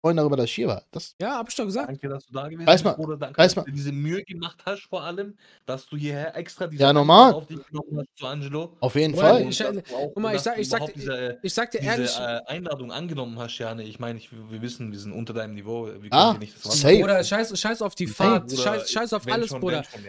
Freuen 0.00 0.16
darüber, 0.16 0.36
dass 0.36 0.46
ich 0.46 0.52
hier 0.54 0.68
war. 0.68 0.82
Das, 0.92 1.16
Ja, 1.20 1.38
hab 1.38 1.48
ich 1.48 1.56
doch 1.56 1.64
gesagt. 1.64 1.88
Danke, 1.88 2.08
dass 2.08 2.24
du 2.26 2.32
da 2.32 2.46
gewesen 2.48 2.66
Weiß 2.66 2.84
mal- 2.84 2.90
bist, 2.92 3.04
Bruder. 3.04 3.16
Danke, 3.16 3.38
weiß 3.38 3.54
dass 3.54 3.56
mal- 3.56 3.64
du 3.70 3.72
diese 3.76 3.90
Mühe 3.90 4.22
gemacht 4.24 4.58
hast, 4.64 4.82
vor 4.88 5.02
allem, 5.02 5.36
dass 5.66 5.86
du 5.86 5.96
hierher 5.96 6.36
extra 6.36 6.68
diese 6.68 6.82
Ja, 6.82 6.92
normal. 6.92 7.34
auf 7.34 7.46
dich 7.46 7.58
genommen 7.66 7.98
hast 7.98 8.16
zu 8.16 8.26
Angelo. 8.26 8.76
auf 8.78 8.94
jeden 8.94 9.12
Bruder, 9.14 9.28
Fall. 9.28 9.48
Ich- 9.48 9.64
auch- 9.64 9.72
guck 10.14 10.18
mal, 10.18 10.36
ich 10.36 10.42
sag- 10.42 10.58
ich 10.58 10.68
sag- 10.68 10.92
diese, 10.94 11.38
Ich 11.42 11.52
sag 11.52 11.70
dir 11.72 11.80
diese 11.80 11.90
ehrlich, 11.92 12.16
äh, 12.16 12.40
Einladung 12.46 12.92
angenommen 12.92 13.38
hast, 13.40 13.58
Jane. 13.58 13.82
Ich 13.82 13.98
meine, 13.98 14.18
ich, 14.18 14.30
wir 14.32 14.62
wissen, 14.62 14.92
wir 14.92 14.98
sind 15.00 15.12
unter 15.12 15.32
deinem 15.34 15.54
Niveau. 15.54 15.86
Wir 15.86 15.92
können 15.94 16.12
Ah, 16.12 16.36
nicht 16.38 16.54
das 16.56 16.64
Wasser 16.66 16.76
safe. 16.78 17.00
Bruder, 17.00 17.24
scheiß, 17.24 17.58
scheiß 17.60 17.82
auf 17.82 17.94
die 17.96 18.06
Hey, 18.06 18.12
Fahrt, 18.14 18.46
Bruder, 18.48 18.62
scheiß, 18.62 18.90
scheiß 18.90 19.12
auf 19.14 19.26
alles, 19.26 19.48
schon, 19.48 19.60
Bruder. 19.60 19.82
schon. 19.84 20.00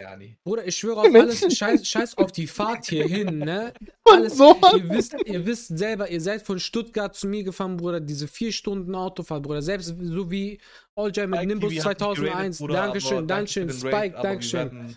Bruder, 0.44 0.66
ich 0.66 0.76
schwöre 0.76 1.00
auf 1.00 1.14
alles, 1.14 1.56
scheiß, 1.58 1.86
scheiß 1.86 2.16
auf 2.18 2.30
die 2.30 2.46
Fahrt 2.46 2.86
hierhin, 2.86 3.38
ne? 3.38 3.72
Alles, 4.10 4.38
so 4.38 4.56
ihr 4.76 4.88
wisst, 4.90 5.14
ihr 5.24 5.46
wisst 5.46 5.78
selber, 5.78 6.10
ihr 6.10 6.20
seid 6.20 6.42
von 6.42 6.58
Stuttgart 6.58 7.14
zu 7.14 7.28
mir 7.28 7.44
gefahren, 7.44 7.76
Bruder, 7.76 8.00
diese 8.00 8.26
vier 8.26 8.50
Stunden 8.50 8.92
Autofahrt, 8.96 9.42
Bruder, 9.44 9.62
selbst 9.62 9.79
so 9.82 10.30
wie 10.30 10.60
All 10.94 11.10
Jam 11.14 11.30
mit 11.30 11.46
Nimbus 11.46 11.72
TV 11.72 11.84
hat 11.84 12.00
mich 12.00 12.06
2001, 12.06 12.58
geradet, 12.58 12.78
Dankeschön, 12.78 13.26
Dankeschön, 13.26 13.70
Spike, 13.70 14.18
Dankeschön. 14.22 14.96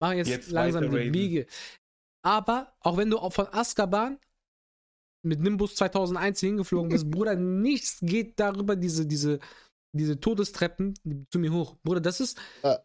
Machen 0.00 0.16
jetzt, 0.18 0.28
jetzt 0.28 0.50
langsam 0.50 0.90
die. 0.90 1.10
Biege. 1.10 1.46
Aber, 2.22 2.72
auch 2.80 2.96
wenn 2.96 3.10
du 3.10 3.18
auch 3.18 3.32
von 3.32 3.46
Azkaban 3.52 4.18
mit 5.22 5.40
Nimbus 5.40 5.74
2001 5.76 6.40
hingeflogen 6.40 6.90
bist, 6.90 7.10
Bruder, 7.10 7.34
nichts 7.36 7.98
geht 8.00 8.38
darüber, 8.40 8.76
diese, 8.76 9.06
diese, 9.06 9.38
diese 9.92 10.18
Todestreppen 10.20 10.94
zu 11.30 11.38
mir 11.38 11.52
hoch. 11.52 11.76
Bruder, 11.82 12.00
das 12.00 12.20
ist. 12.20 12.38
Ja. 12.62 12.78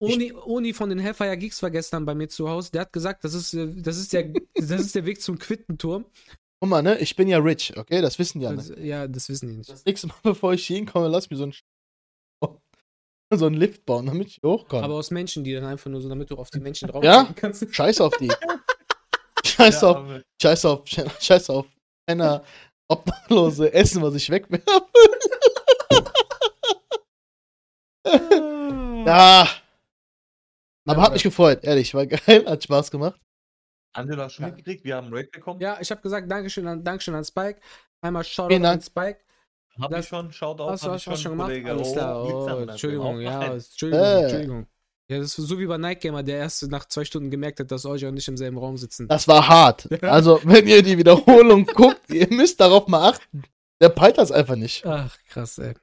Oni, 0.00 0.32
Oni 0.32 0.74
von 0.74 0.90
den 0.90 0.98
Hellfire 0.98 1.36
Geeks 1.36 1.62
war 1.62 1.70
gestern 1.70 2.04
bei 2.04 2.14
mir 2.14 2.28
zu 2.28 2.48
Hause. 2.48 2.70
Der 2.72 2.82
hat 2.82 2.92
gesagt, 2.92 3.24
das 3.24 3.32
ist, 3.32 3.54
äh, 3.54 3.72
das 3.74 3.96
ist, 3.96 4.12
der, 4.12 4.32
das 4.54 4.80
ist 4.80 4.94
der 4.94 5.06
Weg 5.06 5.22
zum 5.22 5.38
Quittenturm. 5.38 6.04
Guck 6.64 6.70
mal, 6.70 6.80
ne? 6.82 6.96
Ich 6.98 7.14
bin 7.14 7.28
ja 7.28 7.36
rich, 7.40 7.76
okay? 7.76 8.00
Das 8.00 8.18
wissen 8.18 8.40
die 8.40 8.46
alle. 8.46 8.56
Das, 8.56 8.72
ja, 8.78 9.06
das 9.06 9.28
wissen 9.28 9.50
die 9.50 9.56
nicht. 9.56 9.68
Das 9.68 9.84
nächste 9.84 10.06
Mal, 10.06 10.14
bevor 10.22 10.54
ich 10.54 10.66
hier 10.66 10.76
hinkomme, 10.76 11.08
lass 11.08 11.28
mir 11.28 11.36
so 11.36 11.42
einen, 11.42 11.52
so 13.34 13.44
einen 13.44 13.54
Lift 13.56 13.84
bauen, 13.84 14.06
damit 14.06 14.28
ich 14.28 14.40
hochkomme. 14.42 14.82
Aber 14.82 14.94
aus 14.94 15.10
Menschen, 15.10 15.44
die 15.44 15.52
dann 15.52 15.66
einfach 15.66 15.90
nur 15.90 16.00
so, 16.00 16.08
damit 16.08 16.30
du 16.30 16.36
auf 16.36 16.48
die 16.48 16.60
Menschen 16.60 16.88
drauf 16.88 17.04
Ja? 17.04 17.28
kannst. 17.36 17.66
Scheiß 17.74 18.00
auf 18.00 18.16
die. 18.16 18.32
Scheiß 19.44 19.82
Ja, 19.82 19.88
auf, 19.90 19.96
aber- 19.98 20.22
scheiß 20.40 20.64
auf, 20.64 20.82
scheiß 21.20 21.50
auf. 21.50 21.66
Einer 22.06 22.42
obdachlose 22.88 23.70
Essen, 23.74 24.00
was 24.00 24.14
ich 24.14 24.30
wegwerfe. 24.30 24.64
ja. 29.06 29.48
Aber 30.86 31.02
hat 31.02 31.12
mich 31.12 31.22
gefreut, 31.22 31.62
ehrlich. 31.62 31.92
War 31.92 32.06
geil, 32.06 32.46
hat 32.46 32.62
Spaß 32.64 32.90
gemacht. 32.90 33.20
Angela 33.94 34.24
hast 34.24 34.38
du 34.38 34.42
mitgekriegt, 34.42 34.84
wir 34.84 34.96
haben 34.96 35.06
einen 35.06 35.14
Raid 35.16 35.30
bekommen. 35.32 35.60
Ja, 35.60 35.78
ich 35.80 35.90
habe 35.90 36.00
gesagt, 36.02 36.30
Dankeschön 36.30 36.66
an, 36.66 36.82
Dankeschön 36.84 37.14
an 37.14 37.24
Spike. 37.24 37.60
Einmal 38.00 38.24
Shoutout 38.24 38.64
an 38.64 38.80
Spike. 38.80 39.18
Hab 39.80 39.90
Das- 39.90 40.00
ich 40.04 40.08
schon, 40.08 40.32
schaut 40.32 40.60
auf, 40.60 40.70
Hast 40.70 40.82
du 40.84 40.86
hab 40.88 40.94
hast 40.94 41.06
ich 41.06 41.12
du 41.12 41.16
schon 41.16 41.32
gemacht? 41.32 41.48
Kollege. 41.48 41.70
Alles 41.70 41.92
klar. 41.92 42.24
Oh, 42.24 42.46
Oh, 42.48 42.58
Entschuldigung, 42.60 43.20
ja. 43.20 43.42
Entschuldigung, 43.44 44.04
Äh. 44.04 44.22
Entschuldigung. 44.22 44.66
Ja, 45.08 45.18
das 45.18 45.38
ist 45.38 45.48
so 45.48 45.58
wie 45.58 45.66
bei 45.66 45.76
Night 45.76 46.00
Gamer, 46.00 46.22
der 46.22 46.38
erst 46.38 46.62
nach 46.70 46.86
zwei 46.86 47.04
Stunden 47.04 47.30
gemerkt 47.30 47.60
hat, 47.60 47.70
dass 47.70 47.84
euch 47.84 48.04
und 48.06 48.14
nicht 48.14 48.26
im 48.28 48.36
selben 48.38 48.56
Raum 48.56 48.76
sitzen. 48.78 49.06
Das 49.08 49.28
war 49.28 49.46
hart. 49.48 49.86
Also, 50.02 50.40
wenn 50.44 50.66
ihr 50.66 50.82
die 50.82 50.96
Wiederholung 50.96 51.66
guckt, 51.66 52.10
ihr 52.10 52.26
müsst 52.32 52.60
darauf 52.60 52.86
mal 52.88 53.10
achten. 53.10 53.42
Der 53.82 53.90
peilt 53.90 54.16
das 54.16 54.32
einfach 54.32 54.56
nicht. 54.56 54.86
Ach, 54.86 55.14
krass, 55.28 55.58
ey. 55.58 55.74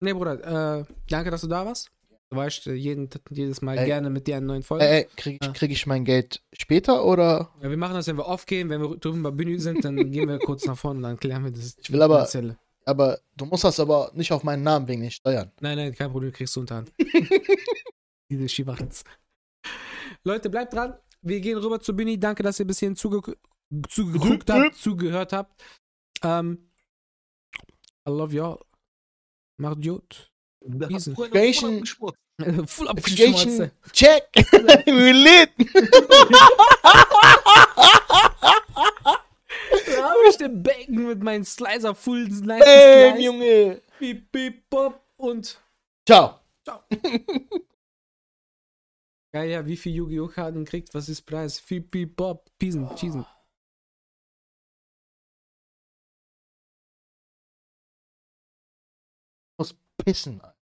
Nee, 0.00 0.12
Bruder, 0.12 0.80
äh, 0.80 0.84
danke, 1.08 1.30
dass 1.30 1.42
du 1.42 1.46
da 1.46 1.64
warst. 1.64 1.90
Du 2.34 2.40
weißt, 2.40 2.66
jeden, 2.66 3.08
jedes 3.30 3.62
Mal 3.62 3.78
Ey. 3.78 3.86
gerne 3.86 4.10
mit 4.10 4.26
dir 4.26 4.36
eine 4.36 4.46
neuen 4.46 4.62
Folge. 4.64 4.84
Ey, 4.88 5.06
krieg 5.16 5.38
ich, 5.40 5.52
krieg 5.52 5.70
ich 5.70 5.86
mein 5.86 6.04
Geld 6.04 6.42
später 6.52 7.04
oder? 7.04 7.50
Ja, 7.62 7.70
wir 7.70 7.76
machen 7.76 7.94
das, 7.94 8.08
wenn 8.08 8.16
wir 8.16 8.26
off 8.26 8.44
gehen, 8.46 8.68
wenn 8.70 8.82
wir 8.82 8.96
drüben 8.96 9.22
bei 9.22 9.30
Bühne 9.30 9.58
sind, 9.60 9.84
dann 9.84 9.96
gehen 10.10 10.28
wir 10.28 10.38
kurz 10.40 10.66
nach 10.66 10.76
vorne 10.76 10.96
und 10.98 11.02
dann 11.04 11.16
klären 11.16 11.44
wir 11.44 11.52
das. 11.52 11.76
Ich 11.80 11.92
will 11.92 12.02
aber- 12.02 12.16
Finanzielle. 12.26 12.58
Aber 12.86 13.18
du 13.36 13.46
musst 13.46 13.64
das 13.64 13.80
aber 13.80 14.10
nicht 14.14 14.30
auf 14.32 14.42
meinen 14.42 14.62
Namen 14.62 14.86
wegen 14.88 15.00
nicht 15.00 15.14
steuern. 15.14 15.50
Nein, 15.60 15.76
nein, 15.78 15.94
kein 15.94 16.10
Problem, 16.10 16.32
kriegst 16.32 16.54
du 16.56 16.60
unterhand. 16.60 16.92
Diese 18.28 18.48
Schivachens. 18.48 19.04
Leute, 20.22 20.50
bleibt 20.50 20.74
dran. 20.74 20.94
Wir 21.22 21.40
gehen 21.40 21.56
rüber 21.56 21.80
zu 21.80 21.96
Bini. 21.96 22.18
Danke, 22.20 22.42
dass 22.42 22.58
ihr 22.60 22.66
bis 22.66 22.80
hierhin 22.80 22.96
zuge 22.96 23.36
zugeguckt 23.88 24.50
habt, 24.50 24.74
zugehört 24.74 25.32
habt. 25.32 25.62
Ähm, 26.22 26.68
I 28.06 28.10
love 28.10 28.34
y'all. 28.36 28.58
Macht 29.56 29.82
gut. 29.82 30.30
Welchen-. 30.60 31.84
Full 32.66 32.88
Application 32.88 33.70
check. 33.92 34.28
We 34.86 35.12
lit. 35.12 35.50
Da 39.86 40.10
hab 40.10 40.16
ich 40.28 40.36
den 40.36 40.62
Bacon 40.62 41.06
mit 41.06 41.22
meinem 41.22 41.44
Slicer 41.44 41.94
full 41.94 42.28
nice 42.28 42.64
Bam. 42.64 43.20
Junge. 43.20 43.82
Piep, 43.98 44.32
piep, 44.32 44.68
pop 44.68 45.00
und 45.16 45.60
Ciao. 46.06 46.40
Geil, 49.32 49.50
ja, 49.50 49.66
wie 49.66 49.76
viel 49.76 49.94
Yu-Gi-Oh! 49.94 50.28
Karten 50.28 50.64
kriegt, 50.64 50.94
was 50.94 51.08
ist 51.08 51.22
Preis? 51.22 51.60
Piep, 51.60 51.90
piep, 51.90 52.16
pop, 52.16 52.50
Piesen, 52.58 52.88
Cheesen. 52.96 53.26
Muss 59.58 59.74
pissen. 59.96 60.40
Alter. 60.40 60.53